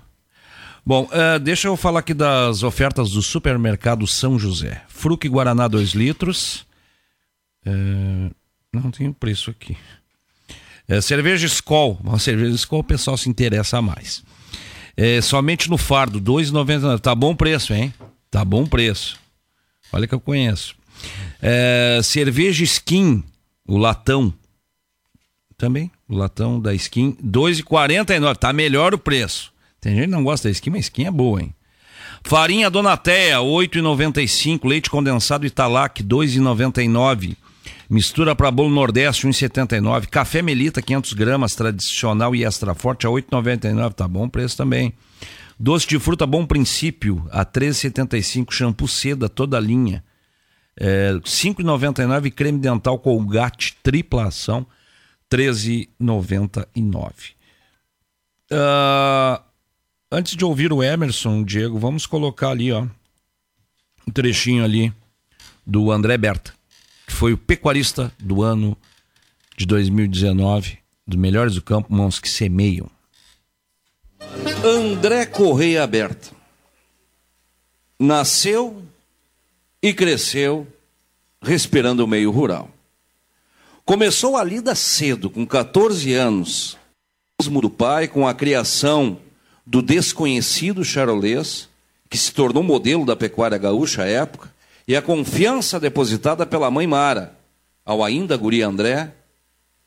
Bom, 0.85 1.07
eh, 1.11 1.37
deixa 1.39 1.67
eu 1.67 1.75
falar 1.75 1.99
aqui 1.99 2.13
das 2.13 2.63
ofertas 2.63 3.11
do 3.11 3.21
supermercado 3.21 4.07
São 4.07 4.39
José. 4.39 4.81
Fruque 4.87 5.27
Guaraná 5.27 5.67
2 5.67 5.89
litros. 5.89 6.65
Eh, 7.65 8.31
não 8.73 8.89
tem 8.89 9.11
preço 9.11 9.51
aqui. 9.51 9.75
Eh, 10.87 11.01
cerveja 11.01 11.45
Skol. 11.45 11.99
Uma 12.03 12.17
cerveja 12.17 12.55
Skol 12.55 12.79
o 12.79 12.83
pessoal 12.83 13.17
se 13.17 13.29
interessa 13.29 13.81
mais. 13.81 14.23
Somente 15.23 15.69
no 15.69 15.77
fardo, 15.77 16.17
R$ 16.19 16.23
2,99. 16.25 16.99
Tá 16.99 17.15
bom 17.15 17.33
preço, 17.35 17.73
hein? 17.73 17.93
Tá 18.29 18.43
bom 18.43 18.65
preço. 18.65 19.17
Olha 19.93 20.05
que 20.07 20.13
eu 20.13 20.19
conheço. 20.19 20.75
Cerveja 22.03 22.63
Skin, 22.65 23.23
o 23.65 23.77
latão. 23.77 24.33
Também, 25.57 25.89
o 26.09 26.17
latão 26.17 26.59
da 26.59 26.73
Skin, 26.73 27.15
2,49. 27.23 28.35
Tá 28.35 28.51
melhor 28.51 28.93
o 28.93 28.97
preço. 28.97 29.53
Tem 29.79 29.95
gente 29.95 30.05
que 30.05 30.11
não 30.11 30.23
gosta 30.23 30.47
da 30.47 30.51
Skin, 30.51 30.71
mas 30.71 30.85
Skin 30.85 31.05
é 31.05 31.11
boa, 31.11 31.41
hein? 31.41 31.53
Farinha 32.23 32.69
Donatea, 32.69 33.37
8,95. 33.37 34.67
Leite 34.67 34.89
condensado 34.89 35.45
Italac, 35.45 36.03
2,99. 36.03 37.37
Mistura 37.89 38.35
para 38.35 38.51
bolo 38.51 38.69
Nordeste, 38.69 39.27
1,79. 39.27 40.07
Café 40.07 40.41
Melita, 40.41 40.81
500 40.81 41.13
gramas, 41.13 41.55
tradicional 41.55 42.35
e 42.35 42.43
extra 42.43 42.73
forte, 42.75 43.07
a 43.07 43.09
8,99. 43.09 43.93
Tá 43.93 44.07
bom 44.07 44.25
o 44.25 44.29
preço 44.29 44.57
também. 44.57 44.93
Doce 45.59 45.87
de 45.87 45.99
fruta 45.99 46.25
Bom 46.25 46.45
Princípio, 46.45 47.27
a 47.31 47.45
13,75. 47.45 48.51
Shampoo 48.51 48.87
Seda, 48.87 49.27
toda 49.27 49.59
linha, 49.59 50.03
é, 50.79 51.13
5,99. 51.23 52.31
Creme 52.31 52.59
dental 52.59 52.97
Colgate, 52.99 53.75
tripla 53.83 54.27
ação, 54.27 54.65
13,99. 55.31 57.33
Uh, 58.51 59.41
antes 60.11 60.35
de 60.35 60.43
ouvir 60.43 60.73
o 60.73 60.81
Emerson, 60.81 61.43
Diego, 61.43 61.77
vamos 61.77 62.05
colocar 62.05 62.49
ali, 62.49 62.71
ó, 62.71 62.87
um 64.07 64.11
trechinho 64.11 64.63
ali 64.63 64.91
do 65.65 65.91
André 65.91 66.17
Berta, 66.17 66.53
que 67.05 67.13
foi 67.13 67.33
o 67.33 67.37
pecuarista 67.37 68.11
do 68.19 68.41
ano 68.41 68.75
de 69.55 69.65
2019, 69.65 70.79
dos 71.05 71.17
melhores 71.17 71.53
do 71.53 71.61
campo, 71.61 71.93
mãos 71.93 72.19
que 72.19 72.29
semeiam. 72.29 72.89
André 74.63 75.25
Correia 75.25 75.83
Aberta. 75.83 76.31
Nasceu 77.99 78.83
e 79.81 79.93
cresceu 79.93 80.67
respirando 81.41 82.03
o 82.03 82.07
meio 82.07 82.31
rural. 82.31 82.69
Começou 83.89 84.37
a 84.37 84.43
lida 84.43 84.75
cedo, 84.75 85.31
com 85.31 85.47
14 85.47 86.13
anos, 86.13 86.77
do 87.41 87.71
pai, 87.71 88.07
com 88.07 88.27
a 88.27 88.35
criação 88.35 89.17
do 89.65 89.81
desconhecido 89.81 90.85
charolês, 90.85 91.67
que 92.07 92.15
se 92.15 92.31
tornou 92.31 92.61
modelo 92.61 93.03
da 93.03 93.15
pecuária 93.15 93.57
gaúcha 93.57 94.03
à 94.03 94.05
época, 94.05 94.53
e 94.87 94.95
a 94.95 95.01
confiança 95.01 95.79
depositada 95.79 96.45
pela 96.45 96.69
mãe 96.69 96.85
Mara 96.85 97.35
ao 97.83 98.03
ainda 98.03 98.37
guri 98.37 98.61
André, 98.61 99.11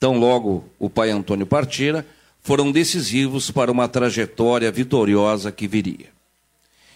tão 0.01 0.19
logo 0.19 0.65
o 0.81 0.91
pai 0.91 1.13
Antônio 1.13 1.47
partira, 1.47 2.05
foram 2.43 2.73
decisivos 2.73 3.53
para 3.53 3.71
uma 3.71 3.87
trajetória 3.87 4.73
vitoriosa 4.73 5.53
que 5.53 5.69
viria. 5.69 6.09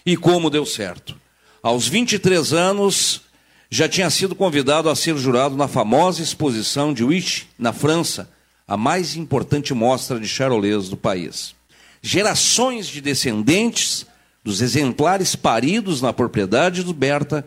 E 0.05 0.17
como 0.17 0.49
deu 0.49 0.65
certo? 0.65 1.15
Aos 1.63 1.87
23 1.87 2.51
anos, 2.51 3.21
já 3.69 3.87
tinha 3.87 4.09
sido 4.09 4.35
convidado 4.35 4.89
a 4.89 4.95
ser 4.95 5.17
jurado 5.17 5.55
na 5.55 5.67
famosa 5.67 6.21
exposição 6.21 6.93
de 6.93 7.03
Wish, 7.03 7.47
na 7.57 7.73
França, 7.73 8.29
a 8.67 8.77
mais 8.77 9.15
importante 9.15 9.73
mostra 9.73 10.19
de 10.19 10.27
charolês 10.27 10.89
do 10.89 10.97
país. 10.97 11.55
Gerações 12.01 12.87
de 12.87 13.01
descendentes 13.01 14.05
dos 14.43 14.61
exemplares 14.61 15.35
paridos 15.35 16.01
na 16.01 16.13
propriedade 16.13 16.83
do 16.83 16.93
Berta 16.93 17.45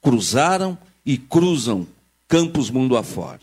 cruzaram 0.00 0.78
e 1.04 1.18
cruzam 1.18 1.86
campos 2.26 2.70
mundo 2.70 2.96
afora. 2.96 3.40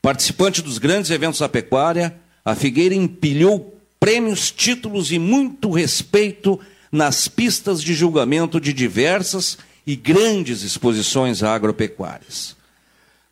Participante 0.00 0.62
dos 0.62 0.78
grandes 0.78 1.10
eventos 1.10 1.40
da 1.40 1.48
pecuária, 1.48 2.14
a 2.44 2.54
Figueira 2.54 2.94
empilhou 2.94 3.78
prêmios, 3.98 4.50
títulos 4.50 5.12
e 5.12 5.18
muito 5.18 5.70
respeito 5.70 6.58
nas 6.90 7.28
pistas 7.28 7.80
de 7.80 7.94
julgamento 7.94 8.60
de 8.60 8.72
diversas 8.72 9.56
e 9.86 9.96
grandes 9.96 10.62
exposições 10.62 11.42
agropecuárias. 11.42 12.56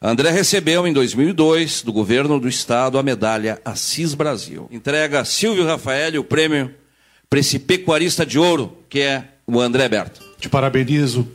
André 0.02 0.31
recebeu 0.31 0.86
em 0.86 0.93
2002 0.93 1.82
do 1.82 1.93
governo 1.93 2.40
do 2.40 2.48
estado 2.48 2.98
a 2.98 3.02
medalha 3.02 3.60
Assis 3.64 4.14
Brasil. 4.14 4.66
Entrega 4.70 5.20
a 5.20 5.24
Silvio 5.24 5.66
Rafael 5.66 6.18
o 6.18 6.24
prêmio 6.24 6.74
para 7.28 7.39
esse 7.39 7.59
pecuarista 7.59 8.24
de 8.24 8.39
ouro, 8.39 8.77
que 8.89 9.01
é 9.01 9.28
o 9.47 9.60
André 9.60 9.89
Berto. 9.89 10.24
Te 10.40 10.48
parabenizo 10.48 11.28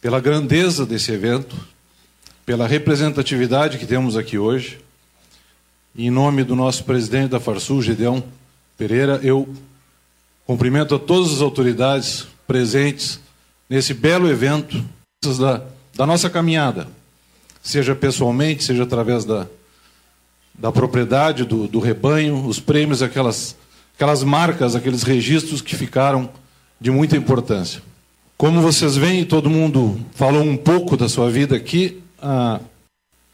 pela 0.00 0.20
grandeza 0.20 0.84
desse 0.84 1.12
evento, 1.12 1.54
pela 2.44 2.66
representatividade 2.66 3.78
que 3.78 3.86
temos 3.86 4.16
aqui 4.16 4.38
hoje. 4.38 4.80
Em 5.94 6.10
nome 6.10 6.42
do 6.42 6.56
nosso 6.56 6.84
presidente 6.84 7.30
da 7.30 7.38
Farsul, 7.38 7.82
Gedeão 7.82 8.24
Pereira, 8.78 9.20
eu 9.22 9.48
cumprimento 10.46 10.94
a 10.94 10.98
todas 10.98 11.30
as 11.30 11.40
autoridades 11.40 12.26
presentes 12.46 13.20
nesse 13.72 13.94
belo 13.94 14.28
evento 14.28 14.84
da, 15.38 15.62
da 15.94 16.04
nossa 16.04 16.28
caminhada, 16.28 16.86
seja 17.62 17.94
pessoalmente, 17.94 18.62
seja 18.62 18.82
através 18.82 19.24
da, 19.24 19.46
da 20.52 20.70
propriedade, 20.70 21.46
do, 21.46 21.66
do 21.66 21.80
rebanho, 21.80 22.44
os 22.46 22.60
prêmios, 22.60 23.00
aquelas, 23.00 23.56
aquelas 23.94 24.22
marcas, 24.22 24.76
aqueles 24.76 25.02
registros 25.02 25.62
que 25.62 25.74
ficaram 25.74 26.28
de 26.78 26.90
muita 26.90 27.16
importância. 27.16 27.80
Como 28.36 28.60
vocês 28.60 28.94
veem, 28.94 29.24
todo 29.24 29.48
mundo 29.48 29.98
falou 30.14 30.42
um 30.42 30.56
pouco 30.56 30.94
da 30.94 31.08
sua 31.08 31.30
vida 31.30 31.56
aqui. 31.56 32.02
Ah, 32.20 32.60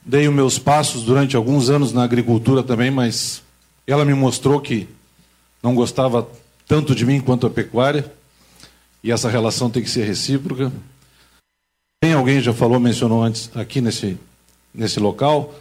Dei 0.04 0.28
os 0.28 0.34
meus 0.34 0.56
passos 0.56 1.02
durante 1.02 1.34
alguns 1.34 1.68
anos 1.68 1.92
na 1.92 2.04
agricultura 2.04 2.62
também, 2.62 2.92
mas 2.92 3.42
ela 3.88 4.04
me 4.04 4.14
mostrou 4.14 4.60
que 4.60 4.88
não 5.60 5.74
gostava 5.74 6.28
tanto 6.66 6.94
de 6.94 7.04
mim 7.04 7.20
quanto 7.20 7.46
a 7.46 7.50
pecuária, 7.50 8.10
e 9.02 9.12
essa 9.12 9.28
relação 9.28 9.70
tem 9.70 9.82
que 9.82 9.90
ser 9.90 10.04
recíproca. 10.04 10.72
Tem 12.02 12.12
alguém 12.12 12.40
já 12.40 12.52
falou, 12.52 12.78
mencionou 12.78 13.22
antes 13.22 13.50
aqui 13.54 13.80
nesse, 13.80 14.16
nesse 14.74 15.00
local, 15.00 15.54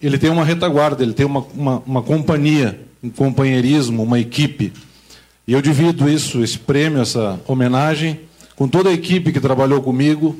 ele 0.00 0.18
tem 0.18 0.30
uma 0.30 0.44
retaguarda, 0.44 1.02
ele 1.02 1.14
tem 1.14 1.26
uma, 1.26 1.40
uma, 1.54 1.82
uma 1.86 2.02
companhia, 2.02 2.80
um 3.02 3.10
companheirismo, 3.10 4.02
uma 4.02 4.20
equipe. 4.20 4.72
E 5.46 5.52
eu 5.52 5.60
divido 5.60 6.08
isso, 6.08 6.42
esse 6.42 6.58
prêmio, 6.58 7.00
essa 7.00 7.40
homenagem, 7.46 8.20
com 8.56 8.68
toda 8.68 8.90
a 8.90 8.92
equipe 8.92 9.32
que 9.32 9.40
trabalhou 9.40 9.82
comigo, 9.82 10.38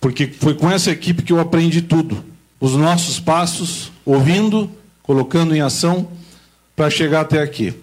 porque 0.00 0.26
foi 0.26 0.54
com 0.54 0.70
essa 0.70 0.90
equipe 0.90 1.22
que 1.22 1.32
eu 1.32 1.40
aprendi 1.40 1.82
tudo 1.82 2.24
os 2.60 2.74
nossos 2.74 3.20
passos, 3.20 3.92
ouvindo, 4.06 4.70
colocando 5.02 5.54
em 5.54 5.60
ação 5.60 6.08
para 6.74 6.88
chegar 6.88 7.20
até 7.20 7.42
aqui. 7.42 7.74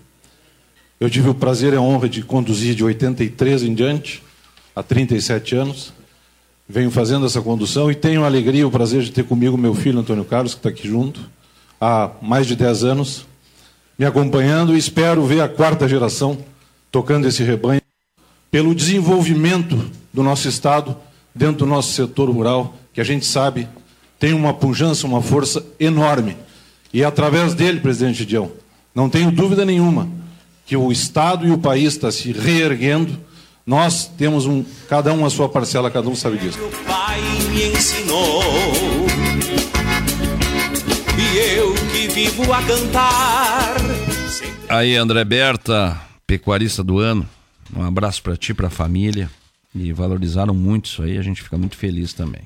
Eu 1.02 1.10
tive 1.10 1.30
o 1.30 1.34
prazer 1.34 1.74
e 1.74 1.76
a 1.76 1.82
honra 1.82 2.08
de 2.08 2.22
conduzir 2.22 2.76
de 2.76 2.84
83 2.84 3.64
em 3.64 3.74
diante, 3.74 4.22
há 4.76 4.84
37 4.84 5.56
anos. 5.56 5.92
Venho 6.70 6.92
fazendo 6.92 7.26
essa 7.26 7.42
condução 7.42 7.90
e 7.90 7.96
tenho 7.96 8.24
a 8.24 8.28
alegria 8.28 8.62
e 8.62 8.66
o 8.66 8.70
prazer 8.70 9.02
de 9.02 9.12
ter 9.12 9.24
comigo 9.24 9.58
meu 9.58 9.74
filho 9.74 9.98
Antônio 9.98 10.24
Carlos, 10.24 10.54
que 10.54 10.60
está 10.60 10.70
aqui 10.70 10.88
junto, 10.88 11.20
há 11.82 12.12
mais 12.22 12.46
de 12.46 12.56
10 12.56 12.84
anos, 12.84 13.26
me 13.98 14.06
acompanhando 14.06 14.76
e 14.76 14.78
espero 14.78 15.26
ver 15.26 15.42
a 15.42 15.50
quarta 15.50 15.90
geração 15.90 16.38
tocando 16.92 17.28
esse 17.28 17.42
rebanho 17.42 17.82
pelo 18.52 18.76
desenvolvimento 18.76 19.90
do 20.14 20.22
nosso 20.22 20.48
Estado 20.48 20.96
dentro 21.34 21.66
do 21.66 21.66
nosso 21.66 21.94
setor 21.94 22.30
rural, 22.30 22.76
que 22.94 23.02
a 23.02 23.04
gente 23.04 23.26
sabe 23.26 23.68
tem 24.20 24.34
uma 24.34 24.54
pujança, 24.54 25.08
uma 25.08 25.24
força 25.24 25.66
enorme. 25.80 26.38
E 26.94 27.02
é 27.02 27.06
através 27.06 27.56
dele, 27.56 27.80
presidente 27.80 28.24
Dião, 28.24 28.52
não 28.94 29.10
tenho 29.10 29.32
dúvida 29.32 29.66
nenhuma 29.66 30.21
que 30.72 30.78
o 30.78 30.90
Estado 30.90 31.46
e 31.46 31.52
o 31.52 31.58
país 31.58 31.96
estão 31.96 32.10
se 32.10 32.32
reerguendo. 32.32 33.20
Nós 33.66 34.08
temos 34.08 34.46
um, 34.46 34.64
cada 34.88 35.12
um 35.12 35.26
a 35.26 35.30
sua 35.30 35.50
parcela, 35.50 35.92
cada 35.92 36.08
um 36.08 36.16
sabe 36.16 36.38
disso. 36.38 36.58
Meu 36.58 36.70
pai 36.88 37.20
me 37.50 37.74
ensinou 37.74 38.42
e 41.20 41.38
eu 41.58 41.74
que 41.92 42.08
vivo 42.08 42.54
a 42.54 42.64
cantar. 42.64 43.76
Aí, 44.70 44.96
André 44.96 45.26
Berta, 45.26 46.00
pecuarista 46.26 46.82
do 46.82 47.00
ano. 47.00 47.28
Um 47.76 47.84
abraço 47.84 48.24
para 48.24 48.38
ti, 48.38 48.54
para 48.54 48.68
a 48.68 48.70
família. 48.70 49.30
E 49.76 49.92
valorizaram 49.92 50.54
muito 50.54 50.86
isso 50.86 51.04
aí, 51.04 51.18
a 51.18 51.22
gente 51.22 51.44
fica 51.44 51.58
muito 51.58 51.76
feliz 51.76 52.14
também. 52.14 52.44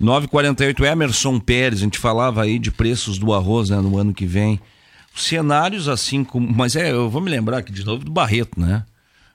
948 0.00 0.86
Emerson 0.86 1.38
Pérez, 1.38 1.80
a 1.80 1.84
gente 1.84 1.98
falava 1.98 2.44
aí 2.44 2.58
de 2.58 2.70
preços 2.70 3.18
do 3.18 3.30
arroz 3.34 3.68
né, 3.68 3.76
no 3.76 3.98
ano 3.98 4.14
que 4.14 4.24
vem. 4.24 4.58
Cenários 5.14 5.88
assim 5.88 6.24
como. 6.24 6.50
Mas 6.50 6.76
é, 6.76 6.90
eu 6.90 7.10
vou 7.10 7.20
me 7.20 7.30
lembrar 7.30 7.58
aqui 7.58 7.72
de 7.72 7.84
novo 7.84 8.04
do 8.04 8.10
Barreto, 8.10 8.58
né? 8.58 8.84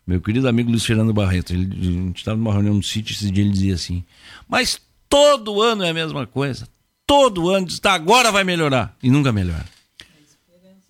Meu 0.06 0.22
querido 0.22 0.48
amigo 0.48 0.70
Luiz 0.70 0.86
Fernando 0.86 1.14
Barreto. 1.14 1.54
Ele, 1.54 1.68
a 1.72 1.84
gente 1.84 2.18
estava 2.18 2.38
numa 2.38 2.54
reunião 2.54 2.76
no 2.76 2.84
sítio 2.84 3.14
esse 3.14 3.30
dia 3.30 3.44
ele 3.44 3.52
dizia 3.52 3.76
assim: 3.76 4.04
Mas 4.48 4.80
todo 5.10 5.62
ano 5.62 5.84
é 5.84 5.90
a 5.90 5.94
mesma 5.94 6.26
coisa. 6.26 6.68
Todo 7.06 7.50
ano 7.50 7.66
diz, 7.66 7.80
tá, 7.80 7.94
agora 7.94 8.32
vai 8.32 8.44
melhorar. 8.44 8.96
E 9.02 9.10
nunca 9.10 9.32
melhora. 9.32 9.66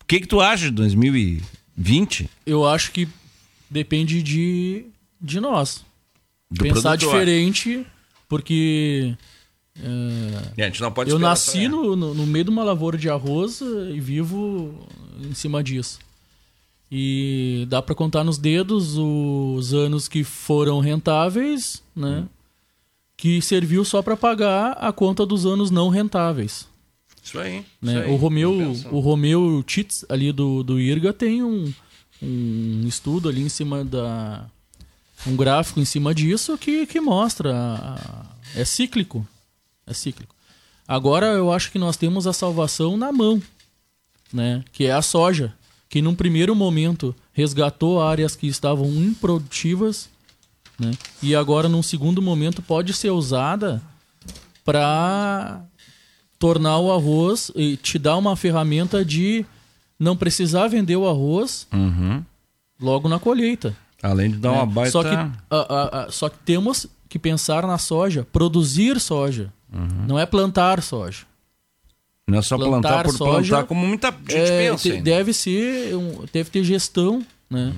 O 0.02 0.06
que, 0.08 0.22
que 0.22 0.28
tu 0.28 0.40
acha 0.40 0.66
de 0.66 0.72
2020? 0.72 2.30
Eu 2.46 2.66
acho 2.66 2.92
que 2.92 3.08
depende 3.70 4.24
de, 4.24 4.86
de 5.22 5.40
nós. 5.40 5.86
Do 6.50 6.64
Pensar 6.64 6.98
produtor. 6.98 7.14
diferente, 7.14 7.86
porque. 8.28 9.16
É, 9.84 10.62
É, 10.62 10.64
a 10.64 10.68
gente 10.68 10.82
não 10.82 10.91
pode 10.91 11.10
eu 11.10 11.20
nasci 11.20 11.68
no, 11.68 11.95
no, 11.95 12.26
meio 12.26 12.45
de 12.45 12.52
uma 12.52 12.64
lavoura 12.64 12.98
de 12.98 13.10
arroz 13.10 13.62
eh, 13.62 13.91
e 13.95 13.99
vivo 13.99 14.74
em 15.20 15.34
cima 15.34 15.64
disso. 15.64 15.99
E 16.91 17.66
dá 17.70 17.82
para 17.82 17.94
contar 17.94 18.24
nos 18.24 18.38
dedos 18.38 18.95
os 18.98 19.74
anos 19.74 20.08
que 20.08 20.24
foram 20.24 20.80
rentáveis, 20.80 21.84
né? 21.95 22.26
Que 23.16 23.41
serviu 23.41 23.84
só 23.84 24.02
para 24.02 24.16
pagar 24.16 24.72
a 24.74 24.91
conta 24.94 25.26
dos 25.26 25.45
anos 25.45 25.70
não 25.70 25.90
rentáveis. 25.90 26.68
Isso 27.22 27.38
aí. 27.40 27.66
Né? 27.82 27.91
isso 27.94 28.02
aí. 28.04 28.12
O 28.12 28.16
Romeu, 28.16 28.74
o 28.91 28.99
Romeu 28.99 29.64
Tits 29.64 30.06
ali 30.08 30.32
do, 30.32 30.64
do 30.64 30.80
IRGA 30.80 31.12
tem 31.12 31.44
um, 31.44 31.74
um 32.22 32.86
estudo 32.88 33.28
ali 33.28 33.41
em 33.41 33.49
cima 33.49 33.84
da 33.84 34.45
um 35.26 35.36
gráfico 35.36 35.80
em 35.80 35.86
cima 35.86 36.14
disso 36.14 36.58
que, 36.58 36.86
que 36.86 37.02
mostra 37.02 37.98
é 38.56 38.64
cíclico, 38.64 39.28
é 39.88 39.94
cíclico. 39.94 40.36
Agora 40.88 41.28
eu 41.28 41.52
acho 41.52 41.72
que 41.72 41.80
nós 41.80 41.98
temos 41.98 42.28
a 42.28 42.34
salvação 42.34 42.96
na 42.98 43.12
mão, 43.12 43.42
né? 44.32 44.64
Que 44.72 44.86
é 44.86 44.92
a 44.92 45.02
soja, 45.02 45.54
que 45.90 46.02
num 46.02 46.14
primeiro 46.16 46.56
momento 46.56 47.16
resgatou 47.34 48.02
áreas 48.02 48.36
que 48.36 48.48
estavam 48.48 48.88
improdutivas, 48.88 50.10
né? 50.80 50.92
E 51.24 51.36
agora 51.36 51.68
num 51.68 51.82
segundo 51.84 52.22
momento 52.22 52.62
pode 52.62 52.94
ser 52.94 53.10
usada 53.12 53.82
para 54.64 55.62
tornar 56.40 56.78
o 56.80 56.92
arroz 56.92 57.52
e 57.56 57.78
te 57.78 57.98
dar 57.98 58.18
uma 58.18 58.36
ferramenta 58.36 59.04
de 59.04 59.46
não 60.00 60.16
precisar 60.16 60.68
vender 60.68 60.96
o 60.96 61.08
arroz 61.08 61.68
Uhum. 61.74 62.24
logo 62.80 63.10
na 63.10 63.20
colheita. 63.20 63.76
Além 64.02 64.32
de 64.32 64.38
dar 64.38 64.52
uma 64.52 64.66
né? 64.66 64.72
baita- 64.72 64.92
Só 64.92 65.04
que, 65.04 65.10
a- 65.16 65.32
a- 65.50 66.02
a- 66.06 66.12
só 66.12 66.30
que 66.30 66.38
temos 66.46 66.86
que 67.10 67.18
pensar 67.18 67.66
na 67.66 67.78
soja, 67.78 68.28
produzir 68.32 69.00
soja. 69.00 69.52
Não 70.07 70.18
é 70.18 70.26
plantar 70.26 70.81
soja. 70.81 71.26
Não 72.27 72.39
é 72.39 72.41
só 72.41 72.57
plantar, 72.57 73.03
por 73.06 73.18
plantar, 73.18 73.64
como 73.65 73.85
muita 73.85 74.11
gente 74.11 74.35
é, 74.35 74.69
pensa. 74.72 74.89
te- 74.89 75.02
deve 75.02 75.31
ser, 75.34 75.95
um- 75.95 76.26
deve 76.31 76.49
ter 76.49 76.64
gestão, 76.64 77.26
né? 77.49 77.73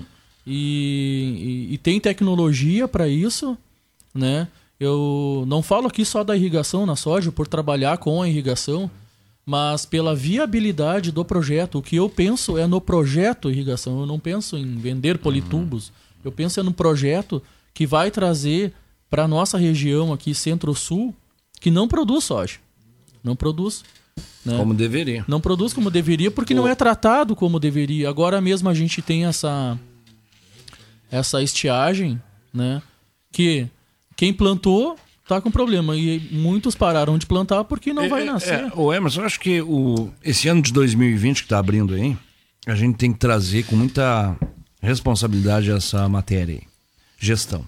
E, 0.45 1.67
e- 1.69 1.73
e 1.73 1.77
tem 1.77 1.99
tecnologia 1.99 2.87
para 2.87 3.07
isso, 3.07 3.57
né? 4.13 4.47
Eu 4.79 5.43
não 5.47 5.61
falo 5.61 5.87
aqui 5.87 6.03
só 6.05 6.23
da 6.23 6.35
irrigação 6.35 6.85
na 6.85 6.95
soja, 6.95 7.31
por 7.31 7.47
trabalhar 7.47 7.97
com 7.97 8.21
a 8.21 8.27
irrigação, 8.29 8.89
mas 9.45 9.85
pela 9.85 10.15
viabilidade 10.15 11.11
do 11.11 11.23
projeto. 11.25 11.77
O 11.79 11.81
que 11.81 11.97
eu 11.97 12.09
penso 12.09 12.57
é 12.57 12.65
no 12.65 12.79
projeto 12.81 13.51
irrigação. 13.51 13.99
Eu 13.99 14.05
não 14.05 14.19
penso 14.19 14.57
em 14.57 14.77
vender 14.77 15.17
politubos. 15.19 15.91
Eu 16.23 16.31
penso 16.31 16.59
é 16.59 16.63
no 16.63 16.73
projeto 16.73 17.41
que 17.73 17.85
vai 17.85 18.09
trazer 18.09 18.73
para 19.09 19.27
nossa 19.27 19.57
região 19.57 20.11
aqui, 20.13 20.33
centro-sul, 20.33 21.13
que 21.59 21.69
não 21.71 21.87
produz 21.87 22.23
soja. 22.23 22.57
Não 23.23 23.35
produz. 23.35 23.83
né? 24.45 24.57
Como 24.57 24.73
deveria. 24.73 25.25
Não 25.27 25.41
produz 25.41 25.73
como 25.73 25.91
deveria 25.91 26.31
porque 26.31 26.53
não 26.53 26.67
é 26.67 26.75
tratado 26.75 27.35
como 27.35 27.59
deveria. 27.59 28.09
Agora 28.09 28.39
mesmo 28.41 28.69
a 28.69 28.73
gente 28.73 29.01
tem 29.01 29.25
essa 29.25 29.77
essa 31.11 31.41
estiagem, 31.41 32.21
né? 32.53 32.81
Que 33.31 33.67
quem 34.15 34.33
plantou 34.33 34.97
tá 35.27 35.39
com 35.39 35.51
problema 35.51 35.95
e 35.95 36.19
muitos 36.31 36.73
pararam 36.75 37.17
de 37.17 37.25
plantar 37.25 37.63
porque 37.63 37.93
não 37.93 38.09
vai 38.09 38.23
nascer. 38.23 38.65
É, 38.65 38.71
o 38.75 38.91
Emerson, 38.91 39.21
eu 39.21 39.25
acho 39.25 39.39
que 39.39 39.61
o, 39.61 40.11
esse 40.23 40.47
ano 40.47 40.61
de 40.61 40.73
2020 40.73 41.37
que 41.37 41.45
está 41.45 41.59
abrindo 41.59 41.93
aí, 41.93 42.17
a 42.65 42.73
gente 42.73 42.97
tem 42.97 43.13
que 43.13 43.19
trazer 43.19 43.63
com 43.65 43.75
muita 43.75 44.35
responsabilidade 44.81 45.69
essa 45.71 46.09
matéria 46.09 46.55
aí. 46.55 46.61
Gestão. 47.19 47.63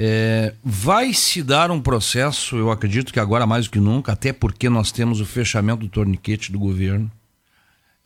É, 0.00 0.54
vai 0.62 1.12
se 1.12 1.42
dar 1.42 1.72
um 1.72 1.80
processo, 1.80 2.54
eu 2.56 2.70
acredito 2.70 3.12
que 3.12 3.18
agora 3.18 3.44
mais 3.48 3.64
do 3.64 3.72
que 3.72 3.80
nunca, 3.80 4.12
até 4.12 4.32
porque 4.32 4.68
nós 4.68 4.92
temos 4.92 5.20
o 5.20 5.26
fechamento 5.26 5.80
do 5.80 5.88
torniquete 5.88 6.52
do 6.52 6.58
governo. 6.58 7.10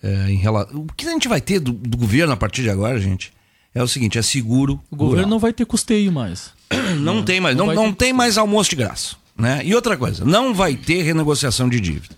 É, 0.02 0.30
em 0.30 0.36
rela... 0.36 0.66
O 0.72 0.86
que 0.96 1.06
a 1.06 1.10
gente 1.10 1.28
vai 1.28 1.38
ter 1.40 1.60
do, 1.60 1.70
do 1.70 1.98
governo 1.98 2.32
a 2.32 2.36
partir 2.36 2.62
de 2.62 2.70
agora, 2.70 2.98
gente, 2.98 3.30
é 3.74 3.82
o 3.82 3.86
seguinte: 3.86 4.18
é 4.18 4.22
seguro. 4.22 4.80
O 4.90 4.96
governo 4.96 5.28
não 5.28 5.38
vai 5.38 5.52
ter 5.52 5.66
custeio 5.66 6.10
mais. 6.10 6.50
Não 6.98 7.22
tem 7.22 7.38
mais, 7.40 7.54
Não 7.54 7.66
não, 7.66 7.74
não 7.74 7.92
tem 7.92 8.12
mais 8.14 8.38
almoço 8.38 8.70
de 8.70 8.76
graça. 8.76 9.16
Né? 9.36 9.60
E 9.62 9.74
outra 9.74 9.94
coisa, 9.96 10.24
não 10.24 10.54
vai 10.54 10.74
ter 10.74 11.02
renegociação 11.02 11.68
de 11.68 11.78
dívida. 11.80 12.14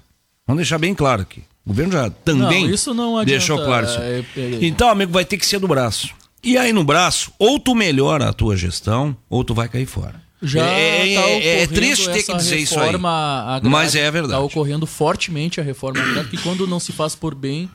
Vamos 0.46 0.60
deixar 0.60 0.78
bem 0.78 0.94
claro 0.94 1.22
aqui. 1.22 1.42
O 1.64 1.70
governo 1.70 1.92
já 1.92 2.10
também 2.10 2.64
Não, 2.66 2.74
isso 2.74 2.94
não 2.94 3.16
adianta, 3.18 3.30
deixou 3.38 3.58
claro 3.64 3.86
isso. 3.86 3.98
é, 3.98 4.24
é- 4.36 4.58
Então, 4.64 4.88
amigo, 4.88 5.10
vai 5.12 5.24
ter 5.24 5.36
que 5.38 5.46
ser 5.46 5.58
do 5.58 5.66
braço. 5.66 6.10
E 6.44 6.58
aí 6.58 6.72
no 6.72 6.84
braço, 6.84 7.32
ou 7.38 7.58
tu 7.58 7.74
melhora 7.74 8.28
a 8.28 8.32
tua 8.32 8.56
gestão, 8.56 9.16
ou 9.30 9.42
tu 9.42 9.54
vai 9.54 9.68
cair 9.68 9.86
fora. 9.86 10.22
Já 10.42 10.62
é, 10.66 11.14
tá 11.14 11.20
é- 11.22 11.62
é 11.62 11.66
triste 11.66 12.10
ter 12.10 12.22
que 12.22 12.34
dizer 12.36 12.58
isso 12.58 12.78
aí. 12.78 12.94
agrária, 12.94 13.68
Mas 13.70 13.94
é 13.94 14.10
verdade. 14.10 14.34
Está 14.34 14.40
ocorrendo 14.44 14.86
fortemente 14.86 15.58
a 15.58 15.64
reforma 15.64 16.00
agrária, 16.00 16.28
que 16.28 16.36
quando 16.36 16.66
não 16.66 16.78
se 16.78 16.92
faz 16.92 17.14
por 17.14 17.34
bem, 17.34 17.70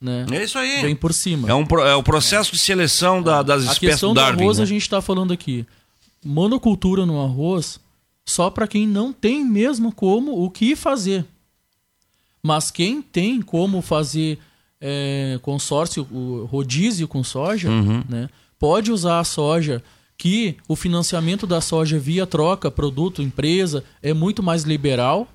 né? 0.00 0.24
É 0.30 0.42
isso 0.44 0.56
aí. 0.58 0.80
Vem 0.80 0.96
por 0.96 1.12
cima. 1.12 1.50
É, 1.50 1.54
um, 1.54 1.66
é 1.86 1.94
o 1.94 2.02
processo 2.02 2.50
de 2.52 2.58
seleção 2.58 3.22
da- 3.22 3.42
das 3.42 3.62
a 3.68 3.72
espécies 3.72 3.90
questão 3.90 4.10
do 4.10 4.14
do 4.14 4.20
Darwin. 4.22 4.42
arroz 4.42 4.56
né? 4.58 4.64
a 4.64 4.66
gente 4.66 4.82
está 4.82 5.02
falando 5.02 5.32
aqui. 5.34 5.66
Monocultura 6.24 7.04
no 7.04 7.22
arroz 7.22 7.78
só 8.24 8.48
para 8.48 8.66
quem 8.66 8.86
não 8.86 9.12
tem 9.12 9.44
mesmo 9.44 9.92
como 9.92 10.44
o 10.44 10.50
que 10.50 10.74
fazer. 10.74 11.26
Mas 12.42 12.70
quem 12.70 13.02
tem 13.02 13.42
como 13.42 13.82
fazer 13.82 14.38
é, 14.80 15.38
consórcio, 15.42 16.06
o 16.10 16.44
rodízio 16.50 17.06
com 17.08 17.22
soja, 17.24 17.68
Uhum. 17.68 18.02
né, 18.08 18.28
pode 18.58 18.90
usar 18.92 19.18
a 19.20 19.24
soja 19.24 19.82
que 20.16 20.56
o 20.66 20.74
financiamento 20.74 21.46
da 21.46 21.60
soja 21.60 21.98
via 21.98 22.26
troca, 22.26 22.70
produto, 22.70 23.22
empresa, 23.22 23.84
é 24.02 24.12
muito 24.12 24.42
mais 24.42 24.64
liberal 24.64 25.28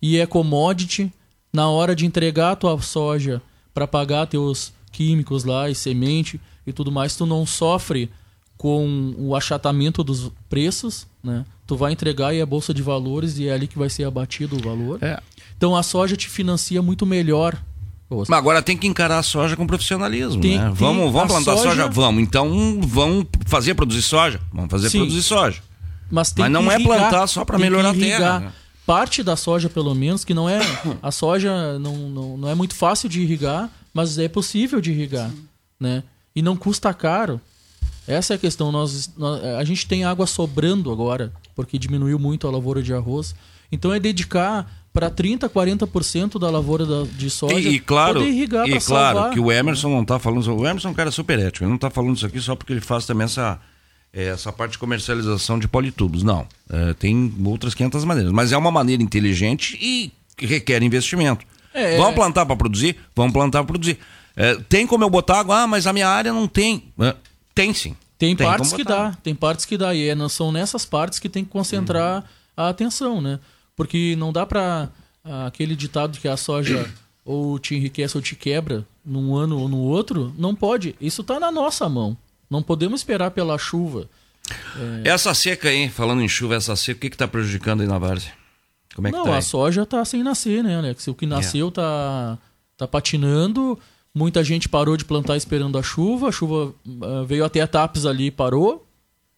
e 0.00 0.18
é 0.18 0.26
commodity. 0.26 1.12
Na 1.52 1.68
hora 1.68 1.94
de 1.94 2.04
entregar 2.06 2.52
a 2.52 2.56
tua 2.56 2.80
soja 2.80 3.40
para 3.74 3.86
pagar 3.86 4.26
teus 4.26 4.72
químicos 4.90 5.44
lá 5.44 5.68
e 5.70 5.74
semente 5.74 6.40
e 6.66 6.72
tudo 6.72 6.90
mais, 6.90 7.14
tu 7.16 7.26
não 7.26 7.44
sofre 7.46 8.10
com 8.56 9.14
o 9.18 9.36
achatamento 9.36 10.02
dos 10.02 10.30
preços, 10.48 11.06
né? 11.22 11.44
Tu 11.66 11.76
vai 11.76 11.92
entregar 11.92 12.34
e 12.34 12.40
é 12.40 12.46
bolsa 12.46 12.72
de 12.72 12.82
valores 12.82 13.38
e 13.38 13.48
é 13.48 13.52
ali 13.52 13.66
que 13.66 13.78
vai 13.78 13.90
ser 13.90 14.04
abatido 14.04 14.56
o 14.56 14.62
valor. 14.62 14.98
É. 15.02 15.20
Então 15.56 15.76
a 15.76 15.82
soja 15.82 16.16
te 16.16 16.28
financia 16.28 16.80
muito 16.80 17.04
melhor. 17.04 17.54
Mas 18.08 18.30
agora 18.30 18.62
tem 18.62 18.76
que 18.76 18.86
encarar 18.86 19.18
a 19.18 19.22
soja 19.22 19.56
com 19.56 19.66
profissionalismo, 19.66 20.40
Tem- 20.40 20.58
né? 20.58 20.64
tem 20.66 20.74
Vamos, 20.74 21.12
vamos 21.12 21.32
plantar 21.32 21.56
soja? 21.56 21.70
soja- 21.70 21.88
Vamos. 21.88 22.22
Então 22.22 22.78
vamos 22.82 23.26
fazer 23.46 23.74
produzir 23.74 24.02
soja? 24.02 24.40
Vamos 24.52 24.70
fazer 24.70 24.90
Sim. 24.90 24.98
produzir 24.98 25.22
soja. 25.22 25.60
Mas, 26.10 26.32
Mas 26.38 26.50
não 26.52 26.70
é 26.70 26.78
plantar 26.78 27.26
só 27.26 27.44
para 27.44 27.58
melhorar 27.58 27.90
a 27.90 27.94
terra. 27.94 28.38
né? 28.40 28.52
Parte 28.86 29.24
da 29.24 29.34
soja, 29.34 29.68
pelo 29.68 29.92
menos, 29.92 30.24
que 30.24 30.32
não 30.32 30.48
é. 30.48 30.60
A 31.02 31.10
soja 31.10 31.76
não, 31.80 31.96
não, 32.08 32.36
não 32.38 32.48
é 32.48 32.54
muito 32.54 32.74
fácil 32.76 33.08
de 33.08 33.20
irrigar, 33.20 33.68
mas 33.92 34.16
é 34.16 34.28
possível 34.28 34.80
de 34.80 34.92
irrigar. 34.92 35.28
Né? 35.80 36.04
E 36.34 36.40
não 36.40 36.54
custa 36.56 36.94
caro. 36.94 37.40
Essa 38.06 38.34
é 38.34 38.36
a 38.36 38.38
questão. 38.38 38.70
Nós, 38.70 39.10
nós- 39.16 39.42
a 39.42 39.64
gente 39.64 39.84
tem 39.88 40.04
água 40.04 40.28
sobrando 40.28 40.92
agora, 40.92 41.32
porque 41.56 41.76
diminuiu 41.76 42.20
muito 42.20 42.46
a 42.46 42.50
lavoura 42.52 42.80
de 42.80 42.94
arroz. 42.94 43.34
Então 43.72 43.92
é 43.92 43.98
dedicar 43.98 44.70
para 44.96 45.10
30%, 45.10 45.48
40% 45.50 46.38
da 46.38 46.48
lavoura 46.50 46.86
da- 46.86 47.04
de 47.04 47.28
soja 47.28 47.54
E, 47.68 47.74
e 47.74 47.78
claro, 47.80 48.14
poder 48.14 48.30
irrigar 48.30 48.66
e 48.66 48.80
claro 48.80 49.14
salvar. 49.18 49.30
que 49.32 49.38
o 49.38 49.52
Emerson 49.52 49.90
não 49.90 50.00
está 50.02 50.18
falando. 50.18 50.46
O 50.56 50.66
Emerson 50.66 50.88
é 50.88 50.90
um 50.90 50.94
cara 50.94 51.10
super 51.10 51.38
ético. 51.38 51.64
Ele 51.64 51.68
não 51.68 51.76
está 51.76 51.90
falando 51.90 52.16
isso 52.16 52.24
aqui 52.24 52.40
só 52.40 52.56
porque 52.56 52.72
ele 52.72 52.80
faz 52.80 53.04
também 53.04 53.26
essa, 53.26 53.60
eh, 54.12 54.28
essa 54.28 54.50
parte 54.50 54.72
de 54.72 54.78
comercialização 54.78 55.58
de 55.58 55.68
politubos. 55.68 56.22
Não. 56.22 56.46
Eh, 56.70 56.94
tem 56.98 57.30
outras 57.44 57.74
500 57.74 58.04
maneiras. 58.04 58.32
Mas 58.32 58.52
é 58.52 58.56
uma 58.56 58.70
maneira 58.70 59.02
inteligente 59.02 59.76
e 59.80 60.10
que 60.34 60.46
requer 60.46 60.82
investimento. 60.82 61.44
É. 61.74 61.98
Vamos 61.98 62.14
plantar 62.14 62.46
para 62.46 62.56
produzir? 62.56 62.96
Vamos 63.14 63.34
plantar 63.34 63.58
para 63.64 63.66
produzir. 63.72 63.98
Eh, 64.34 64.58
tem 64.68 64.86
como 64.86 65.04
eu 65.04 65.10
botar 65.10 65.40
água? 65.40 65.62
Ah, 65.62 65.66
mas 65.66 65.86
a 65.86 65.92
minha 65.92 66.08
área 66.08 66.32
não 66.32 66.48
tem. 66.48 66.84
Eh, 66.98 67.14
tem 67.54 67.74
sim. 67.74 67.94
Tem, 68.18 68.34
partes 68.34 68.70
como 68.70 68.82
que 68.82 68.88
dá, 68.88 69.14
tem 69.22 69.34
partes 69.34 69.66
que 69.66 69.76
dá. 69.76 69.94
E 69.94 70.08
é, 70.08 70.28
são 70.30 70.50
nessas 70.50 70.86
partes 70.86 71.18
que 71.18 71.28
tem 71.28 71.44
que 71.44 71.50
concentrar 71.50 72.24
a 72.56 72.70
atenção, 72.70 73.20
né? 73.20 73.38
Porque 73.76 74.16
não 74.16 74.32
dá 74.32 74.46
pra. 74.46 74.88
ah, 75.22 75.46
aquele 75.46 75.76
ditado 75.76 76.18
que 76.18 76.26
a 76.26 76.36
soja 76.36 76.90
ou 77.24 77.58
te 77.58 77.74
enriquece 77.76 78.16
ou 78.16 78.22
te 78.22 78.34
quebra 78.34 78.86
num 79.04 79.36
ano 79.36 79.60
ou 79.60 79.68
no 79.68 79.78
outro, 79.78 80.34
não 80.36 80.54
pode. 80.54 80.96
Isso 81.00 81.22
tá 81.22 81.38
na 81.38 81.52
nossa 81.52 81.88
mão. 81.88 82.16
Não 82.50 82.62
podemos 82.62 83.00
esperar 83.00 83.30
pela 83.30 83.58
chuva. 83.58 84.08
Essa 85.04 85.34
seca 85.34 85.68
aí, 85.68 85.88
falando 85.88 86.22
em 86.22 86.28
chuva, 86.28 86.54
essa 86.54 86.74
seca, 86.76 86.98
o 86.98 87.00
que 87.00 87.06
está 87.08 87.26
prejudicando 87.26 87.80
aí 87.82 87.86
na 87.86 87.98
várzea? 87.98 88.32
Como 88.94 89.08
é 89.08 89.10
que 89.10 89.16
não, 89.16 89.24
tá 89.24 89.36
a 89.36 89.42
soja 89.42 89.84
tá 89.84 90.04
sem 90.04 90.22
nascer, 90.22 90.64
né, 90.64 90.78
Alex? 90.78 91.06
O 91.08 91.14
que 91.14 91.26
nasceu 91.26 91.70
tá, 91.70 92.38
tá 92.76 92.88
patinando. 92.88 93.78
Muita 94.14 94.42
gente 94.42 94.68
parou 94.68 94.96
de 94.96 95.04
plantar 95.04 95.36
esperando 95.36 95.76
a 95.76 95.82
chuva. 95.82 96.28
A 96.28 96.32
chuva 96.32 96.72
ah, 97.02 97.24
veio 97.26 97.44
até 97.44 97.60
a 97.60 97.66
TAPS 97.66 98.06
ali 98.06 98.26
e 98.26 98.30
parou. 98.30 98.85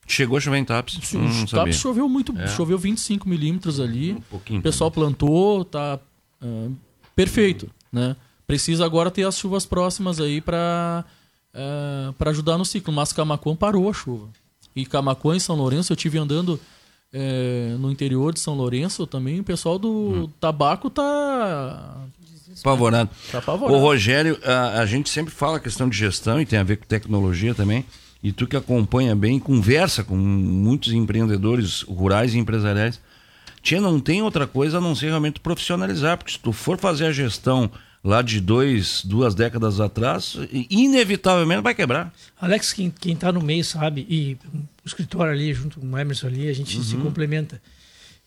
Chegou 0.08 0.38
a 0.38 0.40
chover 0.40 0.56
em 0.58 0.64
Taps? 0.64 0.98
Sim, 1.02 1.18
Hum, 1.18 1.72
choveu 1.72 2.08
muito, 2.08 2.36
É. 2.38 2.46
choveu 2.48 2.78
25 2.78 3.28
milímetros 3.28 3.78
ali. 3.78 4.16
pouquinho 4.30 4.58
o 4.60 4.62
pessoal 4.62 4.90
plantou, 4.90 5.64
tá 5.64 6.00
ah, 6.42 6.68
perfeito, 7.14 7.70
né? 7.92 8.16
Precisa 8.46 8.84
agora 8.86 9.10
ter 9.10 9.24
as 9.24 9.38
chuvas 9.38 9.66
próximas 9.66 10.18
aí 10.20 10.40
para 10.40 11.04
para 12.16 12.30
ajudar 12.30 12.56
no 12.56 12.64
ciclo. 12.64 12.92
Mas 12.92 13.12
Camacuã 13.12 13.54
parou 13.54 13.88
a 13.90 13.92
chuva. 13.92 14.28
E 14.74 14.86
Camacuã 14.86 15.36
e 15.36 15.40
São 15.40 15.56
Lourenço, 15.56 15.92
eu 15.92 15.96
tive 15.96 16.16
andando 16.18 16.58
eh, 17.12 17.74
no 17.80 17.90
interior 17.90 18.32
de 18.32 18.38
São 18.40 18.54
Lourenço 18.54 19.06
também. 19.06 19.40
O 19.40 19.44
pessoal 19.44 19.78
do 19.78 19.88
Hum. 19.90 20.28
tabaco 20.40 20.88
tá 20.88 22.04
Apavorado. 22.60 23.10
Tá 23.30 23.38
apavorado. 23.38 23.78
Ô, 23.78 23.80
Rogério, 23.80 24.38
a, 24.44 24.80
a 24.80 24.86
gente 24.86 25.08
sempre 25.10 25.32
fala 25.32 25.58
a 25.58 25.60
questão 25.60 25.88
de 25.88 25.96
gestão 25.96 26.40
e 26.40 26.46
tem 26.46 26.58
a 26.58 26.62
ver 26.64 26.76
com 26.78 26.86
tecnologia 26.86 27.54
também. 27.54 27.84
E 28.22 28.32
tu 28.32 28.46
que 28.46 28.56
acompanha 28.56 29.14
bem, 29.14 29.38
conversa 29.38 30.02
com 30.02 30.16
muitos 30.16 30.92
empreendedores 30.92 31.82
rurais 31.82 32.34
e 32.34 32.38
empresariais. 32.38 33.00
Tia, 33.62 33.80
não 33.80 34.00
tem 34.00 34.22
outra 34.22 34.46
coisa 34.46 34.78
a 34.78 34.80
não 34.80 34.94
ser 34.94 35.06
realmente 35.06 35.40
profissionalizar, 35.40 36.16
porque 36.16 36.32
se 36.32 36.38
tu 36.38 36.52
for 36.52 36.78
fazer 36.78 37.06
a 37.06 37.12
gestão 37.12 37.70
lá 38.02 38.22
de 38.22 38.40
dois, 38.40 39.04
duas 39.04 39.34
décadas 39.34 39.80
atrás, 39.80 40.36
inevitavelmente 40.70 41.62
vai 41.62 41.74
quebrar. 41.74 42.12
Alex, 42.40 42.72
quem, 42.72 42.90
quem 42.90 43.14
tá 43.16 43.30
no 43.32 43.40
meio 43.42 43.64
sabe, 43.64 44.06
e 44.08 44.36
o 44.54 44.86
escritório 44.86 45.32
ali, 45.32 45.52
junto 45.52 45.80
com 45.80 45.86
o 45.86 45.98
Emerson 45.98 46.28
ali, 46.28 46.48
a 46.48 46.52
gente 46.52 46.80
se 46.82 46.94
Uhum. 46.96 47.02
complementa. 47.02 47.60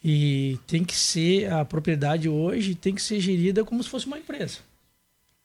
E 0.04 0.58
tem 0.68 0.84
que 0.84 0.96
ser, 0.96 1.52
a 1.52 1.64
propriedade 1.64 2.28
hoje 2.28 2.76
tem 2.76 2.94
que 2.96 3.02
ser 3.02 3.20
gerida 3.20 3.64
como 3.64 3.82
se 3.84 3.90
fosse 3.90 4.08
uma 4.08 4.18
empresa. 4.18 4.58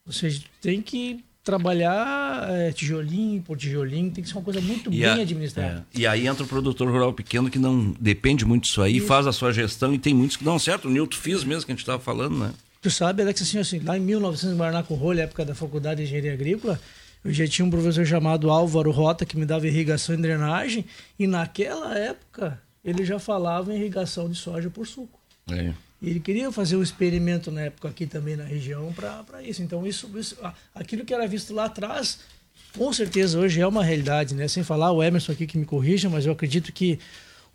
Ou 0.05 0.11
seja, 0.11 0.41
tem 0.61 0.81
que 0.81 1.23
trabalhar 1.47 2.49
é, 2.49 2.71
tijolinho 2.71 3.41
por 3.41 3.57
tijolinho, 3.57 4.11
tem 4.11 4.23
que 4.23 4.29
ser 4.29 4.35
uma 4.35 4.43
coisa 4.43 4.61
muito 4.61 4.89
E, 4.93 4.99
bem 4.99 5.05
a- 5.07 5.13
administrada. 5.15 5.85
é. 5.95 5.99
E 5.99 6.05
aí 6.05 6.27
entra 6.27 6.43
o 6.43 6.47
produtor 6.47 6.89
rural 6.89 7.13
pequeno 7.13 7.49
que 7.49 7.57
não 7.59 7.95
depende 7.99 8.45
muito 8.45 8.63
disso 8.65 8.81
aí, 8.81 8.99
faz 8.99 9.25
a 9.27 9.31
sua 9.31 9.51
gestão 9.51 9.93
e 9.93 9.97
tem 9.99 10.13
muitos 10.13 10.37
que 10.37 10.43
dão 10.43 10.59
certo. 10.59 10.87
O 10.87 10.91
Nilton 10.91 11.17
Fiz 11.17 11.43
mesmo 11.43 11.65
que 11.65 11.71
a 11.71 11.73
gente 11.75 11.81
estava 11.81 11.99
falando, 12.01 12.37
né? 12.37 12.51
Tu 12.81 12.91
sabe, 12.91 13.21
Alex, 13.23 13.41
assim, 13.41 13.57
assim, 13.57 13.79
lá 13.79 13.97
em 13.97 14.01
1900, 14.01 14.53
em 14.53 14.57
Guaraná 14.57 14.83
com 14.83 14.93
Rolho, 14.95 15.19
época 15.19 15.43
da 15.43 15.55
Faculdade 15.55 15.97
de 16.01 16.03
Engenharia 16.07 16.33
Agrícola, 16.33 16.79
eu 17.25 17.33
já 17.33 17.47
tinha 17.47 17.65
um 17.65 17.69
professor 17.71 18.05
chamado 18.05 18.49
Álvaro 18.51 18.91
Rota 18.91 19.25
que 19.25 19.35
me 19.37 19.45
dava 19.45 19.67
irrigação 19.67 20.13
e 20.15 20.17
drenagem, 20.21 20.85
e 21.17 21.25
naquela 21.27 21.97
época 21.97 22.61
ele 22.85 23.03
já 23.03 23.17
falava 23.19 23.73
em 23.73 23.77
irrigação 23.79 24.29
de 24.29 24.35
soja 24.37 24.69
por 24.69 24.85
suco. 24.85 25.19
É. 25.51 25.73
Ele 26.01 26.19
queria 26.19 26.51
fazer 26.51 26.75
um 26.75 26.83
experimento 26.83 27.49
na 27.49 27.61
época 27.61 27.89
aqui 27.89 28.05
também 28.05 28.35
na 28.35 28.43
região 28.43 28.93
para 28.93 29.41
isso. 29.41 29.63
Então, 29.63 29.85
isso, 29.85 30.09
isso, 30.15 30.37
aquilo 30.73 31.03
que 31.03 31.13
era 31.13 31.27
visto 31.27 31.53
lá 31.53 31.65
atrás, 31.65 32.19
com 32.77 32.93
certeza 32.93 33.39
hoje 33.39 33.59
é 33.59 33.67
uma 33.67 33.83
realidade, 33.83 34.35
né? 34.35 34.47
Sem 34.47 34.63
falar 34.63 34.91
o 34.91 35.01
Emerson 35.01 35.31
aqui 35.31 35.47
que 35.47 35.57
me 35.57 35.65
corrija, 35.65 36.09
mas 36.09 36.25
eu 36.25 36.31
acredito 36.31 36.71
que 36.71 36.99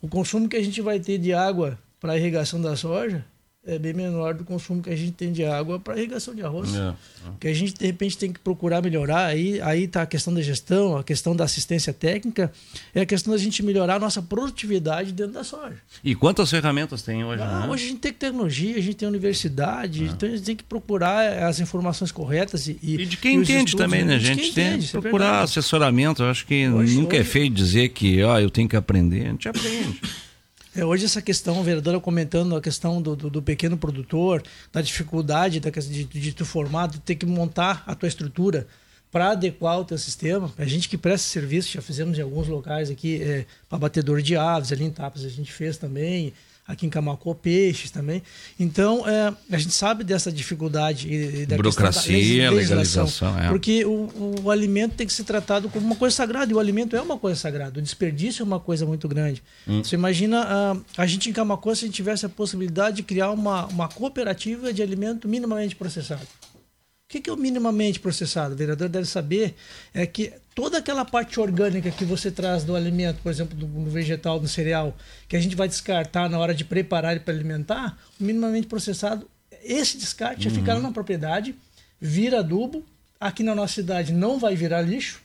o 0.00 0.08
consumo 0.08 0.48
que 0.48 0.56
a 0.56 0.62
gente 0.62 0.80
vai 0.80 0.98
ter 0.98 1.18
de 1.18 1.32
água 1.32 1.78
para 2.00 2.16
irrigação 2.16 2.60
da 2.60 2.74
soja 2.74 3.24
é 3.64 3.78
bem 3.78 3.92
menor 3.92 4.34
do 4.34 4.42
consumo 4.44 4.82
que 4.82 4.90
a 4.90 4.96
gente 4.96 5.12
tem 5.12 5.30
de 5.30 5.44
água 5.44 5.78
para 5.78 5.96
irrigação 5.96 6.34
de 6.34 6.42
arroz. 6.42 6.74
É. 6.74 6.92
Que 7.38 7.46
a 7.46 7.54
gente 7.54 7.74
de 7.74 7.86
repente 7.86 8.18
tem 8.18 8.32
que 8.32 8.40
procurar 8.40 8.82
melhorar. 8.82 9.26
Aí 9.26 9.60
aí 9.60 9.86
tá 9.86 10.02
a 10.02 10.06
questão 10.06 10.34
da 10.34 10.42
gestão, 10.42 10.96
a 10.96 11.04
questão 11.04 11.36
da 11.36 11.44
assistência 11.44 11.92
técnica, 11.92 12.50
é 12.92 13.02
a 13.02 13.06
questão 13.06 13.32
da 13.32 13.38
gente 13.38 13.62
melhorar 13.62 13.94
a 13.94 13.98
nossa 14.00 14.20
produtividade 14.20 15.12
dentro 15.12 15.34
da 15.34 15.44
soja. 15.44 15.76
E 16.02 16.12
quantas 16.14 16.50
ferramentas 16.50 17.02
tem 17.02 17.22
hoje? 17.24 17.40
Ah, 17.40 17.60
né? 17.60 17.68
hoje 17.72 17.84
a 17.84 17.88
gente 17.88 18.00
tem 18.00 18.12
tecnologia, 18.12 18.76
a 18.76 18.80
gente 18.80 18.96
tem 18.96 19.06
universidade, 19.08 20.06
Ah. 20.08 20.12
então 20.12 20.28
a 20.28 20.32
gente 20.32 20.44
tem 20.44 20.56
que 20.56 20.64
procurar 20.64 21.44
as 21.44 21.60
informações 21.60 22.10
corretas 22.10 22.66
e, 22.66 22.76
e, 22.82 22.94
E 22.96 23.06
de 23.06 23.16
quem 23.16 23.38
os 23.38 23.48
entende 23.48 23.66
estudos, 23.70 23.84
também, 23.86 24.04
né, 24.04 24.18
De 24.18 24.26
quem 24.26 24.34
gente? 24.34 24.54
Tem 24.54 24.66
entende, 24.70 24.88
que 24.88 24.96
é 24.96 25.00
procurar 25.00 25.40
assessoramento. 25.42 26.22
Eu 26.24 26.30
acho 26.30 26.44
que 26.46 26.68
Hoje- 26.68 26.96
nunca 26.96 27.16
é 27.16 27.20
hoje- 27.20 27.28
feio 27.30 27.48
dizer 27.48 27.90
que 27.90 28.22
ó, 28.24 28.40
eu 28.40 28.50
tenho 28.50 28.68
que 28.68 28.74
aprender. 28.76 29.26
A 29.26 29.30
gente 29.30 29.48
aprende. 29.48 30.00
É, 30.74 30.84
hoje 30.84 31.04
essa 31.04 31.20
questão, 31.20 31.62
vereadora 31.62 32.00
comentando 32.00 32.56
a 32.56 32.60
questão 32.60 33.02
do, 33.02 33.14
do, 33.14 33.28
do 33.28 33.42
pequeno 33.42 33.76
produtor, 33.76 34.42
da 34.72 34.80
dificuldade 34.80 35.60
da, 35.60 35.68
de, 35.68 36.04
de 36.04 36.32
tu 36.32 36.46
formar, 36.46 36.88
de 36.88 36.98
ter 36.98 37.14
que 37.14 37.26
montar 37.26 37.84
a 37.86 37.94
tua 37.94 38.08
estrutura 38.08 38.66
para 39.10 39.32
adequar 39.32 39.78
o 39.78 39.84
teu 39.84 39.98
sistema. 39.98 40.50
A 40.56 40.64
gente 40.64 40.88
que 40.88 40.96
presta 40.96 41.28
serviço, 41.28 41.70
já 41.70 41.82
fizemos 41.82 42.18
em 42.18 42.22
alguns 42.22 42.48
locais 42.48 42.90
aqui, 42.90 43.22
é, 43.22 43.44
para 43.68 43.78
batedor 43.78 44.22
de 44.22 44.34
aves, 44.34 44.72
ali 44.72 44.84
em 44.84 44.90
Tapas 44.90 45.26
a 45.26 45.28
gente 45.28 45.52
fez 45.52 45.76
também, 45.76 46.32
aqui 46.66 46.86
em 46.86 46.90
Camacô, 46.90 47.34
peixes 47.34 47.90
também. 47.90 48.22
Então, 48.58 49.06
é, 49.06 49.34
a 49.50 49.58
gente 49.58 49.74
sabe 49.74 50.04
dessa 50.04 50.30
dificuldade 50.30 51.08
e, 51.08 51.42
e 51.42 51.46
da 51.46 51.56
Burocracia, 51.56 52.44
da 52.44 52.56
legalização, 52.56 53.38
é. 53.38 53.48
Porque 53.48 53.84
o, 53.84 54.08
o 54.44 54.50
alimento 54.50 54.94
tem 54.94 55.06
que 55.06 55.12
ser 55.12 55.24
tratado 55.24 55.68
como 55.68 55.84
uma 55.84 55.96
coisa 55.96 56.14
sagrada, 56.14 56.52
e 56.52 56.54
o 56.54 56.60
alimento 56.60 56.94
é 56.94 57.00
uma 57.00 57.18
coisa 57.18 57.38
sagrada, 57.38 57.78
o 57.78 57.82
desperdício 57.82 58.42
é 58.42 58.44
uma 58.44 58.60
coisa 58.60 58.86
muito 58.86 59.08
grande. 59.08 59.42
Hum. 59.66 59.82
Você 59.82 59.96
imagina 59.96 60.44
ah, 60.46 60.76
a 60.96 61.06
gente 61.06 61.28
em 61.28 61.32
Camacô 61.32 61.74
se 61.74 61.84
a 61.84 61.86
gente 61.88 61.96
tivesse 61.96 62.24
a 62.26 62.28
possibilidade 62.28 62.96
de 62.96 63.02
criar 63.02 63.30
uma, 63.30 63.66
uma 63.66 63.88
cooperativa 63.88 64.72
de 64.72 64.82
alimento 64.82 65.28
minimamente 65.28 65.74
processado. 65.74 66.22
O 66.22 67.12
que, 67.12 67.20
que 67.20 67.28
é 67.28 67.32
o 67.32 67.36
minimamente 67.36 68.00
processado? 68.00 68.54
O 68.54 68.56
vereador 68.56 68.88
deve 68.88 69.06
saber 69.06 69.54
é 69.92 70.06
que 70.06 70.32
toda 70.54 70.78
aquela 70.78 71.04
parte 71.04 71.38
orgânica 71.40 71.90
que 71.90 72.04
você 72.04 72.30
traz 72.30 72.64
do 72.64 72.76
alimento, 72.76 73.20
por 73.22 73.30
exemplo, 73.30 73.56
do, 73.56 73.66
do 73.66 73.90
vegetal, 73.90 74.38
do 74.38 74.48
cereal, 74.48 74.96
que 75.28 75.36
a 75.36 75.40
gente 75.40 75.56
vai 75.56 75.68
descartar 75.68 76.28
na 76.28 76.38
hora 76.38 76.54
de 76.54 76.64
preparar 76.64 77.12
ele 77.12 77.20
para 77.20 77.34
alimentar, 77.34 77.98
minimamente 78.18 78.66
processado, 78.66 79.28
esse 79.62 79.96
descarte 79.96 80.46
Uhum. 80.48 80.54
já 80.54 80.60
fica 80.60 80.74
lá 80.74 80.80
na 80.80 80.92
propriedade, 80.92 81.54
vira 82.00 82.40
adubo, 82.40 82.84
aqui 83.20 83.42
na 83.42 83.54
nossa 83.54 83.74
cidade 83.74 84.12
não 84.12 84.38
vai 84.38 84.56
virar 84.56 84.82
lixo, 84.82 85.22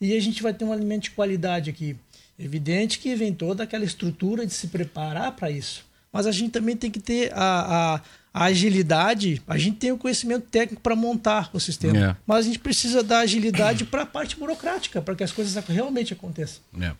e 0.00 0.16
a 0.16 0.20
gente 0.20 0.42
vai 0.42 0.52
ter 0.52 0.64
um 0.64 0.72
alimento 0.72 1.04
de 1.04 1.10
qualidade 1.10 1.70
aqui. 1.70 1.96
Evidente 2.38 2.98
que 2.98 3.14
vem 3.14 3.34
toda 3.34 3.64
aquela 3.64 3.84
estrutura 3.84 4.46
de 4.46 4.54
se 4.54 4.68
preparar 4.68 5.32
para 5.36 5.50
isso. 5.50 5.84
Mas 6.12 6.26
a 6.26 6.32
gente 6.32 6.50
também 6.50 6.76
tem 6.76 6.90
que 6.90 6.98
ter 6.98 7.32
a, 7.32 7.94
a, 7.94 8.00
a 8.32 8.44
agilidade, 8.44 9.40
a 9.46 9.56
gente 9.56 9.76
tem 9.76 9.92
o 9.92 9.98
conhecimento 9.98 10.46
técnico 10.50 10.82
para 10.82 10.96
montar 10.96 11.50
o 11.52 11.60
sistema. 11.60 11.98
É. 11.98 12.16
Mas 12.26 12.38
a 12.38 12.42
gente 12.42 12.58
precisa 12.58 13.02
da 13.02 13.20
agilidade 13.20 13.84
para 13.84 14.02
a 14.02 14.06
parte 14.06 14.36
burocrática, 14.36 15.00
para 15.00 15.14
que 15.14 15.22
as 15.22 15.30
coisas 15.30 15.62
realmente 15.66 16.12
aconteçam. 16.12 16.60
É. 16.80 16.92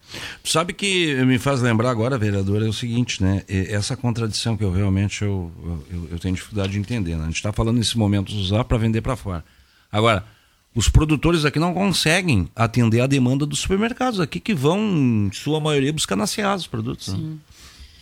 Sabe 0.45 0.73
que 0.73 1.15
me 1.25 1.39
faz 1.39 1.61
lembrar 1.61 1.91
agora, 1.91 2.17
vereador, 2.17 2.63
é 2.63 2.69
o 2.69 2.73
seguinte, 2.73 3.23
né? 3.23 3.43
Essa 3.49 3.97
contradição 3.97 4.57
que 4.57 4.63
eu 4.63 4.73
realmente 4.73 5.23
eu, 5.23 5.53
eu, 5.91 6.09
eu 6.13 6.19
tenho 6.19 6.35
dificuldade 6.35 6.73
de 6.73 6.79
entender. 6.79 7.17
Né? 7.17 7.23
A 7.23 7.27
gente 7.27 7.37
está 7.37 7.53
falando 7.53 7.79
nesse 7.79 7.99
momento 7.99 8.33
usar 8.35 8.65
para 8.65 8.79
vender 8.79 9.01
para 9.01 9.17
fora. 9.17 9.45
Agora, 9.91 10.25
os 10.75 10.89
produtores 10.89 11.45
aqui 11.45 11.59
não 11.59 11.75
conseguem 11.75 12.49
atender 12.55 13.01
a 13.01 13.07
demanda 13.07 13.45
dos 13.45 13.59
supermercados 13.59 14.21
aqui 14.21 14.39
que 14.39 14.55
vão, 14.55 14.79
em 14.81 15.33
sua 15.33 15.61
maioria, 15.61 15.93
buscar 15.93 16.15
na 16.15 16.29
Seasa 16.29 16.63
os 16.63 16.67
produtos. 16.69 17.09
né? 17.09 17.37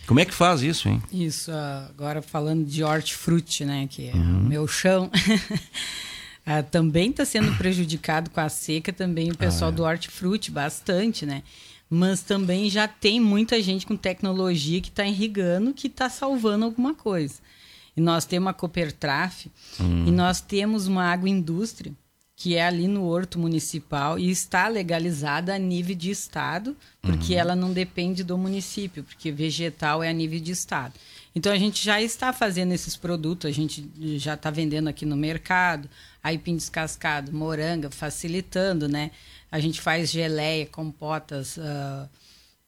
Como 0.09 0.19
é 0.19 0.25
que 0.25 0.33
faz 0.33 0.61
isso, 0.63 0.89
hein? 0.89 1.01
Isso, 1.13 1.51
agora 1.87 2.19
falando 2.21 2.65
de 2.65 2.83
hortifruti, 2.83 3.63
né, 3.63 3.87
que 3.87 4.09
é 4.09 4.13
Uhum. 4.13 4.39
o 4.39 4.43
meu 4.43 4.67
chão, 4.67 5.09
ah, 6.45 6.63
também 6.63 7.11
está 7.11 7.23
sendo 7.25 7.55
prejudicado 7.57 8.29
com 8.31 8.39
a 8.41 8.49
seca 8.49 8.91
também 8.91 9.29
o 9.31 9.37
pessoal 9.37 9.69
Ah, 9.69 9.73
é. 9.73 9.75
do 9.75 9.83
hortifruti, 9.83 10.49
bastante, 10.51 11.25
né? 11.25 11.43
Mas 11.89 12.21
também 12.21 12.69
já 12.69 12.87
tem 12.87 13.19
muita 13.19 13.61
gente 13.61 13.85
com 13.85 13.95
tecnologia 13.95 14.81
que 14.81 14.89
está 14.89 15.05
irrigando, 15.05 15.73
que 15.73 15.87
está 15.87 16.09
salvando 16.09 16.65
alguma 16.65 16.93
coisa. 16.95 17.35
E 17.97 18.01
nós 18.01 18.25
temos 18.25 18.49
a 18.49 18.53
Coopertraf 18.53 19.45
Hum. 19.79 20.05
e 20.07 20.11
nós 20.11 20.39
temos 20.41 20.87
uma 20.87 21.05
agroindústria 21.05 21.93
que 22.39 22.55
é 22.55 22.65
ali 22.65 22.87
no 22.87 23.03
Horto 23.03 23.37
Municipal 23.37 24.17
e 24.17 24.31
está 24.31 24.69
legalizada 24.69 25.53
a 25.53 25.59
nível 25.59 25.93
de 25.93 26.09
estado, 26.09 26.73
porque 27.01 27.33
Uhum. 27.33 27.39
ela 27.39 27.53
não 27.53 27.73
depende 27.73 28.23
do 28.23 28.37
município, 28.37 29.03
porque 29.03 29.29
vegetal 29.29 30.01
é 30.01 30.07
a 30.07 30.13
nível 30.13 30.39
de 30.39 30.53
estado. 30.53 30.93
Então 31.35 31.51
a 31.51 31.57
gente 31.57 31.83
já 31.83 32.01
está 32.01 32.31
fazendo 32.31 32.71
esses 32.71 32.95
produtos, 32.95 33.49
a 33.49 33.53
gente 33.53 33.85
já 34.17 34.35
está 34.35 34.49
vendendo 34.49 34.87
aqui 34.87 35.05
no 35.05 35.17
mercado, 35.17 35.89
aipim 36.23 36.55
descascado, 36.55 37.33
moranga, 37.33 37.91
facilitando, 37.91 38.87
né? 38.87 39.11
A 39.51 39.59
gente 39.59 39.81
faz 39.81 40.09
geleia, 40.09 40.65
compotas, 40.65 41.59
ah, 41.59 42.07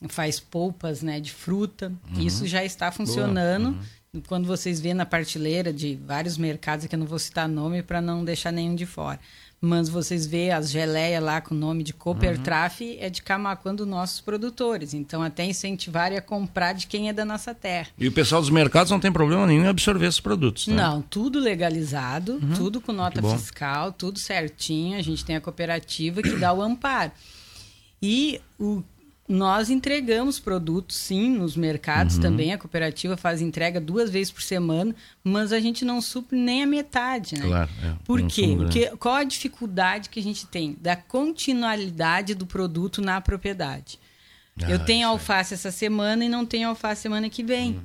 faz 0.10 0.38
polpas, 0.38 1.02
né, 1.02 1.22
de 1.22 1.32
fruta. 1.32 1.94
Uhum. 2.14 2.22
Isso 2.22 2.46
já 2.46 2.62
está 2.66 2.92
funcionando. 2.92 3.80
Quando 4.28 4.46
vocês 4.46 4.82
vêem 4.82 4.94
na 4.94 5.06
partilheira 5.06 5.72
de 5.72 5.96
vários 5.96 6.38
mercados, 6.38 6.86
que 6.88 6.94
eu 6.94 7.00
não 7.00 7.08
vou 7.08 7.20
citar 7.20 7.48
nome 7.48 7.82
para 7.82 8.02
não 8.02 8.26
deixar 8.26 8.52
nenhum 8.52 8.76
de 8.76 8.86
fora. 8.86 9.18
Mas 9.64 9.90
vocês 9.90 10.26
vê 10.26 10.50
as 10.50 10.72
geleias 10.72 11.24
lá 11.24 11.40
com 11.40 11.54
o 11.54 11.58
nome 11.58 11.84
de 11.84 11.94
Coopertraf, 11.94 12.82
é 13.00 13.12
de 13.12 13.22
Camaquã 13.22 13.76
dos 13.76 13.86
nossos 13.86 14.20
produtores. 14.20 14.92
Então, 14.96 15.22
até 15.22 15.46
incentivar 15.46 16.12
a 16.12 16.20
comprar 16.20 16.74
de 16.74 16.88
quem 16.88 17.10
é 17.10 17.14
da 17.14 17.24
nossa 17.24 17.54
terra. 17.54 17.90
E 17.96 18.08
o 18.08 18.12
pessoal 18.12 18.42
dos 18.42 18.50
mercados 18.50 18.92
não 18.92 19.00
tem 19.00 19.12
problema 19.12 19.46
nenhum 19.46 19.66
em 19.66 19.68
absorver 19.68 20.08
esses 20.08 20.20
produtos. 20.20 20.66
Né? 20.66 20.76
Não, 20.76 21.00
tudo 21.00 21.40
legalizado, 21.40 22.42
tudo 22.56 22.82
com 22.82 22.92
nota 22.92 23.22
fiscal, 23.22 23.92
tudo 23.92 24.18
certinho. 24.18 24.98
A 24.98 25.02
gente 25.04 25.24
tem 25.24 25.36
a 25.36 25.42
cooperativa 25.42 26.24
que 26.24 26.36
dá 26.38 26.52
o 26.52 26.60
amparo. 26.60 27.12
E 28.02 28.42
o, 28.60 28.82
nós 29.32 29.70
entregamos 29.70 30.40
produtos, 30.40 30.98
sim, 30.98 31.30
nos 31.30 31.56
mercados 31.56 32.16
Uhum. 32.16 32.22
também. 32.22 32.52
A 32.54 32.58
cooperativa 32.58 33.16
faz 33.16 33.42
entrega 33.42 33.80
duas 33.80 34.10
vezes 34.10 34.32
por 34.32 34.42
semana, 34.42 34.94
mas 35.24 35.52
a 35.54 35.60
gente 35.60 35.86
não 35.86 36.02
supre 36.02 36.38
nem 36.38 36.64
a 36.64 36.68
metade, 36.68 37.36
né? 37.36 37.46
Claro, 37.48 37.70
é, 37.84 37.94
Por 38.04 38.22
quê? 38.28 38.48
grande. 38.48 38.62
Porque 38.64 38.98
qual 38.98 39.16
a 39.16 39.24
dificuldade 39.24 40.10
que 40.10 40.20
a 40.20 40.24
gente 40.24 40.46
tem? 40.48 40.76
Da 40.82 40.96
continuidade 40.96 42.36
do 42.36 42.46
produto 42.46 43.02
na 43.02 43.20
propriedade. 43.22 44.00
Ah, 44.62 44.70
Eu 44.70 44.80
tenho 44.80 45.08
alface 45.08 45.54
essa 45.54 45.72
semana 45.72 46.26
e 46.26 46.30
não 46.30 46.46
tenho 46.46 46.68
alface 46.70 47.02
semana 47.02 47.30
que 47.30 47.44
vem. 47.44 47.80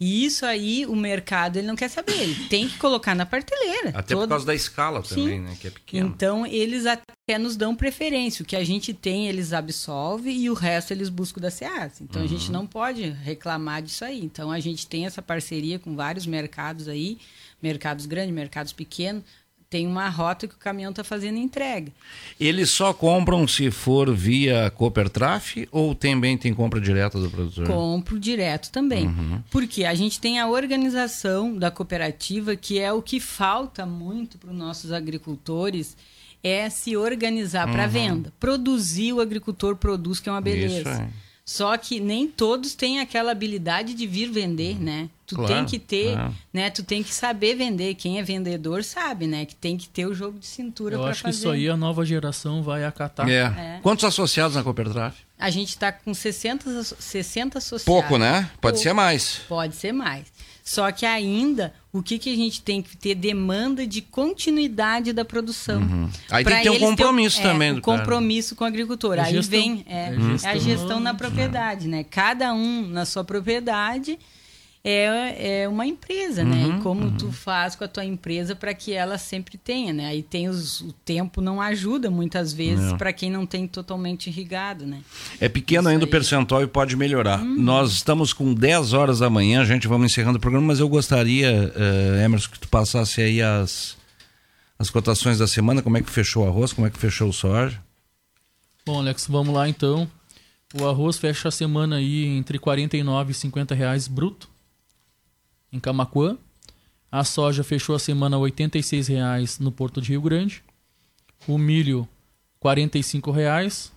E 0.00 0.24
isso 0.24 0.46
aí 0.46 0.86
o 0.86 0.96
mercado 0.96 1.58
ele 1.58 1.66
não 1.66 1.76
quer 1.76 1.88
saber, 1.90 2.14
ele 2.18 2.46
tem 2.48 2.66
que 2.66 2.78
colocar 2.78 3.14
na 3.14 3.26
prateleira. 3.26 3.90
Até 3.94 4.14
por 4.16 4.26
causa 4.26 4.46
da 4.46 4.54
escala 4.54 5.02
também, 5.02 5.38
né? 5.40 5.54
Que 5.60 5.66
é 5.66 5.70
pequena. 5.70 6.06
Então 6.08 6.46
eles 6.46 6.86
até 6.86 7.36
nos 7.38 7.54
dão 7.54 7.76
preferência. 7.76 8.42
O 8.42 8.46
que 8.46 8.56
a 8.56 8.64
gente 8.64 8.94
tem 8.94 9.28
eles 9.28 9.52
absolvem 9.52 10.34
e 10.40 10.48
o 10.48 10.54
resto 10.54 10.92
eles 10.92 11.10
buscam 11.10 11.40
da 11.40 11.50
SEAS. 11.50 12.00
Então 12.00 12.22
a 12.22 12.26
gente 12.26 12.46
Uhum. 12.46 12.52
não 12.52 12.66
pode 12.66 13.10
reclamar 13.10 13.82
disso 13.82 14.02
aí. 14.04 14.24
Então 14.24 14.50
a 14.50 14.58
gente 14.58 14.86
tem 14.86 15.04
essa 15.04 15.20
parceria 15.20 15.78
com 15.78 15.94
vários 15.94 16.26
mercados 16.26 16.88
aí, 16.88 17.18
mercados 17.62 18.06
grandes, 18.06 18.34
mercados 18.34 18.72
pequenos. 18.72 19.22
Tem 19.70 19.86
uma 19.86 20.08
rota 20.08 20.48
que 20.48 20.54
o 20.54 20.58
caminhão 20.58 20.90
está 20.90 21.04
fazendo 21.04 21.38
entrega. 21.38 21.92
Eles 22.40 22.70
só 22.70 22.92
compram 22.92 23.46
se 23.46 23.70
for 23.70 24.12
via 24.12 24.68
Coopertraf 24.72 25.58
ou 25.70 25.94
também 25.94 26.36
tem 26.36 26.52
compra 26.52 26.80
direta 26.80 27.20
do 27.20 27.30
produtor? 27.30 27.68
Compro 27.68 28.18
direto 28.18 28.72
também. 28.72 29.06
Uhum. 29.06 29.40
Porque 29.48 29.84
a 29.84 29.94
gente 29.94 30.18
tem 30.20 30.40
a 30.40 30.48
organização 30.48 31.56
da 31.56 31.70
cooperativa, 31.70 32.56
que 32.56 32.80
é 32.80 32.92
o 32.92 33.00
que 33.00 33.20
falta 33.20 33.86
muito 33.86 34.38
para 34.38 34.50
os 34.50 34.56
nossos 34.56 34.90
agricultores, 34.90 35.96
é 36.42 36.68
se 36.68 36.96
organizar 36.96 37.70
para 37.70 37.84
Uhum. 37.84 37.88
venda. 37.90 38.32
Produzir, 38.40 39.12
o 39.12 39.20
agricultor 39.20 39.76
produz, 39.76 40.18
que 40.18 40.28
é 40.28 40.32
uma 40.32 40.40
beleza. 40.40 40.90
Isso. 40.90 41.29
Só 41.52 41.76
que 41.76 41.98
nem 41.98 42.28
todos 42.28 42.76
têm 42.76 43.00
aquela 43.00 43.32
habilidade 43.32 43.92
de 43.92 44.06
vir 44.06 44.30
vender, 44.30 44.80
né? 44.80 45.08
Tu 45.26 45.34
Claro, 45.34 45.52
tem 45.52 45.64
que 45.64 45.80
ter, 45.80 46.16
é. 46.16 46.30
né? 46.52 46.70
Tu 46.70 46.84
tem 46.84 47.02
que 47.02 47.12
saber 47.12 47.56
vender. 47.56 47.94
Quem 47.96 48.20
é 48.20 48.22
vendedor 48.22 48.84
sabe, 48.84 49.26
né? 49.26 49.44
Que 49.44 49.56
tem 49.56 49.76
que 49.76 49.88
ter 49.88 50.06
o 50.06 50.14
jogo 50.14 50.38
de 50.38 50.46
cintura 50.46 50.94
Eu 50.94 51.00
para 51.00 51.10
acho 51.10 51.22
fazer. 51.22 51.32
que 51.32 51.38
isso 51.40 51.50
aí 51.50 51.68
a 51.68 51.76
nova 51.76 52.04
geração 52.06 52.62
vai 52.62 52.84
acatar. 52.84 53.28
É. 53.28 53.38
É. 53.38 53.78
Quantos 53.82 54.04
associados 54.04 54.54
na 54.54 54.62
Coopertraf? 54.62 55.16
A 55.36 55.50
gente 55.50 55.70
está 55.70 55.90
com 55.90 56.14
60, 56.14 56.70
asso- 56.70 56.94
60 57.00 57.58
associados. 57.58 57.84
Pouco, 57.84 58.16
né? 58.16 58.42
Pode 58.60 58.74
Pouco. 58.74 58.78
ser 58.78 58.92
mais. 58.92 59.40
Pode 59.48 59.74
ser 59.74 59.90
mais. 59.90 60.26
Só 60.70 60.92
que 60.92 61.04
ainda, 61.04 61.74
o 61.92 62.00
que, 62.00 62.16
que 62.16 62.32
a 62.32 62.36
gente 62.36 62.62
tem 62.62 62.80
que 62.80 62.96
ter 62.96 63.16
demanda 63.16 63.84
de 63.84 64.00
continuidade 64.00 65.12
da 65.12 65.24
produção. 65.24 65.80
Uhum. 65.82 66.08
Aí 66.30 66.44
tem 66.44 66.52
Pra 66.52 66.56
que 66.58 66.62
ter 66.62 66.70
um 66.70 66.78
compromisso 66.78 67.40
é, 67.40 67.42
também 67.42 67.72
um 67.72 67.74
do 67.74 67.82
cara. 67.82 67.98
compromisso 67.98 68.54
com 68.54 68.62
o 68.62 68.66
agricultor. 68.68 69.18
É 69.18 69.22
Aí 69.22 69.32
gestão. 69.32 69.58
vem 69.60 69.84
é, 69.88 69.92
É 69.96 70.04
é 70.04 70.10
a 70.12 70.12
gestão. 70.12 70.60
gestão 70.60 71.00
na 71.00 71.12
propriedade, 71.12 71.88
né? 71.88 72.04
Cada 72.08 72.54
um 72.54 72.86
na 72.86 73.04
sua 73.04 73.24
propriedade 73.24 74.16
é, 74.82 75.62
é 75.62 75.68
uma 75.68 75.86
empresa, 75.86 76.42
né? 76.42 76.64
Uhum, 76.64 76.78
E 76.78 76.82
como 76.82 77.10
tu 77.10 77.30
faz 77.30 77.74
com 77.76 77.84
a 77.84 77.88
tua 77.88 78.04
empresa 78.04 78.56
para 78.56 78.72
que 78.72 78.92
ela 78.92 79.18
sempre 79.18 79.58
tenha, 79.58 79.92
né? 79.92 80.06
Aí 80.06 80.22
tem 80.22 80.48
os, 80.48 80.80
o 80.80 80.92
tempo 81.04 81.42
não 81.42 81.60
ajuda 81.60 82.10
muitas 82.10 82.52
vezes 82.52 82.86
Não. 82.90 82.96
para 82.96 83.12
quem 83.12 83.30
não 83.30 83.44
tem 83.44 83.66
totalmente 83.66 84.28
irrigado, 84.28 84.86
né? 84.86 85.00
É 85.38 85.50
pequeno 85.50 85.88
ainda 85.88 86.06
o 86.06 86.08
percentual 86.08 86.62
e 86.62 86.66
pode 86.66 86.96
melhorar. 86.96 87.42
Uhum. 87.42 87.60
Nós 87.60 87.92
estamos 87.92 88.32
com 88.32 88.54
10 88.54 88.94
horas 88.94 89.18
da 89.18 89.28
manhã, 89.28 89.64
gente, 89.66 89.86
vamos 89.86 90.10
encerrando 90.10 90.38
o 90.38 90.40
programa, 90.40 90.68
mas 90.68 90.80
eu 90.80 90.88
gostaria, 90.88 91.72
eh, 91.76 92.24
Emerson, 92.24 92.50
que 92.50 92.60
tu 92.60 92.68
passasse 92.68 93.20
aí 93.20 93.42
as, 93.42 93.98
as 94.78 94.88
cotações 94.88 95.38
da 95.38 95.46
semana, 95.46 95.82
como 95.82 95.98
é 95.98 96.02
que 96.02 96.10
fechou 96.10 96.44
o 96.44 96.48
arroz, 96.48 96.72
como 96.72 96.86
é 96.86 96.90
que 96.90 96.98
fechou 96.98 97.28
o 97.28 97.32
soja. 97.34 97.78
Bom, 98.86 98.98
Alex, 98.98 99.26
vamos 99.28 99.54
lá 99.54 99.68
então. 99.68 100.10
O 100.72 100.88
arroz 100.88 101.18
fecha 101.18 101.48
a 101.48 101.50
semana 101.50 101.96
aí 101.96 102.24
entre 102.24 102.56
R$ 102.56 102.62
49 102.62 103.32
e 103.32 103.34
50 103.34 103.74
reais 103.74 104.08
bruto 104.08 104.49
em 105.72 105.78
Camacuã. 105.78 106.36
A 107.10 107.24
soja 107.24 107.64
fechou 107.64 107.94
a 107.94 107.98
semana 107.98 108.38
86 108.38 109.08
reais 109.08 109.58
no 109.58 109.72
Porto 109.72 110.00
de 110.00 110.10
Rio 110.10 110.22
Grande. 110.22 110.62
O 111.46 111.58
milho 111.58 112.08
45 112.60 113.30
reais. 113.30 113.92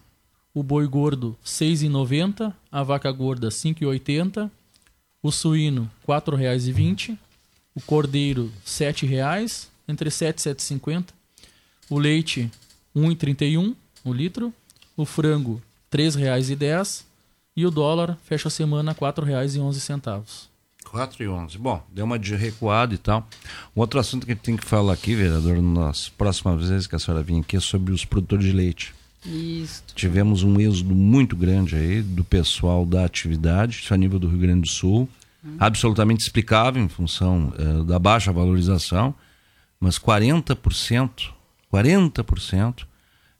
O 0.53 0.63
boi 0.63 0.87
gordo 0.87 1.37
R$ 1.43 1.47
6,90. 1.47 2.53
A 2.71 2.83
vaca 2.83 3.11
gorda 3.11 3.47
R$ 3.47 3.53
5,80. 3.53 4.49
O 5.21 5.31
suíno 5.31 5.89
R$ 6.07 6.15
4,20. 6.15 7.17
O 7.75 7.81
cordeiro 7.81 8.51
7 8.63 9.05
reais, 9.05 9.69
entre 9.87 10.11
7 10.11 10.37
e 10.37 10.41
7,50. 10.53 11.07
O 11.89 11.97
leite 11.97 12.51
R$ 12.95 13.01
1,31 13.01 13.75
o 14.03 14.13
litro. 14.13 14.53
O 14.95 15.05
frango 15.05 15.61
R$ 15.91 15.97
3,10. 15.97 17.03
E 17.55 17.65
o 17.65 17.71
dólar 17.71 18.17
fecha 18.25 18.47
a 18.47 18.51
semana 18.51 18.91
R$ 18.91 18.97
4,11. 18.97 20.52
4 20.93 21.23
e 21.23 21.27
11. 21.27 21.57
Bom, 21.57 21.83
deu 21.91 22.05
uma 22.05 22.19
de 22.19 22.35
recuada 22.35 22.93
e 22.93 22.99
tal. 22.99 23.27
Um 23.75 23.79
outro 23.79 23.99
assunto 23.99 24.27
que 24.27 24.31
a 24.31 24.35
gente 24.35 24.43
tem 24.43 24.55
que 24.55 24.63
falar 24.63 24.93
aqui, 24.93 25.15
vereador, 25.15 25.59
nas 25.59 26.07
próximas 26.07 26.69
vezes 26.69 26.85
que 26.85 26.95
a 26.95 26.99
senhora 26.99 27.23
vir 27.23 27.39
aqui, 27.39 27.57
é 27.57 27.59
sobre 27.59 27.91
os 27.91 28.05
produtores 28.05 28.45
de 28.45 28.51
leite. 28.51 28.93
Isso. 29.25 29.83
Tivemos 29.95 30.43
um 30.43 30.59
êxodo 30.61 30.93
muito 30.93 31.35
grande 31.35 31.75
aí 31.75 32.03
do 32.03 32.23
pessoal 32.23 32.85
da 32.85 33.05
atividade, 33.05 33.79
isso 33.79 33.91
a 33.91 33.97
nível 33.97 34.19
do 34.19 34.27
Rio 34.27 34.37
Grande 34.37 34.61
do 34.61 34.67
Sul, 34.67 35.09
absolutamente 35.57 36.21
explicável 36.21 36.83
em 36.83 36.87
função 36.87 37.51
eh, 37.57 37.83
da 37.85 37.97
baixa 37.97 38.31
valorização, 38.31 39.15
mas 39.79 39.97
40%, 39.97 41.31
40% 41.73 42.85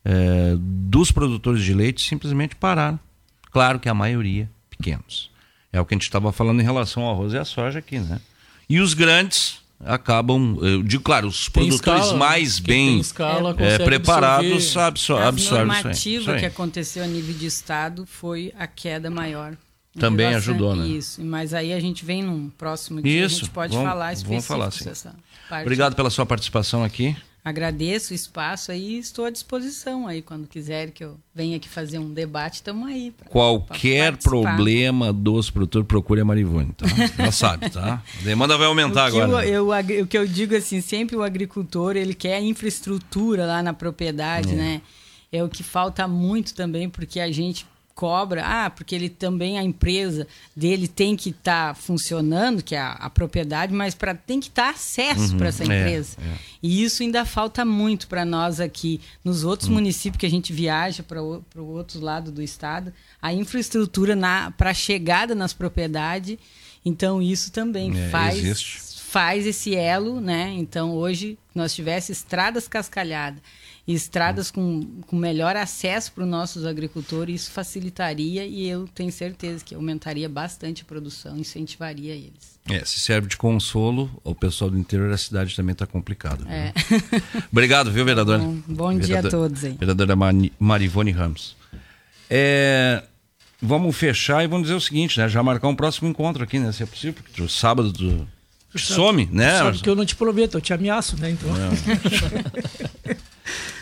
eh, 0.04 0.56
dos 0.58 1.12
produtores 1.12 1.64
de 1.64 1.74
leite 1.74 2.02
simplesmente 2.02 2.56
pararam. 2.56 3.00
Claro 3.52 3.80
que 3.80 3.88
a 3.88 3.94
maioria 3.94 4.50
pequenos. 4.72 5.33
É 5.74 5.82
o 5.82 5.86
que 5.86 5.94
a 5.94 5.98
gente 5.98 6.04
estava 6.04 6.32
falando 6.32 6.62
em 6.62 6.64
relação 6.64 7.04
ao 7.04 7.12
arroz 7.16 7.34
e 7.34 7.38
à 7.38 7.44
soja 7.44 7.80
aqui, 7.80 7.98
né? 8.00 8.22
E 8.70 8.80
os 8.80 8.94
grandes 8.94 9.58
acabam, 9.84 10.58
eu 10.62 10.82
digo, 10.84 11.04
claro, 11.04 11.28
os 11.28 11.50
Tem 11.50 11.68
produtores 11.68 12.04
escala, 12.04 12.18
mais 12.20 12.60
quem 12.60 12.66
bem 12.92 13.00
escala 13.00 13.50
eh, 13.50 13.54
consegue 13.56 13.84
preparados 13.84 14.52
absorver. 14.78 14.88
absor 14.88 15.22
A 15.22 15.28
absorvem 15.28 15.66
normativa 15.68 16.32
Isso 16.32 16.40
que 16.40 16.46
aconteceu 16.46 17.04
a 17.04 17.08
nível 17.08 17.34
de 17.36 17.46
estado 17.48 18.06
foi 18.06 18.54
a 18.58 18.66
queda 18.68 19.10
maior. 19.10 19.58
Também 20.00 20.28
relação- 20.30 20.54
ajudou, 20.54 20.76
né? 20.76 20.88
Isso, 20.88 21.22
mas 21.24 21.54
aí 21.54 21.74
a 21.74 21.80
gente 21.80 22.06
vem 22.06 22.24
num 22.24 22.50
próximo 22.50 23.02
dia, 23.02 23.24
a 23.24 23.26
Isso, 23.28 23.40
gente 23.42 23.50
pode 23.50 23.74
vamos- 23.74 23.90
falar 23.90 24.06
vamos 24.06 24.20
específico 24.20 24.48
falar, 24.48 24.72
sim. 24.72 24.90
Obrigado 25.62 25.96
pela 25.96 26.10
sua 26.10 26.26
participação 26.26 26.84
aqui. 26.84 27.16
Agradeço 27.46 28.14
o 28.14 28.16
espaço 28.16 28.72
aí 28.72 28.96
e 28.96 29.00
estou 29.00 29.26
à 29.26 29.30
disposição 29.30 30.08
aí, 30.08 30.22
quando 30.22 30.48
quiser 30.48 30.92
que 30.92 31.04
eu 31.04 31.18
venha 31.36 31.58
aqui 31.58 31.68
fazer 31.68 32.00
um 32.00 32.14
debate, 32.14 32.56
estamos 32.56 32.88
aí. 32.88 33.12
pra- 33.12 33.28
Qualquer 33.30 34.12
participar. 34.14 34.30
problema 34.30 35.12
dos 35.12 35.50
produtores, 35.50 35.86
procure 35.86 36.22
a 36.22 36.26
Marivone, 36.26 36.72
tá? 36.72 36.86
Já 37.18 37.32
sabe, 37.34 37.70
tá? 37.70 38.02
A 38.22 38.24
demanda 38.24 38.58
vai 38.58 38.68
aumentar 38.68 39.04
o 39.04 39.08
agora. 39.08 39.46
Eu, 39.46 39.74
eu 39.74 40.04
o 40.04 40.08
que 40.08 40.18
eu 40.18 40.26
digo 40.26 40.56
assim, 40.56 40.80
sempre 40.80 41.18
o 41.18 41.22
agricultor, 41.24 41.98
ele 41.98 42.14
quer 42.14 42.42
infraestrutura 42.42 43.46
lá 43.46 43.62
na 43.62 43.74
propriedade, 43.74 44.52
É. 44.52 44.56
né? 44.56 44.82
É 45.32 45.44
o 45.44 45.50
que 45.50 45.64
falta 45.64 46.08
muito 46.08 46.54
também, 46.54 46.88
porque 46.88 47.20
a 47.20 47.30
gente 47.32 47.66
cobra, 47.96 48.44
ah, 48.46 48.70
porque 48.72 48.96
ele 48.96 49.08
também, 49.08 49.58
a 49.60 49.64
empresa 49.64 50.28
dele 50.56 50.88
tem 50.88 51.16
que 51.16 51.30
estar 51.30 51.76
funcionando, 51.76 52.64
que 52.64 52.74
é 52.76 52.80
a, 52.80 52.94
a 52.94 53.10
propriedade, 53.10 53.72
mas 53.74 53.94
pra, 53.94 54.16
tem 54.16 54.40
que 54.40 54.48
estar 54.48 54.72
acesso 54.72 55.34
Uhum, 55.34 55.38
para 55.38 55.48
essa 55.50 55.64
é, 55.64 55.66
empresa. 55.66 56.18
é. 56.20 56.36
E 56.62 56.84
isso 56.84 57.04
ainda 57.04 57.24
falta 57.24 57.64
muito 57.64 58.08
para 58.08 58.26
nós 58.26 58.60
aqui. 58.60 59.00
Nos 59.24 59.44
outros 59.44 59.70
Hum. 59.70 59.74
municípios 59.74 60.20
que 60.20 60.26
a 60.26 60.30
gente 60.30 60.52
viaja 60.52 61.04
para 61.04 61.22
o 61.22 61.44
outro 61.56 62.00
lado 62.00 62.32
do 62.32 62.42
estado, 62.42 62.92
a 63.22 63.32
infraestrutura 63.32 64.18
para 64.58 64.72
a 64.72 64.74
chegada 64.74 65.36
nas 65.36 65.54
propriedades, 65.54 66.38
então 66.84 67.22
isso 67.22 67.52
também 67.52 67.92
É, 67.98 68.10
faz 68.10 68.38
existe. 68.38 68.82
faz 69.04 69.46
esse 69.46 69.76
elo, 69.76 70.20
né? 70.20 70.52
Então 70.58 70.92
hoje 70.94 71.38
nós 71.54 71.74
tivesse 71.76 72.12
estradas 72.12 72.68
cascalhadas 72.68 73.40
e 73.86 73.94
estradas 73.94 74.50
com, 74.50 74.86
com 75.08 75.16
melhor 75.18 75.56
acesso 75.58 76.12
para 76.14 76.24
os 76.24 76.30
nossos 76.30 76.66
agricultores, 76.66 77.42
isso 77.42 77.52
facilitaria 77.52 78.46
e 78.46 78.68
eu 78.68 78.88
tenho 78.96 79.12
certeza 79.12 79.64
que 79.64 79.76
aumentaria 79.76 80.30
bastante 80.30 80.84
a 80.84 80.86
produção, 80.86 81.38
incentivaria 81.38 82.14
eles. 82.14 82.54
É, 82.70 82.86
se 82.86 83.00
serve 83.02 83.28
de 83.28 83.36
consolo, 83.36 84.10
o 84.24 84.34
pessoal 84.34 84.70
do 84.72 84.78
interior 84.78 85.10
da 85.10 85.18
cidade 85.18 85.54
também 85.54 85.74
está 85.74 85.86
complicado. 85.86 86.46
É. 86.48 86.72
Obrigado, 87.52 87.92
viu, 87.92 88.06
vereador? 88.06 88.40
Bom- 88.40 88.62
bom 88.68 88.98
dia 88.98 89.20
a 89.20 89.24
todos 89.30 89.66
aí. 89.66 89.74
Vereadora 89.74 90.16
Marivone 90.58 91.12
Ramos. 91.12 91.58
É, 92.30 93.04
vamos 93.62 93.94
fechar 93.98 94.46
e 94.46 94.48
vamos 94.48 94.64
dizer 94.68 94.76
o 94.76 94.82
seguinte, 94.82 95.20
né? 95.20 95.28
Já 95.28 95.44
marcar 95.44 95.68
um 95.68 95.76
próximo 95.76 96.08
encontro 96.08 96.42
aqui, 96.42 96.58
né? 96.58 96.72
Se 96.72 96.84
é 96.84 96.86
possível, 96.86 97.16
porque 97.22 97.34
tu- 97.34 97.50
sábado 97.50 97.92
tu 97.92 98.26
some, 98.80 99.28
né? 99.32 99.58
Sabe 99.60 99.80
que 99.80 99.90
eu 99.90 99.96
não 99.96 100.06
te 100.06 100.16
prometo, 100.16 100.56
eu 100.58 100.62
te 100.62 100.74
ameaço, 100.74 101.20
né? 101.20 101.32
Então. 101.32 101.50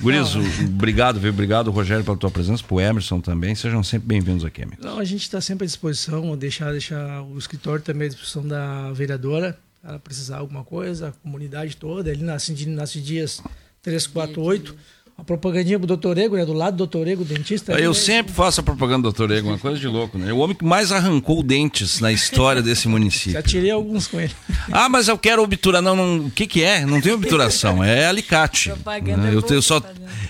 Gurizo, 0.01 0.39
obrigado, 0.65 1.19
viu? 1.19 1.29
Obrigado, 1.31 1.69
Rogério, 1.69 2.03
pela 2.03 2.17
tua 2.17 2.31
presença, 2.31 2.63
pro 2.63 2.79
Emerson 2.79 3.19
também. 3.21 3.53
Sejam 3.53 3.83
sempre 3.83 4.07
bem-vindos 4.07 4.43
aqui, 4.43 4.63
amigo. 4.63 4.83
Não, 4.83 4.97
a 4.97 5.03
gente 5.03 5.21
está 5.21 5.39
sempre 5.39 5.65
à 5.65 5.67
disposição, 5.67 6.35
deixar, 6.35 6.71
deixar 6.71 7.21
o 7.23 7.37
escritório 7.37 7.83
também 7.83 8.07
à 8.07 8.09
disposição 8.09 8.47
da 8.47 8.91
vereadora, 8.93 9.57
se 9.81 9.87
ela 9.87 9.99
precisar 9.99 10.35
de 10.35 10.41
alguma 10.41 10.63
coisa, 10.63 11.09
a 11.09 11.11
comunidade 11.11 11.77
toda, 11.77 12.09
ali 12.09 12.23
na 12.23 12.39
Cindi- 12.39 12.65
na 12.67 12.85
Dias 12.85 13.41
348. 13.83 14.75
A 15.21 15.23
propagandinha 15.23 15.77
pro 15.77 15.85
Doutor 15.85 16.17
Ego, 16.17 16.35
né? 16.35 16.43
Do 16.43 16.51
lado 16.53 16.73
do 16.73 16.77
Doutor 16.77 17.07
Ego, 17.07 17.23
dentista. 17.23 17.75
ali, 17.75 17.83
Eu 17.83 17.91
né? 17.91 17.95
sempre 17.95 18.33
faço 18.33 18.59
a 18.59 18.63
propaganda 18.63 19.03
do 19.03 19.13
Doutor 19.13 19.29
Ego, 19.29 19.49
uma 19.49 19.59
coisa 19.59 19.79
de 19.79 19.85
louco, 19.85 20.17
né? 20.17 20.33
O 20.33 20.37
homem 20.39 20.55
que 20.55 20.65
mais 20.65 20.91
arrancou 20.91 21.43
dentes 21.43 21.99
na 21.99 22.11
história 22.11 22.59
desse 22.59 22.87
município. 22.87 23.33
Já 23.33 23.43
tirei 23.43 23.69
alguns 23.69 24.07
com 24.07 24.19
ele. 24.19 24.33
Ah, 24.71 24.89
mas 24.89 25.07
eu 25.07 25.19
quero 25.19 25.43
obturar. 25.43 25.79
Não, 25.79 25.95
não. 25.95 26.25
O 26.25 26.31
que, 26.31 26.47
que 26.47 26.63
é? 26.63 26.87
Não 26.87 26.99
tem 26.99 27.13
obturação, 27.13 27.83
é 27.83 28.07
alicate. 28.07 28.69
Propaganda 28.69 29.29
né? 29.29 29.35
eu, 29.35 29.45
eu, 29.47 29.61
só, 29.61 29.79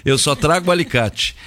eu 0.03 0.17
só 0.17 0.35
trago 0.35 0.69
alicate. 0.69 1.37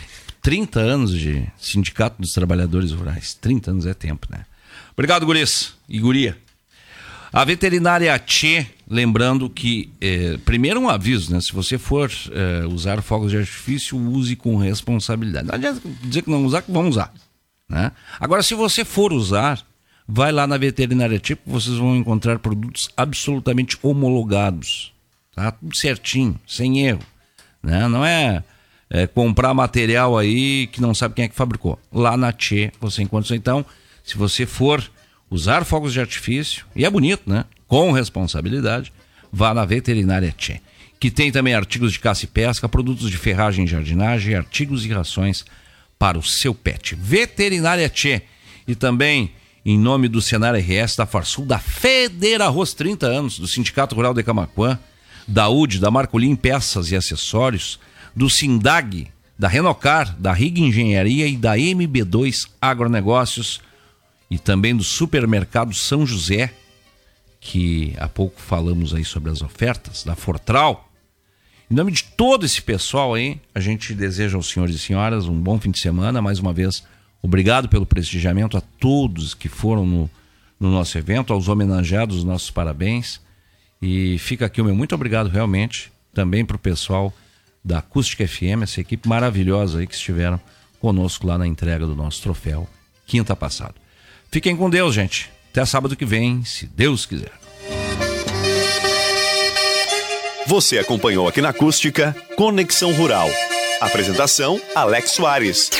30 0.41 0.81
anos 0.81 1.13
de 1.13 1.47
Sindicato 1.59 2.23
dos 2.23 2.33
Trabalhadores 2.33 2.93
Rurais. 2.93 3.35
30 3.39 3.73
anos 3.73 3.85
é 3.85 3.93
tempo, 3.93 4.27
né? 4.31 4.47
Obrigado, 4.95 5.27
Guris 5.27 5.75
e 5.87 5.99
Guria. 5.99 6.39
A 7.35 7.45
veterinária 7.45 8.17
Tchê, 8.17 8.65
lembrando 8.89 9.51
que, 9.51 9.91
eh, 10.01 10.39
primeiro 10.45 10.79
um 10.79 10.89
aviso, 10.89 11.33
né? 11.35 11.41
Se 11.41 11.53
você 11.53 11.77
for 11.77 12.09
eh, 12.31 12.65
usar 12.69 13.03
fogos 13.03 13.33
de 13.33 13.39
artifício, 13.39 13.99
use 13.99 14.37
com 14.37 14.57
responsabilidade. 14.57 15.49
Não 15.49 15.55
adianta 15.57 15.81
dizer 16.01 16.23
que 16.23 16.31
não 16.31 16.47
usar, 16.47 16.63
que 16.63 16.71
vão 16.71 16.89
usar. 16.89 17.13
Né? 17.69 17.91
Agora, 18.21 18.41
se 18.41 18.55
você 18.55 18.85
for 18.85 19.13
usar, 19.13 19.61
vai 20.07 20.31
lá 20.31 20.47
na 20.47 20.57
veterinária 20.57 21.19
Tchê, 21.19 21.35
que 21.35 21.43
vocês 21.45 21.77
vão 21.77 21.97
encontrar 21.97 22.39
produtos 22.39 22.89
absolutamente 22.97 23.77
homologados. 23.83 24.93
Tá? 25.35 25.51
Tudo 25.51 25.77
certinho, 25.77 26.39
sem 26.47 26.87
erro. 26.87 27.03
Né? 27.61 27.89
Não 27.89 28.07
é, 28.07 28.45
é 28.89 29.09
comprar 29.09 29.53
material 29.53 30.17
aí 30.17 30.69
que 30.69 30.81
não 30.81 30.95
sabe 30.95 31.17
quem 31.17 31.25
é 31.25 31.29
que 31.29 31.35
fabricou. 31.35 31.81
Lá 31.93 32.17
na 32.17 32.33
Tchê 32.33 32.73
você 32.81 33.03
encontra. 33.03 33.35
Então, 33.35 33.67
se 34.05 34.17
você 34.17 34.47
for 34.47 34.89
usar 35.35 35.65
fogos 35.65 35.93
de 35.93 36.01
artifício, 36.01 36.65
e 36.77 36.85
é 36.85 36.91
bonito, 36.91 37.29
né? 37.29 37.45
Com 37.67 37.91
responsabilidade, 37.91 38.93
vá 39.33 39.53
na 39.53 39.65
veterinária 39.65 40.33
Tchê. 40.37 40.61
Que 41.01 41.11
tem 41.11 41.33
também 41.33 41.55
artigos 41.55 41.93
de 41.93 41.99
caça 41.99 42.25
e 42.25 42.29
pesca, 42.29 42.69
produtos 42.69 43.11
de 43.11 43.19
ferragem 43.19 43.65
e 43.65 43.69
jardinagem, 43.69 44.37
artigos 44.37 44.87
e 44.87 44.93
rações 44.93 45.45
para 45.99 46.17
o 46.17 46.23
seu 46.23 46.55
pet. 46.55 46.95
Veterinária 46.95 47.89
Tchê. 47.89 48.23
E 48.67 48.77
também, 48.77 49.33
em 49.67 49.77
nome 49.77 50.07
do 50.07 50.23
Senar 50.23 50.55
RS, 50.55 50.95
da 50.95 51.05
Farsul, 51.05 51.45
da 51.45 51.59
Federa 51.59 52.45
Arroz 52.45 52.73
30 52.73 53.07
anos, 53.07 53.39
do 53.39 53.49
Sindicato 53.49 53.97
Rural 53.97 54.15
de 54.15 54.23
Camaquã, 54.23 54.79
da 55.27 55.49
UD, 55.49 55.81
da 55.81 55.91
Marcolim 55.91 56.37
Peças 56.37 56.93
e 56.93 56.97
Acessórios, 56.97 57.81
do 58.15 58.31
Sindag, 58.31 59.09
da 59.37 59.49
Renocar, 59.49 60.15
da 60.17 60.33
Rig 60.33 60.61
Engenharia 60.61 61.27
e 61.27 61.37
da 61.37 61.57
MB2 61.57 62.47
Agronegócios 62.61 63.61
e 64.35 64.39
também 64.39 64.75
do 64.75 64.83
Supermercado 64.83 65.73
São 65.73 66.05
José, 66.05 66.53
que 67.41 67.95
há 67.99 68.09
pouco 68.09 68.41
falamos 68.41 68.93
aí 68.93 69.05
sobre 69.05 69.31
as 69.31 69.43
ofertas, 69.43 70.03
da 70.03 70.17
Fortral. 70.17 70.91
Em 71.71 71.75
nome 71.75 71.93
de 71.93 72.03
todo 72.03 72.45
esse 72.45 72.61
pessoal 72.61 73.15
aí, 73.15 73.41
a 73.55 73.61
gente 73.61 73.95
deseja 73.95 74.37
aos 74.37 74.49
senhores 74.49 74.75
e 74.75 74.79
senhoras 74.81 75.29
um 75.29 75.41
bom 75.41 75.61
fim 75.61 75.71
de 75.71 75.79
semana. 75.79 76.21
Mais 76.21 76.41
uma 76.41 76.53
vez, 76.53 76.83
obrigado 77.23 77.69
pelo 77.69 77.87
prestigiamento 77.87 78.57
a 78.57 78.61
todos 78.61 79.35
que 79.35 79.49
foram 79.49 79.87
no, 79.87 80.11
no 80.59 80.69
nosso 80.69 80.99
evento, 80.99 81.33
aos 81.33 81.47
homenageados, 81.47 82.25
nossos 82.25 82.51
parabéns. 82.51 83.21
E 83.81 84.19
fica 84.19 84.47
aqui 84.47 84.61
o 84.61 84.65
meu 84.65 84.75
muito 84.75 84.97
obrigado 84.97 85.29
realmente 85.29 85.93
também 86.13 86.45
para 86.45 86.57
o 86.57 86.59
pessoal 86.59 87.15
da 87.65 87.79
Acústica 87.79 88.27
FM, 88.27 88.65
essa 88.65 88.81
equipe 88.81 89.09
maravilhosa 89.09 89.79
aí 89.79 89.87
que 89.87 89.95
estiveram 89.95 90.41
conosco 90.81 91.25
lá 91.25 91.39
na 91.39 91.47
entrega 91.47 91.87
do 91.87 91.95
nosso 91.95 92.21
troféu 92.21 92.69
quinta 93.07 93.37
passada. 93.37 93.84
Fiquem 94.35 94.57
com 94.57 94.69
Deus, 94.69 94.93
gente. 94.93 95.31
Até 95.53 95.65
sábado 95.65 95.95
que 95.95 96.05
vem, 96.05 96.43
se 96.45 96.67
Deus 96.67 97.07
quiser. 97.07 97.31
Você 100.45 100.77
acompanhou 100.77 101.29
aqui 101.29 101.41
na 101.41 101.51
Acústica 101.51 102.17
Conexão 102.35 102.93
Rural. 102.95 103.29
Apresentação 103.81 104.61
Alex 104.75 105.13
Soares. 105.13 105.71